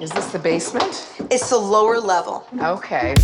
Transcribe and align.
Is 0.00 0.10
this 0.10 0.32
the 0.32 0.38
basement? 0.38 1.12
It's 1.30 1.50
the 1.50 1.58
lower 1.58 2.00
level. 2.00 2.46
Okay. 2.60 3.14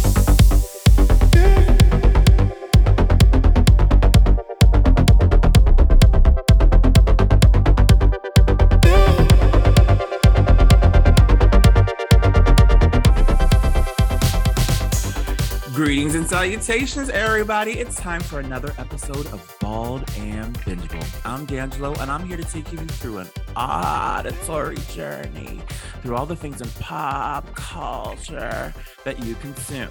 Greetings 15.72 16.14
and 16.14 16.26
salutations, 16.26 17.08
everybody. 17.08 17.72
It's 17.72 17.96
time 17.96 18.20
for 18.20 18.40
another 18.40 18.74
episode 18.76 19.26
of 19.26 19.56
Bald 19.60 20.04
and 20.18 20.58
Bingeable. 20.60 21.04
I'm 21.24 21.46
D'Angelo, 21.46 21.94
and 22.00 22.10
I'm 22.10 22.26
here 22.26 22.36
to 22.36 22.44
take 22.44 22.70
you 22.72 22.78
through 22.78 23.18
an 23.18 23.28
auditory 23.56 24.76
journey 24.92 25.60
through 26.02 26.14
all 26.14 26.26
the 26.26 26.36
things 26.36 26.60
in 26.60 26.68
pop 26.80 27.52
culture 27.54 28.72
that 29.04 29.24
you 29.24 29.34
consume. 29.36 29.90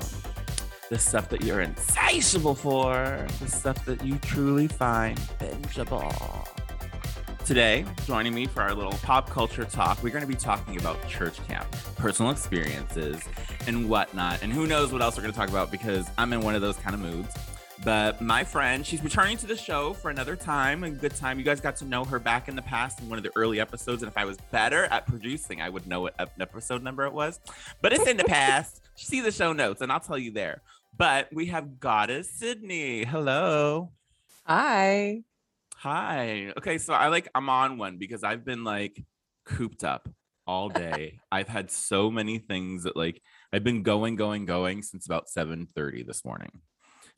The 0.89 0.99
stuff 0.99 1.29
that 1.29 1.41
you're 1.43 1.61
insatiable 1.61 2.53
for, 2.53 3.25
the 3.39 3.47
stuff 3.47 3.83
that 3.85 4.05
you 4.05 4.17
truly 4.19 4.67
find 4.67 5.17
bingeable. 5.39 6.47
Today, 7.43 7.85
joining 8.05 8.33
me 8.33 8.45
for 8.45 8.61
our 8.61 8.73
little 8.73 8.93
pop 9.03 9.29
culture 9.29 9.65
talk, 9.65 10.01
we're 10.01 10.09
going 10.09 10.21
to 10.23 10.27
be 10.27 10.35
talking 10.35 10.79
about 10.79 11.07
church 11.07 11.37
camp, 11.47 11.67
personal 11.95 12.31
experiences, 12.31 13.21
and 13.67 13.89
whatnot. 13.89 14.41
And 14.41 14.51
who 14.51 14.65
knows 14.65 14.91
what 14.91 15.01
else 15.01 15.15
we're 15.15 15.23
going 15.23 15.33
to 15.33 15.39
talk 15.39 15.49
about 15.49 15.71
because 15.71 16.07
I'm 16.17 16.33
in 16.33 16.41
one 16.41 16.55
of 16.55 16.61
those 16.61 16.77
kind 16.77 16.95
of 16.95 17.01
moods. 17.01 17.35
But 17.83 18.21
my 18.21 18.43
friend, 18.43 18.85
she's 18.85 19.03
returning 19.03 19.37
to 19.37 19.47
the 19.47 19.55
show 19.55 19.93
for 19.93 20.09
another 20.09 20.35
time, 20.35 20.83
a 20.83 20.89
good 20.89 21.13
time. 21.15 21.37
You 21.37 21.45
guys 21.45 21.59
got 21.59 21.75
to 21.77 21.85
know 21.85 22.05
her 22.05 22.19
back 22.19 22.47
in 22.47 22.55
the 22.55 22.61
past 22.61 23.01
in 23.01 23.09
one 23.09 23.17
of 23.17 23.23
the 23.23 23.31
early 23.35 23.59
episodes. 23.59 24.01
And 24.01 24.09
if 24.09 24.17
I 24.17 24.25
was 24.25 24.37
better 24.51 24.85
at 24.85 25.05
producing, 25.07 25.61
I 25.61 25.69
would 25.69 25.85
know 25.85 26.01
what 26.01 26.15
episode 26.39 26.83
number 26.83 27.05
it 27.05 27.13
was. 27.13 27.39
But 27.81 27.93
it's 27.93 28.07
in 28.07 28.17
the 28.17 28.23
past. 28.23 28.81
See 28.95 29.19
the 29.19 29.31
show 29.31 29.51
notes, 29.51 29.81
and 29.81 29.91
I'll 29.91 29.99
tell 29.99 30.17
you 30.17 30.31
there. 30.31 30.61
But 30.97 31.27
we 31.33 31.47
have 31.47 31.79
Goddess 31.79 32.29
Sydney. 32.29 33.03
Hello. 33.03 33.91
Hi. 34.45 35.23
Hi. 35.77 36.53
Okay, 36.57 36.77
so 36.77 36.93
I 36.93 37.09
like 37.09 37.27
I'm 37.35 37.49
on 37.49 37.77
one 37.77 37.97
because 37.97 38.23
I've 38.23 38.45
been 38.45 38.63
like 38.63 39.03
cooped 39.45 39.83
up 39.83 40.07
all 40.47 40.69
day. 40.69 41.19
I've 41.31 41.49
had 41.49 41.69
so 41.69 42.09
many 42.09 42.37
things 42.39 42.83
that 42.83 42.95
like 42.95 43.21
I've 43.51 43.65
been 43.65 43.83
going, 43.83 44.15
going, 44.15 44.45
going 44.45 44.81
since 44.81 45.05
about 45.05 45.27
7:30 45.27 46.07
this 46.07 46.23
morning. 46.23 46.61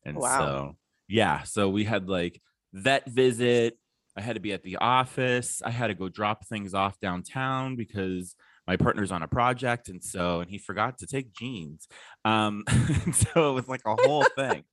And 0.05 0.17
wow. 0.17 0.39
so 0.39 0.75
yeah, 1.07 1.43
so 1.43 1.69
we 1.69 1.83
had 1.83 2.09
like 2.09 2.41
vet 2.73 3.09
visit. 3.09 3.77
I 4.15 4.21
had 4.21 4.35
to 4.35 4.41
be 4.41 4.53
at 4.53 4.63
the 4.63 4.77
office. 4.77 5.61
I 5.63 5.69
had 5.69 5.87
to 5.87 5.93
go 5.93 6.09
drop 6.09 6.45
things 6.47 6.73
off 6.73 6.99
downtown 6.99 7.75
because 7.75 8.35
my 8.65 8.75
partner's 8.75 9.11
on 9.11 9.23
a 9.23 9.27
project 9.27 9.87
and 9.89 10.03
so 10.03 10.41
and 10.41 10.49
he 10.49 10.57
forgot 10.57 10.97
to 10.99 11.07
take 11.07 11.33
jeans. 11.33 11.87
Um 12.25 12.63
so 13.13 13.51
it 13.51 13.53
was 13.53 13.67
like 13.67 13.81
a 13.85 13.95
whole 14.03 14.25
thing. 14.35 14.63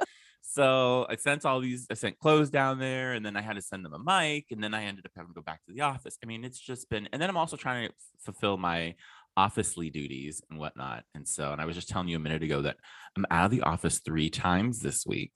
So 0.46 1.06
I 1.08 1.16
sent 1.16 1.44
all 1.44 1.58
these, 1.58 1.86
I 1.90 1.94
sent 1.94 2.18
clothes 2.18 2.50
down 2.50 2.78
there 2.78 3.14
and 3.14 3.26
then 3.26 3.36
I 3.36 3.40
had 3.40 3.56
to 3.56 3.62
send 3.62 3.84
them 3.84 3.94
a 3.94 3.98
mic 3.98 4.46
and 4.50 4.62
then 4.62 4.72
I 4.72 4.84
ended 4.84 5.04
up 5.04 5.10
having 5.16 5.30
to 5.30 5.34
go 5.34 5.42
back 5.42 5.64
to 5.66 5.72
the 5.72 5.80
office. 5.80 6.16
I 6.22 6.26
mean, 6.26 6.44
it's 6.44 6.60
just 6.60 6.88
been, 6.90 7.08
and 7.12 7.20
then 7.20 7.28
I'm 7.28 7.36
also 7.36 7.56
trying 7.56 7.88
to 7.88 7.94
fulfill 8.20 8.56
my 8.56 8.94
officely 9.36 9.90
duties 9.90 10.42
and 10.50 10.58
whatnot. 10.58 11.04
And 11.14 11.26
so, 11.26 11.52
and 11.52 11.60
I 11.60 11.64
was 11.64 11.76
just 11.76 11.88
telling 11.88 12.08
you 12.08 12.16
a 12.16 12.20
minute 12.20 12.42
ago 12.42 12.62
that 12.62 12.76
I'm 13.16 13.26
out 13.30 13.46
of 13.46 13.50
the 13.50 13.62
office 13.62 14.00
three 14.00 14.30
times 14.30 14.80
this 14.80 15.04
week. 15.06 15.32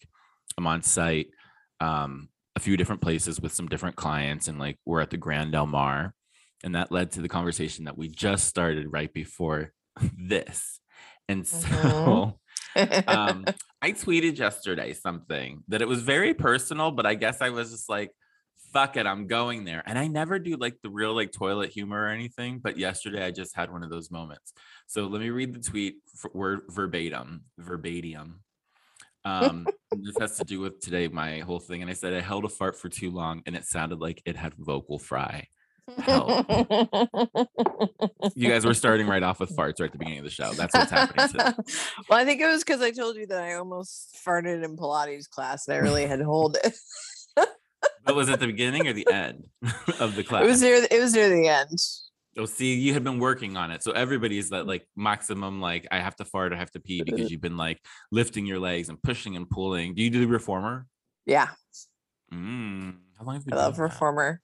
I'm 0.56 0.66
on 0.66 0.82
site, 0.82 1.28
um, 1.80 2.28
a 2.56 2.60
few 2.60 2.76
different 2.76 3.02
places 3.02 3.40
with 3.40 3.52
some 3.52 3.68
different 3.68 3.96
clients 3.96 4.48
and 4.48 4.58
like 4.58 4.78
we're 4.84 5.00
at 5.00 5.10
the 5.10 5.16
Grand 5.16 5.52
Del 5.52 5.66
Mar. 5.66 6.14
And 6.64 6.74
that 6.74 6.90
led 6.90 7.12
to 7.12 7.20
the 7.20 7.28
conversation 7.28 7.84
that 7.84 7.96
we 7.96 8.08
just 8.08 8.46
started 8.46 8.86
right 8.90 9.12
before 9.12 9.72
this. 10.18 10.80
And 11.28 11.46
so 11.46 11.68
mm-hmm 11.68 12.30
um, 13.06 13.44
I 13.82 13.92
tweeted 13.92 14.38
yesterday 14.38 14.92
something 14.92 15.62
that 15.68 15.82
it 15.82 15.88
was 15.88 16.02
very 16.02 16.34
personal, 16.34 16.90
but 16.90 17.06
I 17.06 17.14
guess 17.14 17.40
I 17.40 17.50
was 17.50 17.70
just 17.70 17.88
like, 17.88 18.10
fuck 18.78 18.96
it, 18.96 19.06
I'm 19.06 19.26
going 19.26 19.64
there. 19.64 19.82
And 19.86 19.98
I 19.98 20.06
never 20.06 20.38
do 20.38 20.56
like 20.56 20.78
the 20.82 20.90
real 20.90 21.14
like 21.14 21.32
toilet 21.32 21.70
humor 21.70 22.04
or 22.04 22.08
anything, 22.08 22.58
but 22.58 22.78
yesterday 22.78 23.24
I 23.24 23.30
just 23.30 23.56
had 23.56 23.72
one 23.72 23.82
of 23.82 23.90
those 23.90 24.10
moments. 24.10 24.52
So 24.86 25.06
let 25.06 25.20
me 25.20 25.30
read 25.30 25.54
the 25.54 25.60
tweet 25.60 25.96
for 26.14 26.30
word 26.32 26.60
verbatim, 26.68 27.44
verbatim. 27.58 28.40
Um, 29.24 29.66
this 29.92 30.16
has 30.20 30.36
to 30.38 30.44
do 30.44 30.60
with 30.60 30.80
today, 30.80 31.08
my 31.08 31.40
whole 31.40 31.58
thing. 31.58 31.82
And 31.82 31.90
I 31.90 31.94
said 31.94 32.14
I 32.14 32.20
held 32.20 32.44
a 32.44 32.48
fart 32.48 32.78
for 32.78 32.88
too 32.88 33.10
long 33.10 33.42
and 33.46 33.56
it 33.56 33.64
sounded 33.64 34.00
like 34.00 34.22
it 34.24 34.36
had 34.36 34.54
vocal 34.54 34.98
fry 34.98 35.48
you 38.34 38.48
guys 38.48 38.64
were 38.64 38.74
starting 38.74 39.06
right 39.06 39.22
off 39.22 39.40
with 39.40 39.56
farts 39.56 39.80
right 39.80 39.86
at 39.86 39.92
the 39.92 39.98
beginning 39.98 40.18
of 40.18 40.24
the 40.24 40.30
show. 40.30 40.52
That's 40.52 40.74
what's 40.74 40.90
happening 40.90 41.28
today. 41.28 41.44
well, 42.08 42.18
I 42.18 42.24
think 42.24 42.40
it 42.40 42.46
was 42.46 42.62
because 42.62 42.82
I 42.82 42.90
told 42.90 43.16
you 43.16 43.26
that 43.28 43.40
I 43.40 43.54
almost 43.54 44.18
farted 44.26 44.64
in 44.64 44.76
Pilates 44.76 45.28
class 45.28 45.66
and 45.66 45.76
I 45.76 45.80
really 45.80 46.06
had 46.06 46.18
to 46.18 46.24
hold 46.24 46.58
it. 46.62 46.74
was 48.14 48.28
it 48.28 48.40
the 48.40 48.46
beginning 48.46 48.86
or 48.86 48.92
the 48.92 49.06
end 49.10 49.46
of 50.00 50.14
the 50.16 50.24
class? 50.24 50.44
It 50.44 50.46
was 50.46 50.62
near. 50.62 50.86
It 50.90 51.00
was 51.00 51.14
near 51.14 51.28
the 51.28 51.48
end. 51.48 51.78
Oh, 52.36 52.46
see, 52.46 52.74
you 52.74 52.92
had 52.92 53.02
been 53.02 53.18
working 53.18 53.56
on 53.56 53.70
it. 53.70 53.82
So 53.82 53.90
everybody's 53.92 54.50
that 54.50 54.66
like 54.66 54.86
maximum, 54.94 55.60
like 55.60 55.88
I 55.90 55.98
have 55.98 56.14
to 56.16 56.24
fart, 56.24 56.52
I 56.52 56.56
have 56.56 56.70
to 56.72 56.80
pee 56.80 57.02
because 57.02 57.30
you've 57.30 57.40
been 57.40 57.56
like 57.56 57.80
lifting 58.12 58.46
your 58.46 58.60
legs 58.60 58.88
and 58.88 59.02
pushing 59.02 59.34
and 59.34 59.48
pulling. 59.48 59.94
Do 59.94 60.02
you 60.02 60.10
do 60.10 60.20
the 60.20 60.28
reformer? 60.28 60.86
Yeah. 61.26 61.48
Mm, 62.32 62.98
how 63.18 63.24
long 63.24 63.34
have 63.36 63.44
you 63.44 63.52
I 63.52 63.56
love 63.56 63.78
reformer 63.78 64.40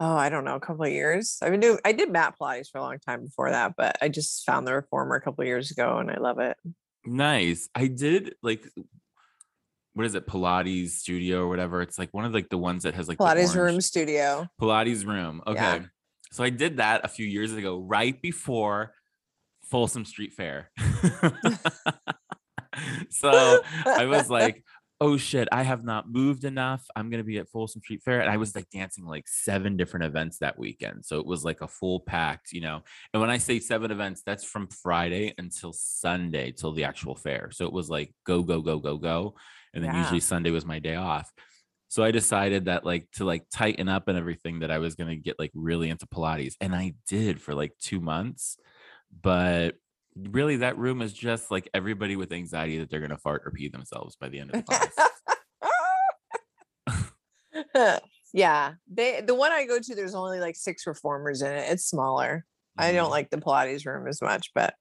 oh, 0.00 0.16
I 0.16 0.28
don't 0.28 0.44
know, 0.44 0.56
a 0.56 0.60
couple 0.60 0.84
of 0.84 0.92
years. 0.92 1.38
I've 1.42 1.50
been 1.50 1.60
doing, 1.60 1.78
I 1.84 1.92
did 1.92 2.10
mat 2.10 2.34
Pilates 2.40 2.70
for 2.70 2.78
a 2.78 2.82
long 2.82 2.98
time 2.98 3.24
before 3.24 3.50
that, 3.50 3.74
but 3.76 3.96
I 4.02 4.08
just 4.08 4.44
found 4.44 4.66
the 4.66 4.74
reformer 4.74 5.14
a 5.14 5.20
couple 5.20 5.42
of 5.42 5.48
years 5.48 5.70
ago 5.70 5.98
and 5.98 6.10
I 6.10 6.18
love 6.18 6.38
it. 6.38 6.56
Nice. 7.04 7.68
I 7.74 7.86
did 7.86 8.34
like, 8.42 8.68
what 9.96 10.04
is 10.04 10.14
it, 10.14 10.26
Pilates 10.26 10.90
studio 10.90 11.40
or 11.40 11.48
whatever? 11.48 11.80
It's 11.80 11.98
like 11.98 12.12
one 12.12 12.26
of 12.26 12.34
like 12.34 12.50
the 12.50 12.58
ones 12.58 12.82
that 12.82 12.92
has 12.92 13.08
like 13.08 13.16
Pilates 13.16 13.56
room 13.56 13.80
studio. 13.80 14.46
Pilates 14.60 15.06
room. 15.06 15.40
Okay. 15.46 15.58
Yeah. 15.58 15.84
So 16.32 16.44
I 16.44 16.50
did 16.50 16.76
that 16.76 17.00
a 17.02 17.08
few 17.08 17.24
years 17.24 17.54
ago, 17.54 17.78
right 17.78 18.20
before 18.20 18.92
Folsom 19.70 20.04
Street 20.04 20.34
Fair. 20.34 20.70
so 23.08 23.62
I 23.86 24.04
was 24.04 24.28
like, 24.28 24.62
oh 25.00 25.16
shit, 25.16 25.48
I 25.52 25.62
have 25.62 25.84
not 25.84 26.10
moved 26.10 26.44
enough. 26.44 26.84
I'm 26.96 27.10
gonna 27.10 27.24
be 27.24 27.38
at 27.38 27.48
Folsom 27.48 27.82
Street 27.82 28.02
Fair. 28.02 28.20
And 28.20 28.30
I 28.30 28.36
was 28.36 28.54
like 28.54 28.70
dancing 28.70 29.04
like 29.04 29.28
seven 29.28 29.76
different 29.76 30.06
events 30.06 30.38
that 30.38 30.58
weekend. 30.58 31.04
So 31.04 31.18
it 31.20 31.26
was 31.26 31.44
like 31.44 31.60
a 31.60 31.68
full 31.68 32.00
packed, 32.00 32.52
you 32.52 32.60
know. 32.60 32.82
And 33.12 33.20
when 33.20 33.30
I 33.30 33.38
say 33.38 33.58
seven 33.58 33.90
events, 33.90 34.22
that's 34.24 34.44
from 34.44 34.68
Friday 34.68 35.34
until 35.38 35.72
Sunday 35.72 36.52
till 36.52 36.72
the 36.72 36.84
actual 36.84 37.14
fair. 37.14 37.50
So 37.52 37.66
it 37.66 37.72
was 37.72 37.90
like 37.90 38.14
go, 38.24 38.42
go, 38.42 38.60
go, 38.62 38.78
go, 38.78 38.96
go. 38.96 39.34
And 39.74 39.84
then 39.84 39.92
yeah. 39.92 40.00
usually 40.00 40.20
Sunday 40.20 40.50
was 40.50 40.64
my 40.64 40.78
day 40.78 40.96
off. 40.96 41.30
So 41.88 42.02
I 42.02 42.10
decided 42.10 42.64
that 42.64 42.84
like 42.84 43.08
to 43.12 43.24
like 43.24 43.44
tighten 43.52 43.88
up 43.88 44.08
and 44.08 44.18
everything 44.18 44.60
that 44.60 44.70
I 44.70 44.78
was 44.78 44.94
gonna 44.94 45.16
get 45.16 45.38
like 45.38 45.52
really 45.54 45.90
into 45.90 46.06
Pilates. 46.06 46.54
And 46.60 46.74
I 46.74 46.94
did 47.08 47.40
for 47.40 47.54
like 47.54 47.72
two 47.80 48.00
months. 48.00 48.58
But 49.22 49.76
really 50.16 50.56
that 50.56 50.78
room 50.78 51.02
is 51.02 51.12
just 51.12 51.50
like 51.50 51.68
everybody 51.74 52.16
with 52.16 52.32
anxiety 52.32 52.78
that 52.78 52.90
they're 52.90 53.00
going 53.00 53.10
to 53.10 53.18
fart 53.18 53.42
or 53.44 53.50
pee 53.50 53.68
themselves 53.68 54.16
by 54.16 54.28
the 54.28 54.40
end 54.40 54.50
of 54.54 54.64
the 54.64 54.88
class. 57.74 58.00
yeah, 58.32 58.74
they 58.90 59.20
the 59.20 59.34
one 59.34 59.52
I 59.52 59.66
go 59.66 59.78
to 59.78 59.94
there's 59.94 60.14
only 60.14 60.40
like 60.40 60.56
six 60.56 60.86
reformers 60.86 61.42
in 61.42 61.52
it. 61.52 61.70
It's 61.70 61.84
smaller. 61.84 62.44
Mm-hmm. 62.78 62.88
I 62.88 62.92
don't 62.92 63.04
mm-hmm. 63.04 63.12
like 63.12 63.30
the 63.30 63.38
Pilates 63.38 63.86
room 63.86 64.08
as 64.08 64.22
much, 64.22 64.50
but 64.54 64.74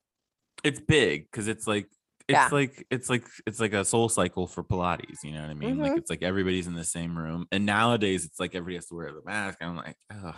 it's 0.64 0.80
big 0.80 1.30
cuz 1.32 1.48
it's 1.48 1.68
like 1.68 1.88
it's 2.28 2.36
yeah. 2.36 2.50
like 2.52 2.86
it's 2.90 3.10
like 3.10 3.28
it's 3.46 3.60
like 3.60 3.74
a 3.74 3.86
soul 3.86 4.10
cycle 4.10 4.48
for 4.48 4.64
Pilates, 4.64 5.24
you 5.24 5.32
know 5.32 5.42
what 5.42 5.52
I 5.52 5.54
mean? 5.54 5.76
Mm-hmm. 5.76 5.82
Like 5.82 5.98
it's 5.98 6.10
like 6.10 6.24
everybody's 6.24 6.68
in 6.68 6.74
the 6.74 6.84
same 6.84 7.18
room. 7.18 7.46
And 7.52 7.66
nowadays 7.66 8.26
it's 8.26 8.40
like 8.40 8.56
everybody 8.56 8.76
has 8.76 8.88
to 8.88 8.96
wear 8.96 9.12
the 9.12 9.22
mask. 9.26 9.60
I'm 9.62 9.76
like, 9.76 9.96
oh 10.12 10.34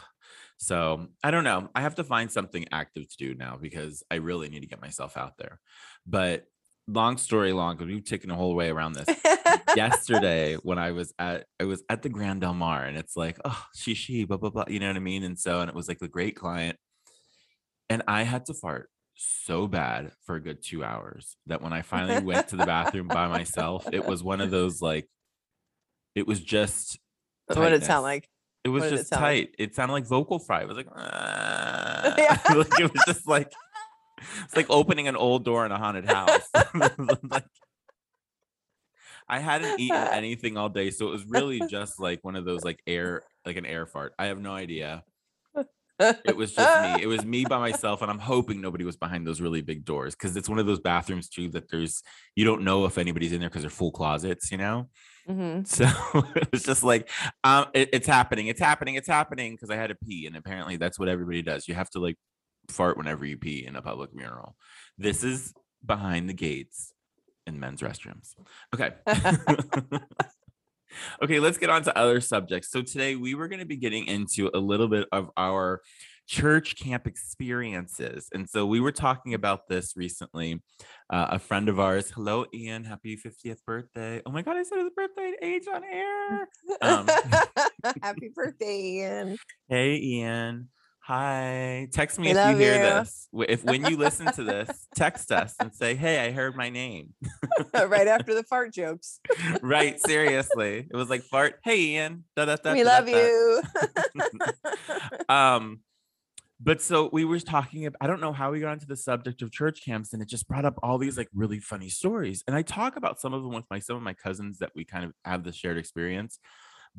so 0.57 1.07
I 1.23 1.31
don't 1.31 1.43
know. 1.43 1.69
I 1.75 1.81
have 1.81 1.95
to 1.95 2.03
find 2.03 2.31
something 2.31 2.65
active 2.71 3.09
to 3.09 3.17
do 3.17 3.35
now 3.35 3.57
because 3.61 4.03
I 4.09 4.15
really 4.15 4.49
need 4.49 4.61
to 4.61 4.67
get 4.67 4.81
myself 4.81 5.15
out 5.15 5.37
there. 5.37 5.59
But 6.05 6.45
long 6.87 7.17
story 7.17 7.53
long, 7.53 7.75
because 7.75 7.91
we've 7.91 8.03
taken 8.03 8.31
a 8.31 8.35
whole 8.35 8.55
way 8.55 8.69
around 8.69 8.93
this. 8.93 9.07
Yesterday, 9.75 10.55
when 10.63 10.79
I 10.79 10.91
was 10.91 11.13
at 11.19 11.45
I 11.59 11.65
was 11.65 11.83
at 11.89 12.01
the 12.01 12.09
Grand 12.09 12.41
Del 12.41 12.53
Mar, 12.53 12.85
and 12.85 12.97
it's 12.97 13.15
like, 13.15 13.37
oh, 13.45 13.65
she, 13.75 13.93
she, 13.93 14.25
blah, 14.25 14.37
blah, 14.37 14.49
blah. 14.49 14.65
You 14.67 14.79
know 14.79 14.87
what 14.87 14.95
I 14.95 14.99
mean? 14.99 15.23
And 15.23 15.37
so, 15.37 15.59
and 15.61 15.69
it 15.69 15.75
was 15.75 15.87
like 15.87 15.99
the 15.99 16.07
great 16.07 16.35
client. 16.35 16.77
And 17.89 18.03
I 18.07 18.23
had 18.23 18.45
to 18.47 18.53
fart 18.53 18.89
so 19.15 19.67
bad 19.67 20.11
for 20.25 20.35
a 20.35 20.41
good 20.41 20.63
two 20.63 20.83
hours 20.83 21.37
that 21.47 21.61
when 21.61 21.73
I 21.73 21.81
finally 21.81 22.23
went 22.23 22.49
to 22.49 22.55
the 22.55 22.65
bathroom 22.65 23.07
by 23.07 23.27
myself, 23.27 23.87
it 23.91 24.05
was 24.05 24.23
one 24.23 24.41
of 24.41 24.51
those 24.51 24.81
like 24.81 25.07
it 26.15 26.25
was 26.25 26.39
just 26.39 26.99
what 27.47 27.69
did 27.69 27.83
it 27.83 27.85
sound 27.85 28.03
like? 28.03 28.27
It 28.67 28.69
was 28.69 28.89
just 28.89 29.11
it 29.13 29.15
tight. 29.15 29.47
Like? 29.51 29.55
It 29.57 29.75
sounded 29.75 29.93
like 29.93 30.05
vocal 30.05 30.39
fry. 30.39 30.61
It 30.61 30.67
was 30.67 30.75
like, 30.75 30.87
ah. 30.93 32.15
yeah. 32.17 32.37
like 32.53 32.79
it 32.79 32.91
was 32.91 33.01
just 33.05 33.27
like 33.27 33.51
it's 34.43 34.55
like 34.55 34.69
opening 34.69 35.07
an 35.07 35.15
old 35.15 35.45
door 35.45 35.65
in 35.65 35.71
a 35.71 35.77
haunted 35.77 36.05
house. 36.05 36.49
like, 37.29 37.45
I 39.29 39.39
hadn't 39.39 39.79
eaten 39.79 39.95
anything 39.95 40.57
all 40.57 40.67
day, 40.67 40.91
so 40.91 41.07
it 41.07 41.11
was 41.11 41.25
really 41.25 41.61
just 41.69 41.97
like 41.99 42.23
one 42.23 42.35
of 42.35 42.43
those 42.43 42.65
like 42.65 42.81
air, 42.85 43.23
like 43.45 43.55
an 43.55 43.65
air 43.65 43.85
fart. 43.85 44.13
I 44.19 44.25
have 44.25 44.39
no 44.39 44.51
idea. 44.51 45.03
It 45.99 46.35
was 46.35 46.53
just 46.53 46.81
me. 46.97 47.03
It 47.03 47.07
was 47.07 47.25
me 47.25 47.45
by 47.45 47.57
myself, 47.71 48.01
and 48.01 48.11
I'm 48.11 48.19
hoping 48.19 48.61
nobody 48.61 48.83
was 48.83 48.95
behind 48.97 49.25
those 49.25 49.41
really 49.41 49.61
big 49.61 49.83
doors 49.85 50.13
because 50.15 50.35
it's 50.37 50.47
one 50.49 50.59
of 50.59 50.65
those 50.65 50.79
bathrooms 50.79 51.27
too 51.29 51.49
that 51.49 51.69
there's 51.71 52.03
you 52.35 52.45
don't 52.45 52.63
know 52.63 52.85
if 52.85 52.97
anybody's 52.97 53.31
in 53.33 53.39
there 53.39 53.49
because 53.49 53.63
they're 53.63 53.69
full 53.69 53.91
closets, 53.91 54.51
you 54.51 54.57
know. 54.57 54.89
Mhm. 55.27 55.67
So 55.67 55.85
it 56.35 56.51
was 56.51 56.63
just 56.63 56.83
like, 56.83 57.09
um, 57.43 57.65
it- 57.73 57.89
it's 57.93 58.07
happening, 58.07 58.47
it's 58.47 58.59
happening, 58.59 58.95
it's 58.95 59.07
happening 59.07 59.53
because 59.55 59.69
I 59.69 59.75
had 59.75 59.87
to 59.87 59.95
pee, 59.95 60.25
and 60.27 60.35
apparently 60.37 60.77
that's 60.77 60.99
what 60.99 61.09
everybody 61.09 61.41
does. 61.41 61.67
You 61.67 61.73
have 61.75 61.89
to 61.91 61.99
like 61.99 62.17
fart 62.69 62.97
whenever 62.97 63.25
you 63.25 63.37
pee 63.37 63.65
in 63.65 63.75
a 63.75 63.81
public 63.81 64.13
mural. 64.13 64.55
This 64.97 65.23
is 65.23 65.53
behind 65.85 66.29
the 66.29 66.33
gates 66.33 66.93
in 67.45 67.59
men's 67.59 67.81
restrooms. 67.81 68.35
Okay. 68.75 68.91
okay, 71.21 71.39
let's 71.39 71.57
get 71.57 71.69
on 71.69 71.83
to 71.83 71.97
other 71.97 72.21
subjects. 72.21 72.71
So 72.71 72.81
today 72.81 73.15
we 73.15 73.35
were 73.35 73.47
going 73.47 73.59
to 73.59 73.65
be 73.65 73.77
getting 73.77 74.07
into 74.07 74.49
a 74.53 74.59
little 74.59 74.87
bit 74.87 75.07
of 75.11 75.29
our 75.37 75.81
church 76.27 76.75
camp 76.75 77.07
experiences. 77.07 78.27
And 78.33 78.49
so 78.49 78.65
we 78.65 78.79
were 78.79 78.91
talking 78.91 79.33
about 79.33 79.67
this 79.69 79.93
recently. 79.95 80.61
Uh, 81.09 81.27
a 81.31 81.39
friend 81.39 81.69
of 81.69 81.79
ours, 81.79 82.11
hello, 82.11 82.45
Ian, 82.53 82.83
happy 82.83 83.17
50th 83.17 83.63
birthday. 83.65 84.21
Oh 84.25 84.31
my 84.31 84.41
God, 84.41 84.57
I 84.57 84.63
said 84.63 84.79
his 84.79 84.89
birthday 84.95 85.33
age 85.41 85.63
on 85.73 85.83
air. 85.83 86.49
Um, 86.81 87.07
Happy 88.01 88.29
birthday, 88.33 88.81
Ian. 88.81 89.37
Hey, 89.69 89.95
Ian. 89.95 90.69
Hi. 91.07 91.87
Text 91.93 92.19
me 92.19 92.35
I 92.35 92.49
if 92.49 92.57
you 92.57 92.65
hear 92.65 92.73
you. 92.73 92.81
this. 92.81 93.29
If 93.47 93.63
when 93.63 93.85
you 93.85 93.95
listen 93.95 94.29
to 94.33 94.43
this, 94.43 94.87
text 94.93 95.31
us 95.31 95.55
and 95.57 95.73
say, 95.73 95.95
"Hey, 95.95 96.27
I 96.27 96.31
heard 96.31 96.53
my 96.57 96.69
name." 96.69 97.13
right 97.73 98.09
after 98.09 98.33
the 98.33 98.43
fart 98.43 98.73
jokes. 98.73 99.21
right? 99.61 99.97
Seriously, 100.01 100.79
it 100.79 100.93
was 100.97 101.09
like 101.09 101.23
fart. 101.23 101.61
Hey, 101.63 101.79
Ian. 101.79 102.25
Da, 102.35 102.43
da, 102.43 102.57
da, 102.57 102.73
we 102.73 102.83
da, 102.83 102.89
love 102.89 103.05
da, 103.05 103.13
da." 103.13 103.19
you. 103.25 103.63
um 105.33 105.79
but 106.59 106.81
so 106.81 107.07
we 107.13 107.23
were 107.23 107.39
talking 107.39 107.85
about 107.85 107.97
i 108.01 108.07
don't 108.07 108.19
know 108.19 108.33
how 108.33 108.51
we 108.51 108.59
got 108.59 108.73
into 108.73 108.87
the 108.87 108.95
subject 108.95 109.43
of 109.43 109.51
church 109.51 109.85
camps 109.85 110.11
and 110.13 110.23
it 110.23 110.27
just 110.27 110.47
brought 110.47 110.65
up 110.65 110.73
all 110.81 110.97
these 110.97 111.15
like 111.15 111.29
really 111.35 111.59
funny 111.59 111.87
stories 111.87 112.43
and 112.47 112.55
i 112.55 112.63
talk 112.63 112.95
about 112.95 113.19
some 113.19 113.31
of 113.31 113.43
them 113.43 113.53
with 113.53 113.65
my 113.69 113.77
some 113.77 113.95
of 113.95 114.01
my 114.01 114.13
cousins 114.13 114.57
that 114.57 114.71
we 114.75 114.83
kind 114.83 115.05
of 115.05 115.11
have 115.23 115.43
this 115.43 115.55
shared 115.55 115.77
experience 115.77 116.39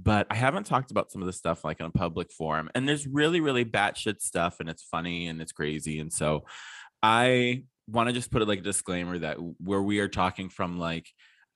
but 0.00 0.26
i 0.30 0.34
haven't 0.34 0.64
talked 0.64 0.90
about 0.90 1.10
some 1.10 1.22
of 1.22 1.26
the 1.26 1.32
stuff 1.32 1.64
like 1.64 1.80
in 1.80 1.86
a 1.86 1.90
public 1.90 2.32
forum 2.32 2.70
and 2.74 2.88
there's 2.88 3.06
really 3.06 3.40
really 3.40 3.64
batshit 3.64 4.20
stuff 4.20 4.60
and 4.60 4.68
it's 4.68 4.82
funny 4.82 5.26
and 5.26 5.40
it's 5.40 5.52
crazy 5.52 5.98
and 5.98 6.12
so 6.12 6.44
i 7.02 7.62
want 7.88 8.08
to 8.08 8.12
just 8.12 8.30
put 8.30 8.42
it 8.42 8.48
like 8.48 8.60
a 8.60 8.62
disclaimer 8.62 9.18
that 9.18 9.38
where 9.58 9.82
we 9.82 9.98
are 9.98 10.08
talking 10.08 10.48
from 10.48 10.78
like 10.78 11.06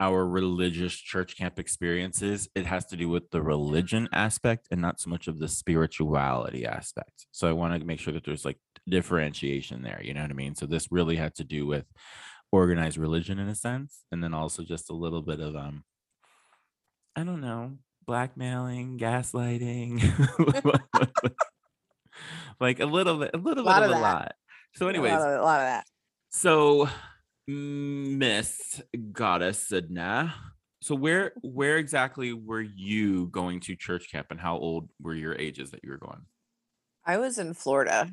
our 0.02 0.26
religious 0.26 0.94
church 0.94 1.36
camp 1.36 1.60
experiences, 1.60 2.48
it 2.56 2.66
has 2.66 2.84
to 2.86 2.96
do 2.96 3.08
with 3.08 3.30
the 3.30 3.40
religion 3.40 4.08
aspect 4.12 4.66
and 4.72 4.80
not 4.80 4.98
so 4.98 5.08
much 5.08 5.28
of 5.28 5.38
the 5.38 5.46
spirituality 5.46 6.66
aspect. 6.66 7.26
So 7.30 7.48
I 7.48 7.52
want 7.52 7.78
to 7.78 7.86
make 7.86 8.00
sure 8.00 8.12
that 8.12 8.24
there's 8.24 8.44
like 8.44 8.58
differentiation 8.88 9.82
there. 9.82 10.00
You 10.02 10.12
know 10.12 10.22
what 10.22 10.32
I 10.32 10.34
mean? 10.34 10.56
So 10.56 10.66
this 10.66 10.88
really 10.90 11.14
had 11.14 11.36
to 11.36 11.44
do 11.44 11.66
with 11.66 11.84
organized 12.50 12.98
religion 12.98 13.38
in 13.38 13.48
a 13.48 13.54
sense, 13.54 14.02
and 14.10 14.24
then 14.24 14.34
also 14.34 14.64
just 14.64 14.90
a 14.90 14.94
little 14.94 15.22
bit 15.22 15.38
of 15.38 15.54
um, 15.54 15.84
I 17.14 17.22
don't 17.22 17.40
know, 17.40 17.78
blackmailing, 18.06 18.98
gaslighting, 18.98 20.02
like 22.60 22.80
a 22.80 22.86
little 22.86 23.18
bit, 23.18 23.30
a 23.34 23.38
little 23.38 23.64
bit 23.64 23.72
of 23.72 23.82
of 23.82 23.90
a 23.90 24.00
lot. 24.00 24.32
So, 24.74 24.88
anyways, 24.88 25.12
a, 25.12 25.16
lot 25.16 25.28
of, 25.28 25.40
a 25.40 25.44
lot 25.44 25.60
of 25.60 25.66
that. 25.66 25.86
so, 26.30 26.88
Miss 27.46 28.80
Goddess 29.12 29.58
Sydney, 29.58 30.30
so 30.80 30.94
where 30.94 31.32
where 31.42 31.78
exactly 31.78 32.32
were 32.32 32.60
you 32.60 33.28
going 33.28 33.60
to 33.60 33.76
church 33.76 34.10
camp, 34.10 34.28
and 34.30 34.40
how 34.40 34.58
old 34.58 34.88
were 35.00 35.14
your 35.14 35.34
ages 35.34 35.70
that 35.70 35.80
you 35.84 35.90
were 35.90 35.98
going? 35.98 36.22
I 37.04 37.18
was 37.18 37.38
in 37.38 37.54
Florida. 37.54 38.10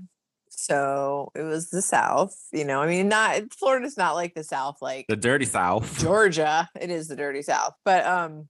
So 0.52 1.32
it 1.36 1.44
was 1.44 1.70
the 1.70 1.82
South, 1.82 2.36
you 2.52 2.66
know. 2.66 2.82
I 2.82 2.88
mean, 2.88 3.08
not 3.08 3.54
Florida's 3.54 3.98
not 3.98 4.16
like 4.16 4.34
the 4.34 4.44
South, 4.44 4.78
like 4.82 5.06
The 5.08 5.16
dirty 5.16 5.46
South. 5.46 6.00
Georgia. 6.00 6.68
It 6.80 6.90
is 6.90 7.08
the 7.08 7.16
dirty 7.16 7.44
South. 7.44 7.74
But 7.86 8.06
um 8.06 8.50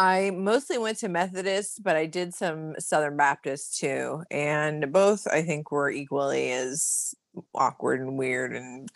I 0.00 0.30
mostly 0.30 0.78
went 0.78 0.96
to 1.00 1.08
Methodist, 1.10 1.82
but 1.82 1.94
I 1.94 2.06
did 2.06 2.32
some 2.34 2.74
Southern 2.78 3.18
Baptist 3.18 3.78
too. 3.78 4.22
And 4.30 4.90
both 4.92 5.26
I 5.26 5.42
think 5.42 5.70
were 5.70 5.90
equally 5.90 6.52
as 6.52 7.14
awkward 7.54 8.00
and 8.00 8.16
weird 8.16 8.54
and 8.56 8.88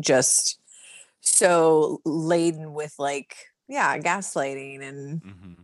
just 0.00 0.58
so 1.20 2.00
laden 2.06 2.72
with 2.72 2.94
like, 2.98 3.36
yeah, 3.68 3.98
gaslighting 3.98 4.82
and 4.82 5.22
Mhm. 5.22 5.56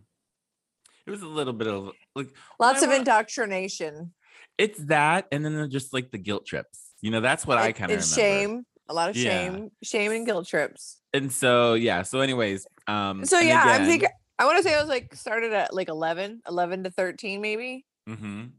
It 1.06 1.10
was 1.10 1.22
a 1.22 1.26
little 1.26 1.54
bit 1.54 1.68
of 1.68 1.92
like 2.14 2.28
lots 2.60 2.82
of 2.82 2.90
indoctrination. 2.90 4.12
it's 4.58 4.78
that, 4.86 5.26
and 5.32 5.42
then 5.44 5.70
just 5.70 5.94
like 5.94 6.10
the 6.10 6.18
guilt 6.18 6.44
trips. 6.44 6.90
You 7.00 7.10
know, 7.10 7.20
that's 7.22 7.46
what 7.46 7.56
I 7.56 7.72
kind 7.72 7.90
of 7.92 7.98
remember. 8.00 8.14
shame, 8.14 8.66
a 8.88 8.92
lot 8.92 9.08
of 9.08 9.16
Yeah. 9.16 9.30
shame, 9.30 9.70
shame 9.82 10.12
and 10.12 10.26
guilt 10.26 10.46
trips. 10.46 11.00
And 11.14 11.32
so 11.32 11.72
yeah. 11.74 12.02
So 12.02 12.20
anyways, 12.20 12.66
um. 12.86 13.24
So 13.24 13.38
yeah, 13.40 13.62
I 13.64 13.76
again- 13.76 13.86
think 13.86 14.04
I 14.38 14.44
want 14.44 14.58
to 14.58 14.62
say 14.62 14.74
I 14.74 14.80
was 14.80 14.88
like 14.88 15.14
started 15.14 15.52
at 15.52 15.74
like 15.74 15.88
11, 15.88 16.42
11 16.48 16.84
to 16.84 16.90
13 16.90 17.40
maybe. 17.40 17.84
Mhm. 18.08 18.52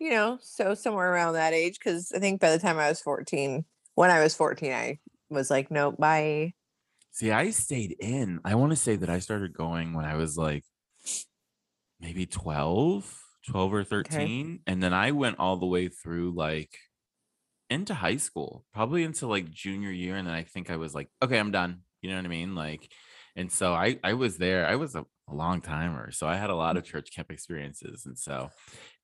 you 0.00 0.10
know, 0.10 0.38
so 0.42 0.74
somewhere 0.74 1.12
around 1.12 1.34
that 1.34 1.52
age. 1.54 1.78
Cause 1.80 2.12
I 2.14 2.18
think 2.18 2.40
by 2.40 2.50
the 2.50 2.58
time 2.58 2.78
I 2.78 2.88
was 2.88 3.00
14, 3.00 3.64
when 3.94 4.10
I 4.10 4.22
was 4.22 4.34
14, 4.34 4.72
I 4.72 4.98
was 5.30 5.50
like, 5.50 5.70
nope, 5.70 5.96
bye. 5.98 6.52
See, 7.12 7.30
I 7.30 7.50
stayed 7.50 7.96
in. 8.00 8.40
I 8.44 8.56
want 8.56 8.72
to 8.72 8.76
say 8.76 8.96
that 8.96 9.08
I 9.10 9.20
started 9.20 9.52
going 9.54 9.94
when 9.94 10.04
I 10.04 10.16
was 10.16 10.36
like 10.36 10.64
maybe 12.00 12.26
12, 12.26 13.22
12 13.46 13.72
or 13.72 13.84
13. 13.84 14.60
And 14.66 14.82
then 14.82 14.92
I 14.92 15.12
went 15.12 15.38
all 15.38 15.56
the 15.56 15.66
way 15.66 15.88
through 15.88 16.32
like 16.34 16.76
into 17.70 17.94
high 17.94 18.16
school, 18.16 18.64
probably 18.72 19.04
into 19.04 19.26
like 19.26 19.50
junior 19.50 19.90
year. 19.90 20.16
And 20.16 20.26
then 20.26 20.34
I 20.34 20.42
think 20.42 20.70
I 20.70 20.76
was 20.76 20.94
like, 20.94 21.08
okay, 21.22 21.38
I'm 21.38 21.50
done. 21.50 21.82
You 22.02 22.10
know 22.10 22.16
what 22.16 22.24
I 22.26 22.28
mean? 22.28 22.54
Like, 22.54 22.90
and 23.36 23.50
so 23.50 23.72
I 23.72 23.98
I 24.04 24.14
was 24.14 24.36
there. 24.38 24.66
I 24.66 24.76
was 24.76 24.94
a, 24.94 25.04
a 25.28 25.34
long 25.34 25.60
timer. 25.60 26.10
So 26.12 26.26
I 26.26 26.36
had 26.36 26.50
a 26.50 26.54
lot 26.54 26.76
of 26.76 26.84
church 26.84 27.10
camp 27.14 27.30
experiences. 27.30 28.04
And 28.06 28.18
so, 28.18 28.50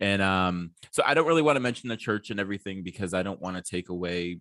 and 0.01 0.21
um, 0.21 0.73
so 0.91 1.03
I 1.05 1.15
don't 1.15 1.27
really 1.27 1.43
want 1.43 1.57
to 1.57 1.61
mention 1.61 1.89
the 1.89 1.97
church 1.97 2.31
and 2.31 2.39
everything 2.39 2.83
because 2.83 3.15
I 3.15 3.23
don't 3.23 3.41
want 3.41 3.57
to 3.57 3.63
take 3.63 3.89
away 3.89 4.41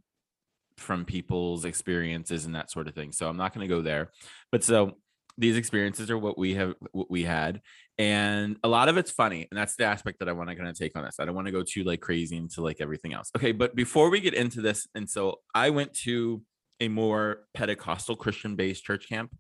from 0.78 1.06
people's 1.06 1.66
experiences 1.66 2.46
and 2.46 2.56
that 2.56 2.72
sort 2.72 2.88
of 2.88 2.96
thing. 2.96 3.12
So 3.12 3.30
I'm 3.30 3.38
not 3.38 3.54
going 3.54 3.68
to 3.68 3.74
go 3.74 3.82
there. 3.82 4.12
But 4.52 4.64
so 4.64 4.98
these 5.40 5.56
experiences 5.56 6.12
are 6.12 6.18
what 6.18 6.38
we 6.38 6.54
have 6.56 6.76
what 6.92 7.10
we 7.10 7.24
had 7.24 7.62
and 7.98 8.58
a 8.64 8.68
lot 8.68 8.90
of 8.90 8.98
it's 8.98 9.10
funny 9.10 9.48
and 9.50 9.58
that's 9.58 9.76
the 9.78 9.86
aspect 9.86 10.20
that 10.20 10.28
i 10.28 10.34
want 10.34 10.50
to 10.50 10.56
kind 10.56 10.68
of 10.68 10.78
take 10.78 10.96
on 10.98 11.04
this 11.06 11.16
i 11.20 11.26
don't 11.26 11.34
want 11.34 11.48
to 11.48 11.52
go 11.52 11.64
too 11.64 11.84
like 11.84 12.02
crazy 12.02 12.36
into 12.36 12.62
like 12.62 12.82
everything 12.82 13.14
else 13.14 13.32
okay 13.36 13.54
but 13.54 13.74
before 13.74 14.10
we 14.10 14.20
get 14.20 14.34
into 14.34 14.60
this 14.60 14.88
and 14.96 15.10
so 15.10 15.38
i 15.56 15.70
went 15.70 15.94
to 15.94 16.42
a 16.82 16.90
more 16.90 17.46
pentecostal 17.54 18.18
christian 18.18 18.58
based 18.58 18.84
church 18.84 19.08
camp 19.08 19.34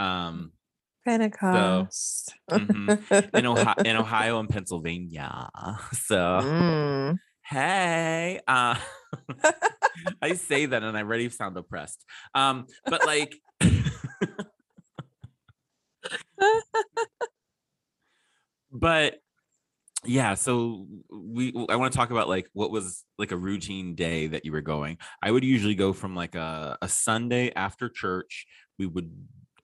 um 0.00 0.50
Pentecost. 1.06 2.34
mhm, 2.50 2.98
in 3.34 3.46
ohio 3.46 3.74
in 3.84 3.96
ohio 4.04 4.38
and 4.40 4.48
pennsylvania 4.48 5.48
so 5.92 6.40
Mm. 6.42 7.18
hey 7.48 8.40
uh 8.46 8.76
i 10.22 10.34
say 10.34 10.66
that 10.66 10.82
and 10.82 10.96
i 10.96 11.00
already 11.02 11.28
sound 11.28 11.56
oppressed 11.56 12.04
um 12.34 12.66
but 12.84 13.06
like 13.06 13.34
but 18.72 19.14
yeah 20.04 20.34
so 20.34 20.86
we 21.10 21.52
i 21.68 21.76
want 21.76 21.92
to 21.92 21.96
talk 21.96 22.10
about 22.10 22.28
like 22.28 22.46
what 22.52 22.70
was 22.70 23.04
like 23.18 23.32
a 23.32 23.36
routine 23.36 23.94
day 23.94 24.26
that 24.28 24.44
you 24.44 24.52
were 24.52 24.60
going 24.60 24.98
i 25.22 25.30
would 25.30 25.44
usually 25.44 25.74
go 25.74 25.92
from 25.92 26.14
like 26.14 26.34
a, 26.34 26.76
a 26.82 26.88
sunday 26.88 27.52
after 27.54 27.88
church 27.88 28.46
we 28.78 28.86
would 28.86 29.10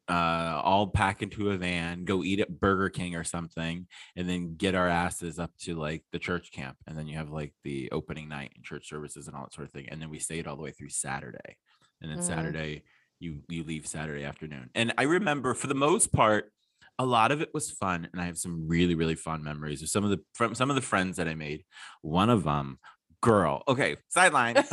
uh 0.08 0.60
all 0.64 0.88
pack 0.88 1.22
into 1.22 1.50
a 1.50 1.56
van 1.56 2.04
go 2.04 2.24
eat 2.24 2.40
at 2.40 2.60
burger 2.60 2.88
king 2.88 3.14
or 3.14 3.22
something 3.22 3.86
and 4.16 4.28
then 4.28 4.56
get 4.56 4.74
our 4.74 4.88
asses 4.88 5.38
up 5.38 5.52
to 5.58 5.76
like 5.76 6.02
the 6.10 6.18
church 6.18 6.50
camp 6.50 6.76
and 6.88 6.98
then 6.98 7.06
you 7.06 7.16
have 7.16 7.30
like 7.30 7.54
the 7.62 7.88
opening 7.92 8.28
night 8.28 8.50
and 8.56 8.64
church 8.64 8.88
services 8.88 9.28
and 9.28 9.36
all 9.36 9.44
that 9.44 9.54
sort 9.54 9.66
of 9.66 9.72
thing 9.72 9.88
and 9.90 10.02
then 10.02 10.10
we 10.10 10.18
stayed 10.18 10.46
all 10.46 10.56
the 10.56 10.62
way 10.62 10.72
through 10.72 10.88
saturday 10.88 11.56
and 12.00 12.10
then 12.10 12.18
Mm. 12.18 12.22
saturday 12.22 12.82
you 13.20 13.42
you 13.48 13.62
leave 13.62 13.86
saturday 13.86 14.24
afternoon 14.24 14.70
and 14.74 14.92
i 14.98 15.04
remember 15.04 15.54
for 15.54 15.68
the 15.68 15.74
most 15.74 16.12
part 16.12 16.50
a 16.98 17.06
lot 17.06 17.30
of 17.30 17.40
it 17.40 17.50
was 17.54 17.70
fun 17.70 18.08
and 18.12 18.20
i 18.20 18.24
have 18.26 18.38
some 18.38 18.66
really 18.66 18.96
really 18.96 19.14
fun 19.14 19.42
memories 19.42 19.82
of 19.82 19.88
some 19.88 20.04
of 20.04 20.10
the 20.10 20.18
from 20.34 20.54
some 20.54 20.68
of 20.68 20.76
the 20.76 20.82
friends 20.82 21.16
that 21.16 21.28
i 21.28 21.34
made 21.34 21.64
one 22.00 22.28
of 22.28 22.42
them 22.42 22.78
girl 23.20 23.62
okay 23.68 23.96
sideline 24.08 24.56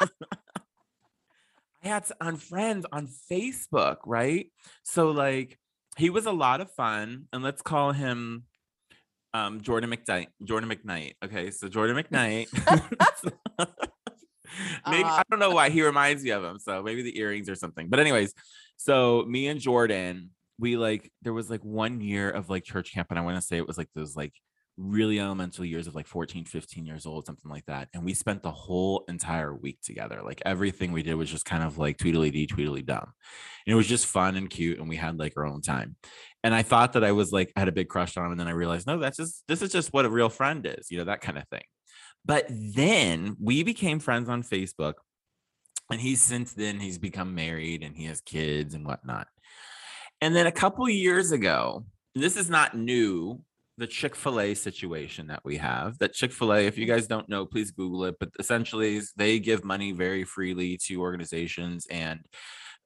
i 1.84 1.88
had 1.88 2.04
on 2.20 2.36
friends 2.36 2.86
on 2.92 3.08
facebook 3.30 3.98
right? 4.06 4.50
So 4.82 5.10
like 5.10 5.58
he 5.96 6.10
was 6.10 6.26
a 6.26 6.32
lot 6.32 6.60
of 6.60 6.70
fun 6.72 7.24
and 7.32 7.42
let's 7.42 7.62
call 7.62 7.92
him 7.92 8.44
um 9.34 9.60
jordan 9.60 9.90
mcknight 9.90 10.28
jordan 10.44 10.70
mcknight 10.70 11.14
okay? 11.24 11.50
So 11.50 11.68
jordan 11.68 11.96
mcknight. 11.96 12.48
Maybe 14.88 15.04
Uh, 15.04 15.08
i 15.08 15.22
don't 15.30 15.38
know 15.40 15.50
why 15.50 15.70
he 15.70 15.82
reminds 15.82 16.24
me 16.24 16.30
of 16.30 16.42
him 16.42 16.58
so 16.58 16.82
maybe 16.82 17.02
the 17.02 17.18
earrings 17.18 17.48
or 17.48 17.54
something. 17.54 17.88
But 17.88 18.00
anyways 18.00 18.32
so 18.76 19.24
me 19.28 19.46
and 19.48 19.60
jordan 19.60 20.30
we 20.58 20.76
like 20.76 21.12
there 21.22 21.32
was 21.32 21.48
like 21.50 21.64
one 21.64 22.00
year 22.00 22.30
of 22.30 22.48
like 22.50 22.64
church 22.64 22.92
camp 22.92 23.08
and 23.10 23.18
i 23.18 23.22
want 23.22 23.36
to 23.36 23.42
say 23.42 23.56
it 23.56 23.66
was 23.66 23.78
like 23.78 23.88
those 23.94 24.16
like 24.16 24.32
really 24.78 25.18
elemental 25.18 25.64
years 25.64 25.86
of 25.86 25.94
like 25.94 26.06
14, 26.06 26.44
15 26.44 26.86
years 26.86 27.04
old, 27.04 27.26
something 27.26 27.50
like 27.50 27.66
that. 27.66 27.88
And 27.92 28.04
we 28.04 28.14
spent 28.14 28.42
the 28.42 28.52
whole 28.52 29.04
entire 29.08 29.54
week 29.54 29.80
together. 29.82 30.20
Like 30.24 30.40
everything 30.46 30.92
we 30.92 31.02
did 31.02 31.14
was 31.14 31.30
just 31.30 31.44
kind 31.44 31.64
of 31.64 31.78
like 31.78 31.98
tweedly 31.98 32.30
dee, 32.30 32.46
tweedly 32.46 32.82
dumb. 32.82 33.12
And 33.66 33.72
it 33.72 33.76
was 33.76 33.88
just 33.88 34.06
fun 34.06 34.36
and 34.36 34.48
cute. 34.48 34.78
And 34.78 34.88
we 34.88 34.96
had 34.96 35.18
like 35.18 35.34
our 35.36 35.46
own 35.46 35.62
time. 35.62 35.96
And 36.44 36.54
I 36.54 36.62
thought 36.62 36.92
that 36.92 37.04
I 37.04 37.12
was 37.12 37.32
like, 37.32 37.52
I 37.56 37.60
had 37.60 37.68
a 37.68 37.72
big 37.72 37.88
crush 37.88 38.16
on 38.16 38.24
him. 38.24 38.32
And 38.32 38.40
then 38.40 38.48
I 38.48 38.52
realized, 38.52 38.86
no, 38.86 38.98
that's 38.98 39.16
just, 39.16 39.42
this 39.48 39.62
is 39.62 39.72
just 39.72 39.92
what 39.92 40.06
a 40.06 40.10
real 40.10 40.28
friend 40.28 40.64
is, 40.64 40.90
you 40.90 40.98
know, 40.98 41.04
that 41.04 41.20
kind 41.20 41.38
of 41.38 41.48
thing. 41.48 41.64
But 42.24 42.46
then 42.48 43.36
we 43.42 43.64
became 43.64 43.98
friends 43.98 44.28
on 44.28 44.42
Facebook. 44.42 44.94
And 45.90 46.00
he's 46.00 46.20
since 46.20 46.52
then, 46.52 46.78
he's 46.78 46.98
become 46.98 47.34
married 47.34 47.82
and 47.82 47.96
he 47.96 48.04
has 48.04 48.20
kids 48.20 48.74
and 48.74 48.86
whatnot. 48.86 49.26
And 50.20 50.36
then 50.36 50.46
a 50.46 50.52
couple 50.52 50.88
years 50.88 51.32
ago, 51.32 51.84
this 52.14 52.36
is 52.36 52.50
not 52.50 52.76
new, 52.76 53.40
the 53.78 53.86
Chick 53.86 54.16
fil 54.16 54.40
A 54.40 54.54
situation 54.54 55.28
that 55.28 55.40
we 55.44 55.56
have. 55.56 55.98
That 55.98 56.12
Chick 56.12 56.32
fil 56.32 56.52
A, 56.52 56.66
if 56.66 56.76
you 56.76 56.84
guys 56.84 57.06
don't 57.06 57.28
know, 57.28 57.46
please 57.46 57.70
Google 57.70 58.04
it. 58.04 58.16
But 58.18 58.30
essentially, 58.38 59.00
they 59.16 59.38
give 59.38 59.64
money 59.64 59.92
very 59.92 60.24
freely 60.24 60.76
to 60.86 61.00
organizations 61.00 61.86
and 61.88 62.20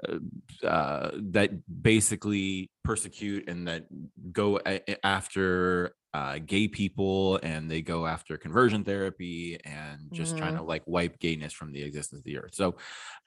uh, 0.06 0.66
uh, 0.66 1.10
that 1.14 1.50
basically 1.82 2.70
persecute 2.84 3.48
and 3.48 3.66
that 3.68 3.84
go 4.32 4.60
a- 4.66 5.06
after 5.06 5.94
uh, 6.12 6.38
gay 6.44 6.68
people 6.68 7.40
and 7.42 7.70
they 7.70 7.80
go 7.80 8.06
after 8.06 8.36
conversion 8.36 8.84
therapy 8.84 9.58
and 9.64 10.12
just 10.12 10.36
trying 10.36 10.56
to 10.56 10.62
like 10.62 10.82
wipe 10.84 11.18
gayness 11.18 11.54
from 11.54 11.72
the 11.72 11.82
existence 11.82 12.18
of 12.18 12.24
the 12.24 12.36
earth. 12.36 12.54
So, 12.54 12.76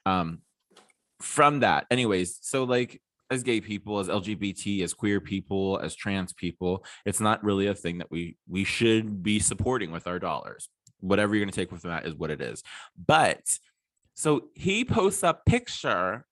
um, 0.04 0.42
from 1.20 1.60
that, 1.60 1.86
anyways, 1.90 2.38
so 2.42 2.64
like 2.64 3.00
as 3.30 3.42
gay 3.42 3.60
people, 3.60 3.98
as 3.98 4.08
LGBT, 4.08 4.82
as 4.82 4.94
queer 4.94 5.20
people, 5.20 5.78
as 5.82 5.94
trans 5.94 6.32
people, 6.32 6.84
it's 7.04 7.20
not 7.20 7.42
really 7.42 7.66
a 7.66 7.74
thing 7.74 7.98
that 7.98 8.10
we 8.10 8.36
we 8.48 8.64
should 8.64 9.22
be 9.22 9.38
supporting 9.38 9.90
with 9.90 10.06
our 10.06 10.18
dollars. 10.18 10.68
Whatever 11.00 11.34
you're 11.34 11.44
going 11.44 11.52
to 11.52 11.56
take 11.60 11.72
with 11.72 11.82
that 11.82 12.06
is 12.06 12.14
what 12.14 12.30
it 12.30 12.40
is. 12.40 12.62
But 13.06 13.58
so 14.14 14.44
he 14.54 14.84
posts 14.84 15.22
a 15.22 15.34
picture 15.34 16.24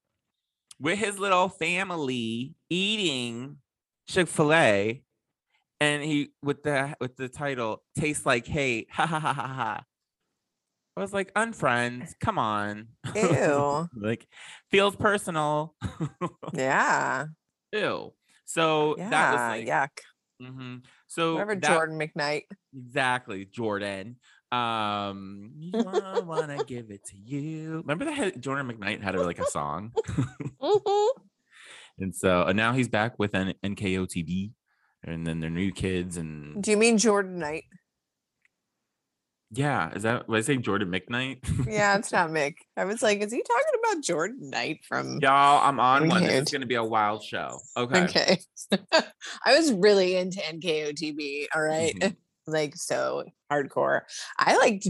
with 0.80 0.98
his 0.98 1.18
little 1.18 1.48
family 1.48 2.54
eating 2.70 3.58
Chick-fil-A 4.08 5.02
and 5.80 6.02
he 6.02 6.30
with 6.42 6.62
the 6.62 6.96
with 7.00 7.16
the 7.16 7.28
title 7.28 7.82
tastes 7.98 8.24
like 8.24 8.46
hate 8.46 8.88
ha 8.90 9.06
ha 9.06 9.18
ha 9.18 9.32
ha 9.32 9.46
ha 9.46 9.84
i 10.96 11.00
was 11.00 11.12
like 11.12 11.32
unfriend 11.34 12.08
come 12.20 12.38
on 12.38 12.88
Ew. 13.14 13.88
like 13.96 14.26
feels 14.70 14.96
personal 14.96 15.74
Yeah. 16.54 17.26
ew 17.72 18.12
so 18.44 18.94
Yeah. 18.98 19.10
that 19.10 19.32
was 19.32 19.40
like 19.40 19.66
yuck. 19.66 19.98
mhm. 20.42 20.82
so 21.06 21.32
Whatever, 21.34 21.54
that- 21.56 21.64
Jordan 21.72 21.98
McKnight. 21.98 22.42
exactly 22.76 23.44
jordan 23.46 24.16
um 24.52 25.50
I 25.74 26.20
wanna 26.24 26.62
give 26.64 26.90
it 26.92 27.04
to 27.06 27.16
you 27.16 27.78
remember 27.78 28.04
that 28.04 28.40
jordan 28.40 28.70
mcknight 28.70 29.02
had 29.02 29.16
like 29.16 29.40
a 29.40 29.46
song 29.50 29.92
Mhm. 30.62 31.08
and 31.98 32.14
so 32.14 32.42
and 32.42 32.56
now 32.56 32.72
he's 32.72 32.88
back 32.88 33.18
with 33.18 33.34
an 33.34 33.54
NKOTB 33.64 34.52
and 35.02 35.26
then 35.26 35.40
their 35.40 35.50
new 35.50 35.72
kids 35.72 36.16
and 36.16 36.62
Do 36.62 36.70
you 36.70 36.76
mean 36.76 36.98
Jordan 36.98 37.38
Knight? 37.38 37.64
Yeah, 39.56 39.92
is 39.94 40.02
that 40.02 40.28
was 40.28 40.44
I 40.44 40.46
saying 40.49 40.62
Jordan 40.62 40.90
McKnight? 40.90 41.38
Yeah, 41.70 41.96
it's 41.96 42.12
not 42.12 42.30
Mick. 42.30 42.56
I 42.76 42.84
was 42.84 43.02
like, 43.02 43.20
is 43.20 43.32
he 43.32 43.42
talking 43.42 43.80
about 43.82 44.02
Jordan 44.04 44.50
Knight 44.50 44.80
from? 44.87 45.18
Y'all, 45.23 45.66
I'm 45.66 45.78
on 45.80 46.08
one. 46.08 46.25
This 46.25 46.46
is 46.46 46.52
gonna 46.52 46.66
be 46.66 46.75
a 46.75 46.84
wild 46.84 47.23
show. 47.23 47.61
Okay. 47.76 48.04
Okay. 48.04 48.38
I 49.44 49.56
was 49.58 49.73
really 49.73 50.16
into 50.16 50.40
NKOTB. 50.40 51.46
All 51.54 51.62
right. 51.62 51.94
Mhm. 51.94 52.16
like 52.46 52.76
so 52.76 53.25
hardcore. 53.50 54.02
I 54.38 54.56
liked 54.56 54.88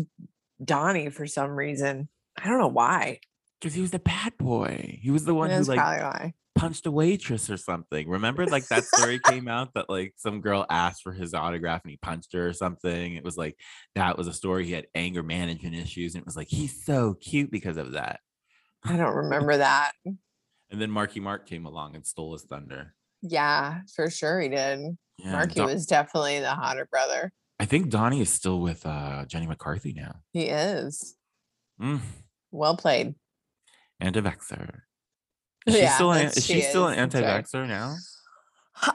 Donnie 0.64 1.11
for 1.11 1.26
some 1.26 1.50
reason. 1.50 2.09
I 2.42 2.49
don't 2.49 2.59
know 2.59 2.68
why. 2.68 3.21
Because 3.61 3.75
he 3.75 3.80
was 3.80 3.92
the 3.92 3.99
bad 3.99 4.37
boy. 4.38 4.99
He 5.02 5.11
was 5.11 5.25
the 5.25 5.35
one 5.35 5.50
who 5.50 5.61
like 5.62 5.78
why. 5.78 6.35
Punched 6.54 6.87
a 6.87 6.90
waitress 6.90 7.50
or 7.50 7.56
something. 7.56 8.08
Remember, 8.08 8.46
like 8.46 8.66
that 8.68 8.84
story 8.84 9.18
came 9.25 9.49
out 9.49 9.75
that 9.75 9.88
like 9.90 10.14
some 10.16 10.40
girl 10.40 10.64
asked 10.70 11.02
for 11.02 11.12
his 11.12 11.34
autograph 11.34 11.82
and 11.84 11.90
he 11.90 11.96
punched 11.96 12.32
her 12.32 12.49
or 12.49 12.52
something. 12.52 13.14
It 13.14 13.25
was 13.25 13.37
like 13.37 13.56
that 13.94 14.16
was 14.16 14.26
a 14.28 14.32
story. 14.32 14.64
He 14.66 14.73
had 14.73 14.87
anger 14.94 15.23
management 15.23 15.75
issues, 15.75 16.14
and 16.14 16.23
it 16.23 16.26
was 16.26 16.37
like 16.37 16.49
he's 16.49 16.84
so 16.84 17.14
cute 17.14 17.50
because 17.50 17.76
of 17.76 17.92
that. 17.92 18.20
I 18.84 18.96
don't 18.96 19.14
remember 19.25 19.56
that. 19.56 19.92
And 20.04 20.80
then 20.80 20.90
Marky 20.90 21.20
Mark 21.20 21.46
came 21.46 21.66
along 21.66 21.94
and 21.96 22.06
stole 22.06 22.32
his 22.32 22.42
thunder. 22.42 22.94
Yeah, 23.23 23.80
for 23.94 24.11
sure 24.11 24.40
he 24.40 24.49
did. 24.49 24.96
Yeah, 25.18 25.32
Marky 25.32 25.54
Don- 25.54 25.66
was 25.66 25.87
definitely 25.87 26.40
the 26.40 26.50
hotter 26.50 26.87
brother. 26.90 27.32
I 27.61 27.66
think 27.66 27.88
Donnie 27.88 28.20
is 28.20 28.32
still 28.32 28.61
with 28.61 28.84
uh 28.84 29.25
Jenny 29.26 29.46
McCarthy 29.46 29.92
now. 29.92 30.16
He 30.32 30.44
is. 30.44 31.16
Mm, 31.80 32.00
Well 32.50 32.76
played. 32.76 33.14
anti-vaxxer. 34.00 34.80
Is 35.66 35.75
she 35.75 35.80
Yeah, 35.83 35.94
still 35.94 36.12
an, 36.12 36.26
is 36.26 36.35
she 36.47 36.54
she 36.54 36.61
still 36.62 36.87
an 36.88 36.94
is, 36.94 37.00
anti-vaxxer 37.00 37.66
now? 37.66 37.97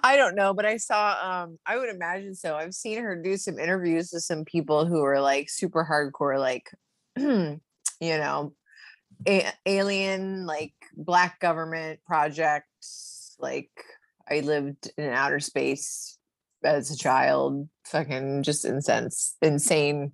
I 0.03 0.17
don't 0.17 0.35
know, 0.35 0.53
but 0.53 0.65
I 0.65 0.77
saw 0.77 1.17
um 1.43 1.57
I 1.65 1.77
would 1.77 1.89
imagine 1.89 2.35
so. 2.35 2.55
I've 2.55 2.73
seen 2.73 2.99
her 3.01 3.15
do 3.21 3.37
some 3.37 3.57
interviews 3.57 4.11
with 4.13 4.23
some 4.23 4.45
people 4.45 4.85
who 4.85 5.01
are 5.03 5.21
like 5.21 5.49
super 5.49 5.87
hardcore 5.89 6.37
like 6.37 6.69
you 7.17 7.59
know 8.01 8.53
a- 9.27 9.51
alien 9.65 10.45
like 10.45 10.73
black 10.95 11.39
government 11.39 12.01
projects 12.05 13.35
like 13.39 13.71
I 14.29 14.41
lived 14.41 14.91
in 14.97 15.09
outer 15.09 15.39
space 15.39 16.17
as 16.63 16.91
a 16.91 16.97
child 16.97 17.67
fucking 17.85 18.43
just 18.43 18.65
incense 18.65 19.35
insane 19.41 20.11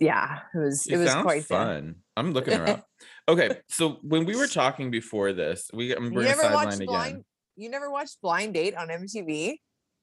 yeah 0.00 0.40
it 0.54 0.58
was 0.58 0.82
She 0.82 0.94
it 0.94 0.98
was 0.98 1.14
quite 1.14 1.42
the- 1.42 1.54
fun. 1.54 1.96
I'm 2.16 2.32
looking 2.32 2.54
her 2.54 2.66
up. 2.66 2.86
Okay, 3.30 3.56
so 3.68 3.98
when 4.02 4.24
we 4.24 4.34
were 4.36 4.46
talking 4.46 4.90
before 4.90 5.32
this, 5.32 5.70
we 5.72 5.94
I'm 5.94 6.12
you 6.12 6.20
never 6.20 6.42
watched 6.52 6.72
sideline 6.78 6.86
blind 6.86 7.10
again. 7.12 7.24
you 7.56 7.70
never 7.70 7.90
watched 7.90 8.20
blind 8.20 8.54
date 8.54 8.74
on 8.74 8.88
mtv 8.88 9.56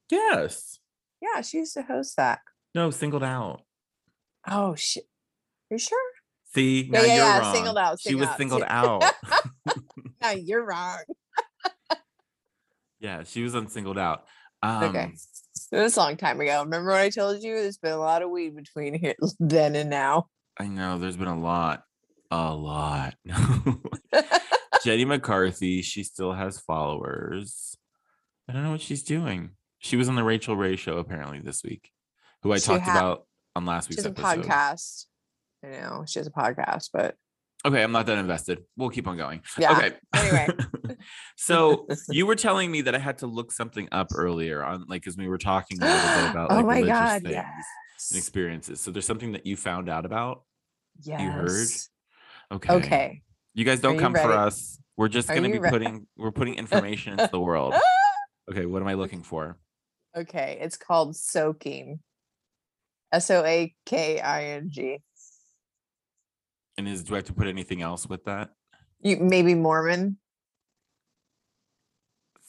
Yes. 0.09 0.79
yeah 1.21 1.41
she 1.41 1.57
used 1.57 1.73
to 1.73 1.81
host 1.83 2.15
that 2.17 2.39
No, 2.73 2.89
singled 2.91 3.23
out. 3.23 3.61
Oh 4.47 4.75
shit. 4.75 5.03
Are 5.69 5.75
you 5.75 5.79
sure? 5.79 5.99
See, 6.55 6.83
Yeah, 6.83 6.91
now 6.91 6.99
yeah, 7.01 7.15
you're 7.15 7.25
yeah, 7.25 7.39
wrong. 7.39 7.53
singled 7.55 7.77
out, 7.77 7.99
She 7.99 8.15
was 8.15 8.29
singled 8.37 8.61
singled 8.61 8.63
out. 8.67 9.03
out. 9.67 9.77
No, 10.21 10.29
you're 10.31 10.63
wrong. 10.65 10.99
yeah, 12.99 13.23
she 13.23 13.43
was 13.43 13.55
on 13.55 13.67
singled 13.67 13.97
out. 13.97 14.25
Um, 14.63 14.83
okay. 14.85 15.13
It 15.71 15.77
was 15.77 15.97
a 15.97 15.99
long 15.99 16.17
time 16.17 16.39
ago. 16.39 16.63
Remember 16.63 16.91
what 16.91 17.01
I 17.01 17.09
told 17.09 17.43
you? 17.43 17.53
There's 17.55 17.77
been 17.77 17.91
a 17.91 17.97
lot 17.97 18.21
of 18.21 18.29
weed 18.29 18.55
between 18.55 18.93
here 18.97 19.15
then 19.39 19.75
and 19.75 19.89
now. 19.89 20.27
I 20.59 20.67
know 20.67 20.97
there's 20.97 21.17
been 21.17 21.27
a 21.27 21.39
lot, 21.39 21.83
a 22.31 22.53
lot. 22.53 23.15
Jenny 24.83 25.05
McCarthy, 25.05 25.81
she 25.81 26.03
still 26.03 26.33
has 26.33 26.59
followers. 26.59 27.75
I 28.47 28.53
don't 28.53 28.63
know 28.63 28.71
what 28.71 28.81
she's 28.81 29.03
doing. 29.03 29.51
She 29.79 29.95
was 29.95 30.09
on 30.09 30.15
the 30.15 30.23
Rachael 30.23 30.55
Ray 30.55 30.75
show 30.75 30.97
apparently 30.97 31.39
this 31.39 31.63
week, 31.63 31.91
who 32.43 32.53
I 32.53 32.57
She 32.57 32.67
talked 32.67 32.83
ha- 32.83 32.91
about 32.91 33.25
on 33.55 33.65
last 33.65 33.89
week's 33.89 34.05
episode. 34.05 34.43
podcast. 34.43 35.05
I 35.63 35.67
know 35.69 36.05
she 36.07 36.19
has 36.19 36.27
a 36.27 36.31
podcast, 36.31 36.89
but 36.93 37.15
Okay, 37.65 37.81
I'm 37.83 37.91
not 37.91 38.05
that 38.05 38.17
invested. 38.19 38.63
We'll 38.77 38.91
keep 38.91 39.07
on 39.07 39.17
going. 39.17 39.41
Yeah, 39.57 39.71
Okay. 39.71 39.95
anyway. 40.15 40.47
so 41.35 41.87
you 42.09 42.25
were 42.25 42.35
telling 42.35 42.71
me 42.71 42.81
that 42.81 42.93
I 42.95 42.99
had 42.99 43.17
to 43.19 43.27
look 43.27 43.51
something 43.51 43.89
up 43.91 44.09
earlier 44.15 44.63
on, 44.63 44.85
like, 44.87 45.01
because 45.01 45.17
we 45.17 45.27
were 45.27 45.39
talking 45.39 45.81
a 45.81 45.85
little 45.85 46.21
bit 46.21 46.31
about 46.31 46.47
oh 46.51 46.55
like 46.55 46.63
oh 46.63 46.67
my 46.67 46.75
religious 46.75 46.93
god, 46.93 47.21
things 47.23 47.33
yes. 47.33 48.11
and 48.11 48.17
experiences. 48.19 48.79
So 48.79 48.91
there's 48.91 49.05
something 49.07 49.31
that 49.33 49.45
you 49.45 49.57
found 49.57 49.89
out 49.89 50.05
about. 50.05 50.43
Yes. 51.01 51.21
You 51.21 51.31
heard? 51.31 51.67
Okay. 52.51 52.73
Okay. 52.73 53.21
You 53.53 53.65
guys 53.65 53.79
don't 53.79 53.95
you 53.95 53.99
come 54.01 54.13
for 54.13 54.31
us. 54.31 54.79
We're 54.95 55.09
just 55.09 55.29
Are 55.29 55.35
gonna 55.35 55.49
be 55.49 55.59
re- 55.59 55.69
putting 55.69 56.07
we're 56.17 56.31
putting 56.31 56.55
information 56.63 57.13
into 57.13 57.29
the 57.31 57.39
world. 57.39 57.73
Okay, 58.49 58.65
what 58.65 58.81
am 58.81 58.87
I 58.87 58.93
looking 58.93 59.23
for? 59.23 59.57
okay. 60.15 60.57
It's 60.61 60.77
called 60.77 61.17
soaking. 61.17 61.99
S 63.11 63.29
O 63.29 63.43
A 63.43 63.75
K 63.85 64.21
I 64.21 64.43
N 64.45 64.69
G. 64.71 64.99
And 66.77 66.87
is 66.87 67.03
do 67.03 67.13
I 67.15 67.17
have 67.17 67.25
to 67.25 67.33
put 67.33 67.47
anything 67.47 67.81
else 67.81 68.07
with 68.07 68.23
that? 68.23 68.51
You 69.01 69.17
maybe 69.17 69.53
Mormon. 69.53 70.17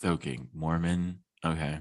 Soaking. 0.00 0.50
Mormon. 0.54 1.18
Okay. 1.44 1.80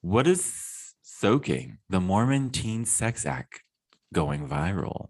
What 0.00 0.26
is 0.26 0.94
soaking? 1.02 1.78
The 1.88 2.00
Mormon 2.00 2.50
teen 2.50 2.84
sex 2.84 3.24
act 3.24 3.62
going 4.12 4.48
viral. 4.48 5.08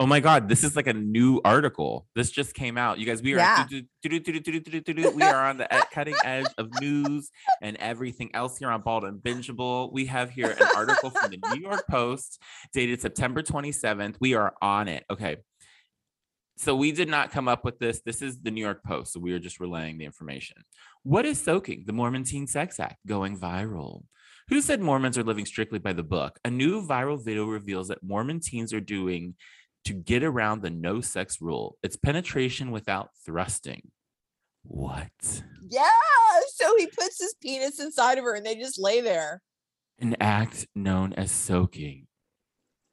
Oh 0.00 0.06
my 0.06 0.20
God, 0.20 0.48
this 0.48 0.64
is 0.64 0.74
like 0.74 0.88
a 0.88 0.92
new 0.92 1.40
article. 1.44 2.06
This 2.16 2.30
just 2.30 2.54
came 2.54 2.76
out. 2.76 2.98
You 2.98 3.06
guys, 3.06 3.22
we 3.22 3.34
are 3.34 3.66
we 4.04 5.22
are 5.22 5.46
on 5.48 5.58
the 5.58 5.86
cutting 5.92 6.16
edge 6.24 6.46
of 6.58 6.68
news 6.80 7.30
and 7.60 7.76
everything 7.76 8.34
else 8.34 8.58
here 8.58 8.70
on 8.70 8.82
Bald 8.82 9.04
and 9.04 9.22
Bingeable. 9.22 9.92
We 9.92 10.06
have 10.06 10.30
here 10.30 10.50
an 10.50 10.68
article 10.76 11.10
from 11.10 11.30
the 11.30 11.38
New 11.54 11.60
York 11.60 11.84
Post 11.88 12.42
dated 12.72 13.00
September 13.00 13.42
27th. 13.42 14.16
We 14.20 14.34
are 14.34 14.54
on 14.60 14.88
it. 14.88 15.04
Okay. 15.10 15.36
So 16.56 16.76
we 16.76 16.92
did 16.92 17.08
not 17.08 17.30
come 17.30 17.48
up 17.48 17.64
with 17.64 17.78
this. 17.78 18.02
This 18.04 18.22
is 18.22 18.40
the 18.40 18.50
New 18.50 18.60
York 18.60 18.82
Post. 18.84 19.12
So 19.12 19.20
we 19.20 19.32
are 19.32 19.38
just 19.38 19.58
relaying 19.60 19.98
the 19.98 20.04
information. 20.04 20.58
What 21.02 21.24
is 21.24 21.40
soaking 21.40 21.84
the 21.86 21.92
Mormon 21.92 22.24
teen 22.24 22.46
sex 22.46 22.78
act 22.78 22.98
going 23.06 23.38
viral? 23.38 24.02
Who 24.48 24.60
said 24.60 24.80
Mormons 24.80 25.16
are 25.16 25.22
living 25.22 25.46
strictly 25.46 25.78
by 25.78 25.92
the 25.92 26.02
book? 26.02 26.38
A 26.44 26.50
new 26.50 26.86
viral 26.86 27.22
video 27.22 27.46
reveals 27.46 27.88
that 27.88 28.02
Mormon 28.02 28.40
teens 28.40 28.72
are 28.72 28.80
doing 28.80 29.34
to 29.84 29.92
get 29.92 30.22
around 30.22 30.62
the 30.62 30.70
no 30.70 31.00
sex 31.00 31.40
rule. 31.40 31.76
It's 31.82 31.96
penetration 31.96 32.70
without 32.70 33.10
thrusting. 33.24 33.90
What? 34.64 35.10
Yeah. 35.68 35.86
So 36.54 36.76
he 36.76 36.86
puts 36.86 37.20
his 37.20 37.34
penis 37.40 37.80
inside 37.80 38.18
of 38.18 38.24
her 38.24 38.34
and 38.34 38.44
they 38.44 38.54
just 38.54 38.78
lay 38.78 39.00
there. 39.00 39.42
An 39.98 40.16
act 40.20 40.66
known 40.74 41.12
as 41.14 41.30
soaking. 41.30 42.06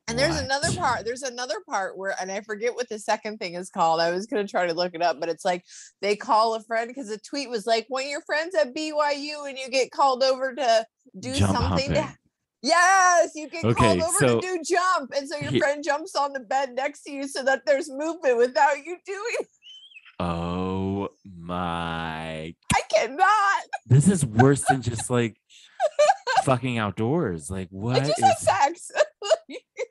And 0.09 0.17
there's 0.17 0.39
another 0.39 0.71
part. 0.73 1.05
There's 1.05 1.21
another 1.21 1.55
part 1.69 1.97
where, 1.97 2.15
and 2.19 2.31
I 2.31 2.41
forget 2.41 2.73
what 2.73 2.89
the 2.89 2.97
second 2.99 3.37
thing 3.37 3.53
is 3.53 3.69
called. 3.69 4.01
I 4.01 4.11
was 4.11 4.25
gonna 4.25 4.47
try 4.47 4.65
to 4.65 4.73
look 4.73 4.95
it 4.95 5.01
up, 5.03 5.19
but 5.19 5.29
it's 5.29 5.45
like 5.45 5.63
they 6.01 6.15
call 6.15 6.55
a 6.55 6.63
friend 6.63 6.87
because 6.87 7.09
the 7.09 7.19
tweet 7.19 7.49
was 7.49 7.67
like, 7.67 7.85
when 7.89 8.09
your 8.09 8.21
friends 8.21 8.55
at 8.55 8.73
BYU 8.75 9.47
and 9.47 9.57
you 9.57 9.69
get 9.69 9.91
called 9.91 10.23
over 10.23 10.55
to 10.55 10.85
do 11.19 11.33
Jump 11.35 11.55
something. 11.55 11.93
To, 11.93 12.17
yes, 12.63 13.31
you 13.35 13.49
get 13.49 13.63
Okay, 13.63 13.75
called 13.99 14.01
over 14.01 14.17
so- 14.19 14.41
to 14.41 14.47
do 14.47 14.63
jump, 14.65 15.11
and 15.15 15.29
so 15.29 15.37
your 15.37 15.51
He- 15.51 15.59
friend 15.59 15.83
jumps 15.83 16.15
on 16.15 16.33
the 16.33 16.39
bed 16.39 16.71
next 16.73 17.03
to 17.03 17.11
you 17.11 17.27
so 17.27 17.43
that 17.43 17.61
there's 17.67 17.89
movement 17.89 18.37
without 18.37 18.77
you 18.83 18.97
doing. 19.05 19.37
Oh 20.21 21.07
my. 21.23 22.53
I 22.75 22.81
cannot. 22.93 23.61
This 23.85 24.09
is 24.09 24.25
worse 24.25 24.65
than 24.67 24.81
just 24.81 25.09
like 25.09 25.37
fucking 26.43 26.77
outdoors. 26.77 27.49
Like, 27.49 27.67
I 27.67 27.69
what 27.69 27.99
just 28.03 28.19
is. 28.19 28.25
had 28.25 28.37
sex. 28.77 28.91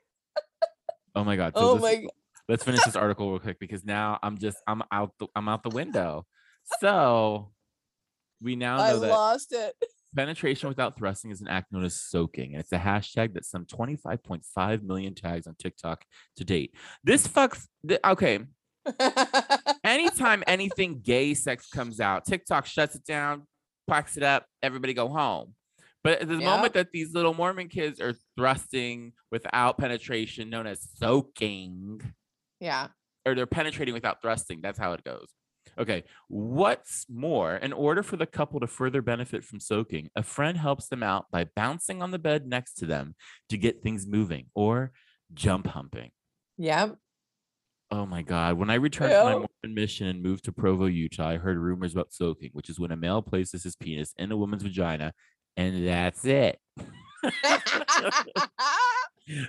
Oh 1.15 1.23
my 1.23 1.35
God. 1.35 1.53
So 1.55 1.61
oh 1.61 1.73
this- 1.75 1.81
my. 1.83 2.07
let's 2.47 2.63
finish 2.63 2.83
this 2.83 2.95
article 2.95 3.29
real 3.31 3.39
quick 3.39 3.59
because 3.59 3.83
now 3.85 4.19
I'm 4.23 4.37
just 4.37 4.57
I'm 4.67 4.81
out 4.91 5.11
the 5.19 5.27
I'm 5.35 5.47
out 5.49 5.63
the 5.63 5.69
window. 5.69 6.25
So 6.79 7.51
we 8.41 8.55
now 8.55 8.79
I 8.79 8.91
know 8.91 8.99
that 8.99 9.09
lost 9.09 9.51
it. 9.53 9.75
penetration 10.15 10.69
without 10.69 10.97
thrusting 10.97 11.31
is 11.31 11.41
an 11.41 11.47
act 11.47 11.71
known 11.71 11.83
as 11.83 11.95
soaking, 11.99 12.53
and 12.53 12.61
it's 12.61 12.71
a 12.71 12.77
hashtag 12.77 13.33
that's 13.33 13.49
some 13.49 13.65
25.5 13.65 14.83
million 14.83 15.13
tags 15.15 15.45
on 15.47 15.55
TikTok 15.59 16.05
to 16.37 16.43
date. 16.45 16.73
This 17.03 17.27
fucks. 17.27 17.67
th- 17.87 17.99
Okay, 18.05 18.39
anytime 19.83 20.43
anything 20.47 21.01
gay 21.01 21.33
sex 21.33 21.67
comes 21.69 21.99
out, 21.99 22.25
TikTok 22.25 22.65
shuts 22.65 22.95
it 22.95 23.05
down, 23.05 23.43
packs 23.87 24.17
it 24.17 24.23
up, 24.23 24.45
everybody 24.63 24.93
go 24.93 25.07
home. 25.07 25.53
But 26.03 26.21
at 26.21 26.27
the 26.27 26.37
moment 26.37 26.73
that 26.73 26.91
these 26.91 27.13
little 27.13 27.33
Mormon 27.33 27.67
kids 27.67 27.99
are 27.99 28.15
thrusting 28.37 29.13
without 29.31 29.77
penetration, 29.77 30.49
known 30.49 30.65
as 30.65 30.87
soaking, 30.95 32.01
yeah. 32.59 32.87
or 33.25 33.35
they're 33.35 33.45
penetrating 33.45 33.93
without 33.93 34.21
thrusting. 34.21 34.61
That's 34.61 34.79
how 34.79 34.93
it 34.93 35.03
goes. 35.03 35.27
Okay. 35.77 36.03
What's 36.27 37.05
more, 37.09 37.55
in 37.55 37.73
order 37.73 38.01
for 38.03 38.17
the 38.17 38.25
couple 38.25 38.59
to 38.59 38.67
further 38.67 39.01
benefit 39.01 39.43
from 39.43 39.59
soaking, 39.59 40.09
a 40.15 40.23
friend 40.23 40.57
helps 40.57 40.87
them 40.87 41.03
out 41.03 41.25
by 41.31 41.47
bouncing 41.55 42.01
on 42.01 42.11
the 42.11 42.19
bed 42.19 42.47
next 42.47 42.75
to 42.75 42.85
them 42.85 43.15
to 43.49 43.57
get 43.57 43.83
things 43.83 44.07
moving 44.07 44.47
or 44.55 44.91
jump 45.33 45.67
humping. 45.67 46.11
Yep. 46.57 46.95
Oh 47.91 48.05
my 48.05 48.21
God. 48.21 48.57
When 48.57 48.69
I 48.69 48.75
returned 48.75 49.13
from 49.13 49.25
my 49.25 49.31
Mormon 49.33 49.75
mission 49.75 50.07
and 50.07 50.21
moved 50.21 50.45
to 50.45 50.51
Provo, 50.51 50.85
Utah, 50.85 51.29
I 51.29 51.37
heard 51.37 51.57
rumors 51.57 51.93
about 51.93 52.13
soaking, 52.13 52.51
which 52.53 52.69
is 52.69 52.79
when 52.79 52.91
a 52.91 52.97
male 52.97 53.21
places 53.21 53.63
his 53.63 53.75
penis 53.75 54.13
in 54.17 54.31
a 54.31 54.37
woman's 54.37 54.63
vagina 54.63 55.13
and 55.59 55.87
that's 55.87 56.25
it. 56.25 56.59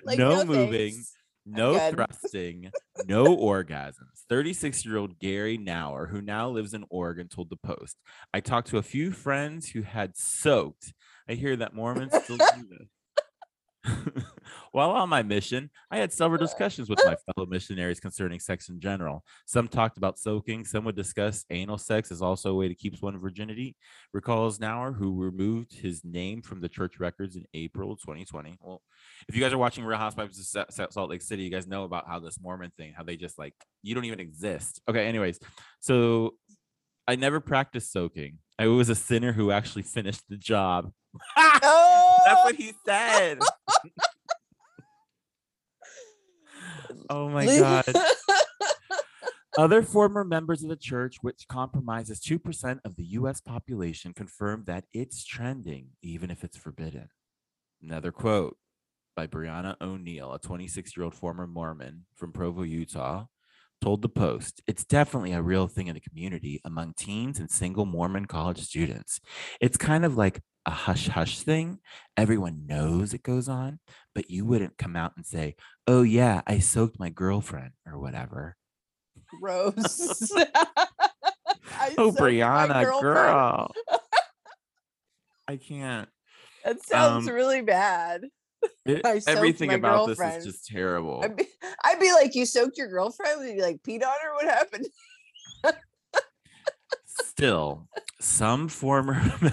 Like, 0.04 0.18
no, 0.18 0.44
moving, 0.44 0.92
thanks. 0.92 1.14
no 1.46 1.78
thrusting, 1.90 2.70
no 3.06 3.34
orgasms. 3.34 4.24
36 4.28 4.84
year 4.84 4.98
old 4.98 5.18
Gary 5.18 5.56
Nauer, 5.56 6.10
who 6.10 6.20
now 6.20 6.50
lives 6.50 6.74
in 6.74 6.84
Oregon, 6.90 7.28
told 7.28 7.48
the 7.48 7.56
Post 7.56 7.96
I 8.34 8.40
talked 8.40 8.68
to 8.68 8.76
a 8.76 8.82
few 8.82 9.10
friends 9.10 9.70
who 9.70 9.80
had 9.80 10.18
soaked. 10.18 10.92
I 11.26 11.32
hear 11.32 11.56
that 11.56 11.74
Mormons 11.74 12.12
still 12.24 12.36
do 12.36 12.68
this. 12.68 12.88
While 14.72 14.90
on 14.90 15.08
my 15.08 15.22
mission, 15.22 15.70
I 15.90 15.98
had 15.98 16.12
several 16.12 16.38
discussions 16.38 16.88
with 16.88 17.00
my 17.04 17.16
fellow 17.16 17.46
missionaries 17.46 17.98
concerning 18.00 18.38
sex 18.38 18.68
in 18.68 18.80
general. 18.80 19.24
Some 19.46 19.68
talked 19.68 19.96
about 19.96 20.18
soaking, 20.18 20.64
some 20.64 20.84
would 20.84 20.96
discuss 20.96 21.44
anal 21.50 21.78
sex 21.78 22.12
as 22.12 22.22
also 22.22 22.50
a 22.50 22.54
way 22.54 22.68
to 22.68 22.74
keep 22.74 23.00
one's 23.02 23.20
virginity. 23.20 23.76
Recalls 24.12 24.58
Nauer, 24.58 24.92
who 24.94 25.20
removed 25.20 25.72
his 25.72 26.04
name 26.04 26.42
from 26.42 26.60
the 26.60 26.68
church 26.68 27.00
records 27.00 27.36
in 27.36 27.44
April 27.54 27.96
2020. 27.96 28.58
Well, 28.60 28.82
if 29.28 29.34
you 29.34 29.42
guys 29.42 29.52
are 29.52 29.58
watching 29.58 29.84
Real 29.84 29.98
Housewives 29.98 30.38
of 30.38 30.46
Sa- 30.46 30.70
Sa- 30.70 30.90
Salt 30.90 31.10
Lake 31.10 31.22
City, 31.22 31.42
you 31.42 31.50
guys 31.50 31.66
know 31.66 31.84
about 31.84 32.06
how 32.06 32.18
this 32.18 32.38
Mormon 32.40 32.72
thing, 32.76 32.92
how 32.96 33.02
they 33.02 33.16
just 33.16 33.38
like 33.38 33.54
you 33.82 33.94
don't 33.94 34.04
even 34.04 34.20
exist. 34.20 34.80
Okay, 34.88 35.06
anyways, 35.06 35.40
so 35.80 36.34
I 37.08 37.16
never 37.16 37.40
practiced 37.40 37.92
soaking. 37.92 38.38
I 38.58 38.66
was 38.66 38.88
a 38.88 38.94
sinner 38.94 39.32
who 39.32 39.50
actually 39.50 39.82
finished 39.82 40.22
the 40.28 40.36
job. 40.36 40.92
Oh, 41.62 42.09
That's 42.24 42.44
what 42.44 42.56
he 42.56 42.72
said. 42.84 43.38
oh 47.10 47.28
my 47.28 47.46
god. 47.46 47.84
Other 49.58 49.82
former 49.82 50.22
members 50.22 50.62
of 50.62 50.68
the 50.68 50.76
church, 50.76 51.16
which 51.22 51.46
compromises 51.48 52.20
2% 52.20 52.78
of 52.84 52.96
the 52.96 53.04
US 53.04 53.40
population, 53.40 54.14
confirmed 54.14 54.66
that 54.66 54.84
it's 54.92 55.24
trending, 55.24 55.88
even 56.02 56.30
if 56.30 56.44
it's 56.44 56.56
forbidden. 56.56 57.08
Another 57.82 58.12
quote 58.12 58.56
by 59.16 59.26
Brianna 59.26 59.76
O'Neill, 59.80 60.32
a 60.32 60.38
26 60.38 60.96
year 60.96 61.04
old 61.04 61.14
former 61.14 61.46
Mormon 61.46 62.06
from 62.14 62.32
Provo, 62.32 62.62
Utah, 62.62 63.26
told 63.80 64.02
the 64.02 64.08
Post 64.08 64.62
it's 64.66 64.84
definitely 64.84 65.32
a 65.32 65.42
real 65.42 65.66
thing 65.66 65.88
in 65.88 65.94
the 65.94 66.00
community 66.00 66.60
among 66.64 66.94
teens 66.96 67.40
and 67.40 67.50
single 67.50 67.86
Mormon 67.86 68.26
college 68.26 68.60
students. 68.60 69.20
It's 69.60 69.76
kind 69.76 70.04
of 70.04 70.16
like 70.16 70.40
a 70.66 70.70
hush 70.70 71.08
hush 71.08 71.40
thing. 71.40 71.78
Everyone 72.16 72.64
knows 72.66 73.14
it 73.14 73.22
goes 73.22 73.48
on, 73.48 73.78
but 74.14 74.30
you 74.30 74.44
wouldn't 74.44 74.76
come 74.78 74.96
out 74.96 75.12
and 75.16 75.24
say, 75.26 75.56
oh, 75.86 76.02
yeah, 76.02 76.42
I 76.46 76.58
soaked 76.58 76.98
my 76.98 77.08
girlfriend 77.08 77.72
or 77.86 77.98
whatever. 77.98 78.56
Gross. 79.40 80.30
Oh, 81.96 82.12
Brianna, 82.12 83.00
girl. 83.00 83.70
I 85.48 85.56
can't. 85.56 86.08
That 86.64 86.84
sounds 86.84 87.26
Um, 87.28 87.34
really 87.34 87.62
bad. 87.62 88.24
It- 88.84 89.04
everything 89.26 89.72
about 89.72 90.08
this 90.08 90.18
girlfriend. 90.18 90.38
is 90.40 90.44
just 90.44 90.66
terrible. 90.66 91.22
I'd 91.24 91.36
be, 91.36 91.46
I'd 91.84 92.00
be 92.00 92.12
like, 92.12 92.34
you 92.34 92.44
soaked 92.44 92.76
your 92.76 92.88
girlfriend? 92.88 93.40
Would 93.40 93.54
you 93.56 93.62
like 93.62 93.82
peed 93.82 94.02
on 94.02 94.12
her? 94.22 94.34
What 94.34 94.44
happened? 94.46 94.86
Still, 97.06 97.88
some 98.20 98.68
former 98.68 99.14
members 99.14 99.52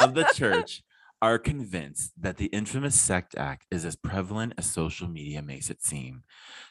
of 0.00 0.14
the 0.14 0.30
church 0.34 0.82
are 1.22 1.38
convinced 1.38 2.12
that 2.20 2.36
the 2.36 2.46
infamous 2.46 2.94
sect 2.94 3.34
act 3.38 3.66
is 3.70 3.84
as 3.84 3.96
prevalent 3.96 4.52
as 4.58 4.70
social 4.70 5.08
media 5.08 5.40
makes 5.40 5.70
it 5.70 5.82
seem. 5.82 6.22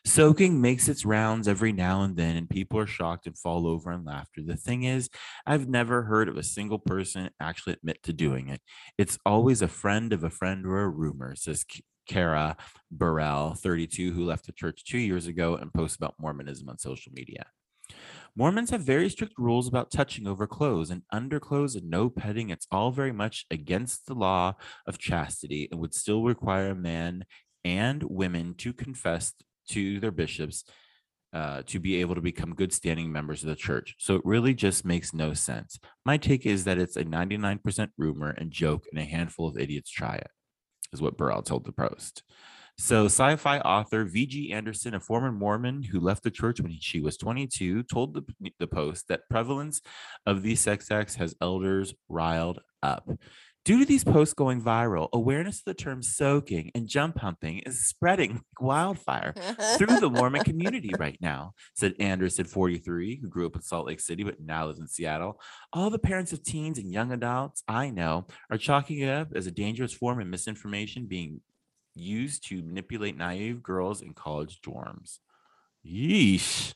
Soaking 0.06 0.62
makes 0.62 0.88
its 0.88 1.04
rounds 1.04 1.48
every 1.48 1.72
now 1.72 2.04
and 2.04 2.16
then, 2.16 2.36
and 2.36 2.50
people 2.50 2.80
are 2.80 2.86
shocked 2.86 3.26
and 3.26 3.38
fall 3.38 3.68
over 3.68 3.92
in 3.92 4.06
laughter. 4.06 4.42
The 4.46 4.56
thing 4.56 4.84
is, 4.84 5.10
I've 5.48 5.68
never 5.68 6.04
heard 6.04 6.30
of 6.30 6.38
a 6.38 6.44
single 6.44 6.78
person 6.78 7.32
actually 7.40 7.74
admit 7.74 8.04
to 8.04 8.14
doing 8.14 8.50
it. 8.50 8.62
It's 9.00 9.18
always 9.26 9.62
a 9.64 9.68
friend 9.68 10.14
of 10.14 10.24
a 10.24 10.30
friend 10.30 10.66
or 10.66 10.82
a 10.82 10.90
rumor, 10.90 11.36
says 11.36 11.66
Kara 12.08 12.56
Burrell, 12.92 13.56
32, 13.56 14.14
who 14.14 14.26
left 14.26 14.46
the 14.46 14.52
church 14.52 14.84
two 14.84 15.00
years 15.00 15.26
ago 15.26 15.56
and 15.56 15.74
posts 15.74 15.98
about 15.98 16.16
Mormonism 16.20 16.70
on 16.70 16.78
social 16.78 17.12
media. 17.14 17.48
Mormons 18.38 18.72
have 18.72 18.82
very 18.82 19.10
strict 19.10 19.34
rules 19.38 19.68
about 19.68 19.92
touching 19.92 20.28
over 20.28 20.46
clothes 20.46 20.90
and 20.90 21.04
underclothes 21.12 21.76
and 21.76 21.90
no 21.90 22.10
petting. 22.10 22.50
It's 22.50 22.68
all 22.70 22.92
very 22.92 23.14
much 23.14 23.46
against 23.50 24.08
the 24.08 24.14
law 24.14 24.56
of 24.86 24.98
chastity 24.98 25.70
and 25.72 25.80
would 25.80 25.94
still 25.94 26.22
require 26.22 26.72
a 26.72 26.76
man 26.76 27.24
and 27.64 28.04
women 28.04 28.54
to 28.56 28.74
confess 28.74 29.34
to 29.70 30.02
their 30.02 30.12
bishops 30.12 30.66
uh, 31.32 31.64
to 31.68 31.80
be 31.80 31.96
able 32.02 32.16
to 32.16 32.22
become 32.22 32.56
good 32.56 32.74
standing 32.74 33.12
members 33.12 33.42
of 33.42 33.50
the 33.50 33.56
church. 33.56 33.96
So 34.00 34.16
it 34.16 34.22
really 34.26 34.54
just 34.54 34.86
makes 34.86 35.14
no 35.14 35.34
sense. 35.34 35.80
My 36.06 36.18
take 36.18 36.46
is 36.46 36.66
that 36.66 36.78
it's 36.78 36.96
a 36.98 37.04
99% 37.04 37.90
rumor 37.98 38.30
and 38.32 38.52
joke, 38.52 38.86
and 38.92 39.02
a 39.02 39.06
handful 39.06 39.48
of 39.48 39.58
idiots 39.58 39.90
try 39.90 40.16
it, 40.16 40.30
is 40.94 41.02
what 41.02 41.18
Burrell 41.18 41.42
told 41.42 41.66
the 41.66 41.74
Post. 41.74 42.24
So, 42.78 43.06
sci 43.06 43.38
fi 43.38 43.60
author 43.60 44.04
V.G. 44.04 44.52
Anderson, 44.52 44.94
a 44.96 45.00
former 45.00 45.32
Mormon 45.32 45.84
who 45.84 46.00
left 46.00 46.24
the 46.24 46.32
church 46.32 46.60
when 46.60 46.78
she 46.80 47.00
was 47.00 47.16
22, 47.16 47.84
told 47.84 48.14
the, 48.14 48.52
the 48.60 48.68
Post 48.68 49.08
that 49.08 49.30
prevalence 49.30 49.82
of 50.26 50.42
these 50.44 50.60
sex 50.60 50.92
acts 50.92 51.16
has 51.16 51.36
elders 51.42 51.94
riled 52.10 52.60
up. 52.84 53.10
Due 53.66 53.80
to 53.80 53.86
these 53.86 54.04
posts 54.04 54.36
going 54.36 54.62
viral, 54.62 55.10
awareness 55.12 55.58
of 55.58 55.64
the 55.66 55.74
term 55.74 56.04
soaking 56.04 56.70
and 56.76 56.88
jump 56.88 57.18
humping 57.18 57.58
is 57.60 57.88
spreading 57.88 58.34
like 58.34 58.62
wildfire 58.62 59.34
through 59.78 60.00
the 60.00 60.10
Mormon 60.10 60.44
community 60.46 60.92
right 61.00 61.18
now, 61.20 61.54
said 61.74 61.96
Anderson, 62.00 62.46
43, 62.46 63.20
who 63.20 63.28
grew 63.28 63.48
up 63.48 63.56
in 63.56 63.64
Salt 63.64 63.88
Lake 63.88 64.00
City 64.00 64.22
but 64.24 64.40
now 64.40 64.68
lives 64.68 64.78
in 64.78 64.88
Seattle. 64.88 65.42
All 65.74 65.90
the 65.90 65.98
parents 65.98 66.32
of 66.32 66.44
teens 66.44 66.78
and 66.78 66.92
young 66.92 67.12
adults 67.12 67.64
I 67.68 67.90
know 67.90 68.28
are 68.52 68.58
chalking 68.60 69.00
it 69.00 69.10
up 69.10 69.30
as 69.34 69.48
a 69.48 69.52
dangerous 69.52 69.94
form 69.94 70.22
of 70.22 70.28
misinformation 70.28 71.08
being 71.08 71.42
used 71.96 72.48
to 72.50 72.62
manipulate 72.62 73.18
naive 73.18 73.64
girls 73.64 74.02
in 74.02 74.14
college 74.14 74.62
dorms. 74.62 75.20
Yeesh. 75.86 76.74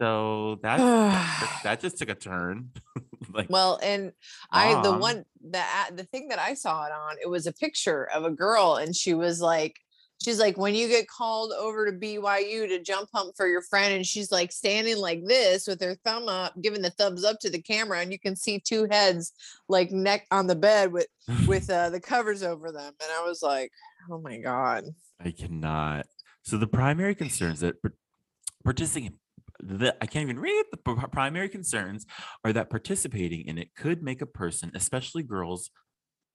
So 0.00 0.58
that 0.62 0.78
that 1.64 1.80
just 1.80 1.98
took 1.98 2.08
a 2.08 2.14
turn. 2.14 2.70
like 3.34 3.50
well, 3.50 3.78
and 3.82 4.12
I 4.50 4.80
the 4.82 4.92
one 4.92 5.24
the 5.42 5.62
the 5.94 6.04
thing 6.04 6.28
that 6.28 6.38
I 6.38 6.54
saw 6.54 6.86
it 6.86 6.92
on, 6.92 7.16
it 7.22 7.28
was 7.28 7.46
a 7.46 7.52
picture 7.52 8.08
of 8.14 8.24
a 8.24 8.30
girl, 8.30 8.76
and 8.76 8.96
she 8.96 9.12
was 9.12 9.42
like, 9.42 9.76
she's 10.22 10.38
like, 10.38 10.56
when 10.56 10.74
you 10.74 10.88
get 10.88 11.06
called 11.06 11.52
over 11.52 11.84
to 11.84 11.92
BYU 11.96 12.68
to 12.68 12.82
jump 12.82 13.10
hump 13.12 13.34
for 13.36 13.46
your 13.46 13.60
friend, 13.60 13.94
and 13.94 14.06
she's 14.06 14.32
like 14.32 14.52
standing 14.52 14.96
like 14.96 15.24
this 15.26 15.66
with 15.66 15.82
her 15.82 15.96
thumb 16.04 16.28
up, 16.28 16.54
giving 16.62 16.80
the 16.80 16.90
thumbs 16.90 17.22
up 17.22 17.38
to 17.40 17.50
the 17.50 17.60
camera, 17.60 18.00
and 18.00 18.10
you 18.10 18.18
can 18.18 18.36
see 18.36 18.58
two 18.58 18.86
heads 18.90 19.32
like 19.68 19.90
neck 19.90 20.26
on 20.30 20.46
the 20.46 20.56
bed 20.56 20.92
with 20.92 21.08
with 21.46 21.68
uh, 21.68 21.90
the 21.90 22.00
covers 22.00 22.42
over 22.42 22.72
them, 22.72 22.92
and 23.02 23.12
I 23.12 23.22
was 23.22 23.42
like, 23.42 23.70
oh 24.10 24.20
my 24.20 24.38
god. 24.38 24.84
I 25.22 25.30
cannot. 25.30 26.06
So 26.42 26.56
the 26.56 26.66
primary 26.66 27.14
concerns 27.14 27.60
that 27.60 27.76
participating, 28.64 29.18
the, 29.60 29.94
I 30.00 30.06
can't 30.06 30.22
even 30.22 30.38
read 30.38 30.64
the 30.72 30.78
primary 30.78 31.48
concerns 31.48 32.06
are 32.44 32.52
that 32.52 32.70
participating 32.70 33.46
in 33.46 33.58
it 33.58 33.74
could 33.76 34.02
make 34.02 34.22
a 34.22 34.26
person, 34.26 34.70
especially 34.74 35.22
girls, 35.22 35.70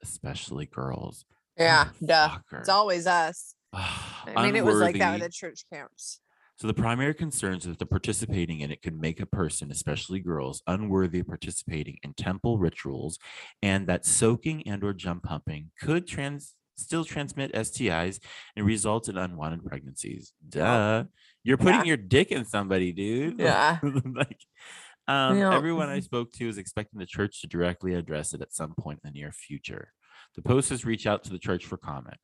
especially 0.04 0.66
girls. 0.68 1.26
Yeah, 1.58 1.90
duh. 2.06 2.38
It's 2.54 2.70
always 2.70 3.08
us. 3.08 3.56
I 3.74 4.46
mean, 4.46 4.56
it 4.56 4.66
was 4.66 4.76
like 4.76 4.98
that 5.00 5.14
with 5.14 5.24
the 5.24 5.30
church 5.30 5.66
camps. 5.72 6.20
So 6.58 6.68
the 6.68 6.74
primary 6.74 7.14
concerns 7.14 7.66
is 7.66 7.76
that 7.76 7.86
participating 7.90 8.62
in 8.62 8.72
it 8.72 8.82
could 8.82 9.00
make 9.00 9.20
a 9.20 9.26
person, 9.26 9.72
especially 9.72 10.22
girls, 10.22 10.64
unworthy 10.68 11.20
of 11.20 11.28
participating 11.28 11.98
in 12.02 12.14
temple 12.14 12.58
rituals, 12.58 13.20
and 13.62 13.88
that 13.88 14.06
soaking 14.06 14.66
and 14.66 14.82
or 14.82 14.94
jump 14.94 15.28
humping 15.28 15.72
could 15.82 16.08
trans 16.08 16.56
still 16.78 17.06
transmit 17.06 17.54
STIs 17.54 18.20
and 18.56 18.66
result 18.66 19.10
in 19.10 19.18
unwanted 19.18 19.66
pregnancies. 19.66 20.34
Duh. 20.48 21.06
You're 21.44 21.58
putting 21.58 21.82
Yeah. 21.82 21.84
your 21.84 21.98
dick 21.98 22.32
in 22.32 22.46
somebody, 22.46 22.92
dude. 22.92 23.40
Yeah. 23.40 23.80
like 23.84 24.40
um, 25.08 25.38
Yeah. 25.38 25.54
everyone 25.56 25.90
I 25.90 26.00
spoke 26.00 26.32
to 26.34 26.48
is 26.50 26.58
expecting 26.58 27.00
the 27.00 27.06
church 27.06 27.42
to 27.42 27.48
directly 27.48 27.94
address 27.94 28.34
it 28.34 28.42
at 28.42 28.54
some 28.54 28.74
point 28.80 29.00
in 29.04 29.12
the 29.12 29.20
near 29.20 29.32
future. 29.32 29.94
The 30.36 30.42
post 30.42 30.70
has 30.70 30.84
reached 30.86 31.08
out 31.08 31.24
to 31.26 31.30
the 31.32 31.40
church 31.40 31.66
for 31.66 31.78
comment. 31.78 32.18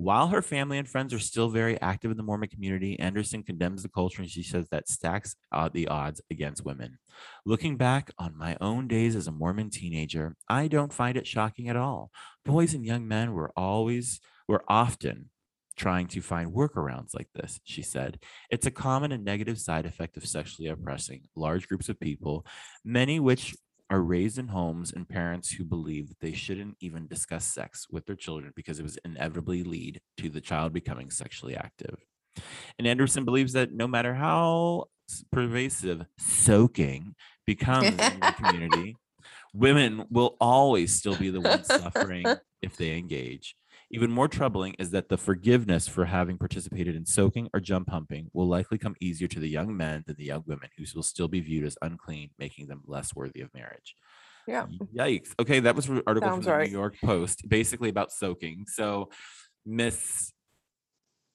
While 0.00 0.28
her 0.28 0.40
family 0.40 0.78
and 0.78 0.88
friends 0.88 1.12
are 1.12 1.18
still 1.18 1.50
very 1.50 1.78
active 1.82 2.10
in 2.10 2.16
the 2.16 2.22
Mormon 2.22 2.48
community, 2.48 2.98
Anderson 2.98 3.42
condemns 3.42 3.82
the 3.82 3.90
culture 3.90 4.22
and 4.22 4.30
she 4.30 4.42
says 4.42 4.66
that 4.70 4.88
stacks 4.88 5.36
uh, 5.52 5.68
the 5.70 5.88
odds 5.88 6.22
against 6.30 6.64
women. 6.64 6.96
Looking 7.44 7.76
back 7.76 8.10
on 8.18 8.34
my 8.34 8.56
own 8.62 8.88
days 8.88 9.14
as 9.14 9.26
a 9.26 9.30
Mormon 9.30 9.68
teenager, 9.68 10.36
I 10.48 10.68
don't 10.68 10.90
find 10.90 11.18
it 11.18 11.26
shocking 11.26 11.68
at 11.68 11.76
all. 11.76 12.10
Boys 12.46 12.72
and 12.72 12.82
young 12.82 13.06
men 13.06 13.34
were 13.34 13.52
always, 13.54 14.20
were 14.48 14.64
often 14.68 15.28
trying 15.76 16.06
to 16.06 16.22
find 16.22 16.54
workarounds 16.54 17.14
like 17.14 17.28
this, 17.34 17.60
she 17.64 17.82
said. 17.82 18.20
It's 18.48 18.64
a 18.64 18.70
common 18.70 19.12
and 19.12 19.22
negative 19.22 19.58
side 19.58 19.84
effect 19.84 20.16
of 20.16 20.24
sexually 20.24 20.70
oppressing 20.70 21.24
large 21.36 21.68
groups 21.68 21.90
of 21.90 22.00
people, 22.00 22.46
many 22.86 23.20
which 23.20 23.54
are 23.90 24.00
raised 24.00 24.38
in 24.38 24.48
homes 24.48 24.92
and 24.92 25.08
parents 25.08 25.50
who 25.50 25.64
believe 25.64 26.08
that 26.08 26.20
they 26.20 26.32
shouldn't 26.32 26.76
even 26.80 27.08
discuss 27.08 27.44
sex 27.44 27.86
with 27.90 28.06
their 28.06 28.16
children 28.16 28.52
because 28.54 28.78
it 28.78 28.84
was 28.84 28.98
inevitably 29.04 29.64
lead 29.64 30.00
to 30.16 30.28
the 30.28 30.40
child 30.40 30.72
becoming 30.72 31.10
sexually 31.10 31.56
active. 31.56 31.96
And 32.78 32.86
Anderson 32.86 33.24
believes 33.24 33.52
that 33.54 33.72
no 33.72 33.88
matter 33.88 34.14
how 34.14 34.84
pervasive 35.32 36.06
soaking 36.18 37.14
becomes 37.46 37.88
in 37.88 38.20
the 38.20 38.34
community, 38.42 38.96
women 39.52 40.06
will 40.08 40.36
always 40.40 40.94
still 40.94 41.16
be 41.16 41.30
the 41.30 41.40
ones 41.40 41.66
suffering 41.66 42.24
if 42.62 42.76
they 42.76 42.96
engage. 42.96 43.56
Even 43.92 44.10
more 44.10 44.28
troubling 44.28 44.74
is 44.78 44.90
that 44.90 45.08
the 45.08 45.18
forgiveness 45.18 45.88
for 45.88 46.04
having 46.04 46.38
participated 46.38 46.94
in 46.94 47.04
soaking 47.04 47.48
or 47.52 47.58
jump 47.58 47.90
humping 47.90 48.30
will 48.32 48.46
likely 48.46 48.78
come 48.78 48.94
easier 49.00 49.26
to 49.26 49.40
the 49.40 49.48
young 49.48 49.76
men 49.76 50.04
than 50.06 50.14
the 50.16 50.24
young 50.24 50.44
women 50.46 50.68
who 50.76 50.84
will 50.94 51.02
still 51.02 51.26
be 51.26 51.40
viewed 51.40 51.64
as 51.64 51.76
unclean, 51.82 52.30
making 52.38 52.68
them 52.68 52.82
less 52.86 53.14
worthy 53.16 53.40
of 53.40 53.52
marriage. 53.52 53.96
Yeah. 54.46 54.66
Yikes. 54.96 55.32
Okay, 55.40 55.60
that 55.60 55.74
was 55.74 55.88
an 55.88 56.02
article 56.06 56.28
Sounds 56.28 56.44
from 56.44 56.52
the 56.52 56.58
right. 56.58 56.70
New 56.70 56.78
York 56.78 56.96
Post, 57.02 57.48
basically 57.48 57.88
about 57.88 58.12
soaking. 58.12 58.66
So, 58.68 59.10
Miss 59.66 60.32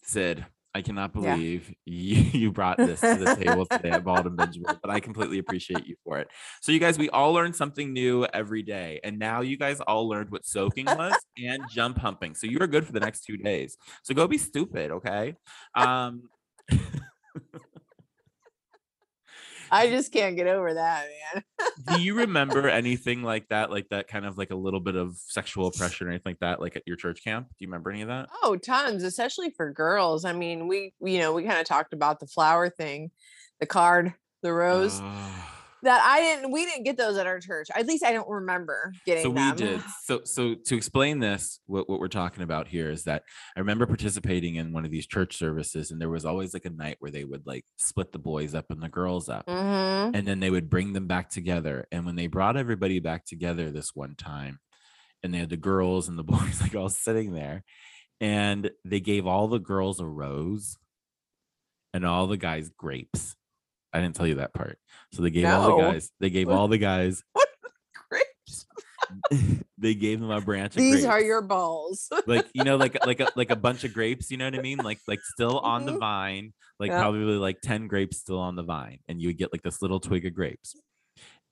Sid, 0.03 0.45
I 0.75 0.81
cannot 0.81 1.15
Yeah. 1.15 1.35
believe 1.37 1.73
you, 1.85 2.15
you 2.39 2.51
brought 2.51 2.77
this 2.77 2.99
to 2.99 3.15
the 3.15 3.33
table 3.33 3.65
today 3.65 3.91
at 3.91 4.03
Bald 4.03 4.27
and 4.27 4.35
Benjamin, 4.35 4.77
but 4.81 4.91
I 4.91 4.99
completely 4.99 5.39
appreciate 5.39 5.87
you 5.87 5.95
for 6.03 6.19
it. 6.19 6.27
So, 6.61 6.73
you 6.73 6.79
guys, 6.79 6.99
we 6.99 7.09
all 7.09 7.31
learn 7.31 7.53
something 7.53 7.93
new 7.93 8.25
every 8.25 8.61
day. 8.61 8.99
And 9.01 9.17
now 9.17 9.39
you 9.39 9.55
guys 9.57 9.79
all 9.79 10.09
learned 10.09 10.31
what 10.31 10.45
soaking 10.45 10.87
was 10.91 11.15
and 11.37 11.65
jump 11.65 11.97
humping. 11.97 12.35
So, 12.35 12.45
you 12.47 12.59
are 12.59 12.67
good 12.67 12.85
for 12.85 12.91
the 12.91 12.99
next 12.99 13.23
two 13.23 13.37
days. 13.37 13.77
So, 14.03 14.13
go 14.13 14.27
be 14.27 14.37
stupid, 14.37 14.91
okay? 14.91 15.35
Um, 15.75 16.29
I 19.71 19.89
just 19.89 20.11
can't 20.11 20.35
get 20.35 20.47
over 20.47 20.73
that, 20.73 21.07
man. 21.33 21.43
do 21.87 22.01
you 22.01 22.15
remember 22.15 22.67
anything 22.69 23.23
like 23.23 23.47
that, 23.49 23.71
like 23.71 23.89
that 23.89 24.07
kind 24.07 24.25
of 24.25 24.37
like 24.37 24.51
a 24.51 24.55
little 24.55 24.79
bit 24.79 24.95
of 24.95 25.17
sexual 25.17 25.67
oppression 25.67 26.07
or 26.07 26.11
anything 26.11 26.31
like 26.31 26.39
that, 26.39 26.59
like 26.59 26.75
at 26.75 26.83
your 26.85 26.95
church 26.95 27.23
camp? 27.23 27.47
Do 27.49 27.55
you 27.59 27.67
remember 27.67 27.91
any 27.91 28.01
of 28.01 28.07
that? 28.07 28.29
Oh, 28.43 28.55
tons, 28.55 29.03
especially 29.03 29.49
for 29.51 29.71
girls. 29.71 30.25
I 30.25 30.33
mean, 30.33 30.67
we, 30.67 30.93
you 31.01 31.19
know, 31.19 31.33
we 31.33 31.43
kind 31.43 31.59
of 31.59 31.65
talked 31.65 31.93
about 31.93 32.19
the 32.19 32.27
flower 32.27 32.69
thing, 32.69 33.11
the 33.59 33.65
card, 33.65 34.13
the 34.41 34.53
rose. 34.53 35.01
That 35.85 36.01
I 36.03 36.19
didn't, 36.19 36.51
we 36.51 36.65
didn't 36.65 36.83
get 36.83 36.97
those 36.97 37.17
at 37.17 37.25
our 37.25 37.39
church. 37.39 37.69
At 37.73 37.87
least 37.87 38.03
I 38.03 38.11
don't 38.11 38.29
remember 38.29 38.91
getting 39.05 39.23
so 39.23 39.29
we 39.29 39.51
did 39.53 39.81
so 40.03 40.21
so 40.23 40.53
to 40.53 40.75
explain 40.75 41.19
this 41.19 41.59
what, 41.65 41.89
what 41.89 41.99
we're 41.99 42.07
talking 42.07 42.43
about 42.43 42.67
here 42.67 42.89
is 42.91 43.03
that 43.05 43.23
i 43.55 43.59
remember 43.59 43.85
participating 43.85 44.55
in 44.55 44.73
one 44.73 44.85
of 44.85 44.91
these 44.91 45.07
church 45.07 45.37
services 45.37 45.91
and 45.91 45.99
there 46.01 46.09
was 46.09 46.25
always 46.25 46.53
like 46.53 46.65
a 46.65 46.69
night 46.69 46.97
where 46.99 47.11
they 47.11 47.23
would 47.23 47.45
like 47.47 47.63
split 47.77 48.11
the 48.11 48.19
boys 48.19 48.53
up 48.53 48.65
and 48.69 48.81
the 48.81 48.89
girls 48.89 49.29
up 49.29 49.45
Mhm. 49.47 50.11
and 50.15 50.27
then 50.27 50.39
they 50.39 50.49
would 50.49 50.69
bring 50.69 50.93
them 50.93 51.07
back 51.07 51.29
together 51.29 51.87
and 51.91 52.05
when 52.05 52.15
they 52.15 52.27
brought 52.27 52.57
everybody 52.57 52.99
back 52.99 53.25
together 53.25 53.71
this 53.71 53.91
one 53.95 54.15
time 54.15 54.59
and 55.23 55.33
they 55.33 55.39
had 55.39 55.49
the 55.49 55.57
girls 55.57 56.07
and 56.07 56.17
the 56.19 56.23
boys 56.35 56.61
like 56.61 56.75
all 56.75 56.89
sitting 56.89 57.33
there 57.33 57.63
and 58.21 58.69
they 58.83 58.99
gave 58.99 59.25
all 59.25 59.47
the 59.47 59.59
girls 59.59 59.99
a 59.99 60.05
rose 60.05 60.77
and 61.93 62.05
all 62.05 62.27
the 62.27 62.37
guys 62.37 62.69
grapes 62.77 63.35
i 63.95 64.01
didn't 64.01 64.15
tell 64.15 64.27
you 64.27 64.35
that 64.35 64.53
part 64.53 64.77
so 65.11 65.21
they 65.21 65.29
gave 65.29 65.45
all 65.45 65.75
the 65.75 65.81
guys 65.81 66.11
they 66.19 66.29
gave 66.29 66.49
all 66.49 66.67
the 66.67 66.77
guys 66.77 67.23
What 67.33 67.47
Grapes. 68.09 68.65
they 69.77 69.93
gave 69.95 70.19
them 70.19 70.29
a 70.31 70.41
branch 70.41 70.73
of 70.75 70.77
These 70.81 71.05
are 71.05 71.21
your 71.21 71.41
balls. 71.41 72.09
like 72.27 72.45
you 72.53 72.63
know 72.63 72.75
like 72.75 72.97
like 73.05 73.19
a 73.19 73.27
like 73.35 73.49
a 73.51 73.55
bunch 73.55 73.83
of 73.83 73.93
grapes 73.93 74.31
you 74.31 74.37
know 74.37 74.45
what 74.45 74.55
i 74.57 74.61
mean 74.61 74.77
like 74.79 74.99
like 75.07 75.19
still 75.23 75.59
on 75.59 75.85
the 75.85 75.93
Mhm. 75.93 75.99
vine 75.99 76.53
like 76.79 76.89
Yeah. 76.91 76.99
probably 76.99 77.35
like 77.35 77.61
10 77.61 77.87
grapes 77.87 78.17
still 78.17 78.39
on 78.39 78.55
the 78.55 78.63
vine 78.63 78.99
and 79.07 79.21
you 79.21 79.29
would 79.29 79.37
get 79.37 79.51
like 79.53 79.61
this 79.63 79.81
little 79.81 79.99
twig 79.99 80.25
of 80.25 80.33
grapes 80.33 80.75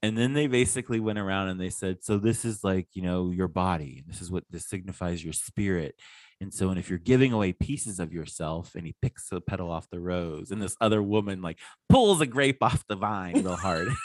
and 0.01 0.17
then 0.17 0.34
they 0.34 0.47
basically 0.47 0.99
went 0.99 1.19
around 1.19 1.47
and 1.49 1.60
they 1.60 1.69
said 1.69 2.03
so 2.03 2.17
this 2.17 2.43
is 2.43 2.63
like 2.63 2.88
you 2.93 3.01
know 3.01 3.29
your 3.32 3.47
body 3.47 4.03
this 4.08 4.21
is 4.21 4.29
what 4.32 4.43
this 4.49 4.67
signifies 4.67 5.23
your 5.23 5.34
spirit 5.34 5.95
and 6.43 6.53
so 6.53 6.69
and 6.69 6.77
if 6.77 6.89
you're 6.89 6.99
giving 6.99 7.32
away 7.32 7.53
pieces 7.53 7.99
of 7.99 8.13
yourself 8.13 8.75
and 8.75 8.86
he 8.86 8.93
picks 9.01 9.29
the 9.29 9.39
petal 9.41 9.71
off 9.71 9.89
the 9.89 9.99
rose 9.99 10.51
and 10.51 10.62
this 10.62 10.75
other 10.82 11.01
woman 11.01 11.41
like 11.41 11.58
pulls 11.89 12.19
a 12.21 12.27
grape 12.27 12.62
off 12.62 12.84
the 12.88 12.95
vine 12.95 13.36
real 13.43 13.56
hard. 13.56 13.88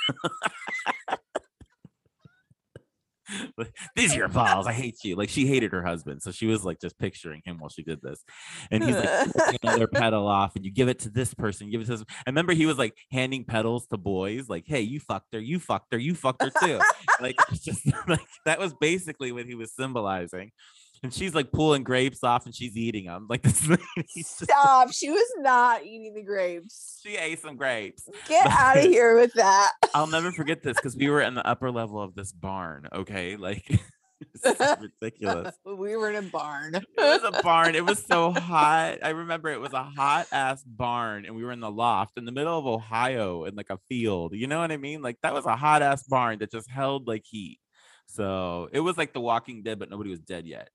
These 3.94 4.14
are 4.14 4.18
your 4.18 4.28
balls 4.28 4.66
i 4.66 4.72
hate 4.72 5.04
you. 5.04 5.14
Like 5.14 5.28
she 5.28 5.46
hated 5.46 5.72
her 5.72 5.82
husband 5.82 6.22
so 6.22 6.30
she 6.30 6.46
was 6.46 6.64
like 6.64 6.80
just 6.80 6.98
picturing 6.98 7.42
him 7.44 7.58
while 7.58 7.68
she 7.68 7.82
did 7.82 8.00
this. 8.00 8.24
And 8.70 8.82
he's 8.82 8.94
like 8.94 9.58
another 9.62 9.88
petal 9.88 10.26
off 10.26 10.54
and 10.54 10.64
you 10.64 10.70
give 10.70 10.88
it 10.88 11.00
to 11.00 11.10
this 11.10 11.34
person 11.34 11.70
give 11.70 11.80
it 11.80 11.86
to 11.86 11.96
this 11.96 12.04
I 12.10 12.30
remember 12.30 12.54
he 12.54 12.64
was 12.66 12.78
like 12.78 12.96
handing 13.10 13.44
petals 13.44 13.86
to 13.88 13.98
boys 13.98 14.48
like 14.48 14.64
hey 14.66 14.80
you 14.80 15.00
fucked 15.00 15.34
her 15.34 15.40
you 15.40 15.58
fucked 15.58 15.92
her 15.92 15.98
you 15.98 16.14
fucked 16.14 16.42
her 16.42 16.52
too. 16.62 16.80
Like 17.20 17.36
just 17.52 17.82
like 18.08 18.20
that 18.46 18.60
was 18.60 18.72
basically 18.74 19.32
what 19.32 19.46
he 19.46 19.56
was 19.56 19.72
symbolizing 19.74 20.52
and 21.02 21.12
she's 21.12 21.34
like 21.34 21.52
pulling 21.52 21.82
grapes 21.82 22.22
off 22.24 22.46
and 22.46 22.54
she's 22.54 22.76
eating 22.76 23.06
them 23.06 23.26
like 23.28 23.42
this 23.42 23.60
just- 23.66 24.42
Stop. 24.42 24.92
She 24.92 25.10
was 25.10 25.26
not 25.38 25.84
eating 25.84 26.14
the 26.14 26.22
grapes. 26.22 27.00
she 27.04 27.16
ate 27.16 27.40
some 27.40 27.56
grapes 27.56 28.08
Get 28.28 28.46
out 28.50 28.78
of 28.78 28.84
here 28.84 29.16
with 29.16 29.32
that. 29.34 29.72
I'll 29.94 30.06
never 30.06 30.32
forget 30.32 30.62
this 30.62 30.76
because 30.76 30.96
we 30.96 31.08
were 31.08 31.20
in 31.22 31.34
the 31.34 31.46
upper 31.46 31.70
level 31.70 32.00
of 32.02 32.14
this 32.14 32.32
barn 32.32 32.86
okay 32.92 33.36
like 33.36 33.80
ridiculous 34.80 35.54
we 35.64 35.96
were 35.96 36.10
in 36.10 36.16
a 36.16 36.22
barn. 36.22 36.74
It 36.74 36.84
was 36.96 37.22
a 37.24 37.42
barn. 37.42 37.74
It 37.74 37.84
was 37.84 38.04
so 38.04 38.32
hot. 38.32 38.98
I 39.02 39.10
remember 39.10 39.48
it 39.50 39.60
was 39.60 39.72
a 39.72 39.82
hot 39.84 40.26
ass 40.32 40.62
barn, 40.64 41.24
and 41.24 41.36
we 41.36 41.44
were 41.44 41.52
in 41.52 41.60
the 41.60 41.70
loft 41.70 42.18
in 42.18 42.24
the 42.24 42.32
middle 42.32 42.58
of 42.58 42.66
Ohio 42.66 43.44
in 43.44 43.54
like 43.54 43.70
a 43.70 43.78
field. 43.88 44.34
You 44.34 44.46
know 44.48 44.58
what 44.58 44.72
I 44.72 44.76
mean? 44.76 45.02
Like 45.02 45.18
that 45.22 45.34
was 45.34 45.46
a 45.46 45.54
hot 45.56 45.82
ass 45.82 46.02
barn 46.04 46.38
that 46.40 46.50
just 46.50 46.68
held 46.68 47.06
like 47.06 47.22
heat. 47.24 47.60
So 48.06 48.68
it 48.72 48.80
was 48.80 48.96
like 48.96 49.12
The 49.12 49.20
Walking 49.20 49.62
Dead, 49.62 49.78
but 49.78 49.90
nobody 49.90 50.10
was 50.10 50.20
dead 50.20 50.46
yet. 50.46 50.70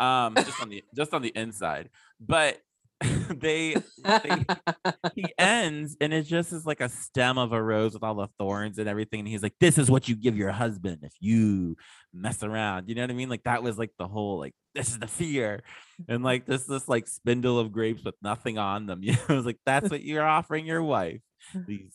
Um, 0.00 0.34
just 0.36 0.62
on 0.62 0.68
the 0.68 0.84
just 0.96 1.14
on 1.14 1.22
the 1.22 1.32
inside. 1.34 1.90
But 2.20 2.60
they 3.30 3.76
he 5.14 5.24
ends 5.38 5.96
and 6.00 6.12
it 6.12 6.22
just 6.22 6.52
is 6.52 6.66
like 6.66 6.80
a 6.80 6.88
stem 6.88 7.38
of 7.38 7.52
a 7.52 7.62
rose 7.62 7.94
with 7.94 8.02
all 8.02 8.14
the 8.14 8.28
thorns 8.38 8.78
and 8.78 8.88
everything. 8.88 9.20
And 9.20 9.28
he's 9.28 9.42
like, 9.42 9.54
This 9.60 9.78
is 9.78 9.90
what 9.90 10.08
you 10.08 10.16
give 10.16 10.36
your 10.36 10.50
husband 10.50 10.98
if 11.02 11.12
you 11.20 11.76
mess 12.12 12.42
around. 12.42 12.88
You 12.88 12.96
know 12.96 13.02
what 13.02 13.10
I 13.10 13.14
mean? 13.14 13.28
Like 13.28 13.44
that 13.44 13.62
was 13.62 13.78
like 13.78 13.92
the 13.98 14.08
whole 14.08 14.38
like 14.38 14.54
this 14.74 14.88
is 14.88 14.98
the 14.98 15.06
fear. 15.06 15.62
And 16.08 16.24
like 16.24 16.46
this 16.46 16.64
this 16.64 16.88
like 16.88 17.06
spindle 17.06 17.58
of 17.58 17.72
grapes 17.72 18.04
with 18.04 18.16
nothing 18.22 18.58
on 18.58 18.86
them. 18.86 19.00
You 19.08 19.12
know, 19.12 19.18
it 19.28 19.34
was 19.34 19.46
like 19.46 19.60
that's 19.64 19.90
what 19.90 20.02
you're 20.02 20.26
offering 20.26 20.66
your 20.66 20.82
wife. 20.82 21.20
These 21.66 21.94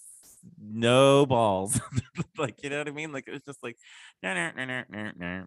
no 0.59 1.25
balls. 1.25 1.79
like, 2.37 2.63
you 2.63 2.69
know 2.69 2.79
what 2.79 2.87
I 2.87 2.91
mean? 2.91 3.11
Like 3.11 3.25
it 3.27 3.31
was 3.31 3.43
just 3.43 3.63
like, 3.63 3.77
nah, 4.21 4.33
nah, 4.33 4.83
nah, 4.89 5.43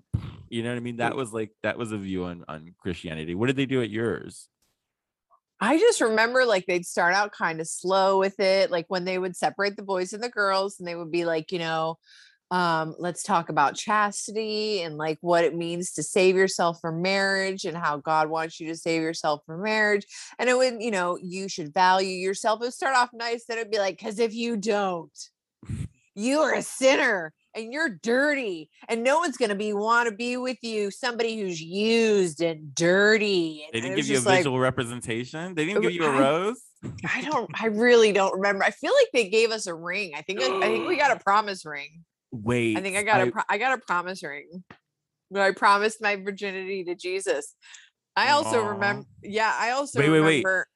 you 0.48 0.62
know 0.62 0.70
what 0.70 0.76
I 0.76 0.80
mean? 0.80 0.98
That 0.98 1.16
was 1.16 1.32
like 1.32 1.50
that 1.62 1.78
was 1.78 1.92
a 1.92 1.98
view 1.98 2.24
on 2.24 2.44
on 2.48 2.74
Christianity. 2.78 3.34
What 3.34 3.46
did 3.46 3.56
they 3.56 3.66
do 3.66 3.82
at 3.82 3.90
yours? 3.90 4.48
I 5.60 5.78
just 5.78 6.00
remember 6.00 6.44
like 6.44 6.66
they'd 6.66 6.84
start 6.84 7.14
out 7.14 7.32
kind 7.32 7.60
of 7.60 7.66
slow 7.66 8.18
with 8.18 8.38
it, 8.40 8.70
like 8.70 8.86
when 8.88 9.04
they 9.04 9.18
would 9.18 9.36
separate 9.36 9.76
the 9.76 9.82
boys 9.82 10.12
and 10.12 10.22
the 10.22 10.28
girls, 10.28 10.78
and 10.78 10.86
they 10.86 10.94
would 10.94 11.10
be 11.10 11.24
like, 11.24 11.50
you 11.50 11.58
know, 11.58 11.96
um, 12.50 12.94
let's 12.98 13.22
talk 13.22 13.48
about 13.48 13.74
chastity 13.74 14.82
and 14.82 14.96
like 14.96 15.18
what 15.20 15.44
it 15.44 15.54
means 15.54 15.92
to 15.92 16.02
save 16.02 16.36
yourself 16.36 16.80
for 16.80 16.92
marriage 16.92 17.64
and 17.64 17.76
how 17.76 17.96
God 17.96 18.28
wants 18.28 18.60
you 18.60 18.68
to 18.68 18.76
save 18.76 19.02
yourself 19.02 19.42
for 19.46 19.58
marriage. 19.58 20.06
And 20.38 20.48
it 20.48 20.56
would, 20.56 20.80
you 20.80 20.90
know, 20.92 21.18
you 21.20 21.48
should 21.48 21.74
value 21.74 22.08
yourself. 22.08 22.60
It 22.60 22.66
would 22.66 22.74
start 22.74 22.96
off 22.96 23.10
nice, 23.12 23.44
then 23.46 23.58
it'd 23.58 23.70
be 23.70 23.78
like, 23.78 23.98
because 23.98 24.18
if 24.18 24.32
you 24.32 24.56
don't, 24.56 25.10
you 26.14 26.40
are 26.40 26.54
a 26.54 26.62
sinner 26.62 27.32
and 27.54 27.72
you're 27.72 27.88
dirty 28.02 28.70
and 28.88 29.02
no 29.02 29.18
one's 29.18 29.36
going 29.36 29.48
to 29.48 29.54
be 29.56 29.72
want 29.72 30.08
to 30.08 30.14
be 30.14 30.36
with 30.36 30.58
you 30.62 30.90
somebody 30.90 31.38
who's 31.40 31.60
used 31.60 32.40
and 32.40 32.74
dirty 32.74 33.64
and 33.64 33.74
They 33.74 33.80
didn't 33.80 33.96
give 33.96 34.06
you 34.06 34.14
a 34.14 34.16
just 34.18 34.26
like, 34.26 34.38
visual 34.38 34.58
representation. 34.58 35.54
They 35.54 35.66
didn't 35.66 35.82
give 35.82 35.92
you 35.92 36.04
a 36.04 36.10
I- 36.10 36.20
rose. 36.20 36.62
I 37.12 37.22
don't. 37.22 37.50
I 37.60 37.66
really 37.66 38.12
don't 38.12 38.34
remember. 38.34 38.62
I 38.62 38.70
feel 38.70 38.92
like 38.92 39.08
they 39.12 39.28
gave 39.28 39.50
us 39.50 39.66
a 39.66 39.74
ring. 39.74 40.12
I 40.14 40.22
think. 40.22 40.40
I 40.40 40.60
think 40.60 40.86
we 40.86 40.96
got 40.98 41.10
a 41.10 41.18
promise 41.18 41.64
ring. 41.64 42.04
Wait, 42.32 42.76
I 42.76 42.80
think 42.80 42.96
I 42.96 43.02
got 43.02 43.26
a. 43.26 43.30
Pro- 43.30 43.42
I 43.48 43.58
got 43.58 43.78
a 43.78 43.80
promise 43.80 44.22
ring. 44.22 44.64
Where 45.28 45.42
I 45.42 45.52
promised 45.52 46.00
my 46.00 46.16
virginity 46.16 46.84
to 46.84 46.94
Jesus. 46.94 47.54
I 48.14 48.30
also 48.30 48.62
Aw. 48.62 48.68
remember. 48.70 49.06
Yeah, 49.22 49.52
I 49.54 49.70
also 49.72 49.98
Wait, 49.98 50.08
wait, 50.08 50.20
wait. 50.20 50.44
remember. 50.44 50.66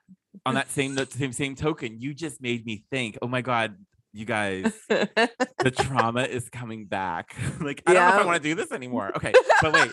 on 0.44 0.54
that 0.54 0.70
same 0.70 0.94
note, 0.96 1.12
same 1.12 1.32
same 1.32 1.54
token. 1.54 2.00
You 2.00 2.14
just 2.14 2.42
made 2.42 2.66
me 2.66 2.84
think. 2.90 3.18
Oh 3.22 3.28
my 3.28 3.40
god, 3.42 3.76
you 4.12 4.24
guys, 4.24 4.72
the 4.88 5.72
trauma 5.76 6.22
is 6.22 6.48
coming 6.50 6.86
back. 6.86 7.34
like 7.60 7.82
I 7.86 7.94
don't 7.94 8.08
know 8.08 8.16
if 8.16 8.22
I 8.22 8.26
want 8.26 8.42
to 8.42 8.48
do 8.48 8.54
this 8.54 8.72
anymore. 8.72 9.12
Okay, 9.16 9.32
but 9.62 9.72
wait. 9.72 9.90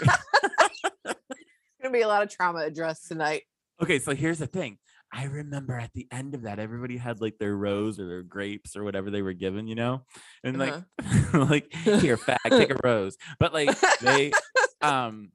gonna 1.81 1.93
be 1.93 2.01
a 2.01 2.07
lot 2.07 2.23
of 2.23 2.29
trauma 2.29 2.59
addressed 2.59 3.07
tonight. 3.07 3.43
Okay, 3.81 3.99
so 3.99 4.15
here's 4.15 4.39
the 4.39 4.47
thing. 4.47 4.77
I 5.11 5.23
remember 5.25 5.75
at 5.75 5.93
the 5.93 6.07
end 6.11 6.35
of 6.35 6.43
that, 6.43 6.59
everybody 6.59 6.97
had 6.97 7.21
like 7.21 7.37
their 7.37 7.55
rose 7.55 7.99
or 7.99 8.07
their 8.07 8.23
grapes 8.23 8.75
or 8.75 8.83
whatever 8.83 9.09
they 9.09 9.21
were 9.21 9.33
given, 9.33 9.67
you 9.67 9.75
know, 9.75 10.03
and 10.43 10.59
like, 10.59 10.73
like 11.33 11.73
here, 11.73 12.17
fag, 12.17 12.37
take 12.49 12.71
a 12.71 12.77
rose. 12.83 13.17
But 13.39 13.53
like 13.53 13.77
they, 14.01 14.33
um, 14.81 15.31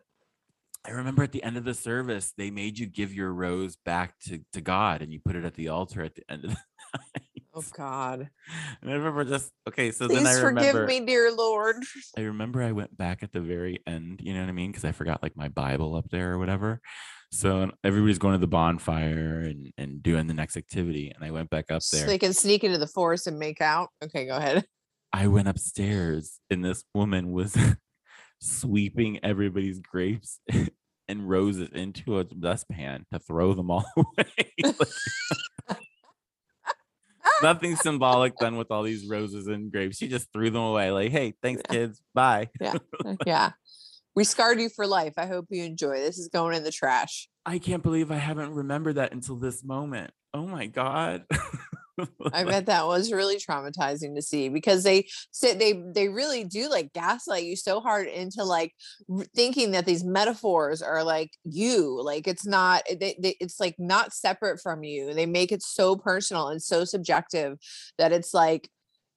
I 0.84 0.90
remember 0.90 1.22
at 1.22 1.32
the 1.32 1.42
end 1.42 1.56
of 1.56 1.64
the 1.64 1.74
service, 1.74 2.32
they 2.36 2.50
made 2.50 2.78
you 2.78 2.86
give 2.86 3.14
your 3.14 3.32
rose 3.32 3.76
back 3.76 4.18
to 4.26 4.40
to 4.52 4.60
God, 4.60 5.00
and 5.00 5.12
you 5.12 5.20
put 5.24 5.36
it 5.36 5.44
at 5.44 5.54
the 5.54 5.68
altar 5.68 6.02
at 6.02 6.14
the 6.14 6.22
end 6.28 6.44
of 6.44 6.50
the 6.50 6.56
night. 6.94 7.42
Oh 7.54 7.64
God! 7.76 8.30
And 8.80 8.90
I 8.90 8.94
remember 8.94 9.24
just 9.24 9.50
okay. 9.68 9.90
So 9.90 10.08
then 10.08 10.26
I 10.26 10.32
Please 10.32 10.40
forgive 10.40 10.86
me, 10.86 11.00
dear 11.00 11.30
Lord. 11.32 11.76
I 12.16 12.22
remember 12.22 12.62
I 12.62 12.72
went 12.72 12.96
back 12.96 13.22
at 13.22 13.32
the 13.32 13.40
very 13.40 13.80
end. 13.86 14.20
You 14.22 14.34
know 14.34 14.40
what 14.40 14.48
I 14.48 14.52
mean? 14.52 14.70
Because 14.70 14.84
I 14.84 14.92
forgot 14.92 15.22
like 15.22 15.36
my 15.36 15.48
Bible 15.48 15.94
up 15.94 16.08
there 16.10 16.32
or 16.32 16.38
whatever. 16.38 16.80
So 17.34 17.70
everybody's 17.82 18.18
going 18.18 18.34
to 18.34 18.38
the 18.38 18.46
bonfire 18.46 19.40
and 19.40 19.72
and 19.78 20.02
doing 20.02 20.26
the 20.26 20.34
next 20.34 20.56
activity, 20.56 21.10
and 21.14 21.24
I 21.24 21.30
went 21.30 21.48
back 21.48 21.70
up 21.70 21.82
there. 21.90 22.02
So 22.02 22.06
they 22.06 22.18
can 22.18 22.34
sneak 22.34 22.62
into 22.62 22.76
the 22.78 22.86
forest 22.86 23.26
and 23.26 23.38
make 23.38 23.60
out. 23.62 23.88
Okay, 24.04 24.26
go 24.26 24.36
ahead. 24.36 24.64
I 25.14 25.26
went 25.28 25.48
upstairs, 25.48 26.38
and 26.50 26.62
this 26.64 26.84
woman 26.94 27.32
was 27.32 27.56
sweeping 28.40 29.18
everybody's 29.24 29.80
grapes 29.80 30.40
and 31.08 31.28
roses 31.28 31.68
into 31.72 32.18
a 32.18 32.24
dustpan 32.24 33.06
to 33.12 33.18
throw 33.18 33.54
them 33.54 33.70
all 33.70 33.84
away. 33.96 34.74
Nothing 37.42 37.76
symbolic 37.76 38.36
done 38.36 38.56
with 38.56 38.70
all 38.70 38.82
these 38.84 39.06
roses 39.08 39.48
and 39.48 39.70
grapes. 39.72 39.96
She 39.96 40.06
just 40.08 40.32
threw 40.32 40.50
them 40.50 40.62
away. 40.62 40.90
Like, 40.92 41.10
hey, 41.10 41.34
thanks, 41.42 41.62
Yeah. 41.68 41.72
kids. 41.74 42.00
Bye. 42.14 42.50
Uh, 42.64 42.78
yeah, 43.26 43.50
we 44.14 44.24
scarred 44.24 44.60
you 44.60 44.68
for 44.68 44.86
life. 44.86 45.14
I 45.16 45.26
hope 45.26 45.46
you 45.50 45.64
enjoy. 45.64 45.98
This 45.98 46.18
is 46.18 46.28
going 46.28 46.56
in 46.56 46.64
the 46.64 46.72
trash. 46.72 47.28
I 47.44 47.58
can't 47.58 47.82
believe 47.82 48.10
I 48.10 48.16
haven't 48.16 48.52
remembered 48.54 48.96
that 48.96 49.12
until 49.12 49.36
this 49.36 49.64
moment. 49.64 50.12
Oh 50.34 50.46
my 50.46 50.66
god. 50.66 51.24
I 52.32 52.44
bet 52.44 52.66
that 52.66 52.86
was 52.86 53.12
really 53.12 53.36
traumatizing 53.36 54.14
to 54.14 54.22
see 54.22 54.48
because 54.48 54.82
they 54.82 55.06
said 55.30 55.58
they 55.58 55.82
they 55.94 56.08
really 56.08 56.44
do 56.44 56.70
like 56.70 56.92
gaslight 56.92 57.44
you 57.44 57.54
so 57.54 57.80
hard 57.80 58.06
into 58.06 58.44
like 58.44 58.72
thinking 59.34 59.72
that 59.72 59.84
these 59.84 60.02
metaphors 60.02 60.80
are 60.80 61.04
like 61.04 61.30
you 61.44 62.02
like 62.02 62.26
it's 62.26 62.46
not 62.46 62.82
eh, 62.88 62.96
they, 62.98 63.16
they, 63.20 63.36
it's 63.40 63.60
like 63.60 63.76
not 63.78 64.14
separate 64.14 64.58
from 64.60 64.82
you 64.82 65.12
they 65.12 65.26
make 65.26 65.52
it 65.52 65.62
so 65.62 65.94
personal 65.94 66.48
and 66.48 66.62
so 66.62 66.84
subjective 66.84 67.58
that 67.98 68.12
it's 68.12 68.32
like 68.32 68.70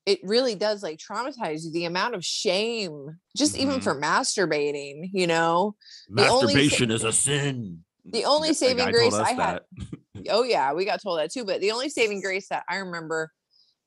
it 0.05 0.19
really 0.23 0.55
does 0.55 0.83
like 0.83 0.99
traumatize 0.99 1.63
you 1.65 1.71
the 1.71 1.85
amount 1.85 2.13
of 2.15 2.23
shame 2.23 3.17
just 3.35 3.57
even 3.57 3.79
Mhm. 3.79 3.83
for 3.83 3.99
masturbating 3.99 5.09
you 5.13 5.27
know 5.27 5.75
only 6.09 6.27
sa- 6.27 6.33
Masturbation 6.45 6.91
is 6.91 7.03
a 7.03 7.11
sin. 7.11 7.83
the 8.05 8.25
only 8.25 8.53
saving 8.53 8.91
grace 8.91 9.13
I 9.13 9.33
had- 9.33 9.61
oh 10.29 10.43
yeah 10.43 10.73
we 10.73 10.85
got 10.85 11.01
told 11.01 11.19
that 11.19 11.31
too 11.31 11.43
but 11.43 11.61
the 11.61 11.71
only 11.71 11.89
saving 11.89 12.21
grace 12.21 12.47
that 12.49 12.63
i 12.69 12.77
remember 12.77 13.31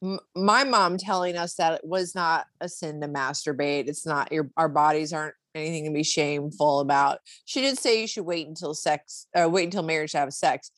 m- 0.03 0.19
my 0.35 0.65
mom 0.65 0.99
telling 0.99 1.37
us 1.37 1.55
that 1.55 1.75
it 1.75 1.81
was 1.85 2.15
not 2.15 2.47
a 2.61 2.69
sin 2.69 3.01
to 3.01 3.09
masturbate 3.09 3.89
it's 3.89 4.05
not 4.07 4.31
your 4.33 4.51
our 4.57 4.69
bodies 4.69 5.13
aren't 5.13 5.35
anything 5.55 5.85
to 5.87 5.91
be 5.91 6.03
shameful 6.05 6.81
about 6.81 7.19
she 7.45 7.61
did 7.61 7.79
say 7.79 8.01
you 8.01 8.07
should 8.07 8.25
wait 8.27 8.47
until 8.47 8.75
sex 8.75 9.27
uh, 9.35 9.49
wait 9.49 9.65
until 9.65 9.83
marriage 9.83 10.13
to 10.13 10.19
have 10.19 10.33
sex 10.33 10.71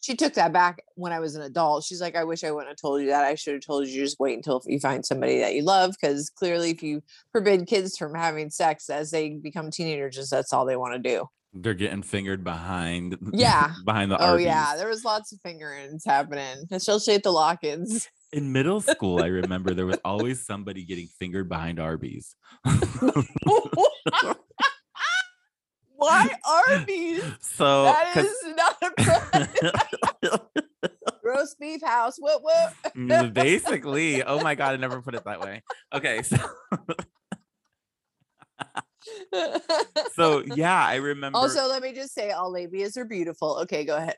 she 0.00 0.14
took 0.14 0.34
that 0.34 0.52
back 0.52 0.82
when 0.94 1.12
i 1.12 1.18
was 1.20 1.34
an 1.34 1.42
adult 1.42 1.84
she's 1.84 2.00
like 2.00 2.16
i 2.16 2.24
wish 2.24 2.44
i 2.44 2.50
wouldn't 2.50 2.68
have 2.68 2.76
told 2.76 3.00
you 3.00 3.08
that 3.08 3.24
i 3.24 3.34
should 3.34 3.54
have 3.54 3.62
told 3.62 3.86
you 3.86 4.02
just 4.02 4.18
wait 4.20 4.36
until 4.36 4.62
you 4.66 4.78
find 4.80 5.04
somebody 5.04 5.38
that 5.38 5.54
you 5.54 5.62
love 5.62 5.94
because 6.00 6.30
clearly 6.30 6.70
if 6.70 6.82
you 6.82 7.02
forbid 7.32 7.66
kids 7.66 7.96
from 7.96 8.14
having 8.14 8.50
sex 8.50 8.88
as 8.90 9.10
they 9.10 9.30
become 9.30 9.70
teenagers 9.70 10.28
that's 10.30 10.52
all 10.52 10.64
they 10.64 10.76
want 10.76 10.92
to 10.94 10.98
do 10.98 11.28
They're 11.54 11.72
getting 11.74 12.02
fingered 12.02 12.44
behind. 12.44 13.16
Yeah. 13.32 13.72
behind 13.84 14.10
the. 14.10 14.18
oh 14.20 14.36
yeah 14.36 14.74
there 14.76 14.88
was 14.88 15.04
lots 15.04 15.32
of 15.32 15.40
fingerings 15.42 16.04
happening 16.04 16.66
especially 16.70 17.14
at 17.14 17.22
the 17.22 17.32
lock-ins 17.32 18.08
In 18.32 18.50
middle 18.52 18.80
school, 18.80 19.22
I 19.22 19.28
remember 19.28 19.72
there 19.72 19.86
was 19.86 20.00
always 20.04 20.44
somebody 20.44 20.84
getting 20.84 21.06
fingered 21.20 21.48
behind 21.48 21.78
Arby's. 21.78 22.34
Why 25.96 26.28
Arby's? 26.70 27.24
so 27.40 27.84
that 27.84 28.16
is 28.16 28.34
not 28.54 28.76
a 28.82 30.40
roast 31.24 31.58
beef 31.58 31.82
house. 31.82 32.16
What 32.18 32.42
what? 32.42 32.74
Mm, 32.96 33.32
basically 33.34 34.22
oh 34.22 34.40
my 34.42 34.54
god 34.54 34.74
i 34.74 34.76
never 34.76 35.02
put 35.02 35.14
it 35.14 35.24
that 35.24 35.40
way 35.40 35.62
okay 35.92 36.22
so 36.22 36.36
so 40.14 40.42
yeah 40.54 40.84
i 40.84 40.96
remember 40.96 41.38
also, 41.38 41.66
let 41.68 41.82
me 41.82 41.92
just 41.92 42.14
say, 42.14 42.30
all 42.30 42.52
labias 42.52 42.96
are 42.96 43.04
beautiful. 43.04 43.58
Okay, 43.62 43.84
go 43.84 43.96
ahead. 43.96 44.16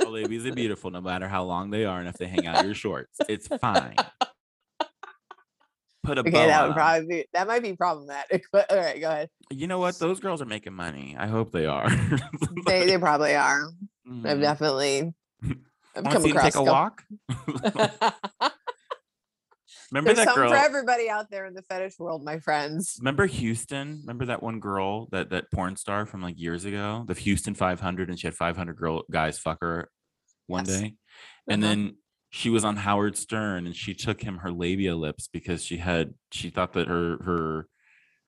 all 0.00 0.12
labias 0.12 0.50
are 0.50 0.54
beautiful 0.54 0.90
no 0.90 1.00
matter 1.00 1.28
how 1.28 1.44
long 1.44 1.70
they 1.70 1.84
are 1.84 1.98
and 2.00 2.08
if 2.08 2.16
they 2.16 2.26
hang 2.26 2.46
out 2.46 2.64
your 2.64 2.74
shorts 2.74 3.18
it's 3.28 3.48
fine 3.60 3.94
put 6.08 6.18
a 6.18 6.20
Okay, 6.22 6.30
that 6.46 6.64
on 6.68 6.72
probably 6.74 7.06
be 7.06 7.24
that 7.34 7.46
might 7.46 7.62
be 7.62 7.74
problematic. 7.76 8.44
But 8.52 8.70
all 8.72 8.78
right, 8.78 8.98
go 9.00 9.08
ahead. 9.10 9.28
you 9.50 9.66
know 9.66 9.78
what 9.78 9.98
those 9.98 10.20
girls 10.20 10.40
are 10.42 10.46
making 10.46 10.72
money 10.74 11.16
i 11.18 11.26
hope 11.26 11.52
they 11.52 11.66
are 11.66 11.88
They 12.66 12.84
they 12.86 12.98
probably 12.98 13.34
are. 13.34 13.68
I've 14.06 14.38
Mhm. 14.38 14.40
definitely 14.40 15.12
I've 15.94 16.04
come 16.04 16.24
across 16.24 16.44
take 16.44 16.56
a 16.56 16.62
walk 16.64 17.02
remember 19.90 20.12
There's 20.14 20.26
that 20.26 20.34
girl 20.34 20.50
for 20.52 20.56
everybody 20.56 21.08
out 21.10 21.30
there 21.30 21.46
in 21.46 21.54
the 21.54 21.62
fetish 21.62 21.98
world, 21.98 22.24
my 22.24 22.38
friends. 22.40 22.96
Remember 23.00 23.26
Houston? 23.26 24.00
Remember 24.02 24.26
that 24.26 24.42
one 24.42 24.60
girl, 24.60 25.08
that 25.12 25.30
that 25.30 25.50
porn 25.52 25.76
star 25.76 26.06
from 26.06 26.22
like 26.22 26.38
years 26.38 26.64
ago, 26.64 27.04
the 27.06 27.14
Houston 27.14 27.54
500, 27.54 28.08
and 28.08 28.18
she 28.18 28.26
had 28.26 28.34
500 28.34 28.76
girl 28.76 29.02
guys 29.10 29.38
fuck 29.38 29.58
her 29.60 29.90
one 30.46 30.64
Yes. 30.64 30.80
day, 30.80 30.94
and 31.48 31.62
Uh-huh. 31.62 31.74
then 31.74 31.96
she 32.30 32.50
was 32.50 32.64
on 32.64 32.76
Howard 32.76 33.16
Stern, 33.16 33.66
and 33.66 33.74
she 33.74 33.94
took 33.94 34.22
him 34.22 34.38
her 34.38 34.50
labia 34.50 34.94
lips 34.96 35.28
because 35.32 35.64
she 35.64 35.78
had 35.78 36.14
she 36.30 36.50
thought 36.50 36.74
that 36.74 36.88
her 36.88 37.16
her 37.22 37.68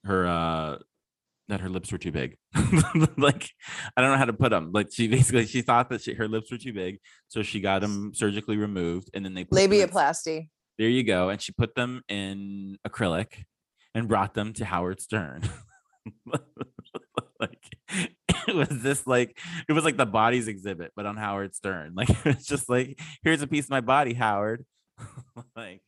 her 0.04 0.26
uh 0.26 0.78
that 1.48 1.60
her 1.60 1.68
lips 1.68 1.92
were 1.92 1.98
too 1.98 2.12
big. 2.12 2.36
like 3.18 3.50
I 3.96 4.00
don't 4.00 4.12
know 4.12 4.16
how 4.16 4.24
to 4.24 4.32
put 4.32 4.50
them. 4.50 4.70
Like 4.72 4.88
she 4.92 5.08
basically 5.08 5.46
she 5.46 5.62
thought 5.62 5.90
that 5.90 6.02
she, 6.02 6.14
her 6.14 6.28
lips 6.28 6.50
were 6.50 6.58
too 6.58 6.72
big, 6.72 6.98
so 7.28 7.42
she 7.42 7.60
got 7.60 7.80
them 7.80 8.12
surgically 8.14 8.56
removed, 8.56 9.10
and 9.12 9.24
then 9.24 9.34
they 9.34 9.44
Labiaplasty. 9.44 10.48
there 10.78 10.88
you 10.88 11.02
go. 11.02 11.28
And 11.28 11.40
she 11.40 11.52
put 11.52 11.74
them 11.74 12.02
in 12.08 12.78
acrylic 12.86 13.44
and 13.94 14.08
brought 14.08 14.34
them 14.34 14.52
to 14.54 14.64
Howard 14.64 15.00
Stern. 15.00 15.42
it 18.48 18.54
was 18.54 18.68
this 18.82 19.06
like 19.06 19.38
it 19.68 19.72
was 19.72 19.84
like 19.84 19.96
the 19.96 20.06
bodies 20.06 20.48
exhibit, 20.48 20.92
but 20.96 21.06
on 21.06 21.16
Howard 21.16 21.54
Stern. 21.54 21.94
Like 21.96 22.10
it's 22.26 22.46
just 22.46 22.68
like, 22.68 23.00
here's 23.22 23.42
a 23.42 23.46
piece 23.46 23.64
of 23.66 23.70
my 23.70 23.80
body, 23.80 24.14
Howard. 24.14 24.64
like 25.56 25.82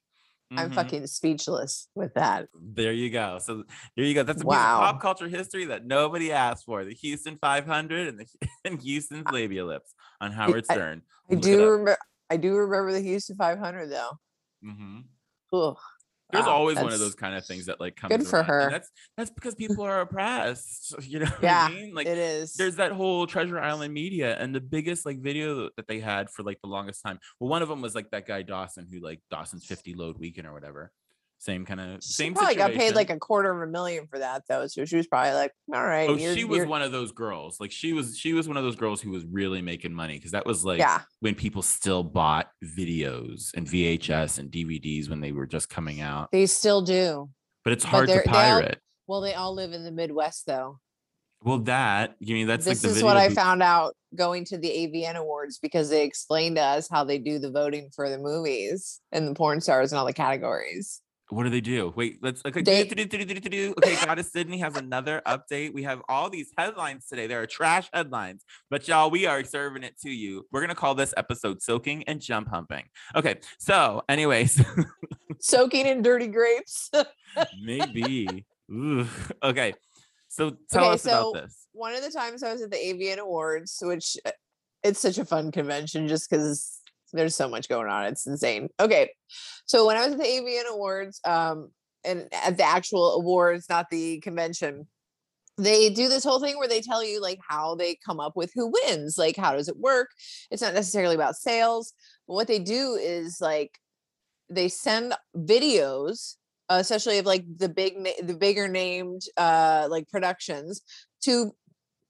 I'm 0.57 0.71
mhm, 0.71 0.73
fucking 0.73 1.07
speechless 1.07 1.89
with 1.95 2.15
that. 2.15 2.49
there 2.55 2.93
you 2.93 3.11
go. 3.11 3.39
So 3.39 3.65
there 3.97 4.05
you 4.05 4.15
go. 4.15 4.23
That's 4.23 4.43
a 4.43 4.47
piece 4.47 4.61
Wow. 4.61 4.75
of 4.75 4.77
pop 4.77 5.01
culture 5.01 5.29
history 5.29 5.67
that 5.67 5.87
nobody 5.87 6.33
asked 6.33 6.65
for. 6.65 6.85
The 6.85 6.95
Houston 6.95 7.37
500 7.41 8.09
and 8.09 8.19
the 8.21 8.27
and 8.65 8.81
Houston's 8.83 9.31
labia 9.31 9.65
lips 9.65 9.95
on 10.21 10.33
Howard 10.33 10.67
Stern. 10.67 11.03
I 11.31 11.35
it 11.35 11.41
do 11.41 11.65
remember. 11.65 11.97
I 12.31 12.37
do 12.37 12.55
remember 12.57 12.93
the 12.93 13.01
Houston 13.01 13.37
500 13.37 13.89
though. 13.89 14.13
hmm 14.63 15.05
Ugh. 15.53 15.79
There's 16.33 16.47
Wow, 16.47 16.53
always 16.53 16.81
one 16.81 16.93
of 16.95 16.99
those 17.01 17.15
kind 17.15 17.35
of 17.37 17.45
things 17.47 17.67
that 17.67 17.79
like 17.79 17.95
comes 17.97 18.11
good 18.17 18.27
for 18.27 18.37
around, 18.37 18.47
and 18.61 18.65
her. 18.65 18.71
That's 18.71 18.91
that's 19.17 19.31
because 19.31 19.55
people 19.55 19.85
are 19.85 20.01
oppressed. 20.01 20.95
You 21.03 21.21
know 21.21 21.27
what 21.27 21.43
Yeah, 21.43 21.67
I 21.67 21.75
mean? 21.75 21.95
Like 21.95 22.07
it 22.07 22.17
is. 22.19 22.55
there's 22.57 22.77
that 22.77 22.93
whole 22.93 23.27
Treasure 23.27 23.59
Island 23.59 23.93
media, 23.93 24.37
and 24.39 24.55
the 24.55 24.61
biggest 24.61 25.05
like 25.05 25.21
video 25.21 25.69
that 25.77 25.87
they 25.89 26.01
had 26.01 26.31
for 26.31 26.43
like 26.43 26.59
the 26.63 26.69
longest 26.69 27.03
time. 27.03 27.19
Well, 27.39 27.51
one 27.51 27.63
of 27.63 27.69
them 27.69 27.83
was 27.83 27.95
like 27.95 28.11
that 28.13 28.27
guy 28.27 28.43
Dawson, 28.43 28.89
who 28.91 29.01
like 29.01 29.21
Dawson's 29.31 29.67
50 29.67 29.95
load 29.95 30.19
weekend 30.19 30.47
or 30.47 30.53
whatever. 30.55 30.91
Same 31.43 31.67
kind 31.67 31.81
of 31.81 32.05
She 32.05 32.13
same. 32.13 32.35
probably 32.35 32.55
got 32.55 32.71
paid 32.71 32.95
like 32.95 33.11
a 33.11 33.19
quarter 33.19 33.51
of 33.51 33.69
a 33.69 33.71
million 33.71 34.07
for 34.07 34.21
that 34.21 34.43
though. 34.49 34.69
So 34.69 34.85
she 34.85 34.95
was 34.97 35.09
probably 35.09 35.33
like, 35.33 35.51
all 35.75 35.85
right. 35.85 36.09
Oh, 36.09 36.17
she 36.17 36.45
was 36.45 36.65
one 36.67 36.83
of 36.83 36.93
those 36.93 37.11
girls. 37.11 37.59
Like 37.59 37.73
she 37.73 37.93
was, 37.93 38.17
she 38.17 38.33
was 38.33 38.47
one 38.47 38.57
of 38.57 38.63
those 38.63 38.77
girls 38.77 39.01
who 39.01 39.11
was 39.11 39.25
really 39.25 39.61
making 39.61 39.93
money 39.93 40.15
because 40.15 40.31
that 40.31 40.47
was 40.47 40.65
like 40.65 40.79
yeah. 40.79 41.01
when 41.19 41.35
people 41.35 41.61
still 41.61 42.05
bought 42.05 42.49
videos 42.65 43.53
and 43.57 43.67
VHS 43.67 44.39
and 44.39 44.53
DVDs 44.53 45.11
when 45.11 45.21
they 45.21 45.33
were 45.33 45.47
just 45.47 45.69
coming 45.69 46.01
out. 46.01 46.29
They 46.31 46.47
still 46.47 46.81
do. 46.81 47.29
But 47.65 47.73
it's 47.73 47.85
But 47.85 47.91
hard 47.91 48.07
to 48.09 48.15
they're- 48.15 48.23
they 48.25 48.31
all- 48.31 48.61
pirate. 48.61 48.79
Well, 49.09 49.21
they 49.21 49.35
all 49.35 49.53
live 49.53 49.73
in 49.73 49.83
the 49.83 49.91
Midwest 49.91 50.47
though. 50.47 50.79
Well, 51.43 51.59
that 51.59 52.15
you 52.21 52.35
mean 52.35 52.47
that's 52.47 52.65
this 52.65 52.85
like 52.85 52.93
the 52.93 52.97
is 52.99 53.03
what 53.03 53.17
I 53.17 53.29
found 53.31 53.65
out 53.65 53.95
going 54.15 54.45
to 54.45 54.59
the 54.59 54.69
AVN 54.69 55.17
Awards 55.17 55.59
because 55.59 55.91
they 55.91 56.05
explained 56.05 56.55
to 56.55 56.63
us 56.63 56.89
how 56.89 57.03
they 57.03 57.19
do 57.19 57.41
the 57.41 57.51
voting 57.51 57.91
for 57.97 58.09
the 58.09 58.19
movies 58.19 59.01
and 59.11 59.27
the 59.27 59.35
porn 59.35 59.61
stars 59.61 59.91
and 59.91 59.99
all 59.99 60.07
the 60.07 60.13
categories. 60.13 61.02
What 61.33 61.45
do 61.45 61.49
they 61.51 61.63
do? 61.63 61.95
Wait, 61.97 62.19
let's 62.21 62.43
okay. 62.45 62.61
They- 62.61 62.85
do, 62.85 62.95
do, 63.07 63.25
do. 63.25 63.75
Okay, 63.79 63.97
Goddess 64.05 64.31
Sydney 64.31 64.59
has 64.59 64.77
another 64.77 65.23
update. 65.27 65.73
We 65.73 65.83
have 65.85 66.03
all 66.07 66.29
these 66.29 66.53
headlines 66.59 67.07
today. 67.07 67.27
There 67.27 67.41
are 67.41 67.47
trash 67.47 67.89
headlines, 67.95 68.45
but 68.69 68.87
y'all, 68.87 69.11
we 69.11 69.25
are 69.25 69.43
serving 69.43 69.83
it 69.83 69.99
to 70.03 70.11
you. 70.11 70.47
We're 70.53 70.61
gonna 70.61 70.75
call 70.75 70.95
this 70.95 71.15
episode 71.17 71.63
"Soaking 71.63 72.05
and 72.07 72.21
Jump 72.21 72.49
Humping." 72.49 72.85
Okay, 73.17 73.37
so, 73.59 74.03
anyways, 74.11 74.63
Soaking 75.41 75.87
in 75.87 76.03
dirty 76.03 76.27
grapes. 76.27 76.91
maybe. 77.63 78.45
Ooh, 78.71 79.07
Okay, 79.43 79.73
so 80.29 80.51
tell 80.71 80.85
Okay, 80.85 80.93
us 80.95 81.03
so- 81.03 81.31
about 81.31 81.43
this. 81.45 81.67
One 81.73 81.95
of 81.95 82.03
the 82.03 82.11
times 82.11 82.43
I 82.43 82.53
was 82.53 82.61
at 82.61 82.71
the 82.71 82.77
AVN 82.77 83.17
Awards, 83.17 83.79
which 83.81 84.19
uh, 84.27 84.31
it's 84.83 85.01
such 85.01 85.17
a 85.17 85.25
fun 85.25 85.51
convention 85.51 86.07
just 86.09 86.29
because 86.29 86.81
there's 87.13 87.37
so 87.37 87.49
much 87.49 87.69
going 87.69 87.89
on. 87.89 88.07
It's 88.07 88.27
insane. 88.27 88.69
Okay. 88.81 89.11
So 89.67 89.87
when 89.87 89.97
I 89.97 90.05
was 90.05 90.15
at 90.15 90.19
the 90.19 90.25
AVN 90.25 90.71
Awards, 90.71 91.21
um, 91.25 91.71
and 92.05 92.29
at 92.33 92.57
the 92.57 92.65
actual 92.65 93.15
awards, 93.15 93.67
not 93.69 93.91
the 93.91 94.21
convention, 94.21 94.87
they 95.59 95.91
do 95.91 96.09
this 96.09 96.25
whole 96.25 96.41
thing 96.41 96.59
where 96.59 96.69
they 96.69 96.81
tell 96.81 97.05
you 97.05 97.21
like 97.21 97.39
how 97.47 97.75
they 97.75 97.97
come 98.05 98.19
up 98.19 98.37
with 98.37 98.51
who 98.55 98.73
wins, 98.73 99.17
like 99.19 99.37
how 99.37 99.53
does 99.53 99.69
it 99.69 99.79
work? 99.79 100.09
It's 100.51 100.63
not 100.63 100.75
necessarily 100.75 101.15
about 101.15 101.37
sales, 101.37 101.93
but 102.27 102.35
what 102.35 102.49
they 102.49 102.59
do 102.59 102.95
is 102.95 103.39
like 103.41 103.79
they 104.49 104.69
send 104.69 105.15
videos, 105.37 106.37
especially 106.69 107.19
of 107.19 107.27
like 107.27 107.45
the 107.59 107.69
big, 107.69 107.95
the 108.23 108.35
bigger 108.35 108.67
named 108.67 109.23
uh, 109.37 109.87
like 109.91 110.09
productions 110.09 110.81
to 111.25 111.53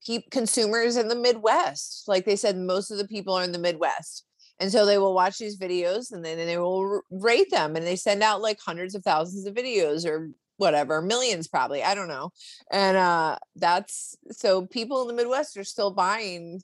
keep 0.03 0.31
consumers 0.31 0.97
in 0.97 1.09
the 1.09 1.17
Midwest. 1.17 2.05
Like 2.07 2.25
they 2.25 2.37
said, 2.37 2.57
most 2.57 2.91
of 2.91 2.99
the 2.99 3.07
people 3.07 3.35
are 3.35 3.45
in 3.45 3.53
the 3.53 3.59
Midwest. 3.59 4.25
And 4.63 4.71
so 4.71 4.87
they 4.87 4.97
will 4.97 5.13
watch 5.13 5.39
these 5.39 5.59
videos 5.59 6.13
and 6.13 6.25
then 6.25 6.39
they 6.39 6.57
will 6.57 7.03
rate 7.11 7.51
them 7.51 7.75
and 7.75 7.85
they 7.85 7.97
send 7.97 8.23
out 8.23 8.41
like 8.41 8.61
hundreds 8.61 8.95
of 8.95 9.03
thousands 9.03 9.45
of 9.45 9.55
videos 9.55 10.07
or 10.07 10.31
whatever, 10.57 11.03
millions 11.03 11.49
probably, 11.49 11.83
I 11.83 11.97
don't 11.97 12.07
know. 12.07 12.31
And 12.71 12.97
uh 12.97 13.39
that's 13.57 14.17
so 14.31 14.67
people 14.67 15.03
in 15.03 15.09
the 15.09 15.15
Midwest 15.15 15.57
are 15.57 15.65
still 15.65 15.91
buying 15.91 16.63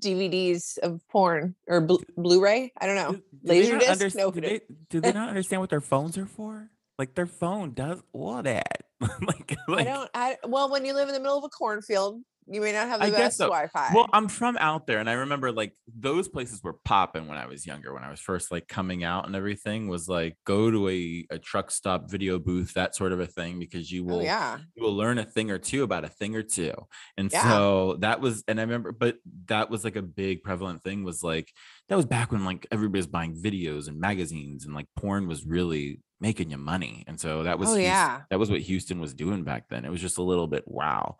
DVDs 0.00 0.78
of 0.78 1.00
porn 1.08 1.56
or 1.66 1.80
blu- 1.80 2.04
Blu-ray. 2.16 2.72
I 2.80 2.86
don't 2.86 2.94
know. 2.94 3.12
Do- 3.12 3.20
do 3.44 3.62
they 3.62 3.72
not 3.72 3.82
Laserdisc? 3.82 4.16
No 4.16 4.30
do 4.30 4.40
they, 4.40 4.60
do 4.88 5.00
they 5.00 5.12
not 5.20 5.28
understand 5.28 5.60
what 5.60 5.70
their 5.70 5.80
phones 5.80 6.16
are 6.16 6.26
for? 6.26 6.70
Like 6.96 7.16
their 7.16 7.26
phone 7.26 7.72
does 7.72 8.02
all 8.12 8.40
that. 8.40 8.84
like, 9.00 9.56
I 9.68 9.82
don't. 9.82 10.10
I 10.14 10.36
well, 10.46 10.70
when 10.70 10.84
you 10.84 10.94
live 10.94 11.08
in 11.08 11.14
the 11.14 11.20
middle 11.20 11.36
of 11.36 11.44
a 11.44 11.48
cornfield, 11.48 12.22
you 12.48 12.60
may 12.60 12.72
not 12.72 12.88
have 12.88 13.00
the 13.00 13.06
I 13.06 13.10
best 13.10 13.38
so. 13.38 13.46
Wi-Fi. 13.46 13.90
Well, 13.94 14.08
I'm 14.12 14.28
from 14.28 14.56
out 14.58 14.86
there, 14.86 14.98
and 14.98 15.10
I 15.10 15.14
remember 15.14 15.50
like 15.52 15.74
those 15.92 16.28
places 16.28 16.62
were 16.62 16.74
popping 16.84 17.26
when 17.28 17.38
I 17.38 17.46
was 17.46 17.66
younger. 17.66 17.92
When 17.92 18.04
I 18.04 18.10
was 18.10 18.20
first 18.20 18.50
like 18.52 18.68
coming 18.68 19.02
out 19.04 19.26
and 19.26 19.34
everything 19.34 19.88
was 19.88 20.08
like 20.08 20.36
go 20.44 20.70
to 20.70 20.88
a, 20.88 21.26
a 21.30 21.38
truck 21.38 21.70
stop 21.70 22.10
video 22.10 22.38
booth, 22.38 22.74
that 22.74 22.94
sort 22.94 23.12
of 23.12 23.20
a 23.20 23.26
thing, 23.26 23.58
because 23.58 23.90
you 23.90 24.04
will 24.04 24.18
oh 24.20 24.22
yeah, 24.22 24.58
you 24.74 24.82
will 24.82 24.94
learn 24.94 25.18
a 25.18 25.24
thing 25.24 25.50
or 25.50 25.58
two 25.58 25.82
about 25.82 26.04
a 26.04 26.08
thing 26.08 26.36
or 26.36 26.42
two. 26.42 26.72
And 27.16 27.32
Yeah. 27.32 27.42
so 27.50 27.96
that 28.00 28.20
was, 28.20 28.44
and 28.46 28.58
I 28.60 28.62
remember, 28.62 28.92
but 28.92 29.16
that 29.46 29.68
was 29.70 29.84
like 29.84 29.96
a 29.96 30.02
big 30.02 30.42
prevalent 30.42 30.82
thing 30.82 31.02
was 31.04 31.22
like 31.22 31.52
that 31.88 31.96
was 31.96 32.06
back 32.06 32.32
when 32.32 32.44
like 32.44 32.66
everybody 32.70 32.98
was 32.98 33.06
buying 33.06 33.34
videos 33.34 33.88
and 33.88 33.98
magazines 34.00 34.64
and 34.64 34.74
like 34.74 34.86
porn 34.96 35.26
was 35.26 35.44
really 35.44 36.00
making 36.20 36.50
you 36.50 36.56
money. 36.58 37.04
And 37.06 37.20
so 37.20 37.42
that 37.42 37.58
was 37.58 37.68
Oh, 37.68 37.72
Houston- 37.74 37.84
yeah. 37.90 38.20
that 38.30 38.38
was 38.38 38.50
what 38.50 38.60
Houston 38.60 39.00
was 39.00 39.14
doing 39.14 39.42
back 39.44 39.68
then. 39.68 39.84
It 39.84 39.90
was 39.90 40.00
just 40.00 40.18
a 40.18 40.22
little 40.22 40.46
bit 40.46 40.64
wow. 40.66 41.16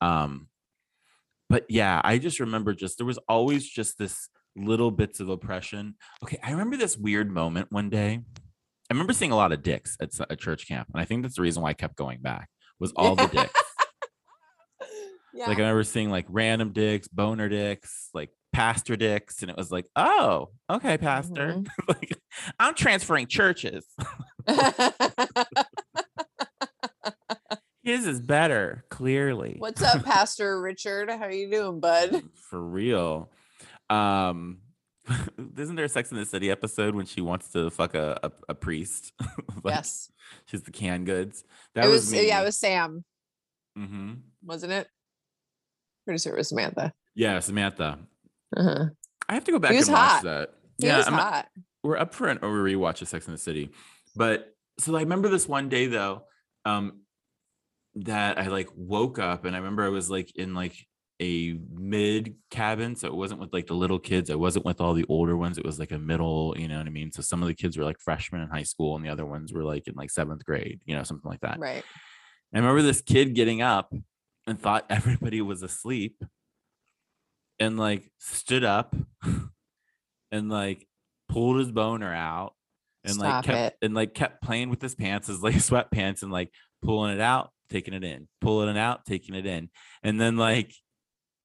Um, 0.00 0.48
but 1.48 1.64
yeah, 1.68 2.00
I 2.04 2.18
just 2.18 2.40
remember 2.40 2.74
just 2.74 2.98
there 2.98 3.06
was 3.06 3.18
always 3.28 3.68
just 3.68 3.98
this 3.98 4.28
little 4.56 4.90
bits 4.90 5.20
of 5.20 5.28
oppression. 5.28 5.94
Okay, 6.22 6.38
I 6.42 6.50
remember 6.50 6.76
this 6.76 6.96
weird 6.96 7.30
moment 7.30 7.70
one 7.70 7.90
day. 7.90 8.20
I 8.88 8.94
remember 8.94 9.12
seeing 9.12 9.32
a 9.32 9.36
lot 9.36 9.52
of 9.52 9.62
dicks 9.62 9.96
at 10.00 10.10
a 10.30 10.36
church 10.36 10.68
camp, 10.68 10.88
and 10.92 11.00
I 11.00 11.04
think 11.04 11.22
that's 11.22 11.36
the 11.36 11.42
reason 11.42 11.62
why 11.62 11.70
I 11.70 11.74
kept 11.74 11.96
going 11.96 12.20
back. 12.20 12.48
Was 12.78 12.92
all 12.94 13.16
the 13.16 13.26
dicks. 13.26 13.52
yeah. 15.34 15.46
Like 15.46 15.58
I 15.58 15.62
remember 15.62 15.84
seeing 15.84 16.10
like 16.10 16.26
random 16.28 16.72
dicks, 16.72 17.08
boner 17.08 17.48
dicks, 17.48 18.10
like 18.14 18.30
pastor 18.52 18.96
dicks, 18.96 19.42
and 19.42 19.50
it 19.50 19.56
was 19.56 19.70
like, 19.70 19.86
oh, 19.96 20.50
okay, 20.70 20.98
pastor. 20.98 21.54
Mm-hmm. 21.54 21.64
like 21.88 22.18
I'm 22.58 22.74
transferring 22.74 23.26
churches. 23.26 23.86
His 27.86 28.04
is 28.04 28.20
better, 28.20 28.84
clearly. 28.90 29.54
What's 29.60 29.80
up, 29.80 30.04
Pastor 30.04 30.60
Richard? 30.60 31.08
How 31.08 31.28
you 31.28 31.48
doing, 31.48 31.78
bud? 31.78 32.20
For 32.34 32.60
real. 32.60 33.30
Um 33.88 34.58
isn't 35.56 35.76
there 35.76 35.84
a 35.84 35.88
Sex 35.88 36.10
in 36.10 36.16
the 36.16 36.26
City 36.26 36.50
episode 36.50 36.96
when 36.96 37.06
she 37.06 37.20
wants 37.20 37.52
to 37.52 37.70
fuck 37.70 37.94
a, 37.94 38.18
a, 38.24 38.32
a 38.48 38.54
priest? 38.56 39.12
Like, 39.62 39.76
yes, 39.76 40.10
She's 40.46 40.62
the 40.64 40.72
canned 40.72 41.06
goods. 41.06 41.44
That 41.76 41.84
it 41.84 41.88
was, 41.88 42.10
was. 42.10 42.24
Yeah, 42.24 42.40
it 42.42 42.44
was 42.44 42.58
Sam, 42.58 43.04
hmm 43.76 44.14
wasn't 44.44 44.72
it? 44.72 44.88
Pretty 46.04 46.18
sure 46.18 46.34
it 46.34 46.38
was 46.38 46.48
Samantha. 46.48 46.92
Yeah, 47.14 47.38
Samantha. 47.38 48.00
Uh-huh. 48.56 48.86
I 49.28 49.34
have 49.34 49.44
to 49.44 49.52
go 49.52 49.60
back 49.60 49.70
and 49.70 49.78
was 49.78 49.88
watch 49.90 50.24
that. 50.24 50.54
He 50.78 50.88
yeah, 50.88 50.96
was 50.96 51.06
I'm- 51.06 51.14
hot. 51.14 51.46
we're 51.84 51.98
up 51.98 52.14
for 52.14 52.26
an 52.26 52.38
a 52.38 52.46
rewatch 52.46 53.00
of 53.00 53.06
Sex 53.06 53.26
in 53.28 53.32
the 53.32 53.38
City. 53.38 53.70
But 54.16 54.56
so 54.80 54.96
I 54.96 55.00
remember 55.02 55.28
this 55.28 55.46
one 55.48 55.68
day 55.68 55.86
though, 55.86 56.24
um, 56.64 57.02
that 57.96 58.38
I 58.38 58.48
like 58.48 58.68
woke 58.74 59.18
up 59.18 59.44
and 59.44 59.54
I 59.54 59.58
remember 59.58 59.84
I 59.84 59.88
was 59.88 60.10
like 60.10 60.34
in 60.36 60.54
like 60.54 60.76
a 61.20 61.58
mid 61.72 62.34
cabin. 62.50 62.94
So 62.94 63.08
it 63.08 63.14
wasn't 63.14 63.40
with 63.40 63.52
like 63.52 63.66
the 63.66 63.74
little 63.74 63.98
kids. 63.98 64.30
I 64.30 64.34
wasn't 64.34 64.66
with 64.66 64.80
all 64.80 64.92
the 64.92 65.06
older 65.08 65.36
ones. 65.36 65.56
It 65.58 65.64
was 65.64 65.78
like 65.78 65.92
a 65.92 65.98
middle, 65.98 66.54
you 66.58 66.68
know 66.68 66.78
what 66.78 66.86
I 66.86 66.90
mean? 66.90 67.10
So 67.10 67.22
some 67.22 67.42
of 67.42 67.48
the 67.48 67.54
kids 67.54 67.76
were 67.76 67.84
like 67.84 68.00
freshmen 68.00 68.42
in 68.42 68.48
high 68.48 68.64
school 68.64 68.96
and 68.96 69.04
the 69.04 69.08
other 69.08 69.24
ones 69.24 69.52
were 69.52 69.64
like 69.64 69.86
in 69.88 69.94
like 69.94 70.10
seventh 70.10 70.44
grade, 70.44 70.80
you 70.84 70.94
know, 70.94 71.02
something 71.02 71.28
like 71.28 71.40
that. 71.40 71.58
Right. 71.58 71.84
I 72.54 72.58
remember 72.58 72.82
this 72.82 73.00
kid 73.00 73.34
getting 73.34 73.62
up 73.62 73.92
and 74.46 74.60
thought 74.60 74.86
everybody 74.90 75.40
was 75.40 75.62
asleep 75.62 76.22
and 77.58 77.78
like 77.78 78.10
stood 78.18 78.64
up 78.64 78.94
and 80.30 80.50
like 80.50 80.86
pulled 81.28 81.58
his 81.58 81.72
boner 81.72 82.12
out 82.12 82.54
and 83.04 83.18
like 83.18 83.44
kept 83.44 83.74
it. 83.74 83.78
and 83.84 83.94
like 83.94 84.14
kept 84.14 84.42
playing 84.42 84.68
with 84.68 84.82
his 84.82 84.94
pants, 84.94 85.28
his 85.28 85.42
like 85.42 85.54
sweatpants 85.56 86.22
and 86.22 86.30
like 86.30 86.50
pulling 86.82 87.14
it 87.14 87.20
out, 87.20 87.50
taking 87.70 87.94
it 87.94 88.04
in, 88.04 88.28
pulling 88.40 88.68
it 88.68 88.76
out, 88.78 89.04
taking 89.06 89.34
it 89.34 89.46
in. 89.46 89.70
And 90.02 90.20
then 90.20 90.36
like 90.36 90.74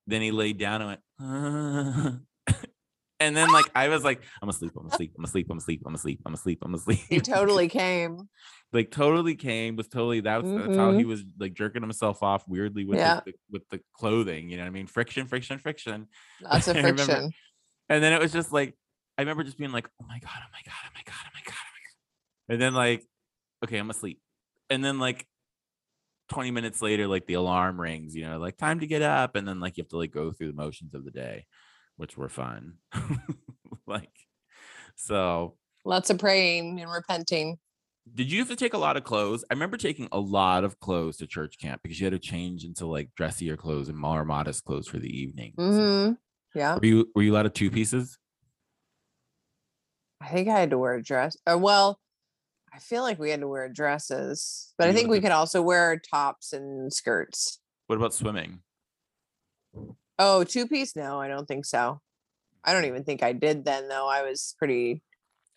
then 0.07 0.21
he 0.21 0.31
laid 0.31 0.57
down 0.57 0.81
and 0.81 0.89
went 0.89 1.01
and 3.19 3.37
then 3.37 3.51
like 3.51 3.65
I 3.75 3.87
was 3.89 4.03
like, 4.03 4.23
I'm 4.41 4.49
asleep, 4.49 4.71
I'm 4.77 4.87
asleep, 4.87 5.13
I'm 5.17 5.23
asleep, 5.23 5.47
I'm 5.49 5.57
asleep, 5.57 5.81
I'm 5.85 5.93
asleep, 5.93 6.19
I'm 6.25 6.33
asleep, 6.33 6.59
I'm 6.63 6.73
asleep. 6.73 6.99
He 7.09 7.19
totally 7.19 7.67
came. 7.67 8.29
like 8.73 8.91
totally 8.91 9.35
came 9.35 9.75
was 9.75 9.87
totally 9.87 10.21
that 10.21 10.43
was 10.43 10.51
that's 10.51 10.77
how 10.77 10.91
he 10.91 10.99
mm-hmm. 10.99 11.09
was 11.09 11.23
like 11.39 11.53
jerking 11.53 11.81
himself 11.81 12.23
off 12.23 12.47
weirdly 12.47 12.85
with 12.85 12.99
Yeah. 12.99 13.21
the, 13.25 13.33
with 13.49 13.67
the 13.69 13.81
clothing 13.93 14.49
you 14.49 14.57
know 14.57 14.63
what 14.63 14.67
i 14.67 14.71
mean 14.71 14.87
friction 14.87 15.27
friction 15.27 15.59
friction 15.59 16.07
Lots 16.41 16.67
of 16.67 16.75
I 16.77 16.79
remember- 16.79 17.03
friction. 17.03 17.31
and 17.89 18.03
then 18.03 18.13
it 18.13 18.21
was 18.21 18.31
just 18.31 18.53
like 18.53 18.75
i 19.17 19.21
remember 19.21 19.43
just 19.43 19.57
being 19.57 19.71
like 19.71 19.89
oh 20.01 20.05
my 20.07 20.19
god 20.19 20.31
oh 20.37 20.51
my 20.53 20.61
god 20.65 20.79
oh 20.85 20.91
my 20.93 21.01
god 21.05 21.15
oh 21.25 21.31
my 21.33 21.41
god 21.45 21.55
oh 21.59 21.73
my 21.73 21.81
god 22.47 22.53
and 22.53 22.61
then 22.61 22.73
like 22.73 23.05
okay 23.63 23.77
i'm 23.77 23.89
asleep 23.89 24.19
and 24.69 24.83
then 24.83 24.99
like 24.99 25.27
20 26.31 26.49
minutes 26.51 26.81
later 26.81 27.07
like 27.07 27.25
the 27.25 27.33
alarm 27.33 27.79
rings 27.79 28.15
you 28.15 28.23
know 28.25 28.39
like 28.39 28.55
time 28.57 28.79
to 28.79 28.87
get 28.87 29.01
up 29.01 29.35
and 29.35 29.45
then 29.47 29.59
like 29.59 29.75
you 29.77 29.83
have 29.83 29.89
to 29.89 29.97
like 29.97 30.11
go 30.11 30.31
through 30.31 30.47
the 30.47 30.53
motions 30.53 30.93
of 30.95 31.03
the 31.03 31.11
day 31.11 31.45
which 31.97 32.17
were 32.17 32.29
fun 32.29 32.75
like 33.85 34.09
so 34.95 35.57
Lots 35.83 36.09
of 36.09 36.17
praying 36.19 36.79
and 36.79 36.91
repenting. 36.91 37.57
did 38.13 38.31
you 38.31 38.39
have 38.39 38.47
to 38.49 38.55
take 38.55 38.73
a 38.73 38.77
lot 38.77 38.97
of 38.97 39.03
clothes? 39.03 39.43
I 39.49 39.53
remember 39.55 39.77
taking 39.77 40.07
a 40.11 40.19
lot 40.19 40.63
of 40.63 40.79
clothes 40.79 41.17
to 41.17 41.27
church 41.27 41.57
camp 41.59 41.81
because 41.83 41.99
you 41.99 42.05
had 42.05 42.13
to 42.13 42.19
change 42.19 42.63
into 42.63 42.85
like 42.85 43.09
dressier 43.15 43.57
clothes 43.57 43.89
and 43.89 43.97
more 43.97 44.23
modest 44.25 44.63
clothes 44.63 44.87
for 44.87 44.99
the 44.99 45.09
evening. 45.09 45.53
hmm 45.57 46.11
Yeah. 46.55 46.75
Were 46.75 46.85
you 46.85 47.11
were 47.15 47.23
you 47.23 47.33
allowed 47.33 47.43
to 47.43 47.49
two 47.49 47.69
pieces? 47.71 48.17
I 50.21 50.29
think 50.29 50.47
I 50.47 50.59
had 50.59 50.69
to 50.69 50.77
wear 50.77 50.93
a 50.93 51.03
dress. 51.03 51.35
Or 51.47 51.57
well, 51.57 51.99
I 52.73 52.79
feel 52.79 53.03
like 53.03 53.19
we 53.19 53.29
had 53.29 53.41
to 53.41 53.47
wear 53.47 53.67
dresses, 53.69 54.73
but 54.77 54.87
I 54.87 54.93
think 54.93 55.09
we 55.09 55.17
to- 55.17 55.21
could 55.23 55.31
also 55.31 55.61
wear 55.61 55.97
tops 55.99 56.53
and 56.53 56.91
skirts. 56.91 57.59
What 57.87 57.97
about 57.97 58.13
swimming? 58.13 58.59
Oh, 60.17 60.43
two 60.43 60.67
piece? 60.67 60.95
No, 60.95 61.19
I 61.19 61.27
don't 61.27 61.47
think 61.47 61.65
so. 61.65 61.99
I 62.63 62.73
don't 62.73 62.85
even 62.85 63.03
think 63.03 63.23
I 63.23 63.33
did 63.33 63.65
then 63.65 63.87
though. 63.87 64.07
I 64.07 64.21
was 64.21 64.55
pretty 64.57 65.01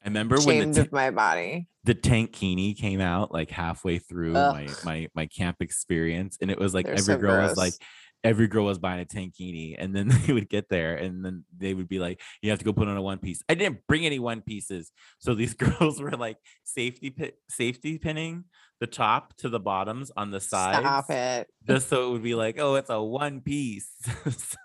I 0.03 0.09
remember 0.09 0.37
when 0.41 0.59
ashamed 0.59 0.75
the, 0.75 0.81
of 0.83 0.93
my 0.93 1.11
body. 1.11 1.69
the 1.85 1.95
tankini 1.95 2.77
came 2.77 3.01
out 3.01 3.33
like 3.33 3.51
halfway 3.51 3.99
through 3.99 4.33
my 4.33 4.67
Ugh. 4.69 4.77
my 4.85 5.09
my 5.15 5.27
camp 5.27 5.59
experience, 5.61 6.39
and 6.41 6.51
it 6.51 6.59
was 6.59 6.73
like 6.75 6.87
They're 6.87 6.95
every 6.95 7.05
so 7.05 7.19
girl 7.19 7.43
was 7.43 7.57
like 7.57 7.75
gross. 7.75 7.79
Every 8.25 8.49
girl 8.49 8.65
was 8.65 8.79
buying 8.79 9.03
a 9.03 9.05
tankini, 9.05 9.77
and 9.79 9.95
then 9.95 10.09
they 10.27 10.33
would 10.33 10.49
get 10.49 10.69
there, 10.69 10.97
and 10.97 11.25
then 11.25 11.45
they 11.57 11.75
would 11.75 11.89
be 11.89 11.99
like, 12.01 12.21
"You 12.43 12.51
have 12.51 12.59
to 12.61 12.65
go 12.65 12.73
put 12.73 12.89
on 12.89 12.97
a 12.97 13.03
one 13.03 13.19
piece." 13.19 13.43
I 13.49 13.55
didn't 13.55 13.87
bring 13.87 14.07
any 14.07 14.19
one 14.19 14.41
pieces, 14.43 14.93
so 15.19 15.35
these 15.35 15.55
girls 15.79 16.01
were 16.01 16.13
like 16.13 16.39
safety 16.65 17.11
pit 17.11 17.39
safety 17.51 17.99
pinning 17.99 18.45
the 18.81 18.87
top 18.87 19.37
to 19.39 19.49
the 19.49 19.61
bottoms 19.61 20.11
on 20.17 20.31
the 20.31 20.41
sides, 20.41 20.83
Stop 20.83 21.11
it. 21.11 21.49
just 21.69 21.89
so 21.89 22.09
it 22.09 22.13
would 22.13 22.23
be 22.23 22.35
like, 22.35 22.59
"Oh, 22.59 22.75
it's 22.77 22.91
a 22.91 23.03
one 23.03 23.41
piece." 23.41 23.91
so, 24.31 24.57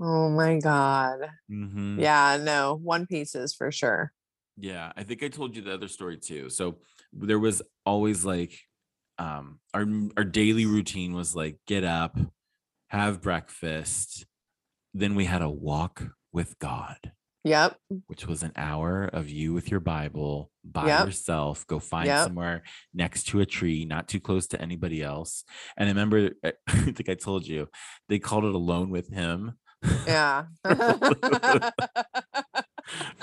Oh 0.00 0.28
my 0.30 0.58
god. 0.58 1.30
mhm. 1.48 2.00
Yeah, 2.00 2.36
no, 2.40 2.74
one 2.76 3.06
pieces 3.06 3.54
for 3.54 3.70
sure. 3.72 4.12
Yeah, 4.56 4.92
I 4.96 5.02
think 5.02 5.22
I 5.22 5.28
told 5.28 5.56
you 5.56 5.62
the 5.62 5.74
other 5.74 5.88
story 5.88 6.16
too. 6.16 6.48
So 6.50 6.78
there 7.12 7.38
was 7.38 7.62
always 7.84 8.24
like 8.24 8.58
um 9.18 9.60
our 9.72 9.86
our 10.16 10.24
daily 10.24 10.66
routine 10.66 11.14
was 11.14 11.34
like 11.34 11.58
get 11.66 11.84
up, 11.84 12.16
have 12.98 13.20
breakfast, 13.20 14.24
then 14.92 15.14
we 15.14 15.24
had 15.24 15.42
a 15.42 15.50
walk 15.50 16.02
with 16.32 16.58
God, 16.58 17.12
Yep. 17.44 17.76
which 18.06 18.26
was 18.26 18.42
an 18.42 18.52
hour 18.56 19.04
of 19.04 19.28
you 19.28 19.52
with 19.52 19.70
your 19.70 19.80
Bible 19.80 20.50
by 20.64 20.86
Yep. 20.86 21.06
yourself, 21.06 21.66
go 21.66 21.78
find 21.78 22.06
Yep. 22.06 22.24
somewhere 22.28 22.62
next 22.92 23.24
to 23.28 23.40
a 23.40 23.46
tree, 23.46 23.84
not 23.84 24.08
too 24.08 24.20
close 24.20 24.46
to 24.48 24.60
anybody 24.60 25.02
else. 25.02 25.44
And 25.76 25.88
I 25.88 25.92
remember 25.92 26.30
I 26.44 26.52
I 26.68 26.92
think 26.92 27.08
I 27.08 27.14
told 27.14 27.46
you 27.46 27.68
they 28.08 28.18
called 28.18 28.44
it 28.44 28.54
alone 28.54 28.90
with 28.90 29.08
him. 29.12 29.58
Yeah. 30.06 30.46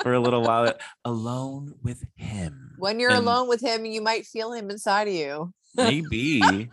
For 0.03 0.13
a 0.13 0.19
little 0.19 0.41
while, 0.41 0.74
alone 1.05 1.76
with 1.84 2.03
him. 2.15 2.76
when 2.80 2.99
you're 2.99 3.11
And- 3.11 3.19
alone 3.26 3.47
with 3.47 3.61
him, 3.61 3.86
you 3.86 4.01
might 4.01 4.26
feel 4.26 4.51
him 4.53 4.69
inside 4.69 5.07
of 5.07 5.13
you. 5.13 5.53
Maybe. 5.76 6.41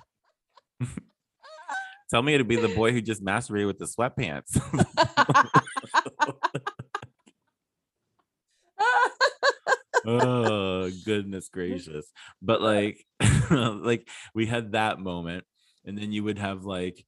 Tell 2.10 2.22
me 2.22 2.34
it'd 2.34 2.48
be 2.48 2.56
the 2.56 2.68
boy 2.68 2.92
who 2.92 3.00
just 3.02 3.22
masturbated 3.24 3.66
with 3.66 3.78
the 3.78 3.84
sweatpants. 3.86 4.56
oh 10.06 10.90
goodness 11.04 11.48
gracious. 11.48 12.06
But 12.40 12.62
like 12.62 13.04
like 13.50 14.08
we 14.34 14.46
had 14.46 14.72
that 14.72 14.98
moment 15.00 15.44
and 15.84 15.96
then 15.98 16.12
you 16.12 16.24
would 16.24 16.38
have 16.38 16.64
like 16.64 17.04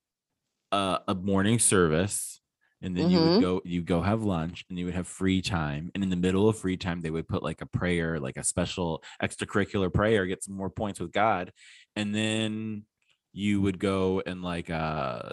uh, 0.73 0.99
a 1.09 1.15
morning 1.15 1.59
service 1.59 2.41
and 2.83 2.97
then 2.97 3.11
you 3.11 3.19
Mhm. 3.19 3.23
would 3.35 3.41
go 3.43 3.61
you 3.65 3.83
go 3.83 4.01
have 4.03 4.23
lunch 4.23 4.65
and 4.71 4.79
you 4.79 4.85
would 4.87 4.95
have 4.95 5.07
free 5.09 5.43
time 5.43 5.91
and 5.95 6.03
in 6.05 6.11
the 6.11 6.17
middle 6.17 6.49
of 6.49 6.59
free 6.59 6.77
time 6.77 7.01
they 7.01 7.11
would 7.11 7.29
put 7.29 7.43
like 7.43 7.61
a 7.61 7.67
prayer 7.67 8.19
like 8.21 8.37
a 8.37 8.45
special 8.45 9.03
extracurricular 9.23 9.93
prayer 9.93 10.27
get 10.27 10.43
some 10.45 10.55
more 10.55 10.71
points 10.71 11.01
with 11.01 11.13
god 11.13 11.53
and 11.97 12.15
then 12.15 12.85
you 13.33 13.61
would 13.61 13.79
go 13.79 14.23
and 14.27 14.43
like 14.43 14.71
uh 14.71 15.31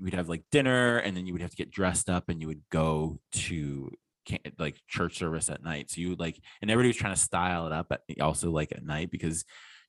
we'd 0.00 0.14
have 0.14 0.28
like 0.28 0.44
dinner 0.50 0.98
and 0.98 1.16
then 1.16 1.26
you 1.26 1.32
would 1.32 1.42
have 1.42 1.50
to 1.50 1.56
get 1.56 1.70
dressed 1.70 2.08
up 2.08 2.28
and 2.28 2.40
you 2.40 2.46
would 2.46 2.62
go 2.70 3.18
to 3.32 3.90
like 4.58 4.80
church 4.88 5.18
service 5.18 5.50
at 5.50 5.62
night. 5.62 5.90
So 5.90 6.00
you 6.00 6.10
would 6.10 6.20
like 6.20 6.40
and 6.62 6.70
everybody 6.70 6.88
was 6.88 6.96
trying 6.96 7.14
to 7.14 7.20
style 7.20 7.66
it 7.66 7.72
up 7.72 7.90
at 7.90 8.02
also 8.20 8.50
like 8.50 8.72
at 8.72 8.84
night 8.84 9.10
because 9.10 9.44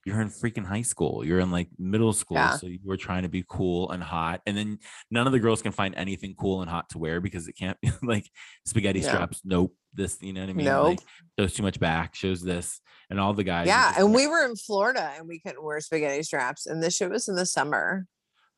you're 0.06 0.20
in 0.22 0.30
freaking 0.30 0.66
high 0.66 0.82
school 0.82 1.24
you're 1.26 1.40
in 1.40 1.52
like 1.52 1.68
middle 1.78 2.14
school 2.14 2.38
Yeah. 2.38 2.56
so 2.58 2.68
you 2.68 2.80
were 2.84 2.98
trying 2.98 3.24
to 3.24 3.30
be 3.30 3.44
cool 3.48 3.92
and 3.92 4.02
hot 4.02 4.42
and 4.46 4.58
then 4.58 4.80
none 5.12 5.28
of 5.28 5.34
the 5.34 5.40
girls 5.40 5.62
can 5.62 5.72
find 5.72 5.94
anything 5.96 6.34
cool 6.38 6.62
and 6.62 6.70
hot 6.70 6.90
to 6.90 6.98
wear 6.98 7.22
because 7.22 7.48
it 7.48 7.54
can't 7.54 7.80
be 7.82 7.92
like 8.04 8.30
spaghetti 8.66 9.02
No. 9.02 9.08
straps 9.08 9.42
nope 9.44 9.76
this 9.94 10.18
you 10.22 10.34
know 10.34 10.42
what 10.42 10.50
i 10.50 10.54
mean 10.54 10.66
Nope. 10.66 10.86
like 10.88 11.00
shows 11.40 11.54
too 11.54 11.64
much 11.64 11.80
back 11.80 12.16
shows 12.16 12.42
this 12.42 12.80
and 13.10 13.20
all 13.20 13.34
the 13.34 13.44
guys 13.44 13.68
yeah, 13.68 13.94
and 13.98 14.06
like, 14.08 14.16
we 14.16 14.28
were 14.28 14.46
in 14.46 14.56
Florida 14.56 15.12
and 15.18 15.28
we 15.28 15.40
couldn't 15.40 15.62
wear 15.62 15.82
spaghetti 15.82 16.24
straps, 16.24 16.66
and 16.66 16.82
this 16.82 16.96
shit 16.96 17.10
was 17.10 17.28
in 17.28 17.36
the 17.36 17.46
summer. 17.46 18.06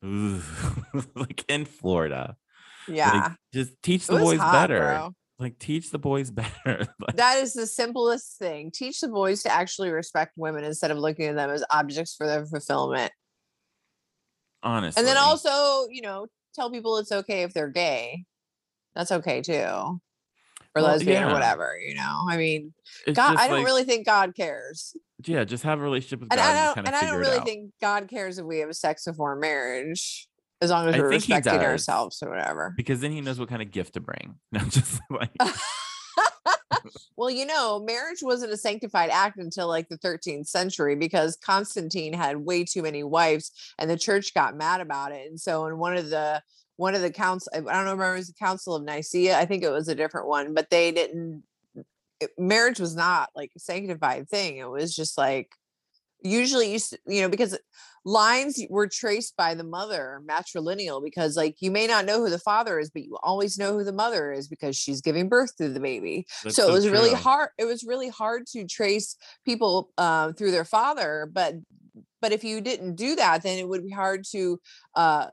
Like 1.14 1.44
in 1.48 1.64
florida 1.64 2.36
Yeah, 2.86 3.10
like, 3.12 3.32
just 3.52 3.72
teach 3.82 4.06
the 4.06 4.16
boys 4.18 4.38
hot, 4.38 4.52
better 4.52 4.78
bro. 4.78 5.14
Like 5.38 5.58
teach 5.58 5.90
the 5.90 5.98
boys 5.98 6.30
better 6.32 6.86
Like, 7.00 7.16
That 7.16 7.38
is 7.38 7.54
the 7.54 7.66
simplest 7.66 8.38
thing. 8.38 8.70
Teach 8.70 9.00
the 9.00 9.08
boys 9.08 9.42
to 9.42 9.52
actually 9.52 9.90
respect 9.90 10.32
women 10.36 10.64
instead 10.64 10.90
of 10.90 10.98
looking 10.98 11.26
at 11.26 11.36
them 11.36 11.50
as 11.50 11.64
objects 11.70 12.14
for 12.16 12.26
their 12.26 12.46
fulfillment. 12.46 13.12
honestly 14.62 15.00
And 15.00 15.06
then 15.08 15.16
also, 15.16 15.88
you 15.90 16.02
know, 16.02 16.26
tell 16.54 16.70
people 16.70 16.98
it's 16.98 17.12
okay 17.12 17.42
if 17.42 17.52
they're 17.52 17.68
gay. 17.68 18.24
That's 18.94 19.12
okay 19.12 19.42
too. 19.42 19.54
Or 20.76 20.82
Well, 20.82 20.84
lesbian 20.86 21.22
yeah. 21.22 21.30
or 21.30 21.32
whatever, 21.32 21.76
you 21.84 21.94
know. 21.94 22.26
I 22.28 22.36
mean, 22.36 22.72
it's 23.06 23.16
God, 23.16 23.36
I 23.36 23.46
don't 23.48 23.58
like, 23.58 23.66
really 23.66 23.84
think 23.84 24.06
God 24.06 24.34
cares. 24.34 24.96
yeah 25.24 25.44
just 25.44 25.62
have 25.64 25.78
a 25.80 25.82
relationship 25.82 26.20
with 26.20 26.32
And 26.32 26.38
god 26.38 26.44
I 26.44 26.50
and, 26.50 26.58
just 26.58 26.74
don't 26.76 26.84
of 26.84 26.86
and 26.88 26.96
I 26.96 27.10
don't 27.10 27.20
really 27.20 27.44
think 27.44 27.70
God 27.80 28.08
cares 28.08 28.38
if 28.38 28.44
we 28.46 28.58
have 28.58 28.68
a 28.68 28.74
sex 28.74 29.04
before 29.04 29.36
marriage, 29.36 30.28
as 30.64 30.70
long 30.70 30.88
as 30.88 30.94
I 30.94 30.98
we're 30.98 31.10
think 31.10 31.24
he 31.24 31.34
respecting 31.34 31.66
ourselves 31.66 32.22
or 32.22 32.30
whatever. 32.30 32.74
because 32.76 33.00
then 33.00 33.12
he 33.12 33.20
knows 33.20 33.38
what 33.38 33.48
kind 33.48 33.62
of 33.62 33.70
gift 33.70 33.94
to 33.94 34.00
bring 34.00 34.36
not 34.52 34.68
just 34.68 35.00
like 35.10 35.30
well, 37.16 37.30
you 37.30 37.46
know, 37.46 37.80
marriage 37.80 38.22
wasn't 38.22 38.52
a 38.52 38.56
sanctified 38.56 39.10
act 39.10 39.38
until 39.38 39.68
like 39.68 39.88
the 39.88 39.98
13th 39.98 40.46
century 40.46 40.96
because 40.96 41.36
Constantine 41.36 42.12
had 42.12 42.38
way 42.38 42.64
too 42.64 42.82
many 42.82 43.02
wives 43.02 43.52
and 43.78 43.88
the 43.88 43.96
church 43.96 44.34
got 44.34 44.56
mad 44.56 44.80
about 44.80 45.12
it. 45.12 45.28
And 45.28 45.40
so 45.40 45.66
in 45.66 45.78
one 45.78 45.96
of 45.96 46.10
the 46.10 46.42
one 46.76 46.94
of 46.94 47.02
the 47.02 47.10
council 47.10 47.50
I 47.54 47.60
don't 47.60 47.84
remember 47.84 48.14
it 48.14 48.18
was 48.18 48.26
the 48.28 48.34
Council 48.34 48.74
of 48.74 48.82
Nicaea, 48.82 49.38
I 49.38 49.44
think 49.44 49.62
it 49.62 49.70
was 49.70 49.88
a 49.88 49.94
different 49.94 50.26
one, 50.26 50.54
but 50.54 50.70
they 50.70 50.90
didn't 50.90 51.44
it- 52.20 52.32
marriage 52.38 52.80
was 52.80 52.96
not 52.96 53.30
like 53.34 53.52
a 53.56 53.60
sanctified 53.60 54.28
thing. 54.28 54.56
It 54.56 54.68
was 54.68 54.94
just 54.94 55.16
like 55.16 55.52
usually 56.22 56.72
you 56.72 56.80
you 57.06 57.22
know 57.22 57.28
because 57.28 57.56
lines 58.04 58.60
were 58.68 58.86
traced 58.86 59.36
by 59.36 59.54
the 59.54 59.64
mother 59.64 60.20
matrilineal 60.28 61.02
because 61.02 61.36
like 61.36 61.56
you 61.60 61.70
may 61.70 61.86
not 61.86 62.04
know 62.04 62.18
who 62.18 62.28
the 62.28 62.38
father 62.38 62.78
is 62.78 62.90
but 62.90 63.02
you 63.02 63.16
always 63.22 63.58
know 63.58 63.72
who 63.72 63.84
the 63.84 63.92
mother 63.92 64.30
is 64.30 64.46
because 64.46 64.76
she's 64.76 65.00
giving 65.00 65.28
birth 65.28 65.56
to 65.56 65.68
the 65.68 65.80
baby. 65.80 66.26
That's 66.42 66.56
so 66.56 66.68
it 66.68 66.72
was 66.72 66.88
really 66.88 67.14
hard 67.14 67.50
it 67.58 67.64
was 67.64 67.84
really 67.84 68.08
hard 68.08 68.46
to 68.48 68.66
trace 68.66 69.16
people 69.44 69.90
um, 69.98 70.34
through 70.34 70.50
their 70.50 70.64
father 70.64 71.28
but 71.32 71.54
but 72.20 72.32
if 72.32 72.44
you 72.44 72.60
didn't 72.60 72.96
do 72.96 73.16
that 73.16 73.42
then 73.42 73.58
it 73.58 73.68
would 73.68 73.84
be 73.84 73.90
hard 73.90 74.24
to 74.32 74.60
uh, 74.94 75.26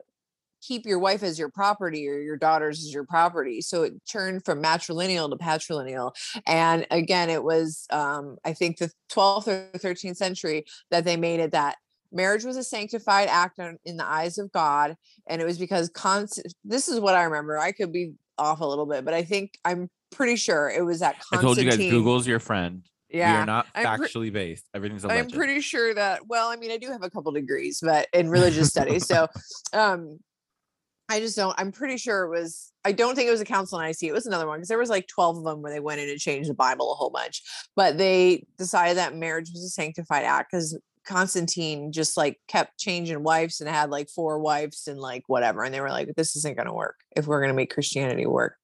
keep 0.62 0.86
your 0.86 0.98
wife 0.98 1.22
as 1.22 1.38
your 1.38 1.50
property 1.50 2.08
or 2.08 2.20
your 2.20 2.36
daughters 2.36 2.78
as 2.78 2.94
your 2.94 3.04
property. 3.04 3.60
So 3.60 3.82
it 3.82 3.94
turned 4.08 4.44
from 4.44 4.62
matrilineal 4.62 5.28
to 5.28 5.36
patrilineal. 5.36 6.12
And 6.46 6.86
again 6.90 7.28
it 7.30 7.42
was 7.42 7.86
um, 7.90 8.36
i 8.44 8.52
think 8.52 8.78
the 8.78 8.90
12th 9.10 9.48
or 9.48 9.78
13th 9.78 10.16
century 10.16 10.64
that 10.90 11.04
they 11.04 11.16
made 11.16 11.40
it 11.40 11.52
that 11.52 11.76
marriage 12.12 12.44
was 12.44 12.56
a 12.56 12.64
sanctified 12.64 13.28
act 13.28 13.58
in 13.84 13.96
the 13.96 14.04
eyes 14.04 14.38
of 14.38 14.50
god 14.52 14.96
and 15.26 15.40
it 15.40 15.44
was 15.44 15.58
because 15.58 15.88
constant 15.90 16.52
this 16.64 16.88
is 16.88 17.00
what 17.00 17.14
i 17.14 17.22
remember 17.22 17.58
i 17.58 17.72
could 17.72 17.92
be 17.92 18.12
off 18.38 18.60
a 18.60 18.66
little 18.66 18.86
bit 18.86 19.04
but 19.04 19.14
i 19.14 19.22
think 19.22 19.58
i'm 19.64 19.88
pretty 20.10 20.36
sure 20.36 20.70
it 20.70 20.84
was 20.84 21.00
that 21.00 21.16
i 21.32 21.40
told 21.40 21.56
you 21.56 21.68
guys 21.68 21.78
google's 21.78 22.26
your 22.26 22.38
friend 22.38 22.82
we 23.12 23.18
yeah 23.18 23.42
are 23.42 23.46
not 23.46 23.66
I'm 23.74 23.98
pre- 23.98 24.08
factually 24.08 24.32
based 24.32 24.68
everything's 24.74 25.04
I'm 25.04 25.30
pretty 25.30 25.60
sure 25.60 25.94
that 25.94 26.26
well, 26.26 26.48
I 26.48 26.56
mean, 26.56 26.70
I 26.70 26.78
do 26.78 26.90
have 26.90 27.02
a 27.02 27.10
couple 27.10 27.32
degrees, 27.32 27.80
but 27.82 28.08
in 28.12 28.28
religious 28.28 28.68
studies. 28.70 29.06
So 29.06 29.26
um 29.72 30.18
I 31.08 31.20
just 31.20 31.36
don't 31.36 31.54
I'm 31.58 31.72
pretty 31.72 31.98
sure 31.98 32.24
it 32.24 32.30
was 32.30 32.72
I 32.84 32.92
don't 32.92 33.14
think 33.14 33.28
it 33.28 33.32
was 33.32 33.40
a 33.40 33.46
council 33.46 33.78
Nicaea. 33.78 34.10
It 34.10 34.14
was 34.14 34.26
another 34.26 34.46
one 34.46 34.58
because 34.58 34.68
there 34.68 34.78
was 34.78 34.90
like 34.90 35.06
12 35.08 35.38
of 35.38 35.44
them 35.44 35.62
where 35.62 35.72
they 35.72 35.80
went 35.80 36.00
in 36.00 36.08
and 36.08 36.18
changed 36.18 36.48
the 36.48 36.54
Bible 36.54 36.90
a 36.90 36.94
whole 36.94 37.10
bunch. 37.10 37.42
But 37.76 37.98
they 37.98 38.46
decided 38.56 38.96
that 38.96 39.14
marriage 39.14 39.50
was 39.52 39.62
a 39.62 39.68
sanctified 39.68 40.24
act 40.24 40.50
because 40.50 40.78
Constantine 41.04 41.92
just 41.92 42.16
like 42.16 42.38
kept 42.48 42.78
changing 42.78 43.22
wives 43.22 43.60
and 43.60 43.68
had 43.68 43.90
like 43.90 44.08
four 44.08 44.38
wives 44.38 44.86
and 44.88 44.98
like 45.00 45.22
whatever. 45.26 45.62
And 45.62 45.74
they 45.74 45.80
were 45.80 45.90
like, 45.90 46.08
this 46.16 46.36
isn't 46.36 46.56
gonna 46.56 46.74
work 46.74 46.96
if 47.16 47.26
we're 47.26 47.40
gonna 47.40 47.54
make 47.54 47.72
Christianity 47.72 48.26
work. 48.26 48.56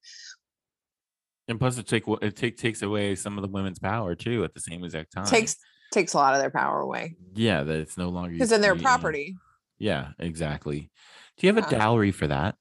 and 1.47 1.59
plus 1.59 1.77
it 1.77 1.87
take 1.87 2.03
it 2.21 2.35
take, 2.35 2.57
takes 2.57 2.81
away 2.81 3.15
some 3.15 3.37
of 3.37 3.41
the 3.41 3.47
women's 3.49 3.79
power 3.79 4.15
too 4.15 4.43
at 4.43 4.53
the 4.53 4.59
same 4.59 4.83
exact 4.83 5.11
time 5.13 5.25
Takes 5.25 5.55
takes 5.91 6.13
a 6.13 6.17
lot 6.17 6.35
of 6.35 6.39
their 6.39 6.51
power 6.51 6.81
away. 6.81 7.15
yeah 7.33 7.63
that 7.63 7.79
it's 7.79 7.97
no 7.97 8.09
longer 8.09 8.31
Because 8.33 8.49
then 8.49 8.61
know, 8.61 8.75
property. 8.75 9.35
yeah 9.79 10.09
exactly 10.19 10.91
do 11.37 11.47
you 11.47 11.53
have 11.53 11.65
a 11.65 11.71
Yeah. 11.71 11.79
dowry 11.79 12.11
for 12.11 12.27
that 12.27 12.55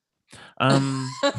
um 0.58 1.08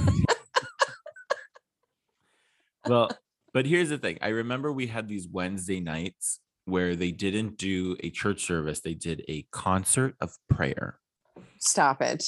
well 2.87 3.09
but 3.53 3.65
here's 3.65 3.89
the 3.89 3.97
thing 3.97 4.17
i 4.21 4.29
remember 4.29 4.71
we 4.71 4.87
had 4.87 5.07
these 5.07 5.27
wednesday 5.27 5.79
nights 5.79 6.39
where 6.69 6.95
they 6.95 7.11
didn't 7.11 7.57
do 7.57 7.95
a 8.01 8.09
church 8.09 8.43
service 8.45 8.79
they 8.81 8.93
did 8.93 9.23
a 9.27 9.45
concert 9.51 10.15
of 10.21 10.31
prayer. 10.49 10.99
Stop 11.59 12.01
it. 12.01 12.23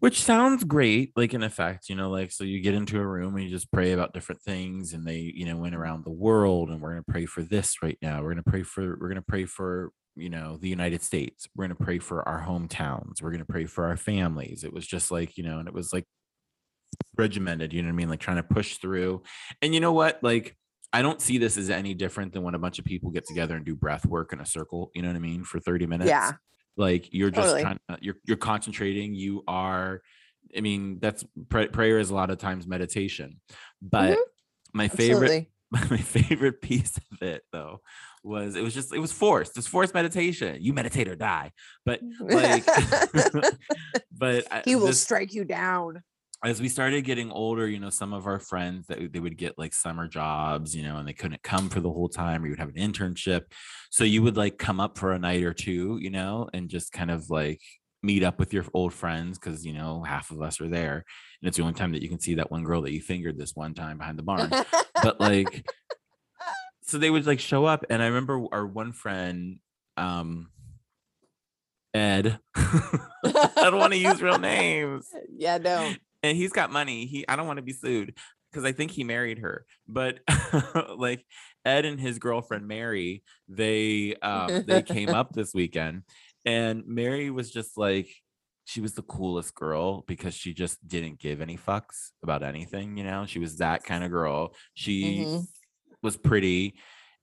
which 0.00 0.20
sounds 0.20 0.64
great 0.64 1.12
like 1.14 1.32
in 1.32 1.44
effect 1.44 1.88
you 1.88 1.94
know 1.94 2.10
like 2.10 2.32
so 2.32 2.42
you 2.42 2.60
get 2.60 2.74
into 2.74 2.98
a 2.98 3.06
room 3.06 3.36
and 3.36 3.44
you 3.44 3.50
just 3.50 3.70
pray 3.70 3.92
about 3.92 4.12
different 4.12 4.42
things 4.42 4.92
and 4.94 5.06
they 5.06 5.18
you 5.34 5.46
know 5.46 5.56
went 5.56 5.76
around 5.76 6.04
the 6.04 6.10
world 6.10 6.70
and 6.70 6.80
we're 6.80 6.90
going 6.90 7.04
to 7.04 7.12
pray 7.12 7.24
for 7.24 7.42
this 7.42 7.82
right 7.82 7.98
now. 8.02 8.18
We're 8.18 8.32
going 8.34 8.44
to 8.44 8.50
pray 8.50 8.62
for 8.64 8.98
we're 9.00 9.08
going 9.08 9.14
to 9.14 9.22
pray 9.22 9.44
for 9.44 9.92
you 10.16 10.28
know 10.28 10.56
the 10.60 10.68
united 10.68 11.02
states. 11.02 11.48
We're 11.54 11.66
going 11.66 11.76
to 11.76 11.84
pray 11.84 11.98
for 12.00 12.28
our 12.28 12.42
hometowns. 12.44 13.22
We're 13.22 13.30
going 13.30 13.46
to 13.46 13.52
pray 13.52 13.66
for 13.66 13.86
our 13.86 13.96
families. 13.96 14.64
It 14.64 14.72
was 14.72 14.86
just 14.86 15.10
like 15.10 15.36
you 15.38 15.44
know 15.44 15.58
and 15.60 15.68
it 15.68 15.74
was 15.74 15.92
like 15.92 16.06
regimented 17.16 17.72
you 17.72 17.82
know 17.82 17.88
what 17.88 17.94
i 17.94 17.96
mean? 17.96 18.08
Like 18.08 18.20
trying 18.20 18.36
to 18.38 18.42
push 18.42 18.76
through. 18.78 19.22
And 19.62 19.72
you 19.72 19.80
know 19.80 19.92
what? 19.92 20.18
Like 20.22 20.56
i 20.92 21.02
don't 21.02 21.20
see 21.20 21.38
this 21.38 21.56
as 21.56 21.70
any 21.70 21.94
different 21.94 22.32
than 22.32 22.42
when 22.42 22.54
a 22.54 22.58
bunch 22.58 22.78
of 22.78 22.84
people 22.84 23.10
get 23.10 23.26
together 23.26 23.56
and 23.56 23.64
do 23.64 23.74
breath 23.74 24.06
work 24.06 24.32
in 24.32 24.40
a 24.40 24.46
circle 24.46 24.90
you 24.94 25.02
know 25.02 25.08
what 25.08 25.16
i 25.16 25.20
mean 25.20 25.44
for 25.44 25.60
30 25.60 25.86
minutes 25.86 26.08
Yeah. 26.08 26.32
like 26.76 27.12
you're 27.12 27.30
just 27.30 27.48
Totally. 27.48 27.62
trying 27.62 27.78
to, 27.88 27.98
you're 28.00 28.16
you're 28.24 28.36
concentrating 28.36 29.14
you 29.14 29.42
are 29.46 30.02
i 30.56 30.60
mean 30.60 30.98
that's 31.00 31.24
pray, 31.48 31.68
prayer 31.68 31.98
is 31.98 32.10
a 32.10 32.14
lot 32.14 32.30
of 32.30 32.38
times 32.38 32.66
meditation 32.66 33.40
but 33.80 34.12
mm-hmm. 34.12 34.20
my 34.72 34.88
favorite 34.88 35.24
Absolutely. 35.24 35.48
my 35.90 35.96
favorite 35.96 36.60
piece 36.60 36.98
of 36.98 37.22
it 37.22 37.42
though 37.50 37.80
was 38.22 38.56
it 38.56 38.62
was 38.62 38.74
just 38.74 38.92
it 38.94 38.98
was 38.98 39.10
forced 39.10 39.56
it's 39.56 39.66
forced 39.66 39.94
meditation 39.94 40.58
you 40.60 40.72
meditate 40.72 41.08
or 41.08 41.16
die 41.16 41.50
but 41.86 42.00
like 42.20 42.64
but 44.12 44.46
uh, 44.50 44.60
he 44.64 44.76
will 44.76 44.86
this- 44.86 45.00
strike 45.00 45.32
you 45.32 45.44
down. 45.44 46.02
As 46.44 46.60
we 46.60 46.68
started 46.68 47.04
getting 47.04 47.30
older, 47.30 47.68
you 47.68 47.78
know, 47.78 47.90
some 47.90 48.12
of 48.12 48.26
our 48.26 48.40
friends 48.40 48.88
that 48.88 49.12
they 49.12 49.20
would 49.20 49.36
get 49.36 49.58
like 49.58 49.72
summer 49.72 50.08
jobs, 50.08 50.74
you 50.74 50.82
know, 50.82 50.96
and 50.96 51.06
they 51.06 51.12
couldn't 51.12 51.42
come 51.42 51.68
for 51.68 51.80
the 51.80 51.90
whole 51.90 52.08
time, 52.08 52.42
or 52.42 52.46
you 52.46 52.52
would 52.52 52.58
have 52.58 52.74
an 52.74 52.92
internship. 52.92 53.42
So 53.90 54.02
you 54.02 54.22
would 54.22 54.36
like 54.36 54.58
come 54.58 54.80
up 54.80 54.98
for 54.98 55.12
a 55.12 55.18
night 55.18 55.44
or 55.44 55.54
two, 55.54 55.98
you 56.00 56.10
know, 56.10 56.48
and 56.52 56.68
just 56.68 56.92
kind 56.92 57.10
of 57.10 57.30
like 57.30 57.60
meet 58.02 58.24
up 58.24 58.40
with 58.40 58.52
your 58.52 58.64
old 58.74 58.92
friends 58.92 59.38
because 59.38 59.64
you 59.64 59.72
know 59.72 60.02
half 60.02 60.32
of 60.32 60.42
us 60.42 60.60
are 60.60 60.68
there, 60.68 61.04
and 61.40 61.48
it's 61.48 61.56
the 61.56 61.62
only 61.62 61.74
time 61.74 61.92
that 61.92 62.02
you 62.02 62.08
can 62.08 62.20
see 62.20 62.34
that 62.34 62.50
one 62.50 62.64
girl 62.64 62.82
that 62.82 62.92
you 62.92 63.00
fingered 63.00 63.38
this 63.38 63.54
one 63.54 63.74
time 63.74 63.98
behind 63.98 64.18
the 64.18 64.24
barn. 64.24 64.50
but 65.02 65.20
like, 65.20 65.64
so 66.82 66.98
they 66.98 67.10
would 67.10 67.26
like 67.26 67.40
show 67.40 67.66
up, 67.66 67.84
and 67.88 68.02
I 68.02 68.06
remember 68.06 68.44
our 68.50 68.66
one 68.66 68.92
friend, 68.92 69.60
um, 69.96 70.48
Ed. 71.94 72.40
I 73.24 73.50
don't 73.70 73.78
want 73.78 73.92
to 73.92 73.98
use 73.98 74.20
real 74.20 74.38
names 74.40 75.06
yeah, 75.36 75.58
no. 75.58 75.92
And 76.22 76.36
he's 76.36 76.52
got 76.52 76.70
money. 76.72 77.06
He 77.06 77.26
I 77.28 77.36
don't 77.36 77.46
want 77.46 77.58
to 77.58 77.62
be 77.62 77.72
sued 77.72 78.16
because 78.50 78.64
I 78.64 78.72
think 78.72 78.90
he 78.90 79.04
married 79.04 79.38
her. 79.38 79.66
But 79.88 80.20
like 80.96 81.24
Ed 81.64 81.84
and 81.84 82.00
his 82.00 82.18
girlfriend 82.18 82.66
Mary, 82.66 83.22
they 83.48 84.14
um 84.22 84.62
they 84.66 84.82
came 84.82 85.08
up 85.14 85.32
this 85.32 85.54
weekend 85.54 86.02
and 86.44 86.84
Mary 86.86 87.30
was 87.30 87.50
just 87.50 87.76
like 87.78 88.08
she 88.64 88.80
was 88.80 88.94
the 88.94 89.02
coolest 89.02 89.54
girl 89.54 90.02
because 90.06 90.34
she 90.34 90.54
just 90.54 90.86
didn't 90.86 91.18
give 91.18 91.40
any 91.40 91.56
fucks 91.56 92.10
about 92.22 92.42
anything, 92.44 92.96
you 92.96 93.02
know? 93.04 93.26
She 93.26 93.40
was 93.40 93.56
that 93.58 93.82
kind 93.82 94.04
of 94.04 94.10
girl. 94.10 94.54
She 94.74 95.24
Mhm. 95.24 95.46
was 96.02 96.16
pretty 96.16 96.74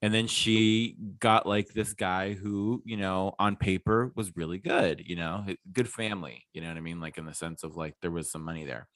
and 0.01 0.13
then 0.13 0.27
she 0.27 0.95
got 1.19 1.45
like 1.45 1.69
this 1.69 1.93
guy 1.93 2.33
who 2.33 2.81
you 2.85 2.97
know 2.97 3.33
on 3.37 3.55
paper 3.55 4.11
was 4.15 4.35
really 4.35 4.57
good 4.57 5.03
you 5.05 5.15
know 5.15 5.45
good 5.71 5.89
family 5.89 6.45
you 6.53 6.61
know 6.61 6.67
what 6.67 6.77
i 6.77 6.81
mean? 6.81 6.99
Like 6.99 7.17
in 7.17 7.25
the 7.25 7.33
sense 7.33 7.63
of 7.63 7.75
like 7.75 7.95
there 8.01 8.11
was 8.11 8.31
some 8.31 8.43
money 8.43 8.65
there. 8.65 8.87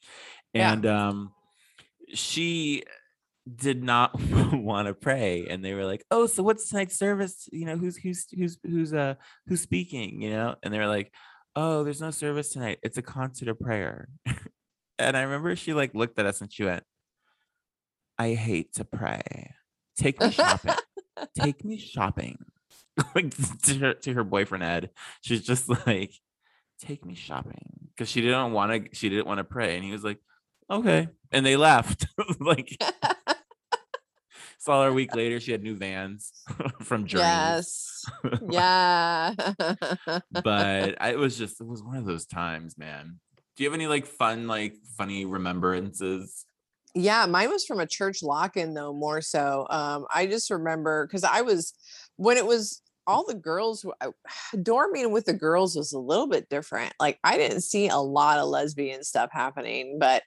Yeah. 0.54 0.74
and 0.74 0.86
um 0.86 1.32
she 2.14 2.84
did 3.56 3.84
not 3.84 4.18
want 4.54 4.88
to 4.88 4.94
pray 4.94 5.48
and 5.50 5.64
they 5.64 5.74
were 5.74 5.86
like 5.86 6.06
oh 6.12 6.28
so 6.28 6.44
what's 6.44 6.70
tonight's 6.70 6.98
service? 6.98 7.50
You 7.52 7.66
know 7.66 7.78
who's 7.78 7.98
who's 7.98 8.28
who's 8.32 8.58
who's 8.64 8.94
uh 8.94 9.16
who's 9.48 9.62
speaking? 9.62 10.22
You 10.22 10.32
know? 10.32 10.56
And 10.64 10.74
they 10.74 10.80
were 10.80 10.88
like 10.88 11.12
oh 11.56 11.84
there's 11.84 12.02
no 12.02 12.12
service 12.12 12.50
tonight. 12.50 12.80
It's 12.84 12.98
a 12.98 13.04
concert 13.04 13.50
of 13.50 13.60
prayer. 13.60 14.10
And 15.00 15.18
i 15.18 15.24
remember 15.24 15.56
she 15.56 15.74
like 15.74 15.96
looked 15.96 16.20
at 16.20 16.28
us 16.28 16.40
and 16.40 16.54
she 16.54 16.64
went 16.64 16.84
i 18.20 18.36
hate 18.36 18.74
to 18.76 18.86
pray. 18.86 19.52
Take 19.98 20.22
me 20.22 20.30
shopping 20.32 20.76
take 21.40 21.64
me 21.64 21.78
shopping 21.78 22.38
like 23.16 23.34
to 23.64 23.78
her, 23.80 23.94
to 23.94 24.14
her 24.14 24.24
boyfriend 24.24 24.64
ed 24.64 24.90
she's 25.22 25.46
just 25.46 25.70
like 25.88 26.14
take 26.80 27.06
me 27.06 27.16
shopping 27.16 27.90
because 27.90 28.10
she 28.10 28.22
didn't 28.22 28.52
want 28.52 28.72
to 28.72 28.96
she 28.96 29.10
didn't 29.10 29.28
want 29.28 29.38
to 29.38 29.44
pray 29.44 29.76
and 29.76 29.84
he 29.84 29.92
was 29.92 30.04
like 30.04 30.20
okay 30.70 31.08
and 31.32 31.46
they 31.46 31.56
left 31.56 32.08
like 32.40 32.78
saw 34.58 34.84
her 34.84 34.90
a 34.90 34.94
week 34.94 35.16
later 35.16 35.40
she 35.40 35.52
had 35.52 35.62
new 35.62 35.76
vans 35.76 36.32
from 36.82 37.06
Journeys. 37.06 37.22
yes. 37.22 38.06
yeah. 38.50 39.34
but 40.32 40.96
I, 41.02 41.12
it 41.12 41.18
was 41.18 41.38
just 41.38 41.60
it 41.60 41.68
was 41.68 41.84
one 41.84 41.98
of 41.98 42.06
those 42.06 42.26
times 42.26 42.78
man 42.78 43.20
do 43.56 43.64
you 43.64 43.70
have 43.70 43.76
any 43.76 43.88
like 43.88 44.06
fun 44.06 44.48
like 44.48 44.76
funny 44.98 45.26
remembrances 45.26 46.46
Yeah, 46.96 47.26
mine 47.26 47.50
was 47.50 47.66
from 47.66 47.80
a 47.80 47.88
church 47.88 48.22
lock-in 48.22 48.74
though, 48.74 48.94
more 48.94 49.22
so. 49.22 49.66
Um, 49.70 50.06
I 50.14 50.28
just 50.28 50.50
remember 50.52 51.08
because 51.08 51.24
I 51.24 51.42
was 51.42 51.74
when 52.18 52.38
it 52.38 52.46
was 52.46 52.82
all 53.08 53.26
the 53.26 53.34
girls 53.34 53.86
dorming 54.56 55.12
with 55.12 55.26
the 55.26 55.34
girls 55.34 55.76
was 55.76 55.94
a 55.94 56.00
little 56.00 56.28
bit 56.28 56.50
different. 56.50 56.94
Like 57.00 57.20
I 57.24 57.38
didn't 57.38 57.62
see 57.62 57.88
a 57.88 57.98
lot 57.98 58.40
of 58.40 58.48
lesbian 58.48 59.04
stuff 59.04 59.30
happening, 59.32 59.98
but 60.00 60.24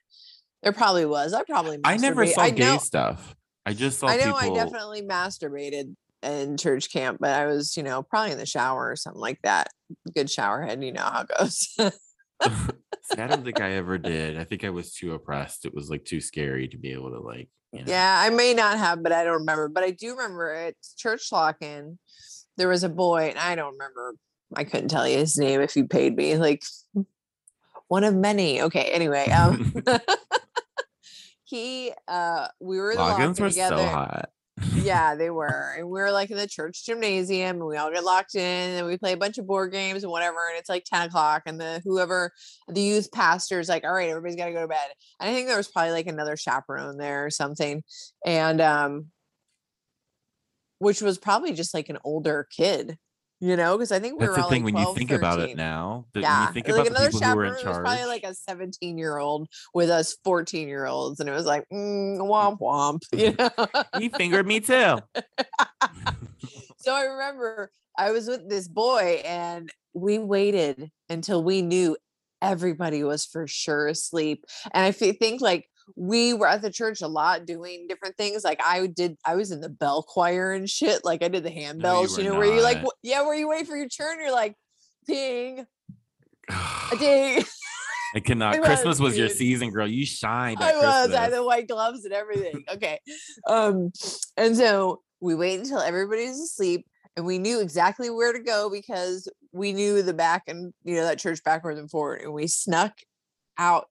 there 0.63 0.73
probably 0.73 1.05
was. 1.05 1.33
I 1.33 1.43
probably 1.43 1.79
i 1.83 1.97
never 1.97 2.25
saw 2.25 2.41
I 2.41 2.49
gay 2.49 2.73
know, 2.73 2.77
stuff 2.79 3.35
i 3.65 3.73
just 3.73 3.99
saw 3.99 4.07
I 4.07 4.17
know 4.17 4.33
people 4.33 4.59
I 4.59 4.63
definitely 4.63 5.03
masturbated 5.03 5.95
in 6.23 6.57
church 6.57 6.91
camp, 6.91 7.17
but 7.19 7.31
I 7.31 7.45
was, 7.45 7.77
you 7.77 7.83
know, 7.83 8.03
probably 8.03 8.31
in 8.31 8.37
the 8.37 8.45
shower 8.45 8.89
or 8.89 8.95
something 8.95 9.21
like 9.21 9.39
that. 9.43 9.67
Good 10.15 10.29
shower 10.29 10.61
head, 10.63 10.83
you 10.83 10.91
know 10.91 11.03
how 11.03 11.21
it 11.21 11.29
goes. 11.37 11.77
I 13.19 13.27
don't 13.27 13.43
think 13.43 13.61
I 13.61 13.73
ever 13.73 13.97
did. 13.97 14.37
I 14.37 14.43
think 14.43 14.63
I 14.63 14.69
was 14.69 14.93
too 14.93 15.13
oppressed. 15.13 15.65
It 15.65 15.73
was 15.73 15.89
like 15.89 16.05
too 16.05 16.21
scary 16.21 16.67
to 16.67 16.77
be 16.77 16.91
able 16.93 17.11
to 17.11 17.19
like. 17.19 17.49
You 17.73 17.79
know. 17.79 17.85
Yeah, 17.87 18.21
I 18.25 18.29
may 18.29 18.53
not 18.53 18.77
have, 18.77 19.03
but 19.03 19.11
I 19.11 19.23
don't 19.23 19.39
remember. 19.39 19.67
But 19.67 19.83
I 19.83 19.91
do 19.91 20.11
remember 20.11 20.53
at 20.53 20.75
church 20.97 21.31
lock-in, 21.31 21.99
there 22.55 22.69
was 22.69 22.83
a 22.83 22.89
boy, 22.89 23.27
and 23.29 23.39
I 23.39 23.55
don't 23.55 23.73
remember. 23.73 24.15
I 24.55 24.63
couldn't 24.63 24.89
tell 24.89 25.07
you 25.07 25.17
his 25.17 25.37
name 25.37 25.61
if 25.61 25.75
you 25.75 25.85
paid 25.85 26.15
me. 26.15 26.37
Like 26.37 26.63
one 27.87 28.03
of 28.03 28.15
many. 28.15 28.61
Okay. 28.61 28.89
Anyway, 28.91 29.29
um, 29.29 29.73
he, 31.43 31.91
uh, 32.07 32.47
we 32.59 32.79
were 32.79 32.95
Logins 32.95 33.39
were 33.39 33.49
together. 33.49 33.77
so 33.77 33.85
hot. 33.85 34.29
Yeah, 34.75 35.15
they 35.15 35.29
were. 35.29 35.75
And 35.77 35.87
we 35.87 35.99
were 35.99 36.11
like 36.11 36.31
in 36.31 36.37
the 36.37 36.47
church 36.47 36.85
gymnasium 36.85 37.57
and 37.57 37.65
we 37.65 37.77
all 37.77 37.91
get 37.91 38.03
locked 38.03 38.35
in 38.35 38.41
and 38.41 38.87
we 38.87 38.97
play 38.97 39.13
a 39.13 39.17
bunch 39.17 39.37
of 39.37 39.45
board 39.45 39.71
games 39.71 40.03
and 40.03 40.11
whatever. 40.11 40.37
And 40.49 40.57
it's 40.57 40.69
like 40.69 40.83
10 40.85 41.07
o'clock 41.07 41.43
and 41.45 41.59
the 41.59 41.81
whoever 41.83 42.31
the 42.67 42.81
youth 42.81 43.11
pastor 43.11 43.59
is 43.59 43.69
like, 43.69 43.83
all 43.83 43.93
right, 43.93 44.09
everybody's 44.09 44.35
gotta 44.35 44.53
go 44.53 44.61
to 44.61 44.67
bed. 44.67 44.87
And 45.19 45.29
I 45.29 45.33
think 45.33 45.47
there 45.47 45.57
was 45.57 45.67
probably 45.67 45.91
like 45.91 46.07
another 46.07 46.35
chaperone 46.37 46.97
there 46.97 47.25
or 47.25 47.29
something. 47.29 47.83
And 48.25 48.61
um 48.61 49.07
which 50.79 51.01
was 51.01 51.17
probably 51.17 51.53
just 51.53 51.73
like 51.73 51.89
an 51.89 51.97
older 52.03 52.47
kid, 52.55 52.97
you 53.39 53.55
know, 53.55 53.77
because 53.77 53.91
I 53.91 53.99
think 53.99 54.19
we 54.19 54.25
That's 54.25 54.37
were 54.37 54.43
the 54.43 54.49
thing 54.49 54.65
like 54.65 54.73
when 54.73 54.83
you 54.83 54.95
think 54.95 55.11
about 55.11 55.39
it 55.39 55.55
now. 55.55 56.05
Yeah, 56.15 56.39
When 56.39 56.47
you 56.47 56.53
think 56.53 56.67
like 56.67 56.75
about 56.75 56.83
the 56.85 56.89
another 56.91 57.11
people 57.11 57.27
who 57.27 57.35
were 57.35 57.45
in 57.45 57.53
chaperone 57.55 57.69
was 57.69 57.79
probably 57.79 58.05
like 58.05 58.23
a 58.23 58.33
17 58.33 58.97
year 58.97 59.17
old 59.17 59.47
with 59.73 59.89
us 59.89 60.17
14 60.23 60.67
year 60.67 60.85
olds, 60.85 61.19
and 61.19 61.29
it 61.29 61.33
was 61.33 61.45
like 61.45 61.65
mm, 61.71 62.17
womp 62.17 62.59
womp, 62.59 63.01
you 63.13 63.35
know. 63.37 63.99
he 63.99 64.09
fingered 64.09 64.47
me 64.47 64.59
too. 64.59 64.97
so 66.77 66.93
I 66.93 67.03
remember 67.03 67.71
I 67.97 68.11
was 68.11 68.27
with 68.27 68.49
this 68.49 68.67
boy 68.67 69.21
and 69.25 69.69
we 69.93 70.17
waited 70.17 70.89
until 71.09 71.43
we 71.43 71.61
knew 71.61 71.95
everybody 72.41 73.03
was 73.03 73.25
for 73.25 73.47
sure 73.47 73.87
asleep. 73.87 74.45
And 74.73 74.83
I 74.83 74.91
think 74.91 75.41
like 75.41 75.67
we 75.95 76.33
were 76.33 76.47
at 76.47 76.61
the 76.61 76.71
church 76.71 77.01
a 77.01 77.07
lot 77.07 77.45
doing 77.45 77.85
different 77.87 78.17
things. 78.17 78.43
Like 78.43 78.59
I 78.63 78.87
did, 78.87 79.17
I 79.25 79.35
was 79.35 79.51
in 79.51 79.61
the 79.61 79.69
bell 79.69 80.03
choir 80.03 80.53
and 80.53 80.69
shit. 80.69 81.05
Like 81.05 81.23
I 81.23 81.27
did 81.27 81.43
the 81.43 81.49
No, 81.49 81.55
you 81.55 81.67
handbells, 81.67 82.17
you, 82.17 82.23
know, 82.25 82.37
where 82.37 82.53
you 82.53 82.61
like, 82.61 82.83
yeah, 83.03 83.21
where 83.21 83.35
you 83.35 83.47
wait 83.47 83.67
for 83.67 83.75
your 83.77 83.87
turn, 83.87 84.19
you're 84.19 84.31
like, 84.31 84.55
ding, 85.07 85.65
a 86.49 86.95
ding. 86.99 87.43
I 88.15 88.19
cannot. 88.23 88.55
I 88.55 88.59
Christmas 88.59 88.99
was, 88.99 89.11
was 89.11 89.17
your 89.17 89.29
season, 89.29 89.69
girl. 89.69 89.87
You 89.87 90.05
shined 90.05 90.59
I 90.61 90.75
was. 90.75 91.11
I 91.11 91.23
had 91.23 91.33
the 91.33 91.43
white 91.43 91.67
gloves 91.67 92.05
and 92.05 92.13
everything. 92.13 92.63
Okay. 92.73 92.99
Um, 93.47 93.91
and 94.35 94.55
so 94.55 95.01
we 95.19 95.35
wait 95.35 95.59
until 95.59 95.79
everybody's 95.79 96.39
asleep 96.39 96.85
and 97.15 97.25
we 97.25 97.39
knew 97.39 97.59
exactly 97.59 98.09
where 98.09 98.31
to 98.31 98.39
go 98.39 98.69
because 98.69 99.27
we 99.51 99.73
knew 99.73 100.03
the 100.03 100.13
back 100.13 100.43
and 100.47 100.71
you 100.83 100.95
know 100.95 101.03
that 101.03 101.19
church 101.19 101.43
backwards 101.43 101.79
and 101.79 101.89
forward. 101.89 102.21
And 102.21 102.33
we 102.33 102.47
snuck 102.47 102.93
out 103.57 103.87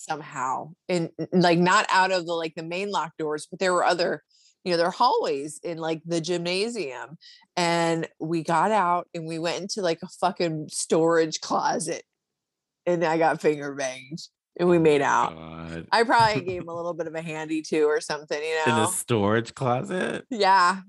somehow 0.00 0.72
and 0.88 1.10
like 1.32 1.58
not 1.58 1.86
out 1.90 2.10
of 2.12 2.26
the 2.26 2.32
like 2.32 2.54
the 2.54 2.62
main 2.62 2.90
locked 2.90 3.18
doors, 3.18 3.46
but 3.50 3.60
there 3.60 3.72
were 3.72 3.84
other, 3.84 4.22
you 4.64 4.70
know, 4.70 4.76
there 4.76 4.86
are 4.86 4.92
hallways 4.92 5.60
in 5.62 5.78
like 5.78 6.00
the 6.04 6.20
gymnasium. 6.20 7.16
And 7.56 8.08
we 8.18 8.42
got 8.42 8.70
out 8.70 9.08
and 9.14 9.26
we 9.26 9.38
went 9.38 9.60
into 9.60 9.82
like 9.82 9.98
a 10.02 10.08
fucking 10.08 10.68
storage 10.70 11.40
closet 11.40 12.02
and 12.86 13.04
I 13.04 13.18
got 13.18 13.40
finger 13.40 13.74
banged 13.74 14.20
and 14.58 14.68
we 14.68 14.78
oh 14.78 14.80
made 14.80 15.02
out. 15.02 15.34
God. 15.36 15.86
I 15.92 16.02
probably 16.02 16.42
gave 16.42 16.62
him 16.62 16.68
a 16.68 16.74
little 16.76 16.94
bit 16.94 17.06
of 17.06 17.14
a 17.14 17.22
handy 17.22 17.62
too 17.62 17.84
or 17.84 18.00
something, 18.00 18.40
you 18.42 18.66
know 18.66 18.76
In 18.78 18.84
a 18.84 18.88
storage 18.88 19.54
closet. 19.54 20.24
yeah. 20.30 20.80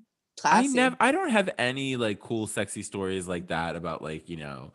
I 0.44 0.66
never 0.68 0.96
I 1.00 1.12
don't 1.12 1.30
have 1.30 1.50
any 1.60 1.98
like 1.98 2.20
cool 2.20 2.48
sexy 2.48 2.82
stories 2.82 3.28
like 3.28 3.48
that 3.50 3.76
about 3.76 4.02
like, 4.02 4.28
you 4.30 4.38
know, 4.38 4.72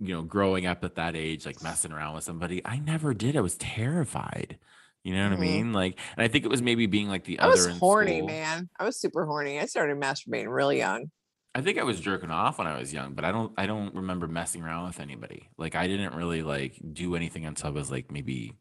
you 0.00 0.14
know, 0.14 0.22
growing 0.22 0.66
up 0.66 0.82
at 0.84 0.94
that 0.96 1.14
age, 1.16 1.44
like 1.46 1.62
messing 1.62 1.92
around 1.92 2.14
with 2.14 2.24
somebody. 2.24 2.60
I 2.64 2.78
never 2.78 3.14
did. 3.14 3.36
I 3.36 3.40
was 3.40 3.56
terrified. 3.56 4.58
You 5.04 5.14
know 5.14 5.28
what 5.30 5.38
Mhm. 5.38 5.42
I 5.42 5.46
mean? 5.46 5.72
Like, 5.72 5.98
and 6.16 6.24
I 6.24 6.28
think 6.28 6.44
it 6.44 6.48
was 6.50 6.60
maybe 6.62 6.86
being 6.86 7.08
like 7.08 7.24
the 7.24 7.38
I 7.38 7.44
other. 7.44 7.68
was 7.68 7.78
horny, 7.78 8.20
man. 8.22 8.68
I 8.78 8.84
was 8.84 8.98
super 8.98 9.24
horny. 9.26 9.58
I 9.60 9.66
started 9.66 9.96
masturbating 9.98 10.52
really 10.54 10.78
young. 10.78 11.10
I 11.54 11.60
think 11.62 11.78
I 11.78 11.82
was 11.84 11.98
jerking 12.00 12.30
off 12.30 12.58
when 12.58 12.66
I 12.66 12.78
was 12.78 12.92
young, 12.92 13.14
but 13.14 13.24
I 13.24 13.32
don't 13.32 13.52
I 13.56 13.66
don't 13.66 13.94
remember 13.94 14.26
messing 14.28 14.62
around 14.62 14.86
with 14.88 15.00
anybody. 15.00 15.48
Like 15.56 15.74
I 15.74 15.86
didn't 15.86 16.14
really 16.14 16.42
like 16.42 16.78
do 16.92 17.14
anything 17.16 17.46
until 17.46 17.68
I 17.68 17.70
was 17.70 17.90
like 17.90 18.10
maybe 18.12 18.52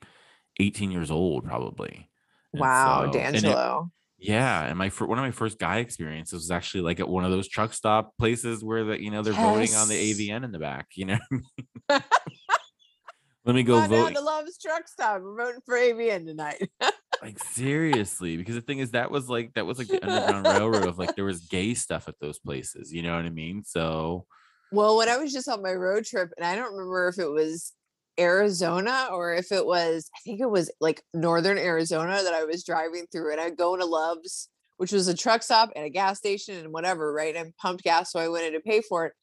18 0.60 0.92
years 0.92 1.12
old, 1.12 1.44
probably. 1.46 2.10
And 2.54 2.62
Wow, 2.62 3.06
so- 3.06 3.12
D'Angelo. 3.12 3.92
Yeah, 4.20 4.64
and 4.64 4.78
my 4.78 4.90
one 4.90 5.18
of 5.18 5.24
my 5.24 5.32
first 5.32 5.60
guy 5.60 5.78
experiences 5.78 6.34
was 6.34 6.52
actually 6.52 6.82
like 6.82 7.00
at 7.00 7.08
one 7.08 7.24
of 7.24 7.32
those 7.32 7.48
truck 7.48 7.74
stop 7.74 8.18
places 8.18 8.64
where 8.64 8.84
the 8.84 9.02
you 9.02 9.12
know 9.12 9.22
they're 9.22 9.34
voting 9.34 9.76
on 9.76 9.88
the 9.88 10.14
AVN 10.14 10.44
in 10.44 10.52
the 10.52 10.60
back. 10.60 10.88
You 10.96 11.06
know, 11.06 11.18
I 11.18 11.20
mean? 11.92 12.02
let 13.46 13.56
me 13.56 13.64
go 13.64 13.76
Come 13.76 13.84
on 13.84 13.90
down 13.90 14.04
vote. 14.06 14.14
to 14.16 14.22
Love's 14.22 14.58
Truck 14.58 14.88
Stop. 14.88 15.22
We're 15.22 15.36
voting 15.38 15.62
for 15.66 15.76
AVN 15.76 16.26
tonight. 16.26 16.70
Like 17.20 17.44
seriously, 17.44 18.38
because 18.38 18.54
the 18.54 18.62
thing 18.62 18.78
is 18.78 18.92
that 18.92 19.10
was 19.10 19.28
like 19.28 19.52
that 19.56 19.66
was 19.66 19.80
like 19.80 19.88
the 19.88 20.04
Underground 20.08 20.46
Railroad 20.46 20.88
of 20.88 21.00
like 21.00 21.16
there 21.16 21.26
was 21.26 21.40
gay 21.50 21.74
stuff 21.74 22.08
at 22.08 22.14
those 22.22 22.38
places. 22.38 22.94
You 22.94 23.02
know 23.02 23.16
what 23.16 23.26
I 23.26 23.32
mean? 23.32 23.64
So 23.64 24.28
well, 24.72 24.98
when 24.98 25.10
I 25.10 25.18
was 25.18 25.34
just 25.34 25.48
on 25.50 25.64
my 25.64 25.74
road 25.74 26.06
trip, 26.06 26.32
and 26.38 26.46
I 26.46 26.56
don't 26.56 26.74
remember 26.74 27.08
if 27.08 27.18
it 27.18 27.30
was 27.30 27.74
Arizona 28.20 29.10
or 29.12 29.34
if 29.34 29.52
it 29.52 29.66
was, 29.66 30.10
I 30.16 30.20
think 30.24 30.40
it 30.42 30.50
was 30.50 30.72
like 30.80 31.02
northern 31.14 31.58
Arizona 31.58 32.22
that 32.24 32.34
I 32.34 32.44
was 32.44 32.64
driving 32.64 33.06
through, 33.12 33.32
and 33.32 33.42
I'd 33.42 33.58
go 33.58 33.74
into 33.74 33.86
Love's, 33.86 34.50
which 34.78 34.92
was 34.92 35.08
a 35.08 35.16
truck 35.16 35.44
stop 35.44 35.70
and 35.76 35.86
a 35.86 35.90
gas 35.90 36.18
station 36.18 36.56
and 36.58 36.74
whatever, 36.74 37.12
right? 37.14 37.36
And 37.36 37.56
pumped 37.58 37.84
gas, 37.84 38.12
so 38.12 38.20
I 38.20 38.28
went 38.30 38.46
in 38.46 38.54
to 38.54 38.60
pay 38.60 38.82
for 38.82 39.06
it. 39.08 39.14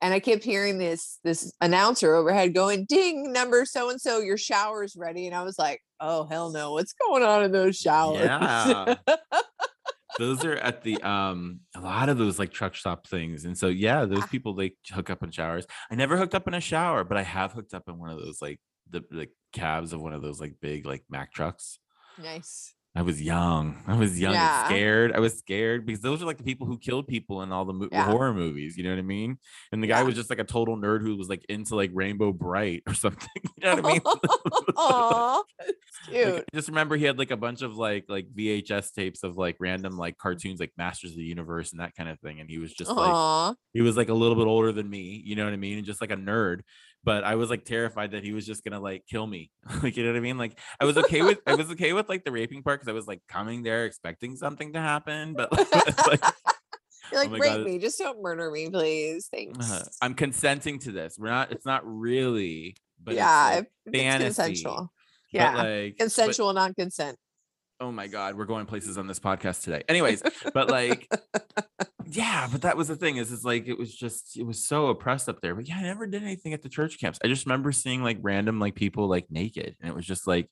And 0.00 0.12
I 0.12 0.20
kept 0.20 0.44
hearing 0.44 0.78
this 0.78 1.18
this 1.24 1.52
announcer 1.60 2.14
overhead 2.14 2.54
going, 2.54 2.84
"Ding, 2.86 3.32
number 3.32 3.64
so 3.64 3.90
and 3.90 4.00
so, 4.00 4.18
your 4.20 4.36
shower's 4.36 4.96
ready." 4.96 5.26
And 5.26 5.34
I 5.34 5.42
was 5.44 5.58
like, 5.58 5.80
"Oh 6.00 6.24
hell 6.26 6.50
no, 6.50 6.72
what's 6.72 6.92
going 6.92 7.22
on 7.22 7.42
in 7.44 7.52
those 7.52 7.76
showers?" 7.78 8.24
Yeah. 8.24 8.96
those 10.18 10.44
are 10.44 10.56
at 10.56 10.82
the 10.82 11.00
um 11.02 11.60
a 11.74 11.80
lot 11.80 12.08
of 12.08 12.18
those 12.18 12.38
like 12.38 12.52
truck 12.52 12.76
stop 12.76 13.06
things 13.06 13.44
and 13.44 13.56
so 13.56 13.68
yeah 13.68 14.04
those 14.04 14.22
Ah. 14.22 14.26
people 14.26 14.54
they 14.54 14.74
hook 14.92 15.10
up 15.10 15.22
in 15.22 15.30
showers 15.30 15.66
i 15.90 15.94
never 15.94 16.16
hooked 16.16 16.34
up 16.34 16.46
in 16.46 16.54
a 16.54 16.60
shower 16.60 17.04
but 17.04 17.16
i 17.16 17.22
have 17.22 17.52
hooked 17.52 17.74
up 17.74 17.84
in 17.88 17.98
one 17.98 18.10
of 18.10 18.18
those 18.18 18.40
like 18.42 18.60
the 18.90 19.02
like 19.10 19.30
cabs 19.52 19.92
of 19.92 20.00
one 20.02 20.12
of 20.12 20.22
those 20.22 20.40
like 20.40 20.54
big 20.60 20.86
like 20.86 21.02
mac 21.08 21.32
trucks 21.32 21.78
nice. 22.22 22.73
I 22.96 23.02
was 23.02 23.20
young 23.20 23.76
i 23.88 23.96
was 23.96 24.20
young 24.20 24.34
Yeah. 24.34 24.60
and 24.60 24.66
scared 24.68 25.12
i 25.14 25.18
was 25.18 25.36
scared 25.36 25.84
because 25.84 26.00
those 26.00 26.22
are 26.22 26.26
like 26.26 26.38
the 26.38 26.44
people 26.44 26.66
who 26.66 26.78
killed 26.78 27.08
people 27.08 27.42
in 27.42 27.50
all 27.50 27.64
the 27.64 27.72
mo- 27.72 27.88
Yeah. 27.90 28.04
horror 28.04 28.32
movies 28.32 28.76
you 28.76 28.84
know 28.84 28.90
what 28.90 28.98
i 28.98 29.02
mean 29.02 29.38
and 29.72 29.82
the 29.82 29.88
guy 29.88 29.98
Yeah. 29.98 30.04
was 30.04 30.14
just 30.14 30.30
like 30.30 30.38
a 30.38 30.44
total 30.44 30.76
nerd 30.76 31.02
who 31.02 31.16
was 31.16 31.28
like 31.28 31.44
into 31.48 31.74
like 31.74 31.90
Rainbow 31.92 32.32
Brite 32.32 32.82
or 32.86 32.94
something 33.04 33.28
you 33.42 33.50
know 33.64 33.74
what 33.74 33.84
i 33.84 33.92
mean 33.94 34.00
Aw, 34.76 35.42
that's 35.58 35.72
Like. 36.12 36.44
I 36.52 36.56
just 36.56 36.68
remember 36.68 36.96
he 36.96 37.04
had 37.04 37.18
like 37.18 37.30
a 37.30 37.36
bunch 37.36 37.62
of 37.62 37.76
like 37.76 38.04
like 38.08 38.26
VHS 38.36 38.92
tapes 38.92 39.22
of 39.22 39.36
like 39.36 39.56
random 39.58 39.96
like 39.96 40.18
cartoons 40.18 40.60
like 40.60 40.72
Masters 40.76 41.12
of 41.12 41.16
the 41.16 41.22
Universe 41.24 41.72
and 41.72 41.80
that 41.80 41.94
kind 41.96 42.08
of 42.08 42.18
thing. 42.20 42.40
And 42.40 42.50
he 42.50 42.58
was 42.58 42.72
just 42.74 42.90
like 42.90 43.08
Aw. 43.10 43.54
he 43.72 43.80
was 43.80 43.96
like 43.96 44.08
a 44.10 44.14
little 44.14 44.36
bit 44.36 44.46
older 44.46 44.70
than 44.72 44.88
me, 44.90 45.22
you 45.24 45.34
know 45.36 45.44
what 45.44 45.52
I 45.54 45.56
mean? 45.56 45.78
And 45.78 45.86
just 45.86 46.00
like 46.00 46.10
a 46.10 46.16
nerd. 46.16 46.60
But 47.04 47.22
I 47.22 47.34
was 47.34 47.50
like 47.50 47.64
terrified 47.64 48.12
that 48.12 48.24
he 48.24 48.32
was 48.32 48.46
just 48.46 48.64
gonna 48.64 48.80
like 48.80 49.04
kill 49.08 49.26
me. 49.26 49.50
like 49.82 49.96
you 49.96 50.04
know 50.04 50.10
what 50.10 50.16
I 50.16 50.20
mean? 50.20 50.38
Like 50.38 50.58
I 50.80 50.86
was 50.86 50.96
okay 50.96 51.22
with 51.22 51.38
I 51.46 51.54
was 51.54 51.70
okay 51.72 51.92
with 51.92 52.08
like 52.08 52.24
the 52.24 52.32
raping 52.32 52.62
part 52.62 52.80
because 52.80 52.90
I 52.90 52.94
was 52.94 53.06
like 53.06 53.20
coming 53.28 53.62
there 53.62 53.84
expecting 53.84 54.36
something 54.36 54.72
to 54.72 54.80
happen. 54.80 55.34
But 55.34 55.52
like 56.06 56.24
You're 57.12 57.20
like, 57.20 57.30
my 57.30 57.38
rape 57.38 57.52
God. 57.52 57.64
me, 57.64 57.78
just 57.78 57.98
don't 57.98 58.22
murder 58.22 58.50
me, 58.50 58.70
please. 58.70 59.28
Thanks. 59.30 59.70
uh, 59.70 59.84
I'm 60.00 60.14
consenting 60.14 60.78
to 60.80 60.92
this. 60.92 61.16
We're 61.18 61.28
not 61.28 61.52
it's 61.52 61.66
not 61.66 61.82
really 61.84 62.76
but 63.02 63.14
yeah, 63.14 63.58
it's, 63.58 63.68
like, 63.86 63.94
it's 63.94 64.24
consensual. 64.24 64.92
Yeah, 65.30 65.56
like 65.56 65.94
but- 65.98 66.04
consensual, 66.04 66.52
non-consent. 66.52 67.18
Oh 67.80 67.90
my 67.90 68.06
god 68.06 68.36
we're 68.36 68.44
going 68.44 68.66
places 68.66 68.98
on 68.98 69.06
this 69.06 69.18
podcast 69.18 69.62
today. 69.62 69.82
Anyways 69.88 70.22
but 70.52 70.70
like 70.70 71.08
yeah 72.06 72.48
but 72.50 72.62
that 72.62 72.76
was 72.76 72.88
the 72.88 72.96
thing 72.96 73.16
is 73.16 73.32
it's 73.32 73.44
like 73.44 73.66
it 73.66 73.78
was 73.78 73.94
just 73.94 74.36
it 74.36 74.44
was 74.44 74.64
so 74.64 74.88
oppressed 74.88 75.28
up 75.28 75.40
there 75.40 75.54
but 75.54 75.66
yeah 75.66 75.78
i 75.78 75.82
never 75.82 76.06
did 76.06 76.22
anything 76.22 76.52
at 76.52 76.62
the 76.62 76.68
church 76.68 77.00
camps. 77.00 77.18
I 77.24 77.28
just 77.28 77.46
remember 77.46 77.72
seeing 77.72 78.02
like 78.02 78.18
random 78.20 78.60
like 78.60 78.74
people 78.74 79.08
like 79.08 79.26
naked 79.30 79.76
and 79.80 79.90
it 79.90 79.94
was 79.94 80.06
just 80.06 80.26
like 80.26 80.48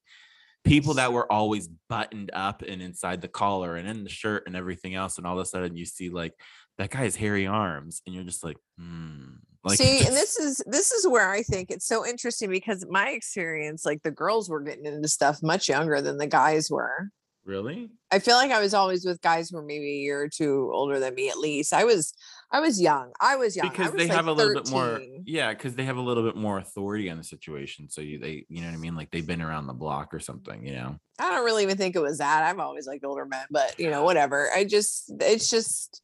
people 0.65 0.95
that 0.95 1.13
were 1.13 1.31
always 1.31 1.69
buttoned 1.89 2.31
up 2.33 2.63
and 2.63 2.81
inside 2.81 3.21
the 3.21 3.29
collar 3.29 3.77
and 3.77 3.89
in 3.89 4.05
the 4.05 4.11
shirt 4.11 4.45
and 4.47 4.55
everything 4.55 4.95
else 4.95 5.19
and 5.19 5.27
all 5.27 5.39
of 5.39 5.43
a 5.43 5.45
sudden 5.45 5.77
you 5.77 5.85
see 5.85 6.09
like 6.09 6.33
that 6.79 6.91
guy 6.91 7.01
has 7.01 7.17
hairy 7.17 7.47
arms 7.47 8.01
and 8.07 8.15
you're 8.15 8.25
just 8.25 8.45
like 8.45 8.57
hmm 8.79 9.35
like 9.65 9.79
See, 9.79 9.99
just- 9.99 10.09
and 10.09 10.17
this 10.17 10.37
is 10.39 10.63
this 10.67 10.91
is 10.93 11.07
where 11.07 11.31
I 11.31 11.43
think 11.43 11.71
it's 11.71 11.87
so 11.87 12.07
interesting 12.07 12.51
because 12.51 12.85
my 12.91 13.11
experience, 13.11 13.85
like 13.85 14.03
the 14.03 14.11
girls 14.11 14.49
were 14.51 14.61
getting 14.61 14.87
into 14.87 15.09
stuff 15.09 15.43
much 15.43 15.69
younger 15.69 16.01
than 16.01 16.17
the 16.19 16.27
guys 16.27 16.69
were. 16.71 17.11
really 17.45 17.91
I 18.13 18.19
feel 18.19 18.37
like 18.37 18.51
I 18.53 18.61
was 18.61 18.75
always 18.75 19.05
with 19.05 19.21
guys 19.21 19.51
who 19.51 19.57
were 19.57 19.63
maybe 19.63 19.89
a 19.89 20.03
year 20.03 20.21
or 20.21 20.29
two 20.29 20.71
older 20.73 20.99
than 21.01 21.15
me 21.15 21.29
at 21.29 21.39
least. 21.39 21.73
I 21.73 21.85
was 21.85 22.13
I 22.51 22.61
was 22.61 22.81
young. 22.81 23.13
I 23.21 23.37
was 23.37 23.57
young. 23.57 23.71
Because 23.71 23.93
was 23.93 23.99
they 24.01 24.09
like 24.09 24.17
have 24.17 24.27
a 24.27 24.33
little 24.33 24.55
bit 24.55 24.71
more 24.71 25.01
yeah 25.25 25.53
because 25.53 25.75
they 25.75 25.85
have 25.85 25.97
a 25.97 26.01
little 26.03 26.23
bit 26.23 26.37
more 26.37 26.59
authority 26.59 27.09
on 27.11 27.17
the 27.17 27.25
situation 27.25 27.89
so 27.89 28.01
you 28.01 28.19
they 28.19 28.45
you 28.49 28.61
know 28.61 28.67
what 28.69 28.75
i 28.75 28.77
mean 28.77 28.95
like 28.95 29.11
they've 29.11 29.27
been 29.27 29.41
around 29.43 29.67
the 29.67 29.73
block 29.73 30.13
or 30.13 30.21
something 30.21 30.67
you 30.67 30.75
know 30.75 30.97
I 31.19 31.31
don't 31.31 31.45
really 31.45 31.63
even 31.63 31.77
think 31.77 31.95
it 31.95 32.03
was 32.03 32.19
that. 32.19 32.43
I've 32.43 32.59
always 32.59 32.87
liked 32.87 33.05
older 33.05 33.25
men, 33.27 33.47
but 33.51 33.79
you 33.79 33.91
know, 33.91 34.03
whatever. 34.03 34.49
I 34.55 34.65
just 34.65 35.13
it's 35.21 35.49
just 35.51 36.03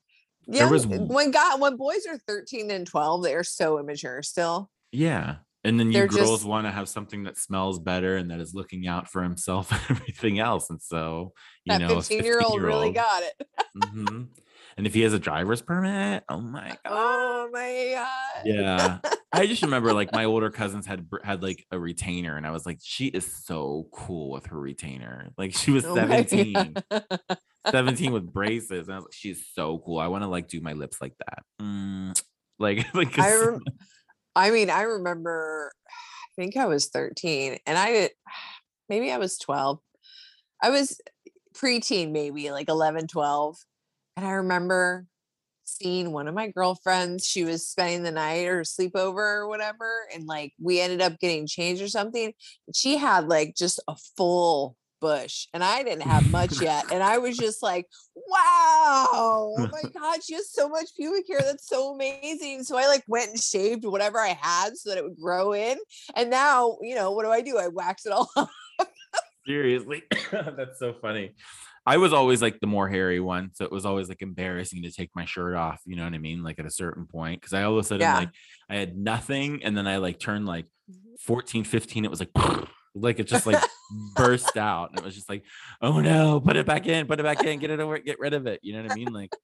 There 0.49 0.64
yeah. 0.64 0.70
was- 0.70 0.86
when 0.86 1.30
God 1.30 1.61
when 1.61 1.76
boys 1.76 2.07
are 2.09 2.18
13 2.26 2.70
and 2.70 2.86
12, 2.86 3.22
they 3.22 3.34
are 3.34 3.44
so 3.44 3.78
immature 3.78 4.22
still. 4.22 4.70
yeah 4.92 5.36
and 5.64 5.78
then 5.78 5.88
you 5.88 5.92
They're 5.94 6.07
girls 6.07 6.30
just- 6.40 6.44
want 6.46 6.66
to 6.66 6.70
have 6.70 6.88
something 6.88 7.24
that 7.24 7.36
smells 7.36 7.78
better 7.80 8.16
and 8.16 8.30
that 8.30 8.40
is 8.40 8.55
looking 8.55 8.86
out 8.86 9.09
for 9.11 9.22
himself 9.22 9.70
and 9.72 9.80
everything 9.90 10.38
else 10.38 10.70
and 10.70 10.80
so 10.80 11.32
you 11.64 11.78
know 11.78 11.99
a 11.99 12.03
15 12.03 12.24
year 12.24 12.40
old 12.42 12.62
really 12.62 12.92
got 12.92 13.22
it. 13.22 13.46
mhm. 13.76 14.28
And 14.79 14.87
if 14.87 14.95
he 14.95 15.03
has 15.03 15.12
a 15.12 15.18
driver's 15.18 15.61
permit? 15.61 16.24
Oh 16.29 16.41
my 16.41 16.68
god 16.68 16.79
Oh 16.87 17.51
my 17.53 17.91
god. 17.95 18.43
yeah. 18.47 18.99
I 19.33 19.47
just 19.47 19.62
remember 19.62 19.93
like 19.93 20.12
my 20.12 20.24
older 20.24 20.51
cousins 20.51 20.87
had 20.87 21.07
had 21.22 21.43
like 21.43 21.66
a 21.70 21.79
retainer 21.79 22.37
and 22.37 22.47
i 22.47 22.51
was 22.51 22.64
like 22.64 22.79
she 22.83 23.07
is 23.09 23.31
so 23.45 23.89
cool 23.93 24.31
with 24.31 24.47
her 24.47 24.59
retainer. 24.59 25.31
Like 25.37 25.55
she 25.55 25.72
was 25.72 25.85
Oh 25.89 25.95
17 25.95 26.76
17 27.70 28.12
with 28.12 28.33
braces 28.33 28.87
and 28.87 28.95
i 28.95 28.97
was 28.97 29.05
like 29.05 29.12
she's 29.12 29.47
so 29.53 29.83
cool. 29.85 29.99
I 29.99 30.07
want 30.07 30.22
to 30.22 30.29
like 30.29 30.49
do 30.49 30.61
my 30.61 30.72
lips 30.72 31.03
like 31.03 31.14
that. 31.18 31.43
Mm, 31.61 32.18
like 32.59 32.95
like 32.95 33.18
I 33.18 33.35
rem- 33.37 33.64
I 34.37 34.53
mean, 34.53 34.70
I 34.70 34.83
remember 34.83 35.72
I 35.91 36.41
think 36.41 36.57
I 36.57 36.66
was 36.66 36.87
13 36.87 37.59
and 37.66 37.76
I 37.76 38.11
maybe 38.89 39.11
I 39.11 39.18
was 39.18 39.39
12. 39.39 39.81
I 40.62 40.70
was 40.70 41.01
preteen, 41.57 42.12
maybe 42.12 42.51
like 42.53 42.68
11, 42.68 43.09
12. 43.09 43.57
And 44.19 44.27
I 44.27 44.33
remember 44.33 45.07
seeing 45.62 46.11
one 46.11 46.27
of 46.27 46.35
my 46.35 46.49
girlfriends. 46.49 47.25
She 47.25 47.45
was 47.45 47.69
spending 47.69 48.03
the 48.03 48.11
night 48.11 48.49
or 48.49 48.62
sleepover 48.62 49.14
or 49.16 49.47
whatever. 49.47 50.09
And 50.12 50.27
like 50.27 50.55
we 50.61 50.81
ended 50.81 51.01
up 51.01 51.21
getting 51.21 51.47
changed 51.47 51.81
or 51.81 51.87
something. 51.87 52.33
She 52.75 52.97
had 52.97 53.29
like 53.29 53.55
just 53.55 53.81
a 53.87 53.95
full 54.16 54.75
bush 55.01 55.47
and 55.55 55.62
I 55.62 55.85
didn't 55.85 56.03
have 56.03 56.29
much 56.33 56.61
yet. 56.61 56.87
And 56.91 57.01
I 57.01 57.19
was 57.19 57.37
just 57.37 57.62
like, 57.62 57.87
wow, 58.16 59.07
oh 59.12 59.69
my 59.71 59.89
God, 59.97 60.25
she 60.25 60.35
has 60.35 60.51
so 60.51 60.69
much 60.69 60.89
pubic 60.97 61.27
hair. 61.29 61.41
That's 61.41 61.69
so 61.69 61.95
amazing. 61.95 62.64
So 62.64 62.77
I 62.77 62.89
like 62.89 63.05
went 63.07 63.31
and 63.31 63.41
shaved 63.41 63.85
whatever 63.85 64.19
I 64.19 64.37
had 64.41 64.77
so 64.77 64.91
that 64.91 64.99
it 64.99 65.05
would 65.05 65.16
grow 65.16 65.53
in. 65.53 65.79
And 66.16 66.29
now, 66.29 66.79
you 66.83 66.97
know, 66.97 67.12
what 67.12 67.23
do 67.23 67.31
I 67.31 67.41
do? 67.41 67.57
I 67.57 67.69
wax 67.69 68.05
it 68.05 68.11
all 68.11 68.29
up. 68.37 68.51
Seriously, 69.47 70.03
that's 70.33 70.81
so 70.81 70.93
funny. 71.01 71.37
I 71.87 71.97
was 71.97 72.12
always 72.12 72.43
like 72.43 72.61
the 72.61 72.66
more 72.66 72.89
hairy 72.89 73.20
one, 73.20 73.51
so 73.55 73.64
it 73.64 73.72
was 73.72 73.87
always 73.87 74.09
like 74.09 74.22
embarrassing 74.22 74.83
to 74.83 74.91
take 74.91 75.11
my 75.14 75.24
shirt 75.24 75.55
off. 75.55 75.81
You 75.87 75.97
know 75.97 76.05
what 76.05 76.14
I 76.14 76.18
mean? 76.18 76.43
Like 76.43 76.59
at 76.59 76.66
a 76.66 76.70
certain 76.70 77.07
point, 77.07 77.41
because 77.41 77.53
I 77.55 77.62
all 77.62 77.72
of 77.72 77.79
a 77.79 77.85
sudden 77.85 78.03
Yeah. 78.03 78.16
like 78.18 78.31
I 78.68 78.76
had 78.76 78.97
nothing, 78.97 79.62
and 79.64 79.76
then 79.76 79.87
I 79.87 79.97
like 79.97 80.18
turned 80.18 80.47
like 80.47 80.66
mm-hmm. 80.91 81.14
14, 81.20 81.64
15. 81.64 82.05
It 82.05 82.11
was 82.11 82.20
like 82.20 82.31
like 82.95 83.18
it 83.18 83.26
just 83.26 83.47
like 83.47 83.62
burst 84.14 84.57
out, 84.57 84.91
and 84.91 84.99
it 84.99 85.05
was 85.05 85.14
just 85.14 85.29
like, 85.29 85.45
oh 85.81 86.01
no, 86.01 86.41
put 86.41 86.57
it 86.57 86.66
back 86.66 86.87
in, 86.87 87.07
put 87.07 87.20
it 87.20 87.24
back 87.24 87.43
in, 87.45 87.59
get 87.59 87.70
it 87.70 87.81
over, 87.81 87.99
get 87.99 88.18
rid 88.18 88.35
of 88.35 88.47
it. 88.47 88.61
You 88.62 88.74
know 88.74 88.83
what 88.83 88.93
I 88.93 88.95
mean? 88.95 89.12
Like, 89.12 89.35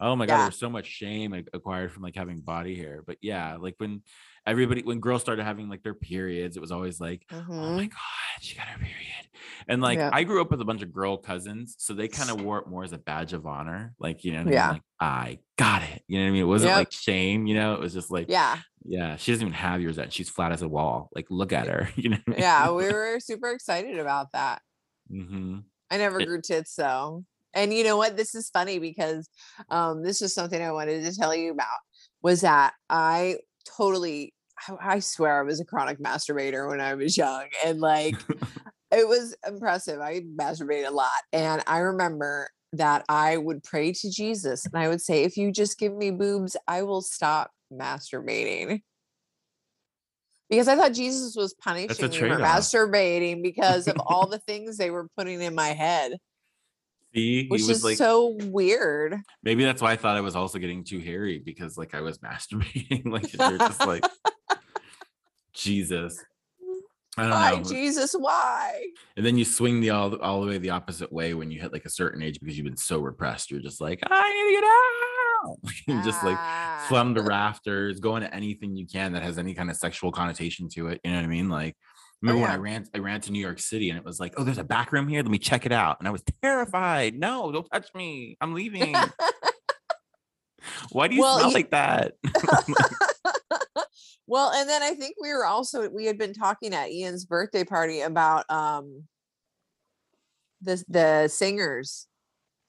oh 0.00 0.16
my 0.16 0.26
god, 0.26 0.34
Yeah. 0.34 0.42
there's 0.44 0.58
so 0.58 0.70
much 0.70 0.86
shame 0.86 1.34
acquired 1.52 1.92
from 1.92 2.02
like 2.02 2.16
having 2.16 2.40
body 2.40 2.74
hair. 2.76 3.02
But 3.06 3.18
yeah, 3.20 3.56
like 3.56 3.74
when 3.78 4.02
everybody 4.46 4.82
when 4.82 5.00
girls 5.00 5.20
started 5.22 5.44
having 5.44 5.68
like 5.68 5.82
their 5.82 5.94
periods, 5.94 6.56
it 6.56 6.60
was 6.60 6.72
always 6.72 7.00
like 7.00 7.24
oh 7.30 7.44
my 7.48 7.84
Mhm. 7.86 7.90
god 7.90 8.40
she 8.40 8.56
got 8.56 8.66
her 8.66 8.78
period 8.78 9.28
and 9.68 9.80
like 9.80 9.98
Yeah. 9.98 10.10
i 10.12 10.24
grew 10.24 10.40
up 10.40 10.50
with 10.50 10.60
a 10.60 10.64
bunch 10.64 10.82
of 10.82 10.92
girl 10.92 11.16
cousins 11.16 11.74
so 11.78 11.94
they 11.94 12.08
kind 12.08 12.30
of 12.30 12.40
wore 12.42 12.58
it 12.58 12.66
more 12.66 12.82
as 12.84 12.92
a 12.92 12.98
badge 12.98 13.32
of 13.32 13.46
honor 13.46 13.94
like 14.00 14.24
you 14.24 14.32
know 14.32 14.38
what 14.38 14.42
I 14.42 14.50
mean? 14.50 14.52
Yeah. 14.54 14.70
like 14.70 14.82
i 15.00 15.38
got 15.56 15.82
it 15.82 16.02
you 16.08 16.18
know 16.18 16.24
what 16.24 16.28
i 16.28 16.32
mean 16.32 16.42
it 16.42 16.46
wasn't 16.46 16.70
Yep. 16.70 16.76
like 16.78 16.92
shame 16.92 17.46
you 17.46 17.54
know 17.54 17.74
it 17.74 17.80
was 17.80 17.92
just 17.92 18.10
like 18.10 18.26
yeah. 18.28 18.58
Yeah. 18.84 19.16
she 19.16 19.30
doesn't 19.32 19.46
even 19.46 19.54
have 19.54 19.80
yours 19.80 19.96
yet 19.96 20.12
she's 20.12 20.28
flat 20.28 20.50
as 20.52 20.62
a 20.62 20.68
wall 20.68 21.08
like 21.14 21.26
look 21.30 21.52
at 21.52 21.68
her 21.68 21.88
you 21.96 22.10
know 22.10 22.18
I 22.26 22.30
mean? 22.30 22.40
Yeah. 22.40 22.70
We 22.72 22.92
were 22.92 23.18
super 23.20 23.50
excited 23.52 23.98
about 23.98 24.32
that. 24.32 24.60
Mhm. 25.10 25.64
I 25.90 25.98
never 25.98 26.20
It- 26.20 26.26
grew 26.26 26.40
tits 26.40 26.74
though. 26.74 27.24
And 27.54 27.72
you 27.72 27.84
know 27.84 27.98
what? 27.98 28.16
This 28.16 28.34
is 28.34 28.48
funny 28.48 28.78
because 28.78 29.28
um, 29.68 30.02
this 30.02 30.22
is 30.22 30.32
something 30.34 30.60
I 30.62 30.72
wanted 30.72 31.04
to 31.04 31.14
tell 31.14 31.34
you 31.34 31.52
about 31.52 31.68
was 32.22 32.40
that 32.40 32.72
I 32.88 33.36
totally 33.64 34.34
I- 34.80 35.00
swear 35.00 35.40
I 35.40 35.42
was 35.42 35.60
a 35.60 35.64
chronic 35.64 35.98
masturbator 35.98 36.68
when 36.68 36.80
I 36.80 36.94
was 36.94 37.16
young, 37.16 37.46
and 37.64 37.80
like 37.80 38.16
it 38.90 39.08
was 39.08 39.34
impressive. 39.46 40.00
I 40.00 40.20
masturbated 40.20 40.88
a 40.88 40.92
lot, 40.92 41.10
and 41.32 41.62
I 41.66 41.78
remember 41.78 42.48
that 42.74 43.04
I 43.08 43.36
would 43.36 43.62
pray 43.62 43.92
to 43.92 44.10
Jesus, 44.10 44.64
and 44.66 44.80
I 44.80 44.88
would 44.88 45.00
say, 45.00 45.24
"If 45.24 45.36
you 45.36 45.52
just 45.52 45.78
give 45.78 45.94
me 45.94 46.10
boobs, 46.10 46.56
I 46.68 46.82
will 46.82 47.02
stop 47.02 47.50
masturbating." 47.72 48.82
Because 50.48 50.68
I 50.68 50.76
thought 50.76 50.92
Jesus 50.92 51.34
was 51.34 51.54
punishing 51.54 52.10
me 52.10 52.18
for 52.18 52.28
masturbating 52.38 53.42
because 53.42 53.88
of 53.88 53.96
all 54.06 54.26
the 54.26 54.38
things 54.40 54.76
they 54.76 54.90
were 54.90 55.08
putting 55.16 55.40
in 55.40 55.54
my 55.54 55.68
head, 55.68 56.18
See, 57.14 57.42
he 57.44 57.48
which 57.48 57.62
was 57.62 57.70
is 57.78 57.84
like, 57.84 57.96
so 57.98 58.36
weird. 58.44 59.16
maybe 59.42 59.64
that's 59.64 59.82
why 59.82 59.92
I 59.92 59.96
thought 59.96 60.16
I 60.16 60.20
was 60.22 60.34
also 60.36 60.58
getting 60.58 60.82
too 60.84 60.98
hairy 61.00 61.38
because 61.44 61.76
like 61.76 61.94
I 61.94 62.00
was 62.00 62.18
masturbating. 62.20 63.06
like 63.06 63.32
you're 63.32 63.58
just 63.58 63.86
like, 63.86 64.04
Jesus. 65.52 66.18
I 67.18 67.22
don't 67.24 67.30
Why, 67.32 67.56
know. 67.56 67.62
Jesus? 67.64 68.14
Why? 68.14 68.86
And 69.18 69.26
then 69.26 69.36
you 69.36 69.44
swing 69.44 69.80
the 69.82 69.90
all, 69.90 70.16
all 70.22 70.40
the 70.40 70.46
way 70.46 70.56
the 70.56 70.70
opposite 70.70 71.12
way 71.12 71.34
when 71.34 71.50
you 71.50 71.60
hit 71.60 71.70
like 71.72 71.84
a 71.84 71.90
certain 71.90 72.22
age 72.22 72.40
because 72.40 72.56
you've 72.56 72.64
been 72.64 72.76
so 72.76 73.00
repressed. 73.00 73.50
You're 73.50 73.60
just 73.60 73.82
like, 73.82 74.00
I 74.02 74.32
need 74.32 74.56
to 74.56 74.60
get 74.60 74.64
out. 74.64 75.58
you 76.04 76.10
just 76.10 76.24
like 76.24 76.38
Ah. 76.38 76.82
plumb 76.88 77.12
the 77.12 77.20
rafters, 77.22 78.00
go 78.00 78.16
into 78.16 78.32
anything 78.34 78.74
you 78.74 78.86
can 78.86 79.12
that 79.12 79.22
has 79.22 79.36
any 79.36 79.52
kind 79.52 79.68
of 79.70 79.76
sexual 79.76 80.10
connotation 80.10 80.70
to 80.70 80.86
it. 80.88 81.00
You 81.04 81.10
know 81.10 81.18
what 81.18 81.24
I 81.24 81.28
mean? 81.28 81.50
Like, 81.50 81.76
remember 82.22 82.42
when 82.42 82.50
I 82.50 82.56
Oh, 82.56 82.60
ran, 82.60 82.86
I 82.94 82.98
ran 82.98 83.20
to 83.22 83.32
New 83.32 83.40
York 83.40 83.58
City 83.58 83.90
and 83.90 83.98
it 83.98 84.04
was 84.04 84.20
like, 84.20 84.34
oh, 84.36 84.44
there's 84.44 84.58
a 84.58 84.64
back 84.64 84.92
room 84.92 85.08
here. 85.08 85.22
Let 85.22 85.30
me 85.30 85.38
check 85.38 85.66
it 85.66 85.72
out. 85.72 85.98
And 85.98 86.06
I 86.08 86.10
was 86.10 86.22
terrified. 86.42 87.18
No, 87.18 87.50
don't 87.52 87.68
touch 87.70 87.88
me. 87.94 88.36
I'm 88.40 88.54
leaving. 88.54 88.94
Why 90.92 91.08
do 91.08 91.14
you 91.16 91.20
Well, 91.20 91.38
smell 91.38 91.48
you- 91.48 91.54
like 91.54 91.70
that? 91.72 92.12
well, 94.26 94.52
and 94.52 94.68
then 94.68 94.82
I 94.82 94.94
think 94.94 95.16
we 95.20 95.32
were 95.32 95.44
also 95.44 95.88
we 95.88 96.06
had 96.06 96.18
been 96.18 96.32
talking 96.34 96.72
at 96.72 96.90
Ian's 96.90 97.24
birthday 97.24 97.64
party 97.64 98.00
about 98.00 98.48
um 98.50 99.04
the 100.60 100.82
the 100.88 101.28
singers, 101.28 102.06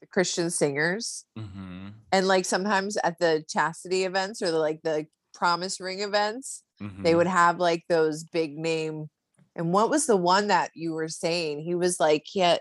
the 0.02 0.08
Christian 0.08 0.50
singers, 0.50 1.26
hmm 1.38 1.90
and 2.12 2.28
like 2.28 2.46
sometimes 2.46 2.96
at 3.04 3.18
the 3.20 3.44
chastity 3.50 4.04
events 4.04 4.42
or 4.42 4.52
the 4.52 4.58
like 4.60 4.82
the 4.84 5.06
promise 5.34 5.80
ring 5.80 6.02
events, 6.02 6.64
they 6.80 6.86
Mm-hmm. 6.86 7.18
would 7.18 7.28
have 7.28 7.60
like 7.60 7.84
those 7.90 8.24
big 8.24 8.58
name. 8.58 9.10
And 9.56 9.72
what 9.72 9.90
was 9.90 10.08
the 10.08 10.18
one 10.18 10.48
that 10.48 10.72
you 10.74 10.94
were 10.94 11.08
saying? 11.10 11.62
He 11.62 11.76
was 11.76 12.00
like, 12.00 12.26
yeah, 12.34 12.58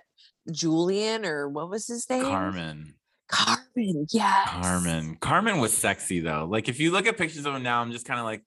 Julian 0.51 1.25
or 1.25 1.49
what 1.49 1.71
was 1.71 1.87
his 1.87 2.09
name? 2.11 2.25
Carman. 2.25 2.95
Carman, 3.29 4.07
yes. 4.13 4.49
Carman. 4.49 5.17
Carman 5.17 5.59
was 5.59 5.73
sexy 5.73 6.21
though. 6.21 6.47
Like 6.51 6.69
if 6.69 6.81
you 6.81 6.91
look 6.91 7.07
at 7.07 7.17
pictures 7.17 7.47
of 7.47 7.55
him 7.55 7.63
now, 7.63 7.81
I'm 7.81 7.93
just 7.93 8.07
kind 8.07 8.21
of 8.21 8.27
like, 8.27 8.43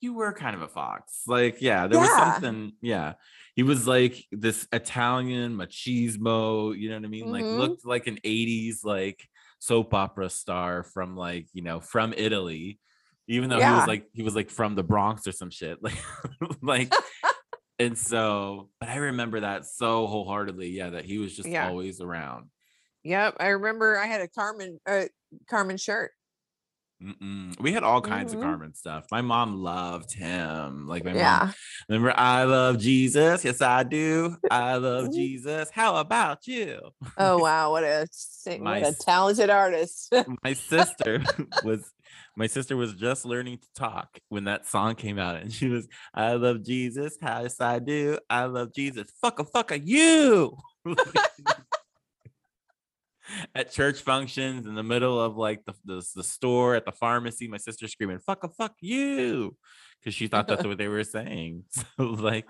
you 0.00 0.14
were 0.14 0.32
kind 0.32 0.56
of 0.56 0.62
a 0.62 0.68
fox. 0.68 1.22
Like, 1.26 1.62
yeah, 1.62 1.86
there 1.86 2.00
was 2.00 2.10
something. 2.10 2.72
Yeah. 2.82 3.14
He 3.54 3.62
was 3.62 3.86
like 3.86 4.22
this 4.32 4.66
Italian 4.72 5.56
machismo, 5.56 6.76
you 6.76 6.90
know 6.90 6.96
what 6.96 7.04
I 7.04 7.08
mean? 7.08 7.30
Like 7.30 7.44
Mhm. 7.44 7.58
looked 7.58 7.86
like 7.86 8.06
an 8.08 8.18
80s 8.24 8.84
like 8.84 9.26
soap 9.60 9.94
opera 9.94 10.28
star 10.28 10.82
from 10.82 11.16
like, 11.16 11.46
you 11.52 11.62
know, 11.62 11.80
from 11.80 12.12
Italy. 12.16 12.80
Even 13.28 13.48
though 13.48 13.56
he 13.58 13.62
was 13.70 13.86
like 13.86 14.06
he 14.12 14.22
was 14.22 14.34
like 14.34 14.50
from 14.50 14.74
the 14.74 14.82
Bronx 14.82 15.26
or 15.26 15.32
some 15.32 15.50
shit. 15.50 15.78
Like 15.82 15.96
like 16.62 16.92
and 17.78 17.96
so 17.98 18.70
but 18.80 18.88
I 18.88 18.96
remember 18.96 19.40
that 19.40 19.66
so 19.66 20.06
wholeheartedly. 20.06 20.68
Yeah, 20.68 20.90
that 20.90 21.04
he 21.04 21.18
was 21.18 21.34
just 21.36 21.48
Yeah. 21.48 21.66
always 21.68 22.00
around. 22.00 22.50
Yep, 23.02 23.36
I 23.40 23.48
remember 23.48 23.98
I 23.98 24.06
had 24.06 24.20
a 24.20 24.28
Carman 24.28 24.80
uh, 24.86 25.04
Carman 25.48 25.76
shirt. 25.76 26.12
Mm-mm. 27.02 27.60
We 27.60 27.72
had 27.72 27.82
all 27.82 28.00
kinds 28.00 28.32
Mhm. 28.32 28.36
of 28.36 28.40
Carman 28.42 28.74
stuff. 28.74 29.06
My 29.10 29.20
mom 29.20 29.56
loved 29.56 30.12
him. 30.14 30.86
Like 30.86 31.04
my 31.04 31.12
mom. 31.12 31.18
Yeah. 31.20 31.52
Remember, 31.88 32.14
I 32.16 32.44
love 32.44 32.78
Jesus. 32.78 33.44
Yes, 33.44 33.60
I 33.60 33.82
do. 33.82 34.36
I 34.50 34.76
love 34.76 35.08
Mhm. 35.08 35.14
Jesus. 35.14 35.70
How 35.70 35.96
about 35.96 36.46
you? 36.46 36.80
Oh 37.18 37.38
wow, 37.42 37.72
what 37.72 37.84
a 37.84 38.06
My 38.60 38.80
what 38.80 38.88
a 38.88 38.96
talented 39.04 39.50
artist. 39.50 40.14
My 40.42 40.52
sister 40.70 41.22
was 41.62 41.92
my 42.36 42.46
sister 42.46 42.76
was 42.76 42.94
just 42.94 43.24
learning 43.24 43.58
to 43.58 43.66
talk 43.76 44.18
when 44.28 44.44
that 44.44 44.66
song 44.66 44.94
came 44.96 45.18
out, 45.18 45.36
and 45.36 45.52
she 45.52 45.68
was, 45.68 45.86
I 46.12 46.32
love 46.34 46.64
Jesus. 46.64 47.16
How 47.20 47.42
yes, 47.42 47.60
I 47.60 47.78
do. 47.78 48.18
I 48.28 48.44
love 48.44 48.74
Jesus. 48.74 49.12
Fuck 49.20 49.38
a 49.38 49.44
fuck 49.44 49.70
a 49.70 49.78
you. 49.78 50.56
At 53.54 53.72
church 53.72 54.00
functions 54.00 54.66
in 54.66 54.74
the 54.74 54.82
middle 54.82 55.18
of 55.18 55.36
like 55.36 55.64
the, 55.64 55.72
the, 55.84 56.06
the 56.14 56.22
store 56.22 56.74
at 56.74 56.84
the 56.84 56.92
pharmacy, 56.92 57.48
my 57.48 57.56
sister 57.56 57.88
screaming, 57.88 58.18
fuck 58.18 58.44
a 58.44 58.48
fuck 58.48 58.74
you. 58.80 59.56
Because 59.98 60.14
she 60.14 60.26
thought 60.26 60.46
that's 60.46 60.64
what 60.66 60.76
they 60.76 60.88
were 60.88 61.04
saying. 61.04 61.64
So 61.96 62.04
like 62.04 62.44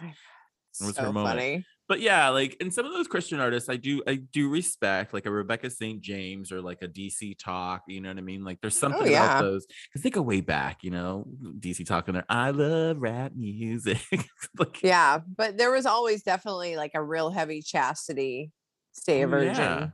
it 0.81 0.85
was 0.85 0.97
her 0.97 1.07
so 1.07 1.13
moment. 1.13 1.39
funny. 1.39 1.65
But 1.89 2.01
yeah, 2.01 2.29
like 2.31 2.55
in 2.61 2.71
some 2.71 2.87
of 2.87 2.93
those 2.93 3.07
Christian 3.09 3.41
artists, 3.41 3.69
I 3.69 3.77
do 3.77 4.03
I 4.07 4.17
do 4.17 4.49
respect 4.49 5.13
like 5.13 5.27
a 5.27 5.31
Rebecca 5.31 5.69
St. 5.71 6.01
James 6.01 6.51
or 6.53 6.61
like 6.63 6.83
a 6.83 6.89
DC 6.89 7.37
Talk. 7.39 7.83
You 7.89 8.01
know 8.01 8.09
what 8.09 8.19
I 8.19 8.23
mean? 8.23 8.45
Like 8.45 8.61
there's 8.61 8.79
something 8.79 9.03
Oh, 9.03 9.07
yeah. 9.07 9.25
about 9.25 9.43
those 9.43 9.67
because 9.67 10.03
they 10.03 10.11
go 10.11 10.23
way 10.23 10.41
back. 10.41 10.83
You 10.83 10.91
know, 10.93 11.27
DC 11.61 11.87
Talk 11.87 12.09
and 12.09 12.17
their 12.17 12.25
I 12.29 12.51
love 12.51 12.97
rap 12.99 13.33
music. 13.37 13.99
like, 14.59 14.83
Yeah, 14.83 15.19
but 15.37 15.59
there 15.59 15.71
was 15.71 15.87
always 15.87 16.23
definitely 16.23 16.77
like 16.77 16.93
a 16.95 17.03
real 17.03 17.31
heavy 17.31 17.61
chastity, 17.63 18.51
stay 18.93 19.23
a 19.23 19.27
Oh, 19.27 19.31
virgin 19.31 19.55
yeah. 19.57 19.89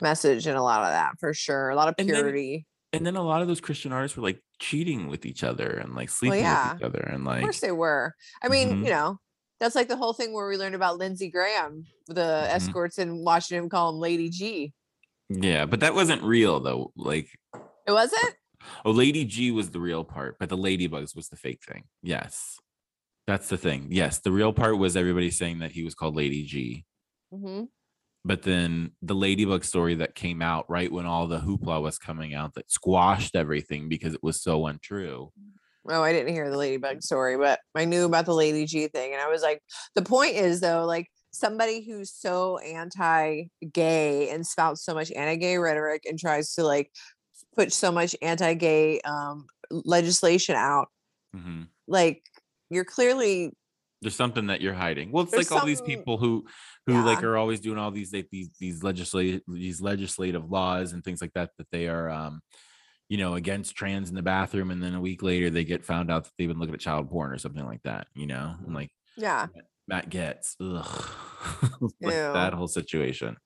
message 0.00 0.46
and 0.46 0.56
a 0.56 0.62
lot 0.62 0.82
of 0.82 0.88
that 0.90 1.12
for 1.20 1.32
sure. 1.34 1.70
A 1.70 1.76
lot 1.76 1.88
of 1.88 1.94
And 1.98 2.08
then- 2.08 2.16
purity. 2.16 2.66
and 2.92 3.06
then 3.06 3.16
a 3.16 3.22
lot 3.22 3.42
of 3.42 3.48
those 3.48 3.60
Christian 3.60 3.92
artists 3.92 4.16
were 4.16 4.22
like 4.22 4.40
cheating 4.58 5.08
with 5.08 5.24
each 5.26 5.44
other 5.44 5.68
and 5.68 5.94
like 5.94 6.08
sleeping 6.10 6.40
yeah. 6.40 6.72
with 6.72 6.80
each 6.80 6.84
other 6.86 7.00
and 7.00 7.24
like 7.24 7.38
of 7.38 7.42
course 7.44 7.60
they 7.60 7.70
were. 7.72 8.14
I 8.42 8.48
mean, 8.48 8.68
Mhm. 8.82 8.84
you 8.84 8.90
know, 8.90 9.20
that's 9.60 9.74
like 9.74 9.88
the 9.88 9.96
whole 9.96 10.12
thing 10.12 10.32
where 10.32 10.48
we 10.48 10.56
learned 10.56 10.74
about 10.74 10.98
Lindsey 10.98 11.30
Graham, 11.30 11.84
the 12.06 12.22
Mhm. 12.22 12.48
escorts 12.54 12.98
in 12.98 13.24
Washington 13.24 13.64
him 13.64 13.68
call 13.70 13.90
him 13.90 13.96
Lady 14.00 14.28
G. 14.30 14.72
yeah, 15.28 15.66
but 15.66 15.80
that 15.80 15.94
wasn't 15.94 16.22
real 16.22 16.60
though. 16.60 16.92
Like 16.96 17.28
It 17.86 17.92
wasn't? 17.92 18.34
oh, 18.84 18.90
Lady 18.90 19.24
G 19.24 19.50
was 19.50 19.70
the 19.70 19.80
real 19.80 20.04
part, 20.04 20.38
but 20.38 20.48
the 20.48 20.56
Ladybugs 20.56 21.14
was 21.16 21.28
the 21.28 21.36
fake 21.36 21.62
thing. 21.64 21.84
Yes. 22.02 22.58
That's 23.26 23.48
the 23.50 23.58
thing. 23.58 23.88
Yes, 23.90 24.20
the 24.20 24.32
real 24.32 24.54
part 24.54 24.78
was 24.78 24.96
everybody 24.96 25.30
saying 25.30 25.58
that 25.58 25.72
he 25.72 25.84
was 25.84 25.94
called 25.94 26.16
Lady 26.16 26.44
G. 26.44 26.84
hmm 27.30 27.64
but 28.24 28.42
then 28.42 28.90
the 29.00 29.14
ladybug 29.14 29.64
story 29.64 29.94
that 29.94 30.14
came 30.14 30.42
out 30.42 30.68
right 30.68 30.90
when 30.92 31.06
all 31.06 31.26
the 31.28 31.38
hoopla 31.38 31.80
was 31.80 31.98
coming 31.98 32.34
out 32.34 32.52
that 32.54 32.70
squashed 32.70 33.34
everything 33.36 33.88
because 33.88 34.12
it 34.12 34.22
was 34.22 34.42
so 34.42 34.66
untrue 34.66 35.30
Oh, 35.88 36.02
I 36.02 36.12
didn't 36.12 36.34
hear 36.34 36.50
the 36.50 36.56
ladybug 36.56 37.02
story, 37.02 37.36
but 37.36 37.60
I 37.74 37.84
knew 37.84 38.04
about 38.04 38.26
the 38.26 38.34
Lady 38.34 38.66
G 38.66 38.88
thing. 38.88 39.12
And 39.12 39.22
I 39.22 39.28
was 39.28 39.42
like, 39.42 39.62
the 39.94 40.02
point 40.02 40.34
is 40.36 40.60
though, 40.60 40.84
like 40.84 41.08
somebody 41.30 41.84
who's 41.84 42.12
so 42.12 42.58
anti-gay 42.58 44.30
and 44.30 44.46
spouts 44.46 44.84
so 44.84 44.94
much 44.94 45.10
anti-gay 45.12 45.58
rhetoric 45.58 46.04
and 46.06 46.18
tries 46.18 46.54
to 46.54 46.64
like 46.64 46.90
put 47.54 47.72
so 47.72 47.90
much 47.92 48.14
anti-gay 48.22 49.00
um 49.02 49.46
legislation 49.70 50.54
out, 50.56 50.88
Mhm. 51.36 51.68
like 51.86 52.22
you're 52.70 52.84
clearly 52.84 53.52
there's 54.00 54.14
something 54.14 54.46
that 54.46 54.60
you're 54.60 54.74
hiding 54.74 55.10
well 55.10 55.24
it's 55.24 55.32
There's 55.32 55.50
like 55.50 55.60
all 55.60 55.66
these 55.66 55.80
people 55.82 56.18
who 56.18 56.46
who 56.86 57.02
like 57.02 57.22
are 57.24 57.36
always 57.36 57.60
doing 57.60 57.78
all 57.78 57.90
these 57.90 58.12
like 58.12 58.28
these 58.30 58.50
these 58.60 58.82
legislative 58.82 59.42
these 59.48 59.80
legislative 59.80 60.48
laws 60.50 60.92
and 60.92 61.02
things 61.02 61.20
like 61.20 61.32
that 61.34 61.50
that 61.58 61.66
they 61.72 61.88
are 61.88 62.08
um 62.08 62.40
you 63.08 63.16
know 63.16 63.34
against 63.34 63.74
trans 63.74 64.08
in 64.08 64.14
the 64.14 64.22
bathroom 64.22 64.70
and 64.70 64.82
then 64.82 64.94
a 64.94 65.00
week 65.00 65.22
later 65.22 65.50
they 65.50 65.64
get 65.64 65.84
found 65.84 66.10
out 66.10 66.24
that 66.24 66.32
they've 66.38 66.48
been 66.48 66.58
looking 66.58 66.74
at 66.74 66.80
child 66.80 67.10
porn 67.10 67.32
or 67.32 67.38
something 67.38 67.64
like 67.64 67.82
that 67.82 68.06
you 68.14 68.26
know 68.26 68.54
and 68.64 68.74
like 68.74 68.90
yeah, 69.16 69.46
Matt 69.88 70.10
Gaetz 70.10 70.54
ugh. 70.60 71.90
like 72.00 72.14
that 72.14 72.52
whole 72.52 72.68
situation 72.68 73.36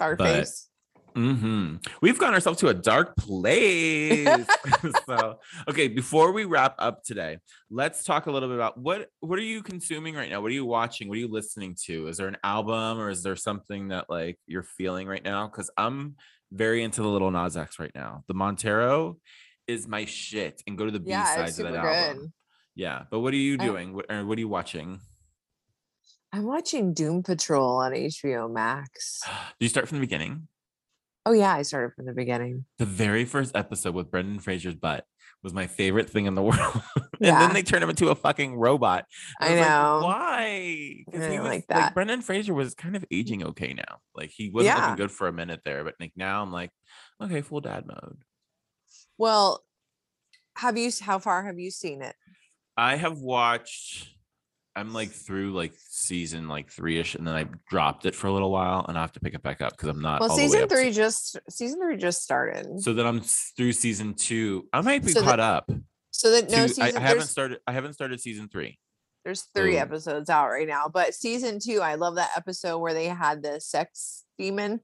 our 0.00 0.16
face. 0.16 0.68
hmm 1.14 1.76
We've 2.00 2.18
gotten 2.18 2.34
ourselves 2.34 2.58
to 2.60 2.68
a 2.68 2.74
dark 2.74 3.16
place. 3.16 4.46
so, 5.06 5.38
okay, 5.68 5.88
before 5.88 6.32
we 6.32 6.44
wrap 6.44 6.74
up 6.78 7.04
today, 7.04 7.38
let's 7.70 8.04
talk 8.04 8.26
a 8.26 8.30
little 8.30 8.48
bit 8.48 8.56
about 8.56 8.78
what 8.78 9.08
what 9.20 9.38
are 9.38 9.42
you 9.42 9.62
consuming 9.62 10.14
right 10.14 10.30
now? 10.30 10.40
What 10.40 10.50
are 10.50 10.54
you 10.54 10.64
watching? 10.64 11.08
What 11.08 11.18
are 11.18 11.20
you 11.20 11.28
listening 11.28 11.76
to? 11.84 12.08
Is 12.08 12.16
there 12.16 12.28
an 12.28 12.38
album 12.42 12.98
or 12.98 13.10
is 13.10 13.22
there 13.22 13.36
something 13.36 13.88
that 13.88 14.10
like 14.10 14.38
you're 14.46 14.64
feeling 14.64 15.06
right 15.06 15.22
now? 15.22 15.46
Because 15.46 15.70
I'm 15.76 16.16
very 16.52 16.82
into 16.82 17.02
the 17.02 17.08
Lil 17.08 17.30
Nas 17.30 17.56
X 17.56 17.78
right 17.78 17.90
now. 17.94 18.24
The 18.28 18.34
Montero 18.34 19.16
is 19.66 19.88
my 19.88 20.04
shit, 20.04 20.62
and 20.66 20.76
go 20.76 20.84
to 20.84 20.90
the 20.90 21.00
B 21.00 21.10
Yeah, 21.10 21.24
sides 21.24 21.58
of 21.58 21.72
that 21.72 21.82
good. 21.82 21.88
album. 21.88 22.32
Yeah, 22.74 23.04
but 23.10 23.20
what 23.20 23.32
are 23.34 23.36
you 23.38 23.56
doing? 23.56 23.94
What, 23.94 24.06
or 24.10 24.24
what 24.24 24.38
are 24.38 24.40
you 24.40 24.48
watching? 24.48 25.00
I'm 26.32 26.44
watching 26.44 26.94
Doom 26.94 27.22
Patrol 27.22 27.76
on 27.78 27.92
HBO 27.92 28.50
Max. 28.52 29.20
Do 29.60 29.64
you 29.64 29.68
start 29.68 29.88
from 29.88 29.98
the 29.98 30.02
beginning? 30.02 30.48
Oh 31.24 31.32
yeah, 31.32 31.54
I 31.54 31.62
started 31.62 31.94
from 31.94 32.06
the 32.06 32.12
beginning. 32.12 32.64
the 32.78 32.84
very 32.86 33.24
first 33.24 33.54
episode 33.54 33.94
with 33.94 34.10
Brendan 34.10 34.40
Fraser's 34.40 34.74
butt 34.74 35.06
was 35.42 35.52
my 35.52 35.66
favorite 35.66 36.08
thing 36.08 36.26
in 36.26 36.34
the 36.34 36.42
world. 36.50 36.82
and 36.96 37.04
Yeah. 37.20 37.38
then 37.40 37.52
they 37.54 37.62
turn 37.62 37.82
him 37.82 37.90
into 37.90 38.08
a 38.10 38.14
fucking 38.14 38.54
robot. 38.56 39.06
I 39.40 39.48
like, 39.56 39.56
know. 39.68 40.00
Why? 40.04 41.04
'Cause 41.10 41.22
I 41.22 41.30
he 41.30 41.38
was 41.38 41.48
like 41.48 41.52
like 41.52 41.66
that. 41.68 41.94
Brendan 41.94 42.22
Fraser 42.22 42.54
was 42.54 42.74
kind 42.74 42.94
of 42.96 43.04
aging 43.10 43.44
okay 43.44 43.72
now. 43.74 43.98
Like 44.14 44.30
he 44.30 44.50
wasn't 44.50 44.76
Yeah. 44.76 44.80
looking 44.82 44.96
good 44.96 45.10
for 45.10 45.28
a 45.28 45.32
minute 45.32 45.60
there, 45.64 45.84
but 45.84 45.94
like 46.00 46.12
now 46.16 46.42
I'm 46.42 46.52
like, 46.52 46.70
okay, 47.20 47.40
full 47.42 47.60
dad 47.60 47.84
mode. 47.86 48.18
Well, 49.18 49.64
have 50.56 50.76
you? 50.78 50.90
How 51.00 51.18
far 51.18 51.44
have 51.44 51.58
you 51.58 51.70
seen 51.70 52.02
it? 52.02 52.14
I 52.76 52.96
have 52.96 53.18
watched. 53.18 54.08
I'm 54.74 54.92
like 54.92 55.10
through 55.10 55.52
like 55.52 55.74
season 55.88 56.48
like 56.48 56.70
three 56.70 56.98
ish, 56.98 57.14
and 57.14 57.26
then 57.26 57.34
I 57.34 57.46
dropped 57.68 58.06
it 58.06 58.14
for 58.14 58.26
a 58.28 58.32
little 58.32 58.50
while, 58.50 58.84
and 58.88 58.96
I 58.96 59.02
have 59.02 59.12
to 59.12 59.20
pick 59.20 59.34
it 59.34 59.42
back 59.42 59.60
up 59.60 59.72
because 59.72 59.88
I'm 59.90 60.00
not. 60.00 60.20
Well, 60.20 60.30
all 60.30 60.36
the 60.36 60.42
way 60.42 60.48
season 60.48 60.62
up 60.62 60.68
to- 60.70 60.74
three 60.76 60.90
just 60.92 61.38
season 61.50 61.80
three 61.80 61.96
just 61.96 62.22
started. 62.22 62.80
So, 62.80 62.94
then 62.94 63.06
I'm 63.06 63.20
through 63.20 63.72
season 63.72 64.14
two. 64.14 64.66
I 64.72 64.80
might 64.80 65.04
be 65.04 65.12
So 65.12 65.22
caught 65.22 65.40
up. 65.40 65.70
So 66.10 66.30
that 66.30 66.50
no 66.50 66.66
to- 66.66 66.68
season 66.68 66.96
I, 66.96 67.00
I 67.00 67.02
haven't 67.02 67.26
started. 67.26 67.58
I 67.66 67.72
haven't 67.72 67.92
started 67.94 68.20
season 68.20 68.48
three. 68.48 68.78
there's 69.24 69.42
three 69.54 69.74
so- 69.74 69.80
episodes 69.80 70.30
out 70.30 70.48
right 70.48 70.66
now. 70.68 70.88
But 70.92 71.14
season 71.14 71.58
two, 71.60 71.80
I 71.82 71.96
love 71.96 72.14
that 72.16 72.30
episode 72.36 72.78
where 72.78 72.94
they 72.94 73.06
had 73.06 73.42
the 73.42 73.60
sex 73.60 74.24
demon 74.38 74.80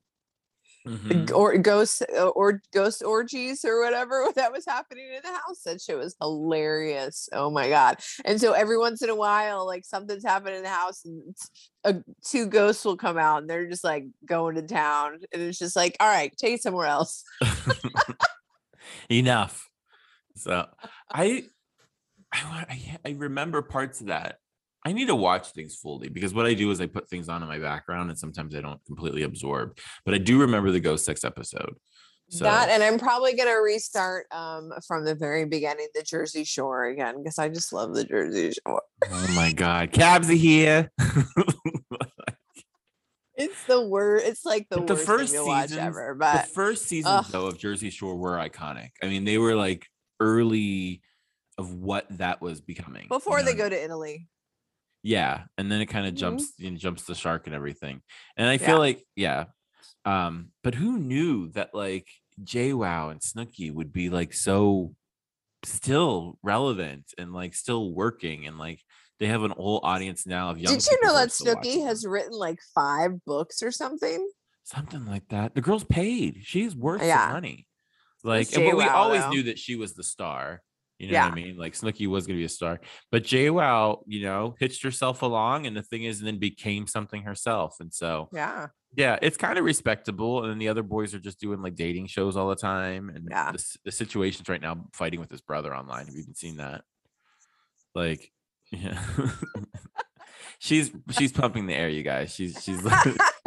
Mhm. 0.89 1.31
or 1.35 1.59
ghost 1.59 2.03
uh, 2.19 2.29
or 2.29 2.63
ghost 2.73 3.03
orgies 3.05 3.63
or 3.65 3.83
whatever 3.83 4.27
that 4.37 4.53
was 4.53 4.65
happening 4.67 5.05
in 5.15 5.21
the 5.23 5.29
house. 5.29 5.61
That 5.67 5.83
shit 5.83 5.99
was 5.99 6.17
hilarious. 6.21 7.29
Oh 7.33 7.51
my 7.51 7.69
god! 7.69 7.99
And 8.25 8.41
so 8.41 8.53
every 8.53 8.79
once 8.79 9.03
in 9.03 9.11
a 9.11 9.15
while, 9.15 9.67
like 9.67 9.85
something's 9.85 10.25
happening 10.25 10.57
in 10.57 10.63
the 10.63 10.69
house, 10.71 11.05
and 11.05 11.37
uh, 11.85 11.93
two 12.25 12.47
ghosts 12.47 12.85
will 12.85 12.97
come 12.97 13.19
out, 13.19 13.43
and 13.43 13.51
they're 13.51 13.69
just 13.69 13.85
like 13.85 14.07
going 14.25 14.55
to 14.55 14.63
town, 14.63 15.19
and 15.33 15.43
it's 15.43 15.59
just 15.59 15.77
like, 15.77 15.97
all 16.01 16.09
right, 16.09 16.33
take 16.39 16.55
it 16.55 16.63
somewhere 16.63 16.87
else. 16.87 17.23
Enough. 19.11 19.69
So 20.37 20.67
I, 21.11 21.45
I, 22.33 22.99
I 23.05 23.11
remember 23.11 23.63
parts 23.63 24.01
of 24.01 24.07
that. 24.09 24.39
I 24.89 24.93
need 24.93 25.07
to 25.09 25.15
watch 25.15 25.49
things 25.53 25.77
fully 25.77 26.09
because 26.09 26.33
what 26.33 26.47
I 26.47 26.55
do 26.55 26.71
is 26.71 26.81
I 26.81 26.87
put 26.87 27.09
things 27.11 27.29
on 27.29 27.43
in 27.43 27.49
my 27.49 27.59
background 27.59 28.09
and 28.11 28.19
sometimes 28.19 28.55
I 28.55 28.61
don't 28.61 28.83
completely 28.87 29.23
absorb. 29.23 29.77
But 30.05 30.15
I 30.15 30.19
do 30.19 30.41
remember 30.41 30.71
the 30.71 30.81
ghost 30.81 31.05
sex 31.05 31.25
episode. 31.25 31.75
So 32.31 32.45
That 32.45 32.69
and 32.69 32.83
I'm 32.83 32.99
probably 32.99 33.35
gonna 33.35 33.61
restart 33.61 34.27
um 34.33 34.71
from 34.87 35.05
the 35.05 35.15
very 35.15 35.45
beginning, 35.47 35.89
the 35.95 36.03
Jersey 36.03 36.45
Shore 36.45 36.85
again, 36.87 37.23
because 37.23 37.39
I 37.39 37.49
just 37.49 37.73
love 37.73 37.95
the 37.95 38.05
Jersey 38.05 38.53
Shore. 38.67 38.83
oh 39.11 39.33
my 39.35 39.53
god, 39.53 39.93
cabs 39.93 40.29
are 40.31 40.35
here. 40.35 40.91
It's 43.41 43.65
the 43.67 43.81
worst. 43.87 44.27
It's 44.27 44.45
like 44.45 44.67
the, 44.69 44.79
But 44.79 44.89
the 44.89 44.95
worst 44.95 45.07
first 45.07 45.33
thing 45.33 45.47
seasons- 45.47 45.79
ever. 45.79 46.17
the 46.19 46.49
first 46.53 46.87
seasons 46.87 47.15
ugh. 47.19 47.27
though 47.31 47.47
of 47.47 47.57
Jersey 47.57 47.89
Shore 47.91 48.17
were 48.17 48.33
iconic. 48.33 48.89
I 49.01 49.07
mean, 49.07 49.25
they 49.25 49.39
were 49.39 49.55
like 49.55 49.87
early 50.19 51.03
of 51.57 51.73
what 51.73 52.07
that 52.19 52.41
was 52.43 52.61
becoming. 52.61 53.05
you 53.05 53.09
before 53.09 53.43
they 53.45 53.55
go 53.55 53.69
to 53.69 53.81
Italy, 53.81 54.27
yeah 55.03 55.45
and 55.57 55.71
then 55.71 55.81
it 55.81 55.87
kind 55.87 56.07
of 56.07 56.15
Mhm. 56.15 56.19
jumps 56.19 56.53
you 56.59 56.71
know, 56.71 56.77
jumps 56.77 57.05
the 57.05 57.15
shark 57.15 57.47
and 57.47 57.55
everything 57.55 58.03
and 58.37 58.49
i 58.49 58.59
feel 58.59 58.75
Yeah. 58.77 58.79
like 58.79 59.07
yeah 59.17 59.45
um 60.05 60.51
but 60.65 60.75
who 60.75 60.99
knew 60.99 61.49
that 61.51 61.75
like 61.75 62.09
JWoww 62.43 63.11
and 63.13 63.21
snooki 63.21 63.73
would 63.73 63.93
be 63.93 64.11
like 64.11 64.33
so 64.33 64.95
still 65.65 66.39
relevant 66.43 67.13
and 67.19 67.33
like 67.33 67.55
still 67.55 67.93
working 67.93 68.47
and 68.47 68.59
like 68.59 68.81
they 69.19 69.27
have 69.27 69.43
an 69.43 69.51
whole 69.51 69.81
audience 69.83 70.27
now 70.27 70.51
of 70.51 70.59
young 70.59 70.73
did 70.73 70.87
you 70.87 70.99
know 71.03 71.13
that 71.15 71.31
Snooki 71.31 71.85
has 71.85 72.07
written 72.07 72.33
like 72.33 72.61
five 72.75 73.25
books 73.25 73.63
or 73.63 73.73
something? 73.73 74.29
something 74.63 75.05
like 75.07 75.27
that 75.31 75.55
the 75.55 75.61
girl's 75.61 75.83
paid 75.85 76.41
she's 76.45 76.77
worth 76.77 77.03
Yeah. 77.03 77.31
money 77.33 77.67
like 78.23 78.53
and- 78.55 78.65
but 78.67 78.77
we 78.77 78.85
always 78.85 79.23
though. 79.23 79.31
knew 79.31 79.43
that 79.45 79.59
she 79.59 79.75
was 79.77 79.95
the 79.95 80.05
star 80.05 80.63
you 80.99 81.07
know 81.09 81.13
Yeah. 81.15 81.25
what 81.29 81.33
I 81.33 81.37
mean? 81.37 81.57
Like 81.57 81.75
Snooki 81.75 82.07
was 82.07 82.27
gonna 82.27 82.39
be 82.39 82.45
a 82.45 82.49
star, 82.49 82.81
but 83.11 83.23
JWoww, 83.25 84.03
you 84.07 84.23
know, 84.25 84.55
hitched 84.59 84.83
herself 84.83 85.23
along, 85.23 85.67
and 85.67 85.77
the 85.77 85.83
thing 85.83 86.05
is, 86.05 86.19
and 86.19 86.27
then 86.27 86.39
became 86.39 86.87
something 86.87 87.23
herself. 87.23 87.77
And 87.81 87.93
so, 87.95 88.29
Yeah. 88.33 88.69
yeah 88.97 89.19
it's 89.23 89.37
kind 89.37 89.59
of 89.59 89.65
respectable 89.65 90.43
and 90.43 90.51
then 90.51 90.59
the 90.59 90.69
other 90.69 90.83
boys 90.83 91.15
are 91.15 91.19
just 91.21 91.39
doing 91.39 91.61
like 91.61 91.75
dating 91.75 92.07
shows 92.07 92.37
all 92.37 92.49
the 92.49 92.57
time 92.57 93.11
and 93.11 93.29
Yeah. 93.31 93.53
the, 93.53 93.65
the 93.85 93.93
situations 93.93 94.49
right 94.49 94.61
now 94.63 94.87
fighting 94.95 95.21
with 95.21 95.31
his 95.31 95.43
brother 95.43 95.75
online 95.77 96.07
have 96.07 96.15
you 96.15 96.23
even 96.23 96.35
seen 96.35 96.57
that 96.57 96.83
like 97.95 98.33
yeah 98.73 98.99
she's 100.59 100.91
she's 101.11 101.33
pumping 101.33 101.67
the 101.67 101.75
air 101.75 101.89
you 101.91 102.03
guys 102.03 102.35
she's 102.35 102.63
she's 102.63 102.81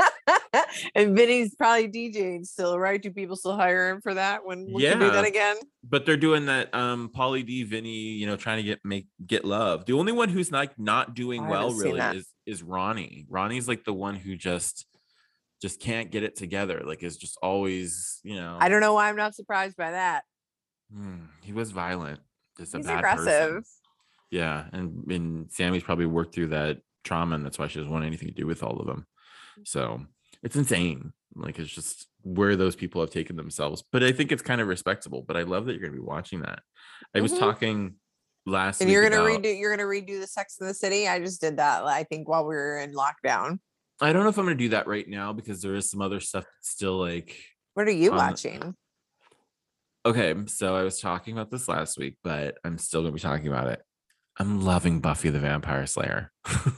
and 0.95 1.15
Vinny's 1.15 1.55
probably 1.55 1.87
DJing 1.89 2.45
still, 2.45 2.77
right? 2.79 3.01
Do 3.01 3.11
people 3.11 3.35
still 3.35 3.55
hire 3.55 3.89
him 3.89 4.01
for 4.01 4.13
that 4.13 4.45
when 4.45 4.65
we 4.71 4.83
can 4.83 4.99
do 4.99 5.11
that 5.11 5.23
Yeah. 5.23 5.29
again? 5.29 5.57
but 5.83 6.05
they're 6.05 6.15
doing 6.17 6.45
that 6.45 6.73
um 6.75 7.09
Pauly 7.09 7.43
D 7.45 7.63
Vinny 7.63 7.89
you 7.89 8.27
know 8.27 8.35
trying 8.35 8.57
to 8.57 8.63
get 8.63 8.79
make 8.85 9.07
get 9.25 9.43
love 9.43 9.85
the 9.85 9.93
only 9.93 10.11
one 10.11 10.29
who's 10.29 10.51
like 10.51 10.77
not 10.77 11.15
doing 11.15 11.43
I 11.43 11.49
well 11.49 11.73
really 11.73 11.99
is 12.17 12.27
is 12.45 12.61
Ronnie 12.61 13.25
Ronnie's 13.29 13.67
like 13.67 13.83
the 13.83 13.93
one 13.93 14.15
who 14.15 14.35
just 14.35 14.85
just 15.59 15.79
can't 15.79 16.11
get 16.11 16.21
it 16.21 16.35
together 16.35 16.83
like 16.85 17.01
is 17.01 17.17
just 17.17 17.35
always 17.41 18.19
you 18.23 18.35
know 18.35 18.57
I 18.59 18.69
don't 18.69 18.81
know 18.81 18.93
why 18.93 19.09
I'm 19.09 19.15
not 19.15 19.33
surprised 19.33 19.75
by 19.75 19.89
that. 19.91 20.23
Hmm, 20.93 21.25
he 21.41 21.51
was 21.53 21.71
violent. 21.71 22.19
Just 22.59 22.75
a 22.75 22.77
He's 22.77 22.85
bad 22.85 22.99
aggressive. 22.99 23.25
person. 23.25 23.63
Yeah, 24.29 24.65
and 24.71 25.11
and 25.11 25.47
Sammi's 25.49 25.83
probably 25.83 26.05
worked 26.05 26.35
through 26.35 26.47
that 26.49 26.77
trauma, 27.03 27.35
and 27.35 27.43
that's 27.45 27.57
why 27.57 27.67
she 27.67 27.79
doesn't 27.79 27.91
want 27.91 28.05
anything 28.05 28.27
to 28.27 28.33
do 28.35 28.45
with 28.45 28.61
all 28.61 28.79
of 28.79 28.85
them. 28.87 29.07
So 29.63 30.05
it's 30.43 30.55
insane. 30.55 31.13
Like 31.35 31.59
it's 31.59 31.71
just 31.71 32.07
where 32.23 32.55
those 32.55 32.75
people 32.75 33.01
have 33.01 33.09
taken 33.09 33.35
themselves. 33.35 33.83
But 33.91 34.03
I 34.03 34.11
think 34.11 34.31
it's 34.31 34.41
kind 34.41 34.59
of 34.61 34.67
respectable. 34.67 35.23
But 35.25 35.37
I 35.37 35.43
love 35.43 35.65
that 35.65 35.73
you're 35.73 35.81
gonna 35.81 35.93
be 35.93 35.99
watching 35.99 36.41
that. 36.41 36.59
I 37.15 37.21
was 37.21 37.31
Mhm. 37.33 37.39
talking 37.39 37.95
last 38.45 38.81
And 38.81 38.89
you're 38.89 39.07
gonna 39.09 39.23
about- 39.23 39.41
redo 39.43 39.57
you're 39.57 39.75
gonna 39.75 39.87
redo 39.87 40.19
the 40.19 40.27
Sex 40.27 40.57
in 40.59 40.67
the 40.67 40.73
City. 40.73 41.07
I 41.07 41.19
just 41.19 41.39
did 41.41 41.57
that, 41.57 41.83
I 41.85 42.03
think, 42.03 42.27
while 42.27 42.43
we 42.43 42.55
were 42.55 42.77
in 42.79 42.93
lockdown. 42.93 43.59
I 44.01 44.11
don't 44.11 44.23
know 44.23 44.29
if 44.29 44.37
I'm 44.37 44.45
gonna 44.45 44.55
do 44.55 44.69
that 44.69 44.87
right 44.87 45.07
now 45.07 45.31
because 45.31 45.61
there 45.61 45.75
is 45.75 45.89
some 45.91 46.01
other 46.01 46.19
stuff 46.19 46.43
that's 46.43 46.69
still 46.69 46.97
like 46.97 47.37
What 47.75 47.87
are 47.87 47.91
you 47.91 48.11
Um, 48.11 48.17
watching? 48.17 48.75
okay. 50.05 50.35
So 50.47 50.75
I 50.75 50.83
was 50.83 50.99
talking 50.99 51.33
about 51.33 51.49
this 51.51 51.67
last 51.67 51.97
week, 51.97 52.17
but 52.23 52.57
I'm 52.65 52.77
still 52.77 53.01
gonna 53.01 53.13
be 53.13 53.19
talking 53.19 53.47
about 53.47 53.67
it. 53.67 53.81
I'm 54.39 54.61
loving 54.61 54.99
Buffy 55.01 55.29
the 55.29 55.39
Vampire 55.39 55.85
Slayer. 55.85 56.31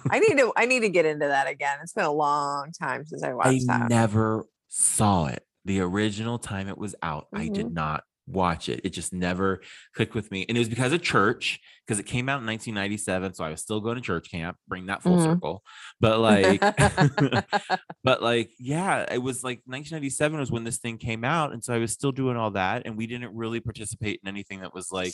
I 0.09 0.19
need 0.19 0.37
to 0.37 0.51
I 0.57 0.65
need 0.65 0.81
to 0.81 0.89
get 0.89 1.05
into 1.05 1.27
that 1.27 1.47
again. 1.47 1.77
It's 1.81 1.93
been 1.93 2.05
a 2.05 2.11
long 2.11 2.71
time 2.77 3.05
since 3.05 3.23
I 3.23 3.29
I 3.29 3.33
watched 3.33 3.67
that. 3.67 3.81
I 3.83 3.87
never 3.87 4.45
saw 4.69 5.27
it. 5.27 5.43
The 5.65 5.79
original 5.81 6.39
time 6.39 6.67
it 6.67 6.77
was 6.77 6.95
out, 7.01 7.27
I 7.33 7.43
Mm-hmm. 7.45 7.53
did 7.53 7.73
not 7.73 8.03
watch 8.25 8.69
it. 8.69 8.81
It 8.85 8.89
just 8.91 9.13
never 9.13 9.61
clicked 9.95 10.15
with 10.15 10.31
me. 10.31 10.45
And 10.47 10.57
it 10.57 10.59
was 10.59 10.69
because 10.69 10.93
of 10.93 11.01
church, 11.01 11.59
because 11.85 11.99
it 11.99 12.05
came 12.05 12.27
out 12.29 12.39
in 12.41 12.45
1997. 12.47 13.33
So 13.33 13.43
I 13.43 13.49
was 13.49 13.61
still 13.61 13.81
going 13.81 13.95
to 13.95 14.01
church 14.01 14.31
camp, 14.31 14.57
bring 14.67 14.85
that 14.87 15.03
full 15.03 15.17
Mhm. 15.17 15.23
circle. 15.23 15.63
But 15.99 16.19
like, 16.19 16.61
but 18.03 18.21
like, 18.21 18.51
yeah, 18.59 19.05
it 19.13 19.17
was 19.21 19.43
like 19.43 19.61
1997 19.65 20.39
was 20.39 20.51
when 20.51 20.63
this 20.63 20.77
thing 20.79 20.97
came 20.97 21.23
out. 21.23 21.53
And 21.53 21.63
so 21.63 21.73
I 21.73 21.77
was 21.79 21.91
still 21.91 22.11
doing 22.11 22.37
all 22.37 22.51
that. 22.51 22.83
And 22.85 22.97
we 22.97 23.07
didn't 23.07 23.35
really 23.35 23.59
participate 23.59 24.19
in 24.23 24.27
anything 24.29 24.61
that 24.61 24.73
was 24.73 24.91
like, 24.91 25.13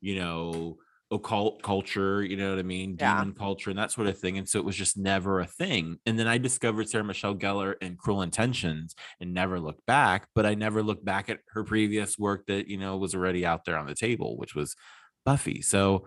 you 0.00 0.16
know, 0.18 0.76
occult 1.14 1.62
culture, 1.62 2.22
you 2.22 2.36
know 2.36 2.50
what 2.50 2.58
I 2.58 2.62
mean? 2.62 2.96
Yeah. 2.98 3.18
Demon 3.20 3.34
culture 3.34 3.70
and 3.70 3.78
that 3.78 3.90
sort 3.92 4.06
of 4.06 4.18
thing. 4.18 4.38
And 4.38 4.48
so 4.48 4.58
it 4.58 4.64
was 4.64 4.76
just 4.76 4.96
never 4.96 5.40
a 5.40 5.46
thing. 5.46 5.98
And 6.06 6.18
then 6.18 6.26
I 6.26 6.38
discovered 6.38 6.88
Sarah 6.88 7.04
Michelle 7.04 7.34
Gellar 7.34 7.74
and 7.80 7.96
Cruel 7.98 8.22
Intentions 8.22 8.94
and 9.20 9.32
never 9.32 9.58
looked 9.60 9.86
back, 9.86 10.28
but 10.34 10.44
I 10.46 10.54
never 10.54 10.82
looked 10.82 11.04
back 11.04 11.30
at 11.30 11.40
her 11.48 11.64
previous 11.64 12.18
work 12.18 12.46
that, 12.46 12.68
you 12.68 12.76
know, 12.76 12.96
was 12.96 13.14
already 13.14 13.46
out 13.46 13.64
there 13.64 13.78
on 13.78 13.86
the 13.86 13.94
table, 13.94 14.36
which 14.36 14.54
was 14.54 14.76
Buffy. 15.24 15.62
So 15.62 16.06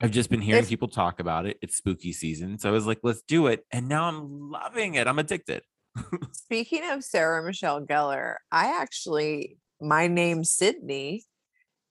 I've 0.00 0.10
just 0.10 0.30
been 0.30 0.40
hearing 0.40 0.62
If- 0.62 0.68
people 0.68 0.88
talk 0.88 1.20
about 1.20 1.46
it. 1.46 1.58
It's 1.62 1.76
spooky 1.76 2.12
season. 2.12 2.58
So 2.58 2.68
I 2.68 2.72
was 2.72 2.86
like, 2.86 3.00
let's 3.02 3.22
do 3.22 3.46
it. 3.46 3.64
And 3.70 3.88
now 3.88 4.08
I'm 4.08 4.50
loving 4.50 4.94
it. 4.94 5.06
I'm 5.06 5.18
addicted. 5.18 5.62
Speaking 6.32 6.88
of 6.90 7.04
Sarah 7.04 7.44
Michelle 7.44 7.84
Gellar, 7.84 8.36
I 8.50 8.80
actually 8.80 9.58
my 9.80 10.06
name 10.06 10.44
Sydney 10.44 11.24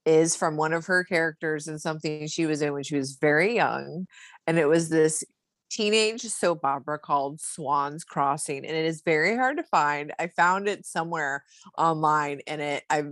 is 0.06 0.36
from 0.36 0.56
one 0.56 0.72
of 0.72 0.86
her 0.86 1.04
characters 1.04 1.68
and 1.68 1.80
something 1.80 2.26
she 2.26 2.46
was 2.46 2.62
in 2.62 2.72
when 2.72 2.82
she 2.82 2.96
was 2.96 3.16
very 3.20 3.54
young, 3.54 4.06
and 4.46 4.58
it 4.58 4.66
was 4.66 4.88
this 4.88 5.24
teenage 5.70 6.22
soap 6.22 6.64
opera 6.64 6.98
called 6.98 7.40
Swans 7.40 8.04
Crossing, 8.04 8.66
and 8.66 8.76
it 8.76 8.84
is 8.84 9.02
very 9.04 9.36
hard 9.36 9.56
to 9.58 9.62
find. 9.64 10.12
I 10.18 10.26
found 10.28 10.68
it 10.68 10.84
somewhere 10.84 11.44
online, 11.78 12.40
and 12.46 12.60
it 12.60 12.84
I 12.90 13.04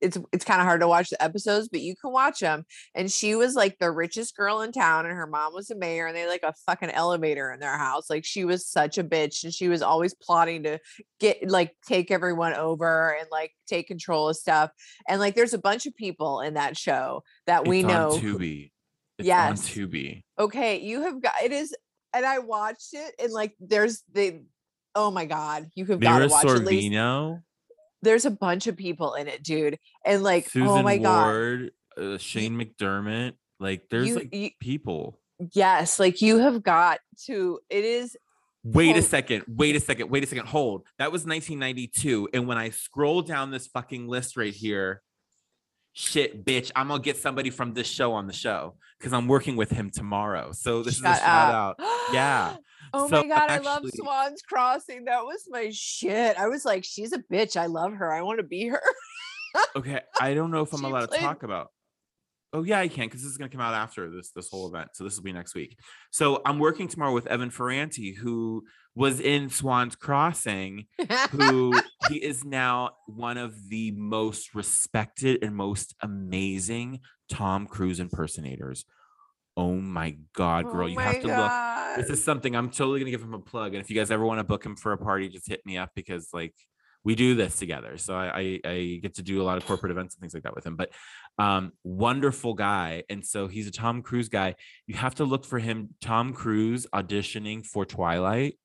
it's 0.00 0.18
it's 0.32 0.44
kind 0.44 0.60
of 0.60 0.66
hard 0.66 0.80
to 0.80 0.88
watch 0.88 1.10
the 1.10 1.22
episodes, 1.22 1.68
but 1.68 1.80
you 1.80 1.94
can 1.96 2.12
watch 2.12 2.40
them. 2.40 2.64
And 2.94 3.10
she 3.10 3.34
was 3.34 3.54
like 3.54 3.78
the 3.78 3.90
richest 3.90 4.36
girl 4.36 4.60
in 4.60 4.72
town, 4.72 5.06
and 5.06 5.14
her 5.14 5.26
mom 5.26 5.54
was 5.54 5.70
a 5.70 5.74
mayor, 5.76 6.06
and 6.06 6.14
they 6.16 6.20
had, 6.20 6.28
like 6.28 6.42
a 6.42 6.52
fucking 6.66 6.90
elevator 6.90 7.50
in 7.52 7.60
their 7.60 7.78
house. 7.78 8.10
Like 8.10 8.24
she 8.24 8.44
was 8.44 8.66
such 8.66 8.98
a 8.98 9.04
bitch, 9.04 9.44
and 9.44 9.52
she 9.54 9.68
was 9.68 9.82
always 9.82 10.14
plotting 10.14 10.64
to 10.64 10.78
get 11.20 11.48
like 11.48 11.74
take 11.86 12.10
everyone 12.10 12.52
over 12.54 13.16
and 13.18 13.28
like 13.30 13.52
take 13.66 13.86
control 13.88 14.28
of 14.28 14.36
stuff. 14.36 14.70
And 15.08 15.20
like 15.20 15.34
there's 15.34 15.54
a 15.54 15.58
bunch 15.58 15.86
of 15.86 15.94
people 15.96 16.40
in 16.40 16.54
that 16.54 16.76
show 16.76 17.22
that 17.46 17.66
we 17.66 17.80
it's 17.80 17.88
know. 17.88 18.12
on 18.12 18.20
who- 18.20 18.38
Tubi. 18.38 18.70
It's 19.18 19.26
Yes. 19.28 19.48
on 19.50 19.56
Tubi. 19.56 20.22
okay, 20.38 20.80
you 20.80 21.02
have 21.02 21.22
got 21.22 21.34
it 21.42 21.52
is, 21.52 21.74
and 22.12 22.26
I 22.26 22.40
watched 22.40 22.94
it, 22.94 23.14
and 23.22 23.32
like 23.32 23.54
there's 23.60 24.02
the. 24.12 24.42
Oh 24.96 25.10
my 25.10 25.24
god, 25.24 25.70
you 25.74 25.86
have 25.86 25.98
got 26.00 26.18
to 26.20 26.28
watch 26.28 26.44
at 26.46 26.64
least. 26.64 26.92
There's 28.04 28.24
a 28.24 28.30
bunch 28.30 28.66
of 28.66 28.76
people 28.76 29.14
in 29.14 29.26
it, 29.28 29.42
dude, 29.42 29.78
and 30.04 30.22
like 30.22 30.48
Susan 30.48 30.68
oh 30.68 30.82
my 30.82 30.98
god, 30.98 31.70
uh, 31.98 32.18
Shane 32.18 32.54
McDermott. 32.56 33.32
Like 33.58 33.88
there's 33.90 34.08
You- 34.08 34.14
like 34.16 34.34
you- 34.34 34.50
people. 34.60 35.20
yes, 35.52 35.98
like 35.98 36.22
you 36.22 36.38
have 36.38 36.62
got 36.62 37.00
to. 37.26 37.58
It 37.70 37.84
is 37.84 38.16
Wait 38.66 38.96
a 38.96 39.02
second. 39.02 39.44
Wait 39.46 39.76
a 39.76 39.80
second. 39.80 40.08
Wait 40.08 40.24
a 40.24 40.26
second. 40.26 40.46
Hold. 40.46 40.86
That 40.98 41.12
was 41.12 41.26
1992. 41.26 42.30
And 42.32 42.46
when 42.48 42.56
I 42.56 42.70
scroll 42.70 43.20
down 43.20 43.50
this 43.50 43.66
fucking 43.66 44.08
list 44.08 44.38
right 44.38 44.54
here, 44.54 45.02
shit, 45.92 46.44
bitch, 46.46 46.70
I'm 46.74 46.88
gonna 46.88 47.02
get 47.02 47.16
somebody 47.18 47.50
from 47.50 47.74
this 47.74 47.86
show 47.86 48.12
on 48.14 48.26
the 48.26 48.32
show 48.32 48.76
because 48.98 49.12
I'm 49.12 49.28
working 49.28 49.56
with 49.56 49.70
him 49.70 49.90
tomorrow. 49.90 50.52
So 50.52 50.82
this 50.82 50.94
is 50.96 51.02
a 51.02 51.14
shout 51.14 51.54
up. 51.54 51.76
out. 51.78 52.00
Yeah. 52.14 52.56
Oh 52.94 53.08
So 53.08 53.22
my 53.22 53.28
god, 53.28 53.50
I 53.50 53.58
love 53.58 53.84
Swans 53.94 54.42
Crossing. 54.42 55.04
That 55.06 55.24
was 55.24 55.44
my 55.48 55.70
shit. 55.72 56.38
I 56.38 56.48
was 56.48 56.64
like, 56.64 56.84
she's 56.84 57.12
a 57.12 57.18
bitch. 57.18 57.56
I 57.56 57.66
love 57.66 57.92
her. 57.94 58.12
I 58.12 58.22
want 58.22 58.38
to 58.38 58.44
be 58.44 58.68
her. 58.68 58.80
Okay. 59.76 60.00
I 60.20 60.34
don't 60.34 60.50
know 60.50 60.62
if 60.62 60.72
I'm 60.72 60.80
She 60.80 60.86
allowed 60.86 61.10
to 61.10 61.18
talk 61.18 61.42
about. 61.42 61.70
Oh 62.52 62.62
yeah, 62.62 62.78
I 62.78 62.86
can 62.86 63.06
because 63.06 63.22
this 63.22 63.32
is 63.32 63.36
gonna 63.36 63.50
come 63.50 63.60
out 63.60 63.74
after 63.74 64.08
this 64.10 64.30
this 64.30 64.48
whole 64.48 64.68
event. 64.68 64.90
So 64.94 65.02
this 65.02 65.16
will 65.16 65.24
be 65.24 65.32
next 65.32 65.56
week. 65.56 65.76
So 66.12 66.40
I'm 66.46 66.60
working 66.60 66.86
tomorrow 66.86 67.12
with 67.12 67.26
Evan 67.26 67.50
Ferranti, 67.50 68.16
who 68.16 68.62
was 68.94 69.18
in 69.18 69.50
Swans 69.50 69.96
Crossing, 69.96 70.86
who 71.32 71.74
he 72.08 72.18
is 72.18 72.44
now 72.44 72.92
one 73.06 73.38
of 73.38 73.54
the 73.68 73.90
most 73.90 74.54
respected 74.54 75.42
and 75.42 75.56
most 75.56 75.96
amazing 76.00 77.00
Tom 77.28 77.66
Cruise 77.66 77.98
impersonators. 77.98 78.84
Oh 79.56 79.74
my 79.74 80.16
god, 80.34 80.64
girl, 80.64 80.84
Oh 80.84 80.86
you 80.86 80.98
have 80.98 81.20
to 81.20 81.28
look. 81.28 81.96
This 81.96 82.10
is 82.10 82.24
something 82.24 82.56
I'm 82.56 82.70
totally 82.70 83.00
gonna 83.00 83.10
give 83.10 83.22
him 83.22 83.34
a 83.34 83.38
plug. 83.38 83.74
And 83.74 83.82
if 83.82 83.88
you 83.88 83.96
guys 83.96 84.10
ever 84.10 84.24
want 84.24 84.40
to 84.40 84.44
book 84.44 84.64
him 84.64 84.76
for 84.76 84.92
a 84.92 84.98
party, 84.98 85.28
just 85.28 85.48
hit 85.48 85.64
me 85.64 85.78
up 85.78 85.90
because 85.94 86.28
like 86.32 86.54
we 87.04 87.14
do 87.14 87.34
this 87.34 87.56
together. 87.56 87.96
So 87.98 88.14
I, 88.14 88.60
I 88.64 88.68
I 88.68 88.98
get 89.02 89.14
to 89.16 89.22
do 89.22 89.42
a 89.42 89.44
lot 89.44 89.58
of 89.58 89.66
corporate 89.66 89.92
events 89.92 90.14
and 90.14 90.20
things 90.20 90.34
like 90.34 90.42
that 90.42 90.54
with 90.54 90.66
him. 90.66 90.74
But 90.74 90.90
um, 91.38 91.72
wonderful 91.84 92.54
guy. 92.54 93.04
And 93.08 93.24
so 93.24 93.46
he's 93.46 93.68
a 93.68 93.70
Tom 93.70 94.02
Cruise 94.02 94.28
guy. 94.28 94.54
You 94.86 94.94
have 94.96 95.14
to 95.16 95.24
look 95.24 95.44
for 95.44 95.58
him, 95.58 95.90
Tom 96.00 96.32
Cruise 96.32 96.86
auditioning 96.92 97.64
for 97.64 97.84
Twilight. 97.84 98.58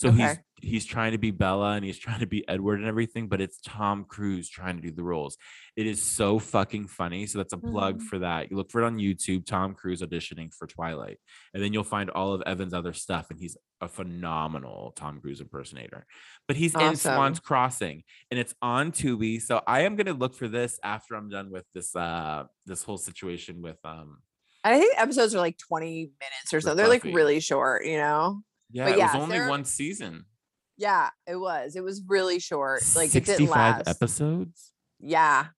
So 0.00 0.10
he's 0.10 0.30
Okay. 0.30 0.40
he's 0.62 0.84
trying 0.86 1.12
to 1.12 1.18
be 1.18 1.30
Bella 1.30 1.72
and 1.72 1.84
he's 1.84 1.98
trying 1.98 2.20
to 2.20 2.26
be 2.26 2.46
Edward 2.48 2.80
and 2.80 2.88
everything, 2.88 3.28
but 3.28 3.40
it's 3.40 3.60
Tom 3.62 4.04
Cruise 4.04 4.48
trying 4.48 4.76
to 4.76 4.82
do 4.82 4.90
the 4.90 5.02
roles. 5.02 5.36
It 5.76 5.86
is 5.86 6.02
so 6.02 6.38
fucking 6.38 6.86
funny. 6.88 7.26
So 7.26 7.38
that's 7.38 7.52
a 7.52 7.58
plug 7.58 7.98
Mhm. 7.98 8.02
for 8.02 8.18
that. 8.20 8.50
You 8.50 8.56
look 8.56 8.70
for 8.70 8.82
it 8.82 8.86
on 8.86 8.96
YouTube, 8.98 9.44
Tom 9.44 9.74
Cruise 9.74 10.00
auditioning 10.02 10.54
for 10.54 10.66
Twilight, 10.66 11.18
and 11.52 11.62
then 11.62 11.72
you'll 11.74 11.84
find 11.84 12.08
all 12.10 12.32
of 12.32 12.40
Evan's 12.46 12.72
other 12.72 12.94
stuff. 12.94 13.30
And 13.30 13.38
he's 13.38 13.56
a 13.82 13.88
phenomenal 13.88 14.92
Tom 14.96 15.20
Cruise 15.20 15.40
impersonator. 15.42 16.06
But 16.48 16.56
he's 16.56 16.74
in 16.74 16.96
Swan's 16.96 17.40
Crossing, 17.40 18.02
and 18.30 18.40
it's 18.40 18.54
on 18.62 18.92
Tubi. 18.92 19.40
So 19.40 19.62
I 19.66 19.80
am 19.82 19.96
gonna 19.96 20.14
look 20.14 20.34
for 20.34 20.48
this 20.48 20.78
after 20.82 21.14
I'm 21.14 21.28
done 21.28 21.50
with 21.50 21.66
this 21.74 21.94
uh 21.94 22.44
this 22.64 22.82
whole 22.84 22.98
situation 22.98 23.60
with 23.60 23.78
um 23.84 24.22
I 24.64 24.78
think 24.78 24.94
episodes 24.98 25.34
are 25.34 25.38
like 25.40 25.56
20 25.58 26.04
minutes 26.20 26.52
or 26.52 26.60
so. 26.60 26.74
They're 26.74 26.88
like 26.88 27.04
really 27.04 27.40
short, 27.40 27.86
you 27.86 27.96
know? 27.96 28.42
Yeah, 28.72 28.84
But 28.84 28.92
it 28.92 28.98
yeah, 28.98 29.06
was 29.14 29.22
only 29.22 29.36
Sarah- 29.36 29.50
one 29.50 29.64
season. 29.64 30.24
Yeah, 30.76 31.10
it 31.26 31.36
was. 31.36 31.76
It 31.76 31.82
was 31.84 32.02
really 32.06 32.38
short. 32.38 32.82
Like 32.96 33.08
it 33.14 33.24
didn't 33.26 33.48
65 33.48 33.76
last. 33.78 33.88
episodes 33.88 34.72
Yeah. 34.98 35.48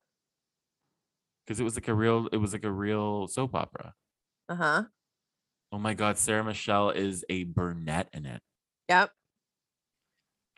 because 1.47 1.61
it 1.61 1.65
was 1.65 1.77
like 1.77 1.89
a 1.89 1.95
real 1.95 2.29
it 2.33 2.39
was 2.39 2.53
like 2.53 2.65
a 2.65 2.71
real 2.73 3.29
soap 3.29 3.55
opera. 3.55 3.95
Uh-huh. 4.49 4.85
Oh 5.71 5.79
my 5.79 5.95
god, 5.95 6.19
Sarah 6.19 6.43
Michelle 6.45 6.91
is 6.91 7.25
a 7.31 7.45
brunette 7.45 8.09
in 8.13 8.27
it. 8.27 8.41
Yep. 8.89 9.11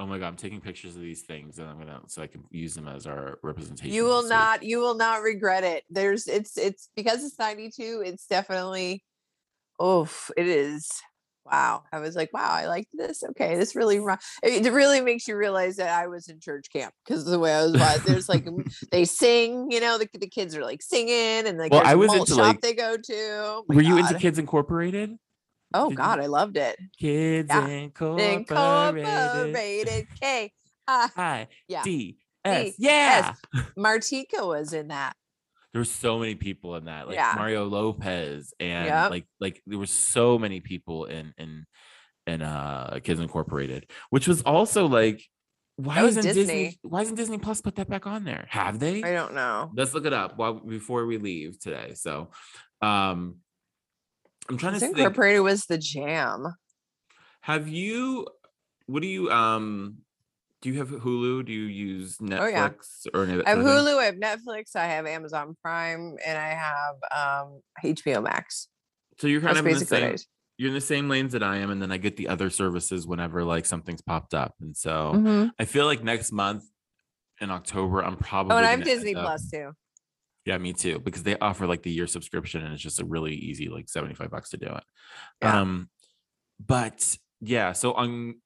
Oh 0.01 0.07
my 0.07 0.19
god, 0.19 0.27
I'm 0.29 0.37
taking 0.37 0.61
pictures 0.61 0.97
of 0.97 1.03
these 1.03 1.23
things 1.23 1.59
and 1.59 1.69
I'm 1.69 1.79
gonna 1.79 2.01
so 2.09 2.23
I 2.23 2.27
can 2.27 2.45
use 2.51 2.75
them 2.75 2.89
as 2.89 3.07
our 3.07 3.39
representation. 3.43 3.95
You 3.95 4.05
will 4.05 4.23
so- 4.23 4.29
not 4.31 4.63
you 4.63 4.79
will 4.79 4.95
not 4.97 5.23
regret 5.23 5.63
it. 5.63 5.85
There's 5.91 6.27
it's 6.27 6.57
it's 6.57 6.89
because 6.97 7.23
it's 7.23 7.39
92, 7.39 8.03
it's 8.05 8.27
definitely 8.27 9.05
oof, 9.83 10.31
it 10.39 10.47
is. 10.49 10.91
Wow. 11.47 11.83
I 11.93 11.99
was 11.99 12.17
like, 12.17 12.33
wow, 12.33 12.51
I 12.51 12.67
like 12.67 12.89
this. 12.95 13.23
Okay, 13.23 13.57
this 13.57 13.77
really 13.77 14.01
it 14.43 14.73
really 14.73 15.01
makes 15.01 15.29
you 15.29 15.37
realize 15.37 15.77
that 15.77 15.91
I 15.91 16.07
was 16.07 16.29
in 16.29 16.41
church 16.41 16.67
camp 16.73 16.95
because 17.05 17.25
the 17.25 17.39
way 17.39 17.53
I 17.55 17.65
was 17.65 17.73
watching, 17.75 18.03
there's 18.07 18.29
like 18.29 18.47
they 18.91 19.05
sing, 19.05 19.71
you 19.71 19.81
know, 19.81 19.99
the, 19.99 20.09
the 20.19 20.29
kids 20.29 20.57
are 20.57 20.63
like 20.65 20.83
singing 20.83 21.47
and 21.47 21.59
like 21.59 21.73
Well, 21.73 21.83
I 21.85 21.95
was 21.97 22.13
into, 22.15 22.31
shop 22.35 22.39
like- 22.39 22.61
they 22.61 22.75
go 22.75 22.97
to. 22.97 23.15
Oh 23.15 23.65
Were 23.69 23.83
you 23.83 23.99
into 23.99 24.15
Kids 24.15 24.39
Incorporated? 24.39 25.17
Oh 25.75 25.85
did 25.89 25.93
you- 25.93 25.97
God, 25.97 26.21
I 26.21 26.27
loved 26.27 26.57
it. 26.57 26.79
Kids 26.99 27.49
Yeah. 27.51 27.67
Incorporated. 27.67 28.39
Incorporated 28.51 30.07
K. 30.21 30.53
Uh, 30.89 31.09
I 31.17 31.49
Yeah. 31.69 31.83
D 31.83 32.19
S. 32.45 32.75
Yeah. 32.79 33.35
Martika 33.79 34.47
was 34.47 34.73
in 34.73 34.89
that. 34.89 35.15
There 35.75 35.81
were 35.81 35.85
so 35.85 36.21
many 36.21 36.37
people 36.37 36.77
in 36.77 36.85
that, 36.85 37.09
like 37.09 37.17
Yeah. 37.17 37.35
Mario 37.37 37.65
Lopez, 37.65 38.55
and 38.61 38.87
Yep. 38.87 39.11
like 39.11 39.27
like 39.41 39.61
there 39.67 39.77
were 39.77 39.87
so 39.87 40.39
many 40.39 40.61
people 40.61 41.07
in 41.07 41.35
in 41.37 41.67
in 42.29 42.43
uh 42.43 43.01
Kids 43.03 43.19
Incorporated, 43.19 43.91
which 44.11 44.29
was 44.29 44.41
also 44.43 44.87
like, 44.87 45.21
why 45.75 46.05
isn't 46.05 46.23
Disney. 46.23 46.43
Disney. 46.43 46.79
Why 46.83 47.03
isn't 47.03 47.17
Disney 47.17 47.39
Plus 47.39 47.61
put 47.61 47.75
that 47.75 47.89
back 47.89 48.07
on 48.07 48.23
there? 48.23 48.47
Have 48.51 48.79
they? 48.79 49.03
I 49.03 49.13
don't 49.13 49.35
know. 49.35 49.73
Let's 49.75 49.93
look 49.93 50.07
it 50.07 50.13
up 50.13 50.39
while 50.39 50.55
before 50.55 51.07
we 51.07 51.19
leave 51.19 51.59
today. 51.59 51.95
So, 51.95 52.31
um, 52.81 53.39
I'm 54.49 54.57
trying 54.57 54.75
to 54.75 54.79
Kids 54.79 54.93
think. 54.95 54.99
Incorporated 54.99 55.43
was 55.43 55.67
the 55.67 55.77
jam. 55.77 56.55
Have 57.41 57.67
you? 57.67 58.29
What 58.87 59.03
do 59.03 59.09
you 59.09 59.29
um? 59.29 60.04
Do 60.65 60.71
you 60.71 60.79
have 60.79 60.89
Hulu? 60.89 61.45
Do 61.45 61.53
you 61.53 61.65
use 61.67 62.17
Netflix 62.17 62.41
Oh, 62.41 62.47
yeah. 62.47 62.71
or 63.13 63.25
any 63.25 63.33
I 63.45 63.51
have 63.51 63.59
sort 63.59 63.59
of 63.59 63.65
thing? 63.67 63.67
Hulu, 63.67 63.99
I 63.99 64.05
have 64.07 64.15
Netflix, 64.15 64.75
I 64.75 64.87
have 64.87 65.05
Amazon 65.07 65.55
Prime, 65.63 66.17
and 66.25 66.39
I 66.39 66.49
have 66.55 66.95
um 67.15 67.61
HBO 67.85 68.23
Max. 68.23 68.69
So 69.19 69.27
you're 69.27 69.43
kind 69.43 69.57
That's 69.57 69.61
of 69.61 69.67
in 69.67 69.79
the 69.79 69.85
same. 69.85 70.17
You're 70.57 70.69
in 70.69 70.75
the 70.75 70.81
same 70.81 71.11
lanes 71.11 71.33
that 71.33 71.43
I 71.43 71.59
am, 71.59 71.69
and 71.71 71.83
then 71.83 71.93
I 71.93 71.99
get 71.99 72.17
the 72.17 72.29
other 72.29 72.49
services 72.49 73.07
whenever 73.07 73.45
like 73.45 73.67
something's 73.67 74.01
popped 74.01 74.33
up, 74.33 74.55
and 74.59 74.75
so 74.75 75.13
Mhm. 75.15 75.51
I 75.59 75.67
feel 75.67 75.85
like 75.85 76.03
next 76.03 76.33
month 76.33 76.65
in 77.43 77.51
October, 77.51 78.03
I'm 78.03 78.17
probably. 78.17 78.55
Oh, 78.55 78.57
and 78.57 78.67
I 78.67 78.71
have 78.71 78.85
Disney 78.85 79.13
Plus 79.13 79.51
too. 79.51 79.73
Yeah, 80.47 80.57
me 80.57 80.73
too, 80.73 80.99
because 80.99 81.25
they 81.25 81.37
offer 81.41 81.67
like 81.67 81.83
the 81.83 81.91
year 81.91 82.07
subscription, 82.07 82.65
and 82.65 82.73
it's 82.73 82.83
just 82.83 83.01
a 83.03 83.05
really 83.05 83.35
easy 83.35 83.69
like 83.69 83.91
75 83.91 84.31
bucks 84.31 84.49
to 84.51 84.57
do 84.57 84.69
it. 84.69 84.85
Yeah. 85.43 85.61
Um, 85.61 85.91
but 86.59 87.19
yeah, 87.43 87.73
so 87.73 87.93
on 87.93 88.37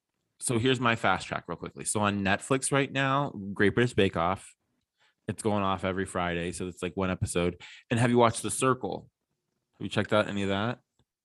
so 0.40 0.58
here's 0.58 0.80
my 0.80 0.96
fast 0.96 1.26
track 1.26 1.44
real 1.48 1.56
quickly. 1.56 1.84
So 1.84 2.00
on 2.00 2.24
Netflix 2.24 2.72
right 2.72 2.90
now, 2.90 3.32
Great 3.52 3.74
British 3.74 3.94
Bake 3.94 4.16
Off. 4.16 4.54
It's 5.26 5.42
going 5.42 5.62
off 5.62 5.84
every 5.84 6.06
Friday, 6.06 6.52
so 6.52 6.68
it's 6.68 6.82
like 6.82 6.96
one 6.96 7.10
episode. 7.10 7.56
And 7.90 8.00
have 8.00 8.10
you 8.10 8.16
watched 8.16 8.42
The 8.42 8.50
Circle? 8.50 9.06
Have 9.78 9.84
you 9.84 9.90
checked 9.90 10.12
out 10.12 10.26
any 10.28 10.42
of 10.42 10.48
that? 10.48 10.78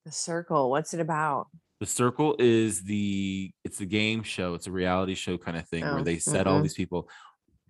The 0.05 0.11
Circle. 0.11 0.69
What's 0.69 0.93
it 0.93 0.99
about? 0.99 1.47
The 1.79 1.85
Circle 1.85 2.35
is 2.39 2.83
the 2.83 3.51
it's 3.63 3.79
a 3.79 3.85
game 3.85 4.23
show, 4.23 4.55
it's 4.55 4.67
a 4.67 4.71
reality 4.71 5.15
show 5.15 5.37
kind 5.37 5.57
of 5.57 5.67
thing 5.67 5.83
Oh, 5.83 5.95
where 5.95 6.03
they 6.03 6.17
set 6.17 6.47
all 6.47 6.59
mm-mm. 6.59 6.63
these 6.63 6.73
people. 6.73 7.09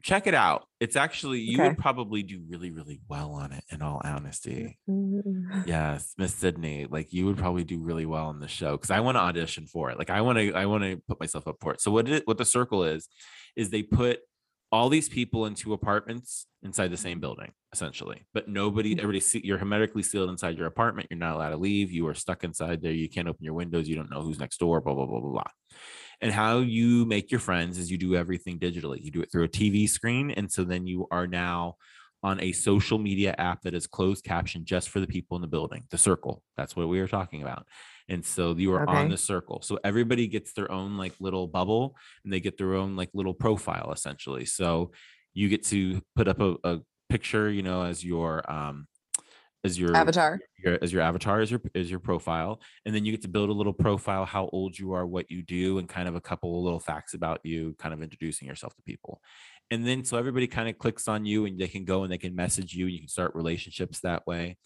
Check 0.04 0.28
it 0.28 0.34
out. 0.34 0.66
It's 0.82 0.98
actually 0.98 1.40
you 1.40 1.60
Okay. 1.60 1.70
would 1.70 1.78
probably 1.78 2.24
do 2.24 2.42
really, 2.50 2.72
really 2.72 3.00
well 3.08 3.32
on 3.32 3.54
it, 3.54 3.64
in 3.72 3.82
all 3.82 4.02
honesty. 4.04 4.78
Mm. 4.90 5.66
Yes, 5.66 6.14
Miss 6.18 6.36
Sydney, 6.36 6.88
like 6.90 7.14
you 7.14 7.26
would 7.26 7.38
probably 7.38 7.64
do 7.64 7.80
really 7.80 8.06
well 8.06 8.28
on 8.28 8.40
the 8.42 8.50
show 8.50 8.76
because 8.76 8.92
I 8.92 9.00
want 9.00 9.16
to 9.16 9.22
audition 9.22 9.66
for 9.66 9.92
it. 9.92 9.98
Like 9.98 10.10
I 10.10 10.20
want 10.22 10.38
to, 10.40 10.52
I 10.54 10.66
want 10.66 10.84
to 10.84 11.02
put 11.08 11.22
myself 11.22 11.48
up 11.48 11.56
for 11.62 11.74
it. 11.74 11.80
So 11.80 11.90
what 11.90 12.10
it, 12.10 12.28
what 12.28 12.38
the 12.38 12.44
circle 12.46 12.84
is, 12.84 13.08
is 13.56 13.70
they 13.70 13.82
put 13.82 14.20
all 14.74 14.90
these 14.90 15.08
people 15.08 15.46
into 15.46 15.72
apartments 15.72 16.48
inside 16.64 16.90
the 16.90 16.98
same 16.98 17.20
building, 17.22 17.52
essentially. 17.72 18.26
But 18.34 18.50
nobody, 18.50 18.94
everybody, 18.94 19.20
see, 19.22 19.40
you're 19.44 19.60
hermetically 19.60 20.04
sealed 20.04 20.30
inside 20.32 20.58
your 20.58 20.68
apartment. 20.68 21.08
You're 21.12 21.20
not 21.20 21.36
allowed 21.36 21.52
to 21.52 21.58
leave. 21.58 21.92
You 21.92 22.08
are 22.08 22.16
stuck 22.16 22.44
inside 22.44 22.82
there. 22.82 22.92
You 22.92 23.08
can't 23.08 23.28
open 23.30 23.46
your 23.46 23.54
windows. 23.54 23.88
You 23.88 23.96
don't 23.96 24.10
know 24.12 24.22
who's 24.22 24.40
next 24.40 24.58
door. 24.58 24.82
Blah 24.82 24.96
blah 24.96 25.06
blah 25.06 25.20
blah 25.22 25.32
blah. 25.32 25.52
And 26.24 26.32
how 26.32 26.60
you 26.60 27.06
make 27.06 27.32
your 27.32 27.42
friends 27.42 27.78
is 27.78 27.92
you 27.92 27.98
do 27.98 28.16
everything 28.16 28.58
digitally. 28.58 29.04
You 29.04 29.12
do 29.12 29.22
it 29.22 29.32
through 29.32 29.44
a 29.44 29.50
TV 29.50 29.90
screen, 29.90 30.32
and 30.32 30.52
so 30.52 30.64
then 30.64 30.88
you 30.88 31.06
are 31.12 31.28
now 31.28 31.76
on 32.24 32.40
a 32.40 32.54
social 32.54 32.98
media 32.98 33.36
app 33.38 33.62
that 33.64 33.74
is 33.74 33.86
closed 33.86 34.24
captioned 34.24 34.66
just 34.66 34.90
for 34.90 35.02
the 35.02 35.08
people 35.08 35.36
in 35.36 35.42
the 35.42 35.48
building, 35.48 35.84
the 35.92 35.98
circle. 35.98 36.42
That's 36.56 36.76
what 36.76 36.88
we 36.88 37.02
were 37.02 37.08
talking 37.08 37.42
about. 37.42 37.68
And 38.08 38.26
so 38.26 38.56
you 38.56 38.74
are 38.74 38.90
on 38.90 39.10
the 39.10 39.18
circle. 39.18 39.62
So 39.62 39.78
everybody 39.84 40.28
gets 40.28 40.54
their 40.54 40.72
own 40.72 40.98
like 40.98 41.14
little 41.20 41.48
bubble 41.48 41.96
and 42.24 42.32
they 42.32 42.40
get 42.40 42.58
their 42.58 42.76
own 42.76 42.96
like 42.96 43.10
little 43.14 43.34
profile 43.34 43.92
essentially. 43.92 44.46
So 44.46 44.92
you 45.34 45.50
get 45.50 45.66
to 45.66 46.02
put 46.16 46.30
up 46.30 46.40
a, 46.40 46.56
a 46.64 46.80
picture, 47.10 47.50
you 47.50 47.64
know, 47.64 47.84
as 47.84 48.04
your 48.04 48.50
um 48.52 48.88
as 49.64 49.80
your 49.80 49.96
Avatar. 49.96 50.40
your 50.64 50.78
as 50.82 50.92
your 50.92 51.02
avatar 51.02 51.40
as 51.40 51.50
your 51.50 51.62
as 51.74 51.90
your 51.90 52.00
profile 52.00 52.62
and 52.86 52.94
then 52.94 53.06
you 53.06 53.12
get 53.12 53.22
to 53.22 53.28
build 53.30 53.50
a 53.50 53.54
little 53.54 53.74
profile 53.74 54.26
how 54.26 54.50
old 54.52 54.78
you 54.78 54.94
are 54.94 55.06
what 55.06 55.32
you 55.32 55.42
do 55.42 55.78
and 55.78 55.88
kind 55.88 56.08
of 56.08 56.16
a 56.16 56.22
couple 56.22 56.58
of 56.58 56.64
little 56.64 56.80
facts 56.80 57.14
about 57.14 57.40
you 57.44 57.76
kind 57.80 57.94
of 57.94 58.04
introducing 58.04 58.48
yourself 58.48 58.76
to 58.76 58.82
people. 58.84 59.22
And 59.72 59.88
then 59.88 60.04
so 60.04 60.18
everybody 60.18 60.48
kind 60.48 60.70
of 60.70 60.78
clicks 60.78 61.08
on 61.08 61.26
you 61.26 61.46
and 61.46 61.60
they 61.60 61.68
can 61.68 61.86
go 61.86 62.04
and 62.04 62.12
they 62.12 62.18
can 62.18 62.36
message 62.36 62.74
you 62.74 62.86
and 62.86 62.94
you 62.94 63.00
can 63.00 63.08
start 63.08 63.34
relationships 63.36 64.02
that 64.02 64.28
way. 64.28 64.58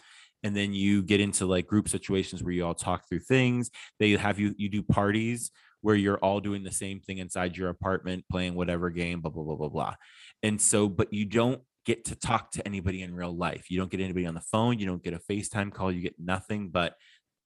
And 0.43 0.55
then 0.55 0.73
you 0.73 1.01
get 1.03 1.21
into 1.21 1.45
like 1.45 1.67
group 1.67 1.89
situations 1.89 2.43
where 2.43 2.53
you 2.53 2.65
all 2.65 2.75
talk 2.75 3.07
through 3.07 3.21
things. 3.21 3.69
They 3.99 4.11
have 4.11 4.39
you 4.39 4.53
you 4.57 4.69
do 4.69 4.83
parties 4.83 5.51
where 5.81 5.95
you're 5.95 6.17
all 6.17 6.39
doing 6.39 6.63
the 6.63 6.71
same 6.71 6.99
thing 6.99 7.19
inside 7.19 7.55
your 7.55 7.69
apartment 7.69 8.25
playing 8.31 8.55
whatever 8.55 8.89
game 8.89 9.21
blah 9.21 9.31
blah 9.31 9.43
blah 9.43 9.55
blah 9.55 9.69
blah. 9.69 9.95
And 10.43 10.59
so 10.59 10.89
but 10.89 11.13
you 11.13 11.25
don't 11.25 11.61
get 11.87 12.05
to 12.05 12.15
talk 12.15 12.51
to 12.51 12.65
anybody 12.67 13.01
in 13.01 13.15
real 13.15 13.35
life 13.35 13.71
you 13.71 13.79
don't 13.79 13.89
get 13.89 13.99
anybody 13.99 14.27
on 14.27 14.35
the 14.35 14.41
phone 14.41 14.77
you 14.77 14.85
don't 14.85 15.01
get 15.03 15.13
a 15.13 15.19
facetime 15.19 15.73
call 15.73 15.91
you 15.91 16.01
get 16.01 16.15
nothing 16.19 16.69
but 16.69 16.93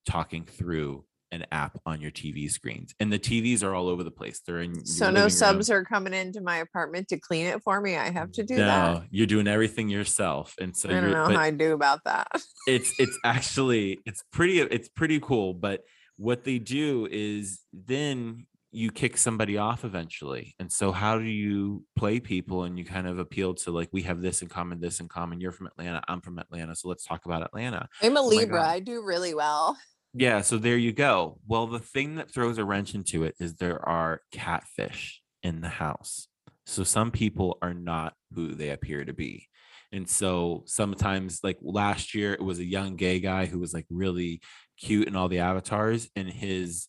talking 0.04 0.44
through 0.44 1.04
an 1.32 1.46
app 1.50 1.80
on 1.86 2.00
your 2.00 2.10
TV 2.10 2.48
screens, 2.50 2.94
and 3.00 3.10
the 3.10 3.18
TVs 3.18 3.64
are 3.64 3.74
all 3.74 3.88
over 3.88 4.04
the 4.04 4.10
place. 4.10 4.40
They're 4.46 4.60
in 4.60 4.84
So 4.84 5.10
no 5.10 5.22
room. 5.22 5.30
subs 5.30 5.70
are 5.70 5.82
coming 5.82 6.12
into 6.12 6.42
my 6.42 6.58
apartment 6.58 7.08
to 7.08 7.18
clean 7.18 7.46
it 7.46 7.62
for 7.62 7.80
me. 7.80 7.96
I 7.96 8.10
have 8.10 8.30
to 8.32 8.44
do 8.44 8.56
no, 8.56 8.66
that. 8.66 9.04
you're 9.10 9.26
doing 9.26 9.48
everything 9.48 9.88
yourself, 9.88 10.54
and 10.60 10.76
so 10.76 10.90
I 10.90 10.92
don't 10.92 11.10
know 11.10 11.24
how 11.24 11.40
I 11.40 11.50
do 11.50 11.72
about 11.72 12.00
that. 12.04 12.28
it's 12.68 12.92
it's 12.98 13.18
actually 13.24 13.98
it's 14.04 14.22
pretty 14.30 14.60
it's 14.60 14.88
pretty 14.88 15.18
cool. 15.20 15.54
But 15.54 15.80
what 16.16 16.44
they 16.44 16.58
do 16.58 17.08
is 17.10 17.60
then 17.72 18.46
you 18.72 18.90
kick 18.90 19.16
somebody 19.16 19.58
off 19.58 19.84
eventually, 19.84 20.54
and 20.58 20.72
so 20.72 20.90
how 20.90 21.18
do 21.18 21.24
you 21.24 21.84
play 21.94 22.18
people? 22.18 22.64
And 22.64 22.78
you 22.78 22.84
kind 22.84 23.06
of 23.06 23.18
appeal 23.18 23.54
to 23.54 23.70
like 23.70 23.90
we 23.92 24.02
have 24.02 24.20
this 24.22 24.42
in 24.42 24.48
common, 24.48 24.80
this 24.80 24.98
in 24.98 25.08
common. 25.08 25.40
You're 25.40 25.52
from 25.52 25.68
Atlanta, 25.68 26.02
I'm 26.08 26.20
from 26.20 26.38
Atlanta, 26.38 26.74
so 26.74 26.88
let's 26.88 27.04
talk 27.04 27.26
about 27.26 27.42
Atlanta. 27.42 27.88
I'm 28.02 28.16
a 28.16 28.20
Oh 28.20 28.26
Libra. 28.26 28.66
I 28.66 28.80
do 28.80 29.02
really 29.04 29.34
well. 29.34 29.76
Yeah, 30.14 30.42
so 30.42 30.58
there 30.58 30.76
you 30.76 30.92
go. 30.92 31.38
Well, 31.46 31.66
the 31.66 31.78
thing 31.78 32.16
that 32.16 32.32
throws 32.32 32.58
a 32.58 32.64
wrench 32.64 32.94
into 32.94 33.24
it 33.24 33.34
is 33.38 33.54
there 33.54 33.86
are 33.88 34.20
catfish 34.30 35.22
in 35.42 35.60
the 35.60 35.68
house. 35.68 36.28
So 36.66 36.84
some 36.84 37.10
people 37.10 37.58
are 37.62 37.74
not 37.74 38.14
who 38.34 38.54
they 38.54 38.70
appear 38.70 39.04
to 39.04 39.12
be. 39.12 39.48
And 39.90 40.08
so 40.08 40.64
sometimes, 40.66 41.40
like 41.42 41.58
last 41.60 42.14
year, 42.14 42.32
it 42.32 42.42
was 42.42 42.58
a 42.58 42.64
young 42.64 42.96
gay 42.96 43.20
guy 43.20 43.46
who 43.46 43.58
was 43.58 43.74
like 43.74 43.86
really 43.90 44.40
cute 44.78 45.06
in 45.06 45.16
all 45.16 45.28
the 45.28 45.40
avatars, 45.40 46.08
and 46.16 46.28
his 46.28 46.88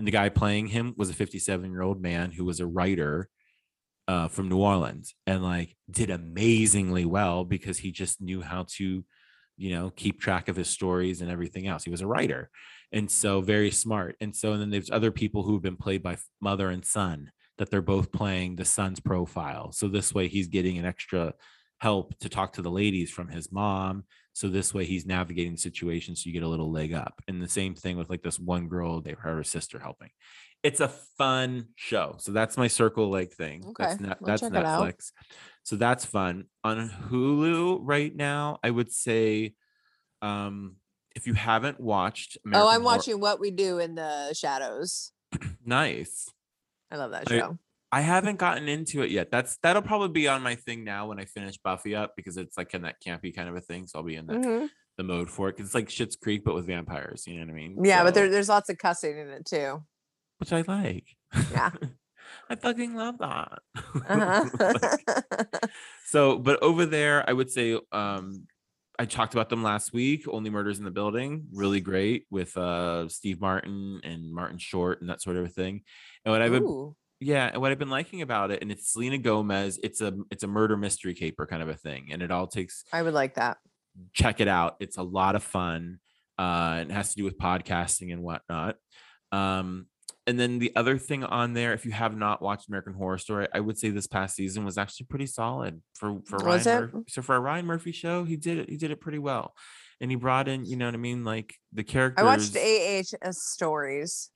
and 0.00 0.06
the 0.06 0.12
guy 0.12 0.30
playing 0.30 0.68
him 0.68 0.94
was 0.96 1.10
a 1.10 1.14
57 1.14 1.70
year 1.70 1.82
old 1.82 2.00
man 2.00 2.32
who 2.32 2.46
was 2.46 2.58
a 2.58 2.66
writer 2.66 3.28
uh, 4.08 4.28
from 4.28 4.48
New 4.48 4.56
Orleans 4.56 5.14
and 5.26 5.42
like 5.42 5.76
did 5.90 6.08
amazingly 6.08 7.04
well 7.04 7.44
because 7.44 7.76
he 7.76 7.92
just 7.92 8.18
knew 8.18 8.40
how 8.40 8.64
to 8.76 9.04
you 9.58 9.70
know 9.70 9.90
keep 9.90 10.18
track 10.18 10.48
of 10.48 10.56
his 10.56 10.70
stories 10.70 11.20
and 11.20 11.30
everything 11.30 11.66
else. 11.66 11.84
He 11.84 11.90
was 11.90 12.00
a 12.00 12.06
writer 12.06 12.48
and 12.92 13.10
so 13.10 13.42
very 13.42 13.70
smart. 13.70 14.16
And 14.22 14.34
so 14.34 14.54
and 14.54 14.62
then 14.62 14.70
there's 14.70 14.90
other 14.90 15.10
people 15.10 15.42
who've 15.42 15.60
been 15.60 15.76
played 15.76 16.02
by 16.02 16.16
mother 16.40 16.70
and 16.70 16.82
son 16.84 17.30
that 17.58 17.70
they're 17.70 17.82
both 17.82 18.10
playing 18.10 18.56
the 18.56 18.64
son's 18.64 19.00
profile. 19.00 19.70
So 19.70 19.86
this 19.86 20.14
way 20.14 20.28
he's 20.28 20.48
getting 20.48 20.78
an 20.78 20.86
extra 20.86 21.34
help 21.78 22.18
to 22.20 22.30
talk 22.30 22.54
to 22.54 22.62
the 22.62 22.70
ladies 22.70 23.10
from 23.10 23.28
his 23.28 23.52
mom 23.52 24.04
so 24.32 24.48
this 24.48 24.72
way 24.72 24.84
he's 24.84 25.06
navigating 25.06 25.56
situations 25.56 26.22
so 26.22 26.28
you 26.28 26.32
get 26.32 26.42
a 26.42 26.48
little 26.48 26.70
leg 26.70 26.92
up. 26.92 27.20
And 27.28 27.42
the 27.42 27.48
same 27.48 27.74
thing 27.74 27.96
with 27.96 28.08
like 28.10 28.22
this 28.22 28.38
one 28.38 28.68
girl 28.68 29.00
they 29.00 29.10
have 29.10 29.18
her 29.20 29.44
sister 29.44 29.78
helping. 29.78 30.10
It's 30.62 30.80
a 30.80 30.88
fun 30.88 31.68
show. 31.76 32.16
So 32.18 32.32
that's 32.32 32.56
my 32.56 32.68
circle 32.68 33.08
leg 33.08 33.32
thing. 33.32 33.74
That's 33.78 34.00
Okay, 34.00 34.14
that's 34.20 34.40
check 34.42 34.52
it 34.52 34.64
out. 34.64 34.82
netflix. 34.82 35.12
So 35.62 35.76
that's 35.76 36.04
fun. 36.04 36.44
On 36.64 36.88
hulu 37.08 37.80
right 37.82 38.14
now 38.14 38.58
i 38.62 38.70
would 38.70 38.92
say 38.92 39.54
um 40.22 40.76
if 41.16 41.26
you 41.26 41.34
haven't 41.34 41.80
watched 41.80 42.38
oh, 42.46 42.50
I'm 42.68 42.82
Horror- 42.82 42.84
watching 42.84 43.20
What 43.20 43.40
We 43.40 43.50
Do 43.50 43.78
in 43.78 43.96
the 43.96 44.32
Shadows. 44.32 45.10
nice. 45.64 46.28
I 46.90 46.96
love 46.96 47.10
that 47.10 47.28
show. 47.28 47.58
I 47.92 48.00
haven't 48.02 48.36
gotten 48.38 48.68
into 48.68 49.02
it 49.02 49.10
yet. 49.10 49.30
That's 49.30 49.56
that'll 49.62 49.82
probably 49.82 50.08
be 50.10 50.28
on 50.28 50.42
my 50.42 50.54
thing 50.54 50.84
now 50.84 51.08
when 51.08 51.18
I 51.18 51.24
finish 51.24 51.56
Buffy 51.58 51.94
up 51.96 52.14
because 52.16 52.36
it's 52.36 52.56
like 52.56 52.72
in 52.74 52.82
that 52.82 52.96
campy 53.04 53.34
kind 53.34 53.48
of 53.48 53.56
a 53.56 53.60
thing. 53.60 53.86
So 53.86 53.98
I'll 53.98 54.04
be 54.04 54.14
in 54.16 54.26
the, 54.26 54.34
Mhm. 54.34 54.68
the 54.96 55.02
mode 55.02 55.28
for 55.30 55.48
it. 55.48 55.56
'cause 55.56 55.66
It's 55.66 55.74
like 55.74 55.88
Schitt's 55.88 56.16
Creek, 56.16 56.42
but 56.44 56.54
with 56.54 56.66
vampires. 56.66 57.26
You 57.26 57.34
know 57.40 57.46
what 57.46 57.50
I 57.50 57.54
mean? 57.54 57.84
Yeah, 57.84 58.02
but 58.04 58.14
So- 58.14 58.20
there, 58.20 58.30
there's 58.30 58.48
lots 58.48 58.68
of 58.70 58.78
cussing 58.78 59.18
in 59.18 59.28
it 59.28 59.44
too. 59.44 59.82
which 60.38 60.52
I 60.52 60.62
like. 60.62 61.06
Yeah. 61.50 61.70
I 62.48 62.54
fucking 62.54 62.94
love 62.94 63.18
that. 63.18 63.58
Uh-huh. 64.08 64.44
Like, 64.60 65.70
so, 66.06 66.38
but 66.38 66.62
over 66.62 66.86
there, 66.86 67.28
I 67.28 67.32
would 67.32 67.50
say 67.50 67.78
um 67.92 68.46
I 68.98 69.06
talked 69.06 69.32
about 69.34 69.48
them 69.48 69.62
last 69.62 69.92
week. 69.94 70.26
Only 70.28 70.50
Murders 70.50 70.78
in 70.78 70.84
the 70.84 70.90
Building, 70.90 71.46
really 71.52 71.80
great 71.80 72.26
with 72.30 72.56
uh 72.56 73.08
Steve 73.08 73.40
Martin 73.40 74.00
and 74.04 74.32
Martin 74.32 74.58
Short 74.58 75.00
and 75.00 75.08
that 75.10 75.22
sort 75.22 75.36
of 75.36 75.44
a 75.44 75.48
thing. 75.48 75.82
And 76.24 76.32
what 76.32 76.42
I've 76.42 76.52
been 76.52 76.62
Ooh, 76.64 76.94
yeah, 77.20 77.50
and 77.52 77.60
what 77.60 77.70
I've 77.70 77.78
been 77.78 77.90
liking 77.90 78.22
about 78.22 78.50
it, 78.50 78.62
and 78.62 78.72
it's 78.72 78.92
Selena 78.92 79.18
Gomez. 79.18 79.78
It's 79.82 80.00
a 80.00 80.12
it's 80.30 80.42
a 80.42 80.48
murder 80.48 80.76
mystery 80.76 81.14
caper 81.14 81.46
kind 81.46 81.62
of 81.62 81.68
a 81.68 81.74
thing, 81.76 82.08
and 82.10 82.22
it 82.22 82.30
all 82.30 82.46
takes 82.46 82.84
I 82.92 83.02
would 83.02 83.14
like 83.14 83.34
that. 83.34 83.58
check 84.12 84.40
it 84.40 84.48
out. 84.48 84.76
It's 84.80 84.96
a 84.96 85.02
lot 85.02 85.34
of 85.36 85.42
fun. 85.42 85.98
Uh, 86.38 86.78
and 86.80 86.90
it 86.90 86.94
has 86.94 87.10
to 87.10 87.16
do 87.16 87.24
with 87.24 87.36
podcasting 87.36 88.10
and 88.14 88.22
whatnot. 88.22 88.76
Um, 89.30 89.86
and 90.26 90.40
then 90.40 90.58
the 90.58 90.72
other 90.74 90.96
thing 90.96 91.22
on 91.22 91.52
there, 91.52 91.74
if 91.74 91.84
you 91.84 91.92
have 91.92 92.16
not 92.16 92.40
watched 92.40 92.68
American 92.68 92.94
Horror 92.94 93.18
Story, 93.18 93.46
I 93.52 93.60
would 93.60 93.78
say 93.78 93.90
this 93.90 94.06
past 94.06 94.36
season 94.36 94.64
was 94.64 94.78
actually 94.78 95.06
pretty 95.06 95.26
solid 95.26 95.82
for 95.96 96.20
for 96.24 96.38
Was 96.44 96.66
Ryan. 96.66 96.84
it? 96.84 96.94
Murphy. 96.94 97.04
So 97.10 97.20
for 97.22 97.36
a 97.36 97.40
Ryan 97.40 97.66
Murphy 97.66 97.92
show, 97.92 98.24
he 98.24 98.36
did 98.36 98.56
it. 98.58 98.70
He 98.70 98.78
did 98.78 98.90
it 98.90 99.00
pretty 99.02 99.18
well, 99.18 99.54
and 100.00 100.10
he 100.10 100.16
brought 100.16 100.48
in, 100.48 100.64
you 100.64 100.76
know 100.76 100.86
what 100.86 100.94
I 100.94 100.98
mean, 100.98 101.24
like 101.24 101.56
the 101.74 101.84
characters. 101.84 102.22
I 102.22 102.26
watched 102.26 102.56
AHS 102.56 103.42
stories. 103.42 104.30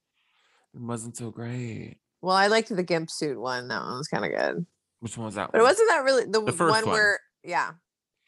It 0.74 0.80
wasn't 0.82 1.16
so 1.16 1.30
great. 1.30 1.97
Well, 2.25 2.35
I 2.37 2.47
liked 2.47 2.75
the 2.75 2.83
gimp 2.83 3.11
suit 3.11 3.39
one. 3.39 3.68
That 3.68 3.83
one 3.83 3.99
was 3.99 4.09
kind 4.09 4.25
of 4.25 4.31
good. 4.31 4.66
Which 5.01 5.18
one 5.18 5.27
was 5.27 5.35
that? 5.35 5.53
But 5.53 5.61
it 5.61 5.64
wasn't 5.64 5.89
that 5.91 6.05
really 6.05 6.25
the, 6.25 6.41
The 6.43 6.53
first 6.53 6.70
one, 6.72 6.85
one. 6.87 6.93
where 6.95 7.20
yeah, 7.43 7.72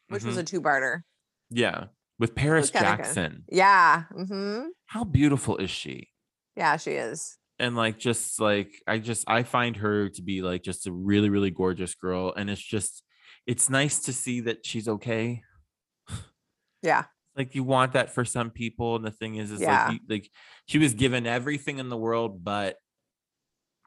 which 0.09 0.23
was 0.23 0.37
Mhm. 0.37 0.41
a 0.41 0.45
two 0.45 0.61
barter. 0.61 1.03
Yeah, 1.51 1.87
with 2.19 2.35
Paris 2.35 2.71
kinda 2.71 2.91
good. 2.91 2.97
Jackson. 3.05 3.45
Yeah. 3.51 4.05
Mm-hmm. 4.13 4.67
How 4.87 5.05
beautiful 5.05 5.57
is 5.57 5.71
she? 5.71 6.11
Yeah, 6.57 6.77
she 6.77 6.93
is. 6.93 7.39
and 7.59 7.75
like 7.75 7.99
just 7.99 8.39
like 8.39 8.71
i 8.87 8.99
just 8.99 9.25
i 9.31 9.43
find 9.43 9.79
her 9.79 10.11
to 10.11 10.21
be 10.21 10.43
like 10.43 10.63
just 10.63 10.87
a 10.87 10.93
really 10.93 11.31
really 11.31 11.51
gorgeous 11.51 11.95
girl 11.95 12.31
and 12.37 12.51
it's 12.51 12.61
just 12.61 13.03
it's 13.47 13.71
nice 13.71 13.99
to 14.01 14.13
see 14.13 14.41
that 14.41 14.67
she's 14.67 14.87
okay 14.87 15.41
Yeah. 16.83 17.05
like 17.35 17.55
you 17.55 17.65
want 17.65 17.95
that 17.95 18.15
for 18.15 18.27
some 18.27 18.51
people 18.51 18.97
and 18.97 19.05
the 19.07 19.11
thing 19.11 19.37
is 19.37 19.51
is 19.51 19.63
Yeah. 19.63 19.87
like 19.87 19.93
you, 19.95 20.01
like 20.07 20.31
she 20.67 20.77
was 20.79 20.93
given 20.93 21.27
everything 21.27 21.79
in 21.79 21.89
the 21.89 21.97
world 21.97 22.45
but 22.45 22.77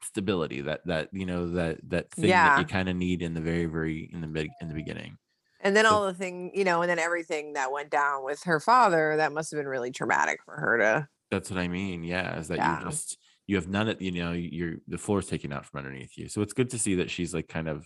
stability 0.03 0.61
that 0.61 0.81
that 0.85 1.09
you 1.11 1.25
know 1.25 1.49
that 1.51 1.77
that 1.89 2.11
thing 2.11 2.29
that 2.29 2.59
you 2.59 2.65
kind 2.65 2.89
of 2.89 2.95
need 2.95 3.21
in 3.21 3.33
the 3.33 3.41
very 3.41 3.65
very 3.65 4.09
in 4.13 4.21
the 4.21 4.27
big 4.27 4.49
in 4.61 4.67
the 4.67 4.73
beginning 4.73 5.17
And 5.61 5.75
then 5.75 5.85
So- 5.85 5.91
all 5.91 6.05
the 6.05 6.13
thing, 6.13 6.51
you 6.55 6.63
know, 6.63 6.81
and 6.81 6.89
then 6.89 6.99
everything 6.99 7.53
that 7.53 7.71
went 7.71 7.89
down 7.89 8.23
with 8.23 8.43
her 8.43 8.59
father, 8.61 9.17
that 9.17 9.33
must 9.33 9.51
have 9.51 9.59
been 9.59 9.67
really 9.67 9.91
traumatic 9.91 10.39
for 10.45 10.55
her 10.55 10.77
to. 10.77 11.07
that's 11.31 11.49
what 11.51 11.59
i 11.59 11.67
mean 11.67 12.03
yeah 12.03 12.37
is 12.39 12.47
that 12.47 12.57
Yeah. 12.57 12.79
you're 12.81 12.89
just 12.91 13.17
you 13.47 13.55
have 13.57 13.67
none 13.67 13.89
of 13.89 14.01
you 14.01 14.11
know 14.11 14.31
you're 14.31 14.75
the 14.87 14.97
floor's 14.97 15.27
taken 15.27 15.51
out 15.51 15.65
from 15.65 15.79
underneath 15.79 16.17
you 16.17 16.29
so 16.29 16.41
it's 16.41 16.53
good 16.53 16.69
to 16.71 16.79
see 16.79 16.95
that 16.95 17.09
she's 17.09 17.33
like 17.33 17.47
kind 17.47 17.67
of 17.67 17.85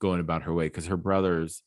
going 0.00 0.20
about 0.20 0.42
her 0.42 0.52
way 0.52 0.66
because 0.66 0.86
her 0.86 0.96
brothers 0.96 1.62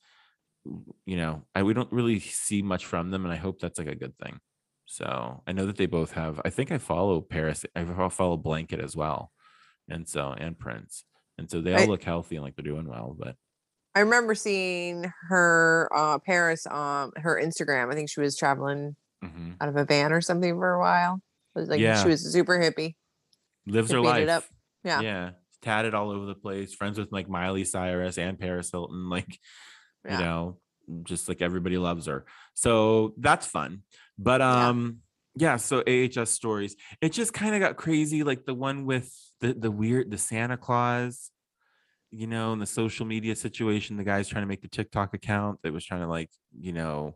you 1.06 1.16
know 1.18 1.44
I 1.56 1.64
we 1.64 1.74
don't 1.74 1.92
really 1.92 2.20
see 2.20 2.62
much 2.62 2.86
from 2.86 3.12
them 3.12 3.24
and 3.26 3.34
I 3.34 3.38
hope 3.38 3.60
that's 3.60 3.80
like 3.80 3.88
a 3.88 3.96
good 3.96 4.16
thing. 4.18 4.40
So 4.86 5.42
I 5.48 5.52
know 5.54 5.66
that 5.68 5.78
they 5.78 5.86
both 5.86 6.12
have 6.14 6.42
I 6.44 6.50
think 6.50 6.72
I 6.72 6.78
follow 6.80 7.22
Paris 7.22 7.66
I 7.76 7.86
follow 8.10 8.38
Blanket 8.38 8.80
as 8.82 8.96
well. 8.96 9.32
And 9.90 10.08
so 10.08 10.34
and 10.38 10.58
Prince. 10.58 11.04
And 11.38 11.50
so 11.50 11.62
they 11.62 11.74
all 11.74 11.82
I- 11.82 11.86
look 11.86 12.04
healthy 12.04 12.36
and 12.36 12.44
like 12.44 12.56
they're 12.56 12.64
doing 12.64 12.88
well, 12.88 13.16
but 13.18 13.36
I 13.96 14.02
remember 14.02 14.36
seeing 14.36 15.12
her 15.30 15.90
uh 15.96 16.20
Paris 16.20 16.68
um 16.68 17.12
her 17.18 17.42
Instagram. 17.42 17.92
I 17.92 17.96
think 17.96 18.10
she 18.10 18.20
was 18.22 18.38
traveling 18.38 18.96
mhm. 19.24 19.56
out 19.60 19.70
of 19.70 19.76
a 19.76 19.86
van 19.86 20.14
or 20.14 20.22
something 20.22 20.54
for 20.54 20.74
a 20.74 20.80
while. 20.80 21.22
It 21.56 21.60
was 21.60 21.70
like 21.70 21.80
Yeah. 21.80 22.02
she 22.02 22.10
was 22.10 22.32
super 22.32 22.60
hippie. 22.60 22.96
lives 23.66 23.90
They 23.90 23.96
her 23.96 24.02
life. 24.02 24.30
up. 24.30 24.44
Yeah. 24.84 25.02
Yeah. 25.02 25.30
Tatted 25.62 25.94
all 25.94 26.12
over 26.12 26.26
the 26.26 26.36
place, 26.36 26.74
friends 26.74 26.98
with 27.00 27.12
like 27.12 27.28
Miley 27.28 27.66
Cyrus 27.66 28.18
and 28.18 28.40
Paris 28.40 28.70
Hilton, 28.72 29.10
like 29.16 29.40
Yeah. 30.06 30.20
you 30.20 30.24
know, 30.24 30.58
just 31.04 31.28
like 31.28 31.42
everybody 31.42 31.78
loves 31.78 32.06
her. 32.06 32.26
So 32.54 33.14
that's 33.18 33.46
fun. 33.48 33.84
But 34.18 34.42
Yeah. 34.42 34.68
um 34.70 35.00
yeah, 35.36 35.56
so 35.56 35.84
AHS 35.88 36.32
stories. 36.32 36.76
It 37.02 37.14
just 37.14 37.34
kind 37.34 37.56
of 37.56 37.62
got 37.62 37.76
crazy 37.78 38.24
like 38.24 38.46
the 38.46 38.54
one 38.54 38.86
with 38.86 39.14
the 39.42 39.54
the 39.54 39.72
weird 39.72 40.12
the 40.12 40.18
Santa 40.18 40.58
Claus, 40.58 41.32
you 42.12 42.28
know, 42.28 42.54
in 42.54 42.60
the 42.60 42.66
social 42.66 43.06
media 43.06 43.36
situation, 43.36 43.98
the 43.98 44.04
guy's 44.04 44.28
trying 44.28 44.44
to 44.44 44.48
make 44.48 44.62
the 44.62 44.68
TikTok 44.68 45.14
account 45.14 45.60
that 45.64 45.74
was 45.74 45.86
trying 45.86 46.02
to 46.02 46.08
like, 46.08 46.30
you 46.60 46.74
know, 46.74 47.16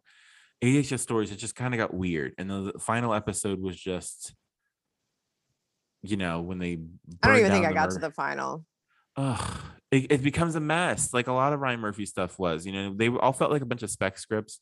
AHS 0.63 1.01
stories 1.01 1.31
it 1.31 1.37
just 1.37 1.55
kind 1.55 1.73
of 1.73 1.77
got 1.77 1.93
weird. 1.93 2.33
And 2.37 2.49
the, 2.49 2.71
the 2.73 2.79
final 2.79 3.13
episode 3.13 3.59
was 3.59 3.75
just 3.79 4.33
you 6.03 6.17
know, 6.17 6.41
when 6.41 6.59
they 6.59 6.79
I 7.23 7.27
don't 7.27 7.39
even 7.39 7.51
think 7.51 7.65
I 7.65 7.73
got 7.73 7.89
to 7.91 7.99
the 7.99 8.11
final. 8.11 8.65
Ugh, 9.15 9.61
it, 9.89 10.11
it 10.11 10.23
becomes 10.23 10.55
a 10.55 10.59
mess 10.59 11.13
like 11.13 11.27
a 11.27 11.33
lot 11.33 11.53
of 11.53 11.61
Ryan 11.61 11.79
Murphy 11.79 12.05
stuff 12.05 12.37
was. 12.37 12.65
You 12.65 12.73
know, 12.73 12.93
they 12.93 13.07
all 13.07 13.33
felt 13.33 13.51
like 13.51 13.61
a 13.61 13.65
bunch 13.65 13.83
of 13.83 13.89
spec 13.89 14.17
scripts. 14.17 14.59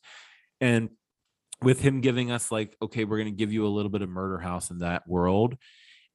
And 0.60 0.90
with 1.60 1.80
him 1.80 2.00
giving 2.00 2.30
us, 2.30 2.52
like, 2.52 2.76
okay, 2.80 3.04
we're 3.04 3.18
going 3.18 3.32
to 3.32 3.36
give 3.36 3.52
you 3.52 3.66
a 3.66 3.68
little 3.68 3.90
bit 3.90 4.02
of 4.02 4.08
Murder 4.08 4.38
House 4.38 4.70
in 4.70 4.78
that 4.78 5.06
world. 5.08 5.56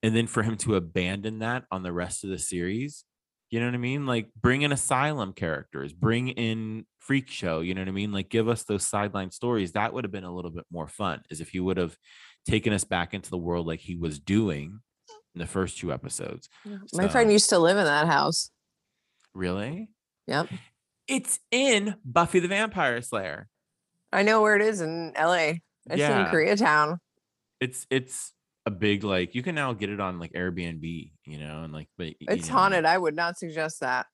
And 0.03 0.15
then 0.15 0.27
for 0.27 0.43
him 0.43 0.57
to 0.57 0.75
abandon 0.75 1.39
that 1.39 1.65
on 1.71 1.83
the 1.83 1.91
rest 1.91 2.23
of 2.23 2.29
the 2.29 2.37
series, 2.37 3.03
you 3.49 3.59
know 3.59 3.65
what 3.65 3.75
I 3.75 3.79
mean? 3.79 4.05
Like, 4.05 4.29
bring 4.39 4.61
in 4.61 4.71
asylum 4.71 5.33
characters, 5.33 5.93
bring 5.93 6.27
in 6.29 6.85
Freak 6.99 7.29
Show, 7.29 7.61
you 7.61 7.73
know 7.73 7.81
what 7.81 7.87
I 7.87 7.91
mean? 7.91 8.11
Like, 8.11 8.29
give 8.29 8.47
us 8.49 8.63
those 8.63 8.85
sideline 8.85 9.31
stories. 9.31 9.71
That 9.71 9.93
would 9.93 10.03
have 10.03 10.11
been 10.11 10.23
a 10.25 10.33
little 10.35 10.51
bit 10.51 10.65
more 10.71 10.87
fun, 10.87 11.21
is 11.29 11.41
if 11.41 11.49
he 11.49 11.59
would 11.59 11.77
have 11.77 11.95
taken 12.45 12.73
us 12.73 12.83
back 12.83 13.13
into 13.13 13.29
the 13.29 13.37
world 13.37 13.65
like 13.65 13.79
he 13.79 13.95
was 13.95 14.19
doing 14.19 14.79
in 15.33 15.39
the 15.39 15.47
first 15.47 15.77
two 15.77 15.93
episodes. 15.93 16.49
My 16.93 17.07
friend 17.07 17.31
used 17.31 17.49
to 17.49 17.59
live 17.59 17.77
in 17.77 17.85
that 17.85 18.07
house. 18.07 18.51
Really? 19.33 19.89
Yep. 20.27 20.49
It's 21.07 21.39
in 21.51 21.95
Buffy 22.03 22.39
the 22.39 22.47
Vampire 22.49 23.01
Slayer. 23.01 23.47
I 24.11 24.23
know 24.23 24.41
where 24.41 24.55
it 24.55 24.61
is 24.61 24.81
in 24.81 25.13
LA. 25.17 25.53
It's 25.85 25.93
in 25.93 25.99
Yeah. 25.99 26.31
Koreatown. 26.31 26.97
It's 27.61 27.87
it's 27.89 28.33
a 28.67 28.69
big 28.69 29.05
like 29.05 29.33
you 29.33 29.41
can 29.41 29.55
now 29.55 29.71
get 29.71 29.89
it 29.89 30.01
on 30.01 30.19
like 30.19 30.33
Airbnb, 30.33 31.11
you 31.25 31.39
know, 31.39 31.63
and 31.63 31.71
like 31.71 31.87
but 31.97 32.13
It's 32.19 32.49
know, 32.49 32.53
haunted. 32.55 32.83
I 32.85 32.97
would 32.97 33.15
not 33.15 33.37
suggest 33.37 33.79
that. 33.79 34.07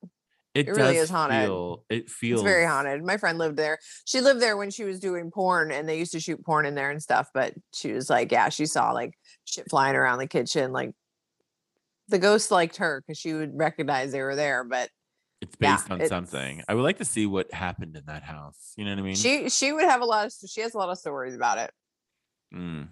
It, 0.54 0.68
It 0.68 0.72
really 0.74 0.98
is 0.98 1.10
haunted. 1.10 1.46
Feel, 1.46 1.84
it 1.90 2.10
feels 2.12 2.42
It's 2.42 2.46
very 2.48 2.66
haunted. 2.68 3.04
My 3.04 3.18
friend 3.18 3.40
lived 3.40 3.58
there. 3.58 3.80
She 4.06 4.22
lived 4.22 4.40
there 4.40 4.56
when 4.56 4.70
she 4.70 4.84
was 4.84 5.00
doing 5.00 5.32
porn 5.32 5.72
and 5.72 5.90
they 5.90 5.98
used 5.98 6.12
to 6.12 6.20
shoot 6.20 6.46
porn 6.46 6.68
in 6.68 6.76
there 6.76 6.92
and 6.92 7.02
stuff. 7.02 7.30
But 7.34 7.56
she 7.74 7.92
was 7.94 8.12
like, 8.12 8.32
yeah, 8.32 8.50
she 8.50 8.68
saw 8.68 8.92
like 8.92 9.16
shit 9.46 9.68
flying 9.72 9.96
around 9.96 10.20
the 10.20 10.28
kitchen. 10.28 10.72
Like 10.72 10.92
the 12.10 12.20
ghost 12.20 12.52
liked 12.52 12.78
her 12.78 13.02
because 13.02 13.18
she 13.18 13.34
would 13.34 13.58
recognize 13.58 14.12
they 14.12 14.22
were 14.22 14.36
there. 14.36 14.64
But 14.64 14.92
It's 15.42 15.56
yeah, 15.60 15.78
based 15.78 15.90
on 15.90 15.98
it's- 15.98 16.10
something. 16.10 16.62
I 16.68 16.76
would 16.76 16.84
like 16.84 17.00
to 17.00 17.06
see 17.06 17.26
what 17.26 17.52
happened 17.52 17.98
in 17.98 18.04
that 18.06 18.22
house. 18.22 18.74
You 18.78 18.86
know 18.86 18.92
what 18.92 19.00
I 19.00 19.02
mean? 19.02 19.16
she 19.16 19.50
she 19.50 19.74
would 19.74 19.86
have 19.86 20.02
a 20.02 20.06
lot 20.06 20.28
of 20.28 20.34
she 20.48 20.62
has 20.62 20.76
a 20.76 20.78
lot 20.78 20.90
of 20.90 21.00
stories 21.00 21.34
about 21.34 21.58
it. 21.58 21.72
Mm. 22.54 22.90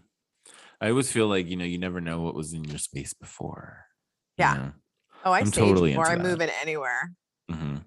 I 0.81 0.89
always 0.89 1.11
feel 1.11 1.27
like 1.27 1.47
you 1.47 1.55
know 1.55 1.65
you 1.65 1.77
never 1.77 2.01
know 2.01 2.21
what 2.21 2.33
was 2.35 2.53
in 2.53 2.63
your 2.65 2.79
space 2.79 3.13
before. 3.13 3.85
you 4.37 4.43
Yeah. 4.45 4.53
know? 4.55 4.71
Oh, 5.23 5.31
I 5.31 5.39
I'm 5.39 5.51
totally 5.51 5.91
before 5.91 6.07
I 6.07 6.13
into 6.13 6.23
that. 6.23 6.29
move 6.29 6.41
in 6.41 6.49
anywhere. 6.61 7.11
Mhm. 7.51 7.83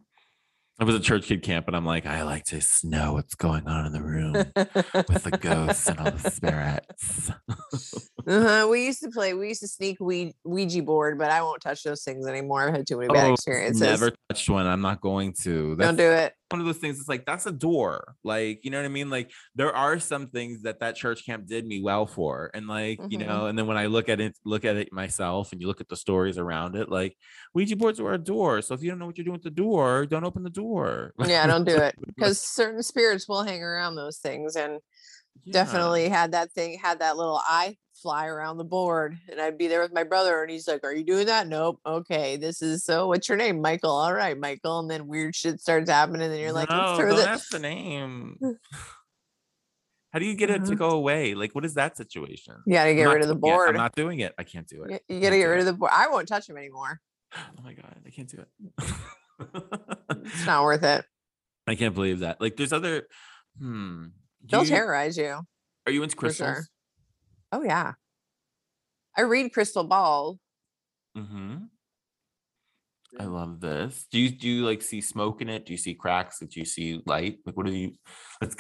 I 0.79 0.85
was 0.85 0.95
at 0.97 1.03
church 1.03 1.27
kid 1.27 1.43
camp 1.43 1.67
and 1.69 1.77
I'm 1.77 1.85
like, 1.87 2.05
I 2.07 2.23
like 2.23 2.45
to 2.47 2.61
know 2.85 3.13
what's 3.15 3.35
going 3.35 3.67
on 3.69 3.87
in 3.87 3.93
the 3.93 4.03
room 4.03 4.33
with 4.35 5.23
the 5.25 5.39
ghosts 5.41 5.89
and 5.89 5.99
all 6.01 6.11
the 6.11 6.31
spirits. 6.31 7.31
uh-huh. 8.27 8.69
We 8.71 8.87
used 8.87 9.01
to 9.03 9.11
play. 9.11 9.35
We 9.35 9.49
used 9.49 9.61
to 9.61 9.69
sneak 9.69 9.99
we 10.01 10.35
Ouija 10.45 10.83
board, 10.83 11.19
but 11.19 11.31
I 11.31 11.43
won't 11.43 11.61
touch 11.63 11.83
those 11.83 12.03
things 12.03 12.27
anymore. 12.27 12.69
I've 12.69 12.75
had 12.75 12.87
too 12.87 12.97
many 12.99 13.09
bad 13.09 13.29
Oh, 13.31 13.33
experiences. 13.35 13.81
Never 13.81 14.13
touched 14.29 14.49
one. 14.49 14.67
I'm 14.67 14.81
not 14.81 15.01
going 15.01 15.33
to. 15.43 15.77
Don't 15.77 15.97
do 15.97 16.11
it. 16.11 16.33
one 16.51 16.61
of 16.61 16.67
those 16.67 16.77
things. 16.79 17.01
It's 17.01 17.09
like 17.09 17.27
that's 17.27 17.47
a 17.47 17.53
door. 17.53 18.15
Like 18.23 18.65
you 18.65 18.71
know 18.71 18.79
what 18.79 18.85
I 18.85 18.89
mean. 18.89 19.11
Like 19.11 19.33
there 19.57 19.75
are 19.75 19.99
some 19.99 20.29
things 20.29 20.63
that 20.63 20.81
that 20.81 20.95
church 20.95 21.27
camp 21.27 21.47
did 21.47 21.67
me 21.67 21.83
well 21.83 22.07
for, 22.07 22.51
and 22.55 22.67
like 22.69 23.01
you 23.09 23.19
Mhm. 23.19 23.27
know, 23.27 23.47
and 23.47 23.59
then 23.59 23.67
when 23.67 23.77
I 23.77 23.87
look 23.87 24.09
at 24.09 24.21
it, 24.21 24.37
look 24.45 24.65
at 24.65 24.77
it 24.77 24.93
myself, 24.93 25.51
and 25.53 25.61
you 25.61 25.67
look 25.67 25.81
at 25.81 25.89
the 25.89 25.97
stories 25.97 26.39
around 26.39 26.77
it, 26.77 26.89
like 26.89 27.17
Ouija 27.55 27.77
boards 27.77 27.99
are 27.99 28.13
a 28.13 28.19
door. 28.19 28.63
So 28.63 28.75
if 28.75 28.83
you 28.83 28.91
don't 28.91 28.99
know 29.01 29.07
what 29.07 29.19
you're 29.19 29.25
doing 29.25 29.35
with 29.35 29.43
the 29.43 29.51
door, 29.51 30.07
don't 30.07 30.25
open 30.25 30.43
the 30.45 30.51
door. 30.51 31.13
Yeah, 31.19 31.47
don't 31.47 31.65
do 31.65 31.77
it 31.77 31.95
because 32.07 32.41
certain 32.41 32.83
spirits 32.83 33.29
will 33.29 33.43
hang 33.43 33.63
around 33.63 33.97
those 33.97 34.19
things 34.19 34.55
and 34.57 34.79
Yeah. 35.45 35.53
definitely 35.53 36.09
had 36.09 36.33
that 36.33 36.53
thing 36.53 36.79
had 36.81 37.01
that 37.01 37.17
little 37.17 37.41
eye 37.45 37.77
fly 38.05 38.27
around 38.27 38.59
the 38.59 38.65
board 38.65 39.17
and 39.31 39.41
i'd 39.41 39.57
be 39.57 39.67
there 39.67 39.81
with 39.81 39.95
my 39.95 40.05
brother 40.05 40.43
and 40.43 40.51
he's 40.51 40.69
like 40.69 40.85
are 40.85 40.93
you 40.95 41.03
doing 41.03 41.25
that 41.25 41.49
nope 41.49 41.81
okay 41.87 42.37
this 42.37 42.61
is 42.61 42.85
so 42.85 43.07
what's 43.09 43.31
your 43.31 43.39
name 43.39 43.63
michael 43.63 43.91
all 43.91 44.13
right 44.13 44.39
michael 44.39 44.79
and 44.81 44.91
then 44.91 45.07
weird 45.09 45.35
shit 45.35 45.59
starts 45.59 45.89
happening 45.89 46.21
and 46.31 46.39
you're 46.39 46.53
like 46.53 46.69
no, 46.69 46.99
don't 46.99 47.41
the 47.51 47.59
name. 47.59 48.39
How 50.13 50.19
do 50.21 50.27
you 50.27 50.35
get 50.37 50.51
it 50.51 50.65
to 50.67 50.73
Mhm. 50.73 50.79
go 50.79 50.91
away? 50.91 51.35
Like, 51.35 51.57
what 51.57 51.65
is 51.65 51.75
that 51.75 51.97
situation? 51.97 52.55
you 52.67 52.75
gotta 52.75 52.95
get 52.95 53.05
rid 53.09 53.23
of 53.23 53.27
the 53.29 53.35
it. 53.35 53.41
board 53.41 53.71
I'm 53.71 53.75
not 53.77 53.97
doing 53.97 54.21
it. 54.21 54.33
I 54.39 54.45
can't 54.45 54.69
do 54.69 54.85
it. 54.85 55.03
you, 55.09 55.17
you 55.17 55.21
gotta 55.23 55.39
get 55.39 55.47
rid 55.47 55.57
it. 55.59 55.61
of 55.63 55.67
the 55.67 55.73
board 55.73 55.91
i 55.93 56.07
won't 56.07 56.29
touch 56.29 56.49
him 56.49 56.57
anymore 56.59 57.01
Oh 57.37 57.63
my 57.65 57.73
god, 57.73 57.97
I 58.07 58.11
can't 58.11 58.29
do 58.29 58.39
it. 58.45 58.49
it's 60.25 60.47
not 60.47 60.63
worth 60.63 60.85
it 60.85 61.05
I 61.67 61.75
can't 61.77 61.95
believe 61.95 62.19
that. 62.21 62.41
Like, 62.43 62.57
there's 62.57 62.75
other. 62.75 63.09
Hmm. 63.59 64.09
do 64.45 64.51
they'll 64.51 64.63
you- 64.65 64.69
terrorize 64.69 65.17
you 65.17 65.41
Are 65.87 65.93
you 65.93 66.03
into 66.03 66.15
for 66.17 66.31
sure. 66.33 66.65
Oh 67.55 67.63
yeah 67.63 67.93
i 69.17 69.23
read 69.23 69.53
crystal 69.53 69.85
ball 69.85 70.39
Mm-hmm. 71.17 71.57
I 73.21 73.25
love 73.25 73.61
this. 73.61 74.07
Do 74.11 74.19
you 74.19 74.31
do 74.31 74.49
you 74.49 74.65
like 74.65 74.83
see 74.83 75.01
smoke 75.01 75.41
in 75.41 75.49
it? 75.49 75.67
Do 75.67 75.73
you 75.73 75.79
see 75.79 75.95
cracks? 75.95 76.41
Do 76.41 76.49
you 76.59 76.65
see 76.65 77.01
light? 77.07 77.39
Like, 77.47 77.57
what 77.57 77.67
do 77.67 77.73
you? 77.73 77.93
Let's. 78.41 78.57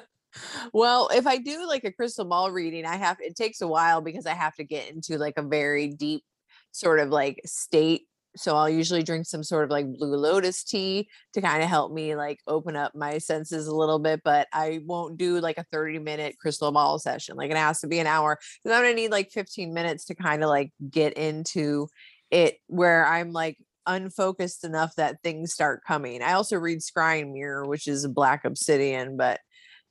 well, 0.73 1.09
if 1.13 1.25
I 1.25 1.37
do 1.37 1.65
like 1.65 1.85
a 1.85 1.93
crystal 1.93 2.25
ball 2.25 2.51
reading, 2.51 2.85
I 2.85 2.97
have 2.97 3.17
it 3.21 3.35
takes 3.35 3.61
a 3.61 3.67
while 3.67 4.01
because 4.01 4.25
I 4.25 4.33
have 4.33 4.55
to 4.55 4.65
get 4.65 4.91
into 4.91 5.17
like 5.17 5.35
a 5.37 5.41
very 5.41 5.87
deep 5.87 6.23
sort 6.71 6.99
of 6.99 7.09
like 7.09 7.41
state. 7.45 8.01
So 8.35 8.55
I'll 8.55 8.69
usually 8.69 9.03
drink 9.03 9.25
some 9.25 9.43
sort 9.43 9.65
of 9.65 9.69
like 9.71 9.85
blue 9.91 10.15
lotus 10.15 10.63
tea 10.63 11.09
to 11.33 11.41
kind 11.41 11.61
of 11.61 11.69
help 11.69 11.91
me 11.91 12.15
like 12.15 12.39
open 12.47 12.75
up 12.75 12.95
my 12.95 13.17
senses 13.17 13.67
a 13.67 13.75
little 13.75 13.99
bit, 13.99 14.21
but 14.23 14.47
I 14.53 14.81
won't 14.85 15.17
do 15.17 15.39
like 15.39 15.57
a 15.57 15.65
30 15.71 15.99
minute 15.99 16.37
crystal 16.39 16.71
ball 16.71 16.97
session. 16.99 17.35
Like 17.35 17.51
it 17.51 17.57
has 17.57 17.81
to 17.81 17.87
be 17.87 17.99
an 17.99 18.07
hour 18.07 18.37
because 18.63 18.75
I'm 18.77 18.83
gonna 18.83 18.95
need 18.95 19.11
like 19.11 19.31
15 19.31 19.73
minutes 19.73 20.05
to 20.05 20.15
kind 20.15 20.43
of 20.43 20.49
like 20.49 20.71
get 20.89 21.13
into 21.13 21.87
it 22.29 22.57
where 22.67 23.05
I'm 23.05 23.31
like 23.33 23.57
unfocused 23.85 24.63
enough 24.63 24.95
that 24.95 25.17
things 25.23 25.51
start 25.53 25.81
coming. 25.85 26.21
I 26.21 26.33
also 26.33 26.57
read 26.57 26.79
Scrying 26.79 27.33
Mirror, 27.33 27.67
which 27.67 27.87
is 27.87 28.07
black 28.07 28.45
obsidian, 28.45 29.17
but 29.17 29.39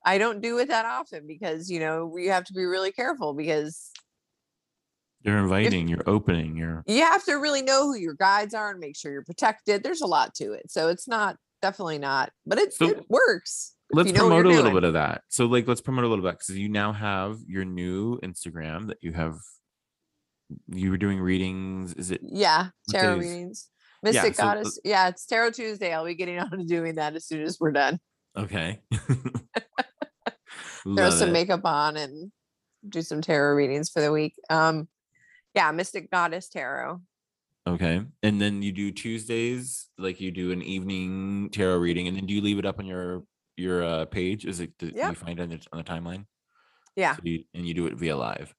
I 0.04 0.18
don't 0.18 0.40
do 0.40 0.58
it 0.58 0.68
that 0.68 0.86
often 0.86 1.26
because 1.26 1.70
you 1.70 1.80
know 1.80 2.16
you 2.16 2.30
have 2.30 2.44
to 2.44 2.54
be 2.54 2.64
really 2.64 2.92
careful 2.92 3.34
because 3.34 3.89
You're 5.22 5.38
inviting. 5.38 5.86
You're 5.88 6.08
opening. 6.08 6.56
You're. 6.56 6.82
you 6.86 7.02
have 7.02 7.24
to 7.24 7.34
really 7.34 7.62
know 7.62 7.84
who 7.86 7.96
your 7.96 8.14
guides 8.14 8.54
are 8.54 8.70
and 8.70 8.80
make 8.80 8.96
sure 8.96 9.12
you're 9.12 9.24
protected. 9.24 9.82
There's 9.82 10.00
a 10.00 10.06
lot 10.06 10.34
to 10.36 10.52
it, 10.52 10.70
so 10.70 10.88
it's 10.88 11.06
not 11.06 11.36
definitely 11.62 11.98
not, 11.98 12.30
but 12.46 12.58
it, 12.58 12.72
So, 12.72 12.88
it 12.88 13.04
works. 13.10 13.74
let's 13.92 14.06
you 14.08 14.14
know 14.14 14.20
promote 14.28 14.46
a 14.46 14.48
little 14.48 14.62
doing. 14.64 14.74
bit 14.76 14.84
of 14.84 14.92
that. 14.94 15.22
So, 15.28 15.44
like, 15.46 15.68
let's 15.68 15.82
promote 15.82 16.04
a 16.04 16.08
little 16.08 16.24
bit 16.24 16.38
because 16.38 16.56
you 16.56 16.70
now 16.70 16.92
have 16.92 17.36
your 17.46 17.66
new 17.66 18.18
Instagram 18.20 18.86
that 18.88 18.96
you 19.02 19.12
have. 19.12 19.34
You 20.68 20.90
were 20.90 20.96
doing 20.96 21.20
readings. 21.20 21.92
Is 21.94 22.10
it 22.10 22.20
Yeah, 22.24 22.68
tarot 22.88 23.16
days? 23.20 23.28
readings, 23.30 23.68
Mystic 24.02 24.40
uh, 24.40 24.42
Goddess. 24.42 24.78
Yeah, 24.84 25.08
it's 25.08 25.26
Tarot 25.26 25.50
Tuesday. 25.50 25.92
I'll 25.92 26.06
be 26.06 26.14
getting 26.14 26.38
on 26.40 26.50
to 26.50 26.64
doing 26.64 26.94
that 26.94 27.14
as 27.14 27.26
soon 27.26 27.42
as 27.42 27.58
we're 27.60 27.72
done. 27.72 28.00
okay? 28.36 28.80
Throw 30.82 31.10
some 31.10 31.28
it. 31.28 31.32
makeup 31.32 31.64
on 31.64 31.96
and 31.96 32.32
do 32.88 33.02
some 33.02 33.20
tarot 33.20 33.54
readings 33.54 33.90
for 33.90 34.00
the 34.00 34.10
week. 34.10 34.34
Um, 34.48 34.88
yeah, 35.54 35.70
Mystic 35.72 36.10
Goddess 36.10 36.48
Tarot. 36.48 37.00
Okay. 37.66 38.02
And 38.22 38.40
then 38.40 38.62
you 38.62 38.72
do 38.72 38.90
Tuesdays, 38.90 39.88
like 39.98 40.20
you 40.20 40.30
do 40.30 40.50
an 40.52 40.62
evening 40.62 41.50
tarot 41.52 41.78
reading, 41.78 42.08
and 42.08 42.16
then 42.16 42.26
do 42.26 42.34
you 42.34 42.40
leave 42.40 42.58
it 42.58 42.66
up 42.66 42.78
on 42.78 42.86
your 42.86 43.22
your 43.56 43.82
uh, 43.84 44.04
page? 44.06 44.46
Is 44.46 44.60
it 44.60 44.76
do 44.78 44.86
you 44.94 45.14
find 45.14 45.38
it 45.38 45.42
on 45.42 45.48
the, 45.50 45.60
on 45.72 45.78
the 45.78 45.84
timeline? 45.84 46.24
Yeah. 46.96 47.16
So 47.16 47.22
you, 47.24 47.44
and 47.54 47.66
you 47.66 47.74
do 47.74 47.86
it 47.86 47.94
via 47.94 48.16
live. 48.16 48.54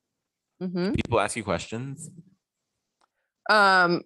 hmm 0.60 0.94
People 0.94 1.20
ask 1.20 1.36
you 1.36 1.44
questions. 1.44 2.10
Um, 3.50 4.02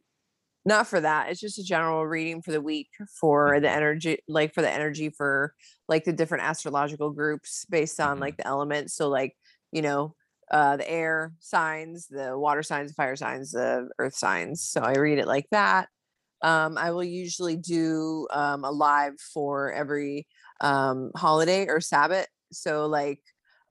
not 0.66 0.88
for 0.88 1.00
that. 1.00 1.30
It's 1.30 1.40
just 1.40 1.60
a 1.60 1.64
general 1.64 2.08
reading 2.08 2.42
for 2.42 2.52
the 2.52 2.62
week 2.62 2.90
for 3.20 3.60
the 3.60 3.70
energy, 3.70 4.20
like 4.28 4.54
for 4.54 4.62
the 4.62 4.72
energy 4.72 5.10
for 5.10 5.54
like 5.88 6.06
the 6.06 6.14
different 6.14 6.44
astrological 6.44 7.12
groups 7.12 7.66
based 7.70 8.00
on 8.00 8.18
Mhm. 8.18 8.22
like 8.22 8.38
the 8.38 8.48
elements. 8.48 8.96
So 8.96 9.10
like, 9.10 9.36
you 9.72 9.82
know, 9.84 10.16
uh 10.52 10.78
the 10.78 10.90
air 10.90 11.34
signs, 11.40 12.08
the 12.08 12.38
water 12.38 12.64
signs, 12.64 12.92
the 12.92 12.96
fire 12.96 13.16
signs, 13.16 13.52
the 13.52 13.90
earth 14.00 14.16
signs. 14.16 14.62
So 14.64 14.82
I 14.82 14.94
read 14.94 15.20
it 15.20 15.28
like 15.28 15.48
that. 15.52 15.90
Um, 16.42 16.78
I 16.78 16.92
will 16.92 17.04
usually 17.04 17.58
do 17.58 18.28
um 18.32 18.64
a 18.64 18.72
live 18.72 19.20
for 19.34 19.72
every 19.74 20.28
um 20.62 21.12
holiday 21.16 21.68
or 21.68 21.82
Sabbath. 21.82 22.28
So 22.52 22.86
like 22.88 23.22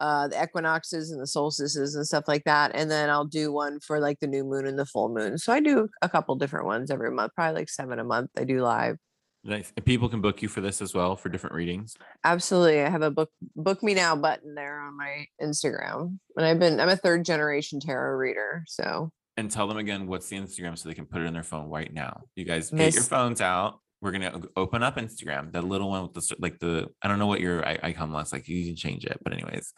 uh 0.01 0.29
the 0.29 0.43
equinoxes 0.43 1.11
and 1.11 1.21
the 1.21 1.27
solstices 1.27 1.95
and 1.95 2.07
stuff 2.07 2.25
like 2.27 2.43
that 2.45 2.73
and 2.75 2.91
then 2.91 3.09
i'll 3.11 3.25
do 3.25 3.53
one 3.53 3.79
for 3.81 4.01
like 4.01 4.19
the 4.21 4.27
new 4.27 4.45
moon 4.45 4.67
and 4.67 4.79
the 4.79 4.85
full 4.87 5.09
moon 5.09 5.39
so 5.39 5.53
i 5.53 5.61
do 5.61 5.89
a 6.03 6.09
couple 6.09 6.35
different 6.35 6.67
ones 6.67 6.91
every 6.91 7.11
month 7.13 7.33
probably 7.37 7.61
like 7.61 7.69
seven 7.69 7.99
a 8.01 8.05
month 8.05 8.31
i 8.37 8.43
do 8.45 8.61
live 8.61 8.97
Nice. 9.45 9.73
And 9.77 9.85
people 9.85 10.09
can 10.09 10.21
book 10.23 10.41
you 10.43 10.49
for 10.49 10.61
this 10.63 10.81
as 10.81 10.95
well 10.95 11.17
for 11.17 11.29
different 11.29 11.55
readings. 11.55 11.97
absolutely 12.25 12.83
i 12.83 12.89
have 12.89 13.03
a 13.03 13.11
book 13.11 13.31
book 13.55 13.83
me 13.83 13.93
now 13.95 14.17
button 14.17 14.55
there 14.55 14.81
on 14.81 14.97
my 14.97 15.27
instagram 15.43 16.19
and 16.37 16.47
i've 16.47 16.59
been 16.59 16.81
i'm 16.81 16.89
a 16.89 16.97
third 16.97 17.25
generation 17.25 17.79
tarot 17.79 18.17
reader 18.17 18.65
so 18.67 19.11
And 19.37 19.51
tell 19.51 19.67
them 19.69 19.77
again 19.79 20.07
what's 20.07 20.29
the 20.29 20.37
Instagram 20.37 20.79
so 20.79 20.89
they 20.89 20.95
can 20.95 21.07
put 21.07 21.21
it 21.21 21.27
in 21.27 21.35
their 21.35 21.43
phone 21.43 21.69
right 21.69 21.93
now. 21.93 22.23
You 22.37 22.45
guys 22.45 22.71
get 22.71 22.95
your 22.95 23.03
phones 23.03 23.41
out. 23.41 23.81
We're 24.01 24.13
gonna 24.13 24.41
open 24.57 24.83
up 24.83 24.97
Instagram, 24.97 25.53
that 25.53 25.65
little 25.65 25.91
one 25.91 26.03
with 26.05 26.15
the 26.15 26.37
like 26.39 26.59
the 26.61 26.89
I 27.03 27.09
don't 27.09 27.19
know 27.19 27.27
what 27.27 27.41
your 27.41 27.67
icon 27.67 28.13
looks 28.13 28.33
like. 28.33 28.47
You 28.49 28.65
can 28.67 28.77
change 28.77 29.05
it, 29.05 29.19
but 29.25 29.33
anyways. 29.33 29.73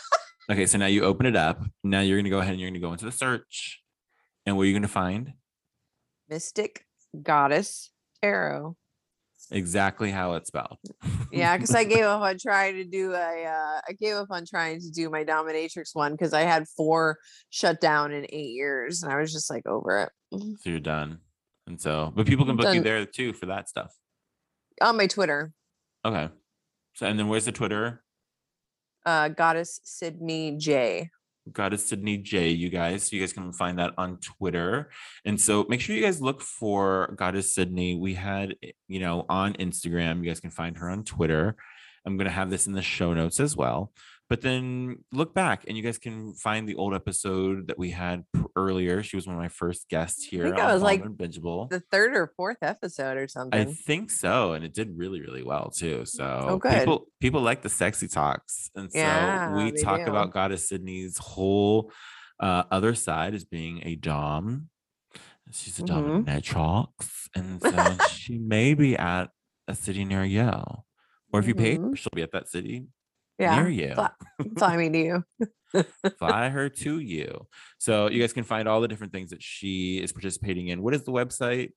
okay, 0.50 0.66
so 0.66 0.78
now 0.78 0.86
you 0.86 1.04
open 1.04 1.26
it 1.26 1.36
up. 1.36 1.62
Now 1.84 2.00
you're 2.00 2.18
gonna 2.18 2.30
go 2.30 2.38
ahead 2.38 2.52
and 2.52 2.60
you're 2.60 2.70
gonna 2.70 2.80
go 2.80 2.92
into 2.92 3.04
the 3.04 3.12
search. 3.12 3.82
And 4.46 4.56
what 4.56 4.62
are 4.62 4.66
you 4.66 4.74
gonna 4.74 4.88
find? 4.88 5.34
mystic 6.28 6.86
goddess 7.22 7.90
tarot 8.22 8.76
Exactly 9.52 10.10
how 10.10 10.32
it's 10.34 10.48
spelled. 10.48 10.78
yeah 11.30 11.56
because 11.56 11.74
i 11.74 11.84
gave 11.84 12.04
up 12.12 12.22
on 12.22 12.36
trying 12.38 12.74
to 12.76 12.84
do 12.84 13.12
a 13.12 13.44
uh 13.44 13.80
i 13.88 13.92
gave 14.00 14.14
up 14.14 14.28
on 14.30 14.44
trying 14.46 14.80
to 14.80 14.90
do 14.90 15.08
my 15.10 15.24
dominatrix 15.24 15.90
one 15.94 16.12
because 16.12 16.32
i 16.32 16.40
had 16.42 16.66
four 16.76 17.18
shut 17.50 17.80
down 17.80 18.12
in 18.12 18.24
eight 18.30 18.50
years 18.50 19.02
and 19.02 19.12
i 19.12 19.16
was 19.16 19.32
just 19.32 19.50
like 19.50 19.66
over 19.66 20.00
it 20.00 20.10
so 20.60 20.70
you're 20.70 20.80
done. 20.80 21.18
And 21.66 21.80
so, 21.80 22.12
but 22.16 22.26
people 22.26 22.44
can 22.44 22.56
book 22.56 22.74
you 22.74 22.80
there 22.82 23.04
too 23.06 23.32
for 23.34 23.46
that 23.46 23.68
stuff. 23.68 23.92
on 24.80 24.96
my 24.96 25.06
twitter 25.06 25.52
Okay. 26.04 26.28
So 26.94 27.06
and 27.06 27.18
then 27.18 27.28
where's 27.28 27.44
the 27.44 27.52
Twitter? 27.52 28.02
uh 29.04 29.28
goddess 29.28 29.80
sydney 29.84 30.56
j 30.56 31.10
Goddess 31.50 31.88
Sydney 31.88 32.18
J, 32.18 32.50
you 32.50 32.68
guys. 32.68 33.04
So 33.04 33.16
you 33.16 33.22
guys 33.22 33.32
can 33.32 33.52
find 33.52 33.78
that 33.78 33.92
on 33.98 34.18
Twitter. 34.18 34.90
And 35.24 35.40
so 35.40 35.66
make 35.68 35.80
sure 35.80 35.96
you 35.96 36.02
guys 36.02 36.20
look 36.20 36.40
for 36.40 37.14
Goddess 37.16 37.54
Sydney. 37.54 37.96
We 37.96 38.14
had, 38.14 38.54
eh, 38.62 38.72
you 38.86 39.00
know, 39.00 39.26
on 39.28 39.54
Instagram. 39.54 40.18
You 40.18 40.30
guys 40.30 40.40
can 40.40 40.50
find 40.50 40.76
her 40.78 40.88
on 40.88 41.04
Twitter. 41.04 41.56
I'm 42.04 42.16
going 42.16 42.26
to 42.26 42.32
have 42.32 42.50
this 42.50 42.66
in 42.66 42.72
the 42.72 42.82
show 42.82 43.14
notes 43.14 43.40
as 43.40 43.56
well. 43.56 43.92
But 44.32 44.40
then 44.40 44.96
look 45.12 45.34
back 45.34 45.64
and 45.68 45.76
you 45.76 45.82
guys 45.82 45.98
can 45.98 46.32
find 46.32 46.66
the 46.66 46.74
old 46.76 46.94
episode 46.94 47.66
that 47.68 47.78
we 47.78 47.90
had 47.90 48.24
earlier. 48.56 49.02
She 49.02 49.14
was 49.14 49.26
one 49.26 49.36
of 49.36 49.42
my 49.42 49.48
first 49.48 49.90
guests 49.90 50.24
here. 50.24 50.44
I 50.46 50.48
think 50.48 50.58
it 50.58 50.64
was, 50.72 50.80
like, 50.80 51.02
Bingeable. 51.04 51.68
The 51.68 51.80
third 51.90 52.16
or 52.16 52.32
fourth 52.34 52.56
episode 52.62 53.18
or 53.18 53.28
something. 53.28 53.60
I 53.60 53.64
think 53.70 54.10
so, 54.10 54.54
and 54.54 54.64
it 54.64 54.72
did 54.72 54.96
really, 54.96 55.20
really 55.20 55.42
well 55.42 55.68
too. 55.68 56.06
So 56.06 56.46
Oh, 56.48 56.56
good. 56.56 56.78
people 56.78 57.08
people 57.20 57.42
like 57.42 57.60
the 57.60 57.68
sexy 57.68 58.08
talks, 58.08 58.70
and 58.74 58.90
so 58.90 58.98
Yeah, 58.98 59.54
we 59.54 59.70
talk 59.72 60.00
do. 60.06 60.10
about 60.10 60.32
Goddess 60.32 60.66
Sydney's 60.66 61.18
whole 61.18 61.92
uh, 62.40 62.62
other 62.70 62.94
side 62.94 63.34
as 63.34 63.44
being 63.44 63.82
a 63.84 63.96
dom. 63.96 64.70
She's 65.52 65.78
a 65.78 65.82
Mhm. 65.82 66.24
dominatrix, 66.24 67.28
and 67.36 67.60
so 68.00 68.06
she 68.08 68.38
may 68.38 68.72
be 68.72 68.96
at 68.96 69.28
a 69.68 69.74
city 69.74 70.06
near 70.06 70.24
you, 70.24 70.50
or 71.32 71.38
if 71.40 71.46
you 71.46 71.54
pay 71.54 71.74
her, 71.76 71.80
Mhm. 71.90 71.96
she'll 71.98 72.10
be 72.16 72.22
at 72.22 72.32
that 72.32 72.48
city 72.48 72.86
yeah. 73.38 73.56
near 73.56 73.68
you. 73.68 73.94
Fly, 74.58 74.76
me 74.76 74.90
to 74.90 74.98
you. 74.98 75.84
Fly 76.18 76.48
her 76.48 76.68
to 76.68 76.98
you. 76.98 77.46
So 77.78 78.08
you 78.08 78.20
guys 78.20 78.32
can 78.32 78.44
find 78.44 78.68
all 78.68 78.80
the 78.80 78.88
different 78.88 79.12
things 79.12 79.30
that 79.30 79.42
she 79.42 79.98
is 79.98 80.12
participating 80.12 80.68
in. 80.68 80.82
What 80.82 80.94
is 80.94 81.04
the 81.04 81.12
website? 81.12 81.72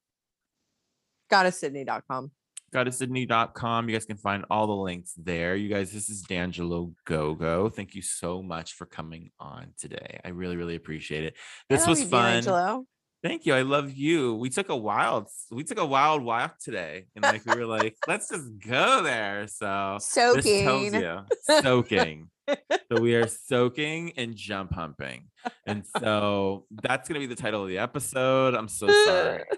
Goddesssydney.com. 1.32 2.32
goddesssydney.com. 2.74 3.90
You 3.90 3.96
guys 3.96 4.06
can 4.06 4.18
find 4.18 4.46
all 4.50 4.68
the 4.68 4.74
links 4.74 5.14
there. 5.18 5.56
You 5.56 5.70
guys, 5.70 5.92
this 5.92 6.10
is 6.10 6.22
D'Angelo 6.22 6.92
Gogo. 7.06 7.70
Thank 7.70 7.96
you 7.96 8.02
so 8.02 8.44
much 8.44 8.74
for 8.74 8.86
coming 8.86 9.32
on 9.40 9.74
today. 9.80 10.20
I 10.24 10.30
really, 10.30 10.58
really 10.58 10.76
appreciate 10.76 11.24
it. 11.24 11.36
This 11.70 11.88
was 11.88 12.04
fun. 12.04 12.86
Thank 13.26 13.48
you. 13.48 13.56
I 13.56 13.64
love 13.64 13.92
you. 13.92 14.36
We 14.36 14.52
took 14.52 14.70
a 14.70 14.76
wild, 14.76 15.30
we 15.50 15.64
took 15.64 15.80
a 15.80 15.86
wild 15.86 16.22
walk 16.22 16.60
today. 16.60 17.08
And 17.16 17.24
like 17.24 17.44
we 17.44 17.56
were 17.56 17.66
like, 17.66 17.98
let's 18.08 18.30
just 18.30 18.46
go 18.60 19.02
there. 19.02 19.48
So 19.48 19.98
Soaking. 20.00 20.94
you 20.94 21.22
soaking. 21.42 22.30
so 22.48 23.02
we 23.02 23.16
are 23.16 23.28
soaking 23.28 24.14
and 24.16 24.36
jump 24.36 24.76
humping. 24.76 25.24
And 25.66 25.84
so 26.00 26.68
that's 26.84 27.10
gonna 27.10 27.20
be 27.20 27.26
the 27.26 27.36
title 27.36 27.64
of 27.64 27.68
the 27.68 27.80
episode. 27.80 28.54
I'm 28.54 28.68
so 28.68 28.88
sorry. 29.06 29.44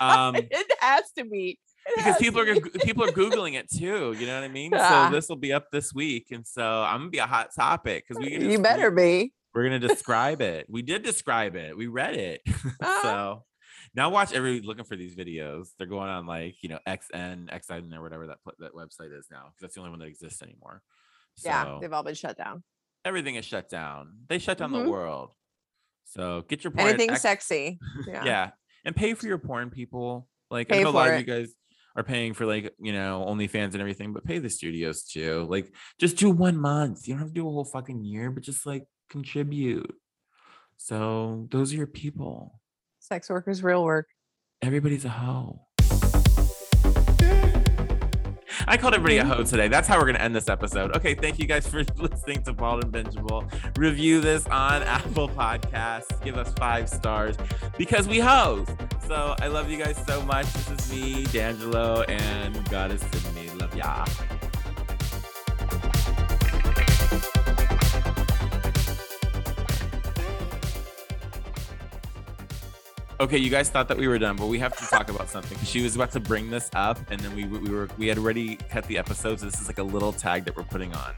Um 0.00 0.34
it 0.34 0.72
has 0.80 1.04
to 1.18 1.24
be. 1.24 1.58
It 1.86 1.96
because 1.96 2.16
people 2.16 2.40
are 2.40 2.54
be. 2.54 2.70
people 2.82 3.04
are 3.04 3.12
googling 3.12 3.52
it 3.54 3.70
too. 3.70 4.16
You 4.18 4.26
know 4.26 4.34
what 4.34 4.44
I 4.44 4.48
mean? 4.48 4.72
Ah. 4.74 5.08
So 5.08 5.14
this 5.14 5.28
will 5.28 5.36
be 5.36 5.52
up 5.52 5.70
this 5.70 5.92
week, 5.92 6.28
and 6.30 6.44
so 6.46 6.64
I'm 6.64 7.00
gonna 7.00 7.10
be 7.10 7.18
a 7.18 7.26
hot 7.26 7.50
topic 7.54 8.06
because 8.08 8.18
we 8.18 8.30
can 8.30 8.50
You 8.50 8.58
better 8.60 8.90
be. 8.90 9.34
We're 9.54 9.64
gonna 9.64 9.78
describe 9.78 10.40
it. 10.54 10.66
We 10.68 10.82
did 10.82 11.02
describe 11.02 11.56
it. 11.56 11.76
We 11.76 11.86
read 11.86 12.14
it. 12.16 12.40
Ah. 12.82 12.98
so 13.02 13.44
now 13.94 14.10
watch 14.10 14.32
every 14.32 14.60
looking 14.60 14.84
for 14.84 14.96
these 14.96 15.14
videos. 15.14 15.68
They're 15.78 15.86
going 15.86 16.08
on 16.08 16.26
like 16.26 16.56
you 16.62 16.68
know 16.68 16.78
XN, 16.88 17.48
XN 17.50 17.94
or 17.94 18.02
whatever 18.02 18.26
that 18.28 18.38
that 18.58 18.72
website 18.74 19.16
is 19.16 19.26
now 19.30 19.44
because 19.46 19.60
that's 19.60 19.74
the 19.74 19.80
only 19.80 19.90
one 19.90 20.00
that 20.00 20.06
exists 20.08 20.42
anymore. 20.42 20.82
So 21.36 21.48
yeah, 21.48 21.78
they've 21.80 21.92
all 21.92 22.02
been 22.02 22.14
shut 22.14 22.36
down. 22.36 22.62
everything 23.04 23.34
is 23.36 23.44
shut 23.44 23.68
down. 23.68 24.12
They 24.28 24.38
shut 24.38 24.58
down 24.58 24.70
Mhm. 24.72 24.84
the 24.84 24.90
world. 24.90 25.32
So 26.06 26.42
get 26.48 26.64
your 26.64 26.70
porn. 26.70 26.88
Anything 26.88 27.10
X- 27.10 27.22
sexy. 27.22 27.78
Yeah. 28.06 28.24
yeah. 28.24 28.50
and 28.84 28.94
pay 28.96 29.14
for 29.14 29.26
your 29.26 29.38
porn 29.38 29.70
people 29.70 30.28
like 30.50 30.70
i 30.72 30.82
know 30.82 30.90
a 30.90 30.90
lot 30.90 31.06
for 31.08 31.14
of 31.14 31.20
you 31.20 31.24
guys 31.26 31.54
are 31.96 32.02
paying 32.02 32.34
for 32.34 32.44
like 32.44 32.74
you 32.78 32.92
know 32.92 33.24
OnlyFans 33.28 33.72
and 33.72 33.80
everything, 33.80 34.12
but 34.12 34.24
pay 34.24 34.38
the 34.38 34.50
studios 34.50 35.04
too. 35.04 35.46
Like 35.48 35.72
just 36.00 36.16
do 36.16 36.28
one 36.30 36.56
month. 36.56 37.06
You 37.06 37.14
don't 37.14 37.20
have 37.20 37.28
to 37.28 37.34
do 37.34 37.46
a 37.48 37.50
whole 37.52 37.64
fucking 37.64 38.02
year, 38.04 38.30
but 38.30 38.42
just 38.42 38.66
like 38.66 38.84
contribute. 39.14 39.94
So 40.76 41.46
those 41.52 41.72
are 41.72 41.76
your 41.76 41.86
people. 41.86 42.60
Sex 42.98 43.30
workers, 43.30 43.62
real 43.62 43.84
work. 43.84 44.08
Everybody's 44.60 45.04
a 45.04 45.08
hoe. 45.08 45.60
I 48.66 48.76
called 48.76 48.94
everybody 48.94 49.18
a 49.18 49.24
hoe 49.24 49.44
today. 49.44 49.68
That's 49.68 49.86
how 49.86 50.00
we're 50.00 50.06
gonna 50.06 50.18
end 50.18 50.34
this 50.34 50.48
episode. 50.48 50.96
Okay, 50.96 51.14
thank 51.14 51.38
you 51.38 51.46
guys 51.46 51.64
for 51.64 51.84
listening 51.96 52.42
to 52.42 52.52
Bald 52.52 52.82
and 52.82 52.92
Bingeable. 52.92 53.48
Review 53.78 54.20
this 54.20 54.48
on 54.48 54.82
Apple 54.98 55.28
Podcasts. 55.28 56.20
Give 56.24 56.36
us 56.36 56.52
five 56.54 56.88
stars 56.88 57.36
because 57.78 58.08
we 58.08 58.18
hoes. 58.18 58.66
So 59.06 59.36
I 59.40 59.46
love 59.46 59.70
you 59.70 59.76
guys 59.76 60.02
so 60.08 60.22
much. 60.22 60.52
This 60.52 60.70
is 60.70 60.92
me, 60.92 61.24
D'Angelo, 61.26 62.02
and 62.02 62.54
God 62.68 62.90
is 62.90 63.00
Goddess 63.04 63.22
Sydney. 63.22 63.50
Love 63.60 63.76
ya. 63.76 64.04
Okay, 73.24 73.38
you 73.38 73.48
guys 73.48 73.70
thought 73.70 73.88
that 73.88 73.96
we 73.96 74.06
were 74.06 74.18
done, 74.18 74.36
but 74.36 74.48
we 74.48 74.58
have 74.58 74.76
to 74.76 74.84
talk 74.84 75.08
about 75.08 75.30
something. 75.30 75.56
She 75.64 75.82
was 75.82 75.96
about 75.96 76.12
to 76.12 76.20
bring 76.20 76.50
this 76.50 76.68
up, 76.74 76.98
and 77.10 77.18
then 77.18 77.34
we 77.34 77.46
we 77.46 77.70
were 77.70 77.88
we 77.96 78.06
had 78.06 78.18
already 78.18 78.56
cut 78.56 78.84
the 78.84 78.98
episode. 78.98 79.40
So 79.40 79.46
this 79.46 79.62
is 79.62 79.66
like 79.66 79.78
a 79.78 79.82
little 79.82 80.12
tag 80.12 80.44
that 80.44 80.54
we're 80.54 80.64
putting 80.64 80.92
on, 80.92 81.14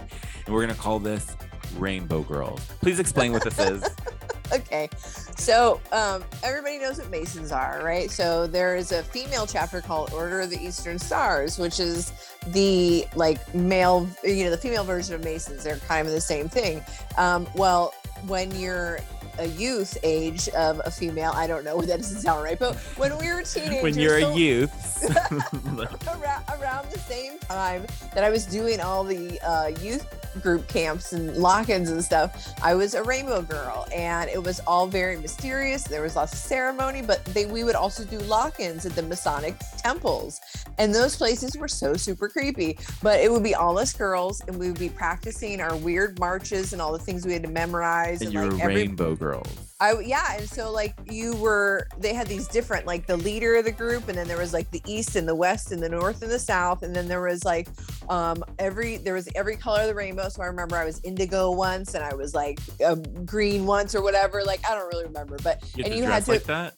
and 0.46 0.54
we're 0.54 0.60
gonna 0.60 0.78
call 0.78 1.00
this 1.00 1.36
Rainbow 1.78 2.22
Girls. 2.22 2.60
Please 2.80 2.98
explain 3.00 3.32
what 3.32 3.42
this 3.44 3.58
is. 3.58 3.84
Okay. 4.52 4.88
So 5.36 5.80
um, 5.92 6.24
everybody 6.42 6.78
knows 6.78 6.98
what 6.98 7.10
Masons 7.10 7.52
are, 7.52 7.80
right? 7.82 8.10
So 8.10 8.46
there 8.46 8.76
is 8.76 8.92
a 8.92 9.02
female 9.02 9.46
chapter 9.46 9.80
called 9.80 10.12
Order 10.12 10.40
of 10.40 10.50
the 10.50 10.58
Eastern 10.58 10.98
Stars, 10.98 11.58
which 11.58 11.80
is 11.80 12.12
the 12.48 13.06
like 13.14 13.54
male, 13.54 14.08
you 14.22 14.44
know, 14.44 14.50
the 14.50 14.58
female 14.58 14.84
version 14.84 15.14
of 15.14 15.24
Masons. 15.24 15.64
They're 15.64 15.78
kind 15.78 16.06
of 16.06 16.14
the 16.14 16.20
same 16.20 16.48
thing. 16.48 16.82
Um, 17.16 17.46
well, 17.54 17.92
when 18.26 18.54
you're 18.54 19.00
a 19.38 19.46
youth 19.46 19.98
age 20.02 20.48
of 20.50 20.80
a 20.84 20.90
female, 20.90 21.32
I 21.34 21.46
don't 21.46 21.64
know, 21.64 21.80
that 21.82 21.98
doesn't 21.98 22.20
sound 22.20 22.42
right, 22.42 22.58
but 22.58 22.76
when 22.96 23.16
we 23.18 23.32
were 23.32 23.42
teenagers, 23.42 23.82
when 23.82 23.94
you're 23.98 24.20
so- 24.20 24.30
a 24.30 24.36
youth. 24.36 24.72
around, 26.08 26.44
around 26.58 26.90
the 26.90 26.98
same 27.00 27.38
time 27.40 27.84
that 28.14 28.24
I 28.24 28.30
was 28.30 28.46
doing 28.46 28.80
all 28.80 29.04
the 29.04 29.40
uh, 29.40 29.68
youth 29.80 30.06
group 30.42 30.68
camps 30.68 31.12
and 31.12 31.36
lock-ins 31.36 31.90
and 31.90 32.02
stuff, 32.02 32.54
I 32.62 32.74
was 32.74 32.94
a 32.94 33.02
rainbow 33.02 33.42
girl, 33.42 33.86
and 33.94 34.30
it 34.30 34.42
was 34.42 34.60
all 34.66 34.86
very 34.86 35.16
mysterious. 35.16 35.84
There 35.84 36.02
was 36.02 36.16
lots 36.16 36.32
of 36.32 36.38
ceremony, 36.38 37.02
but 37.02 37.24
they 37.26 37.46
we 37.46 37.64
would 37.64 37.74
also 37.74 38.04
do 38.04 38.18
lock-ins 38.20 38.86
at 38.86 38.92
the 38.92 39.02
Masonic 39.02 39.56
temples, 39.78 40.40
and 40.78 40.94
those 40.94 41.16
places 41.16 41.56
were 41.56 41.68
so 41.68 41.94
super 41.94 42.28
creepy. 42.28 42.78
But 43.02 43.20
it 43.20 43.30
would 43.30 43.42
be 43.42 43.54
all 43.54 43.78
us 43.78 43.92
girls, 43.92 44.42
and 44.46 44.58
we 44.58 44.68
would 44.68 44.78
be 44.78 44.88
practicing 44.88 45.60
our 45.60 45.76
weird 45.76 46.18
marches 46.18 46.72
and 46.72 46.82
all 46.82 46.92
the 46.92 46.98
things 46.98 47.26
we 47.26 47.32
had 47.32 47.42
to 47.42 47.50
memorize. 47.50 48.20
and 48.20 48.26
And, 48.26 48.32
you're 48.34 48.50
like 48.50 48.60
a 48.60 48.64
every 48.64 48.74
rainbow 48.76 49.14
girls. 49.14 49.48
I 49.78 50.00
yeah, 50.00 50.36
and 50.36 50.48
so 50.48 50.72
like 50.72 50.94
you 51.04 51.36
were 51.36 51.86
they 51.98 52.14
had 52.14 52.26
these 52.28 52.48
different 52.48 52.86
like 52.86 53.06
the 53.06 53.16
leader 53.16 53.56
of 53.56 53.66
the 53.66 53.72
group 53.72 54.08
and 54.08 54.16
then 54.16 54.26
there 54.26 54.38
was 54.38 54.54
like 54.54 54.70
the 54.70 54.82
east 54.86 55.16
and 55.16 55.28
the 55.28 55.34
west 55.34 55.70
and 55.70 55.82
the 55.82 55.88
north 55.88 56.22
and 56.22 56.30
the 56.30 56.38
south 56.38 56.82
and 56.82 56.96
then 56.96 57.08
there 57.08 57.20
was 57.20 57.44
like 57.44 57.68
um 58.08 58.42
every 58.58 58.96
there 58.96 59.12
was 59.12 59.28
every 59.34 59.54
color 59.54 59.82
of 59.82 59.88
the 59.88 59.94
rainbow 59.94 60.25
so 60.28 60.42
I 60.42 60.46
remember 60.46 60.76
I 60.76 60.84
was 60.84 61.00
indigo 61.04 61.50
once 61.50 61.94
and 61.94 62.04
I 62.04 62.14
was 62.14 62.34
like 62.34 62.58
um, 62.84 63.02
green 63.24 63.66
once 63.66 63.94
or 63.94 64.02
whatever 64.02 64.42
like 64.44 64.60
I 64.68 64.74
don't 64.74 64.88
really 64.92 65.04
remember 65.04 65.36
but 65.42 65.62
You 65.76 65.84
and 65.84 65.94
you 65.94 66.04
had 66.04 66.24
to 66.24 66.30
like 66.32 66.44
that. 66.44 66.74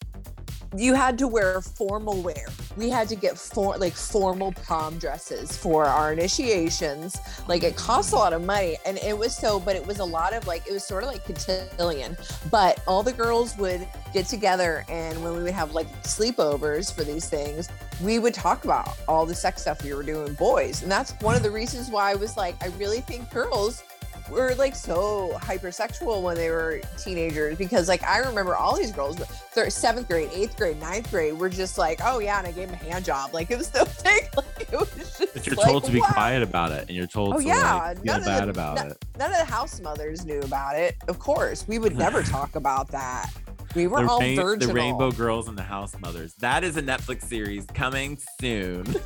you 0.77 0.95
had 0.95 1.17
to 1.19 1.27
wear 1.27 1.61
formal 1.63 2.21
wear. 2.23 2.47
We 2.77 2.91
had 2.91 3.09
to 3.09 3.17
get 3.17 3.39
for 3.39 3.77
like 3.79 3.95
formal 3.95 4.53
prom 4.53 4.99
dresses 4.99 5.57
for 5.57 5.87
our 5.87 6.13
initiations. 6.13 7.17
Like 7.49 7.63
it 7.65 7.75
cost 7.75 8.13
a 8.13 8.17
lot 8.17 8.33
of 8.35 8.45
money, 8.45 8.77
and 8.85 8.99
it 8.99 9.17
was 9.17 9.35
so. 9.35 9.59
But 9.59 9.77
it 9.77 9.87
was 9.87 9.99
a 9.99 10.05
lot 10.05 10.33
of 10.35 10.47
like 10.47 10.67
it 10.67 10.73
was 10.73 10.85
sort 10.85 11.03
of 11.05 11.09
like 11.09 11.25
cotillion. 11.25 12.17
But 12.51 12.83
all 12.87 13.03
the 13.03 13.13
girls 13.15 13.57
would 13.57 13.89
get 14.13 14.27
together, 14.27 14.85
and 14.89 15.23
when 15.25 15.35
we 15.37 15.43
would 15.43 15.55
have 15.55 15.73
like 15.73 15.89
sleepovers 16.03 16.95
for 16.95 17.03
these 17.03 17.29
things, 17.29 17.69
we 18.03 18.19
would 18.19 18.35
talk 18.35 18.65
about 18.65 18.97
all 19.09 19.27
the 19.27 19.35
sex 19.35 19.63
stuff 19.63 19.83
we 19.83 19.93
were 19.93 20.03
doing, 20.03 20.33
boys. 20.35 20.83
And 20.83 20.91
that's 20.91 21.13
one 21.21 21.35
of 21.37 21.43
the 21.43 21.51
reasons 21.51 21.89
why 21.91 22.11
I 22.13 22.15
was 22.15 22.37
like, 22.37 22.55
I 22.63 22.69
really 22.79 23.01
think 23.01 23.31
girls 23.31 23.83
were 24.31 24.55
like 24.57 24.77
so 24.77 25.31
hypersexual 25.41 26.21
when 26.23 26.37
they 26.37 26.51
were 26.51 26.83
teenagers 26.99 27.57
because 27.57 27.89
like 27.89 28.03
I 28.05 28.19
remember 28.19 28.55
all 28.55 28.77
these 28.77 28.93
girls 28.93 29.17
third, 29.17 29.73
seventh 29.73 30.07
grade, 30.07 30.29
eighth 30.35 30.55
grade, 30.57 30.79
ninth 30.79 31.11
grade 31.11 31.33
were 31.39 31.49
just 31.49 31.79
like, 31.79 32.01
oh 32.05 32.19
yeah, 32.19 32.39
and 32.39 32.47
I 32.47 32.53
gave 32.53 32.69
him 32.69 32.75
a 32.75 32.77
hand 32.77 33.07
job. 33.07 33.33
Like 33.33 33.51
it 33.51 33.57
was 33.57 33.67
so 33.75 33.87
big. 34.05 34.29
Like 34.37 34.61
it 34.61 34.79
was 34.79 34.91
just 35.19 35.33
But 35.33 35.47
you're 35.47 35.57
like, 35.57 35.67
told 35.67 35.85
to 35.85 35.93
be 35.93 36.01
wow. 36.01 36.09
quiet 36.13 36.43
about 36.43 36.73
it, 36.73 36.89
and 36.89 36.91
you're 36.91 37.07
told 37.07 37.35
Oh, 37.37 37.39
to 37.41 37.45
yeah, 37.45 37.75
like, 37.77 37.97
feel 37.97 38.05
none 38.05 38.21
of 38.21 38.27
bad 38.27 38.45
the- 38.45 38.51
about 38.51 38.87
it. 38.87 39.05
None 39.19 39.31
of 39.33 39.39
the 39.39 39.45
house 39.51 39.81
mothers 39.81 40.25
knew 40.27 40.41
about 40.41 40.77
it. 40.77 40.97
Of 41.09 41.19
course, 41.19 41.67
we 41.67 41.79
would 41.79 41.97
never 42.05 42.23
talk 42.23 42.55
about 42.55 42.89
that. 42.91 43.31
We 43.75 43.87
were 43.87 44.03
The, 44.03 44.09
all 44.09 44.21
rain- 44.21 44.59
the. 44.59 44.73
Rainbow 44.73 45.11
Girls 45.11 45.49
and 45.49 45.57
the 45.57 45.63
House 45.63 45.95
Mothers. 46.01 46.35
That 46.35 46.65
is 46.65 46.77
a 46.77 46.83
Netflix 46.83 47.25
series 47.25 47.67
coming 47.67 48.19
soon. 48.41 48.85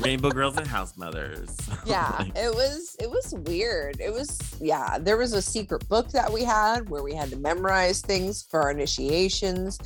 Rainbow 0.00 0.30
Girls 0.30 0.58
and 0.58 0.66
House 0.66 0.94
Mothers. 0.98 1.56
yeah 1.86 2.14
Like, 2.18 2.36
it 2.36 2.54
was 2.54 2.96
it 3.00 3.08
was 3.10 3.34
weird 3.46 3.98
it 3.98 4.12
was 4.12 4.38
yeah 4.60 4.98
there 4.98 5.16
was 5.16 5.32
a 5.32 5.40
secret 5.40 5.88
book 5.88 6.10
that 6.10 6.30
we 6.30 6.42
had 6.44 6.88
where 6.90 7.02
we 7.02 7.14
had 7.14 7.30
to 7.30 7.36
memorize 7.36 8.02
things 8.02 8.46
for 8.50 8.60
our 8.60 8.70
initiations 8.70 9.78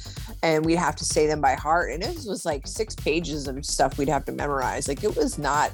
and 0.42 0.64
we'd 0.64 0.76
have 0.76 0.96
to 0.96 1.04
say 1.04 1.26
them 1.28 1.40
by 1.40 1.54
heart 1.54 1.92
and 1.92 2.02
it 2.02 2.16
was 2.26 2.44
like 2.44 2.66
six 2.66 2.94
pages 2.96 3.46
of 3.46 3.64
stuff 3.64 3.98
we'd 3.98 4.08
have 4.08 4.24
to 4.24 4.32
memorize 4.32 4.88
like 4.88 5.04
it 5.04 5.14
was 5.16 5.38
not 5.38 5.70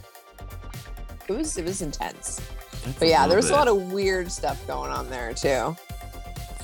it 1.28 1.32
was 1.32 1.56
it 1.56 1.64
was 1.64 1.80
intense 1.80 2.40
that's 2.84 2.98
but 2.98 3.08
yeah 3.08 3.26
there 3.26 3.36
was 3.36 3.50
little 3.50 3.56
a 3.56 3.72
lot 3.74 3.82
of 3.84 3.92
weird 3.92 4.30
stuff 4.30 4.64
going 4.66 4.90
on 4.90 5.08
there 5.08 5.32
too 5.32 5.74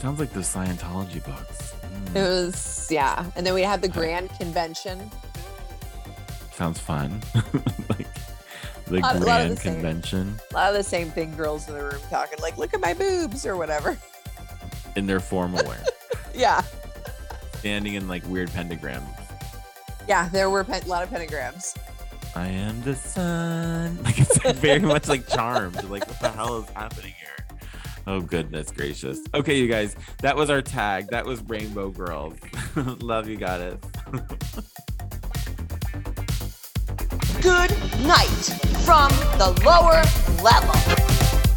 Sounds 0.03 0.19
like 0.19 0.33
the 0.33 0.41
Scientology 0.41 1.25
books. 1.25 1.75
Mm, 2.13 2.17
it 2.17 2.23
was 2.29 2.89
yeah 2.91 3.25
and 3.37 3.47
then 3.47 3.55
we 3.55 3.63
had 3.63 3.81
the 3.81 3.89
grand 3.89 4.31
convention 4.39 5.11
sounds 6.53 6.79
fun. 6.79 7.21
like 7.89 8.07
The 8.87 8.99
lot- 9.01 9.17
a 9.17 9.19
lot 9.19 9.21
the 9.21 9.21
grand 9.25 9.59
same. 9.59 9.73
convention 9.75 10.41
A 10.51 10.55
lot 10.55 10.71
of 10.71 10.75
the 10.77 10.83
same 10.83 11.11
thing 11.11 11.35
girls 11.37 11.69
in 11.69 11.75
the 11.75 11.83
room 11.83 12.01
talking, 12.11 12.39
like, 12.43 12.59
look 12.59 12.75
at 12.75 12.81
my 12.81 12.93
boobs 12.95 13.47
or 13.47 13.57
whatever. 13.57 13.97
in 14.97 15.07
their 15.07 15.21
formal 15.21 15.65
wear, 15.67 15.83
Yeah. 16.35 16.63
standing 17.59 17.95
in 17.95 18.07
like 18.09 18.27
weird 18.27 18.51
pentagrams. 18.51 19.07
Yeah, 20.09 20.29
there 20.31 20.51
were 20.51 20.65
pen- 20.65 20.83
a 20.83 20.89
lot 20.89 21.03
of 21.05 21.11
pentagrams. 21.11 21.77
I 22.35 22.49
am 22.49 22.83
the 22.83 22.95
sun. 22.97 23.99
Like 24.05 24.19
it's 24.21 24.45
like 24.45 24.57
very 24.57 24.81
much 24.81 25.07
like 25.09 25.27
charmed. 25.29 25.83
Like 25.85 26.07
what 26.09 26.19
the 26.21 26.31
hell 26.31 26.59
is 26.59 26.69
happening? 26.71 27.15
Oh 28.07 28.21
goodness 28.21 28.71
gracious. 28.71 29.21
Okay, 29.35 29.59
you 29.59 29.69
guys, 29.69 29.97
that 30.21 30.37
was 30.37 30.51
our 30.51 30.63
tag. 30.63 31.09
That 31.11 31.25
was 31.25 31.41
Rainbow 31.43 31.91
Girls. 31.91 32.35
Love 32.77 33.29
you, 33.29 33.37
goddess. 33.37 33.79
Good 37.41 37.71
night 38.05 38.43
from 38.85 39.11
the 39.39 39.63
lower 39.65 40.03
level. 40.43 41.52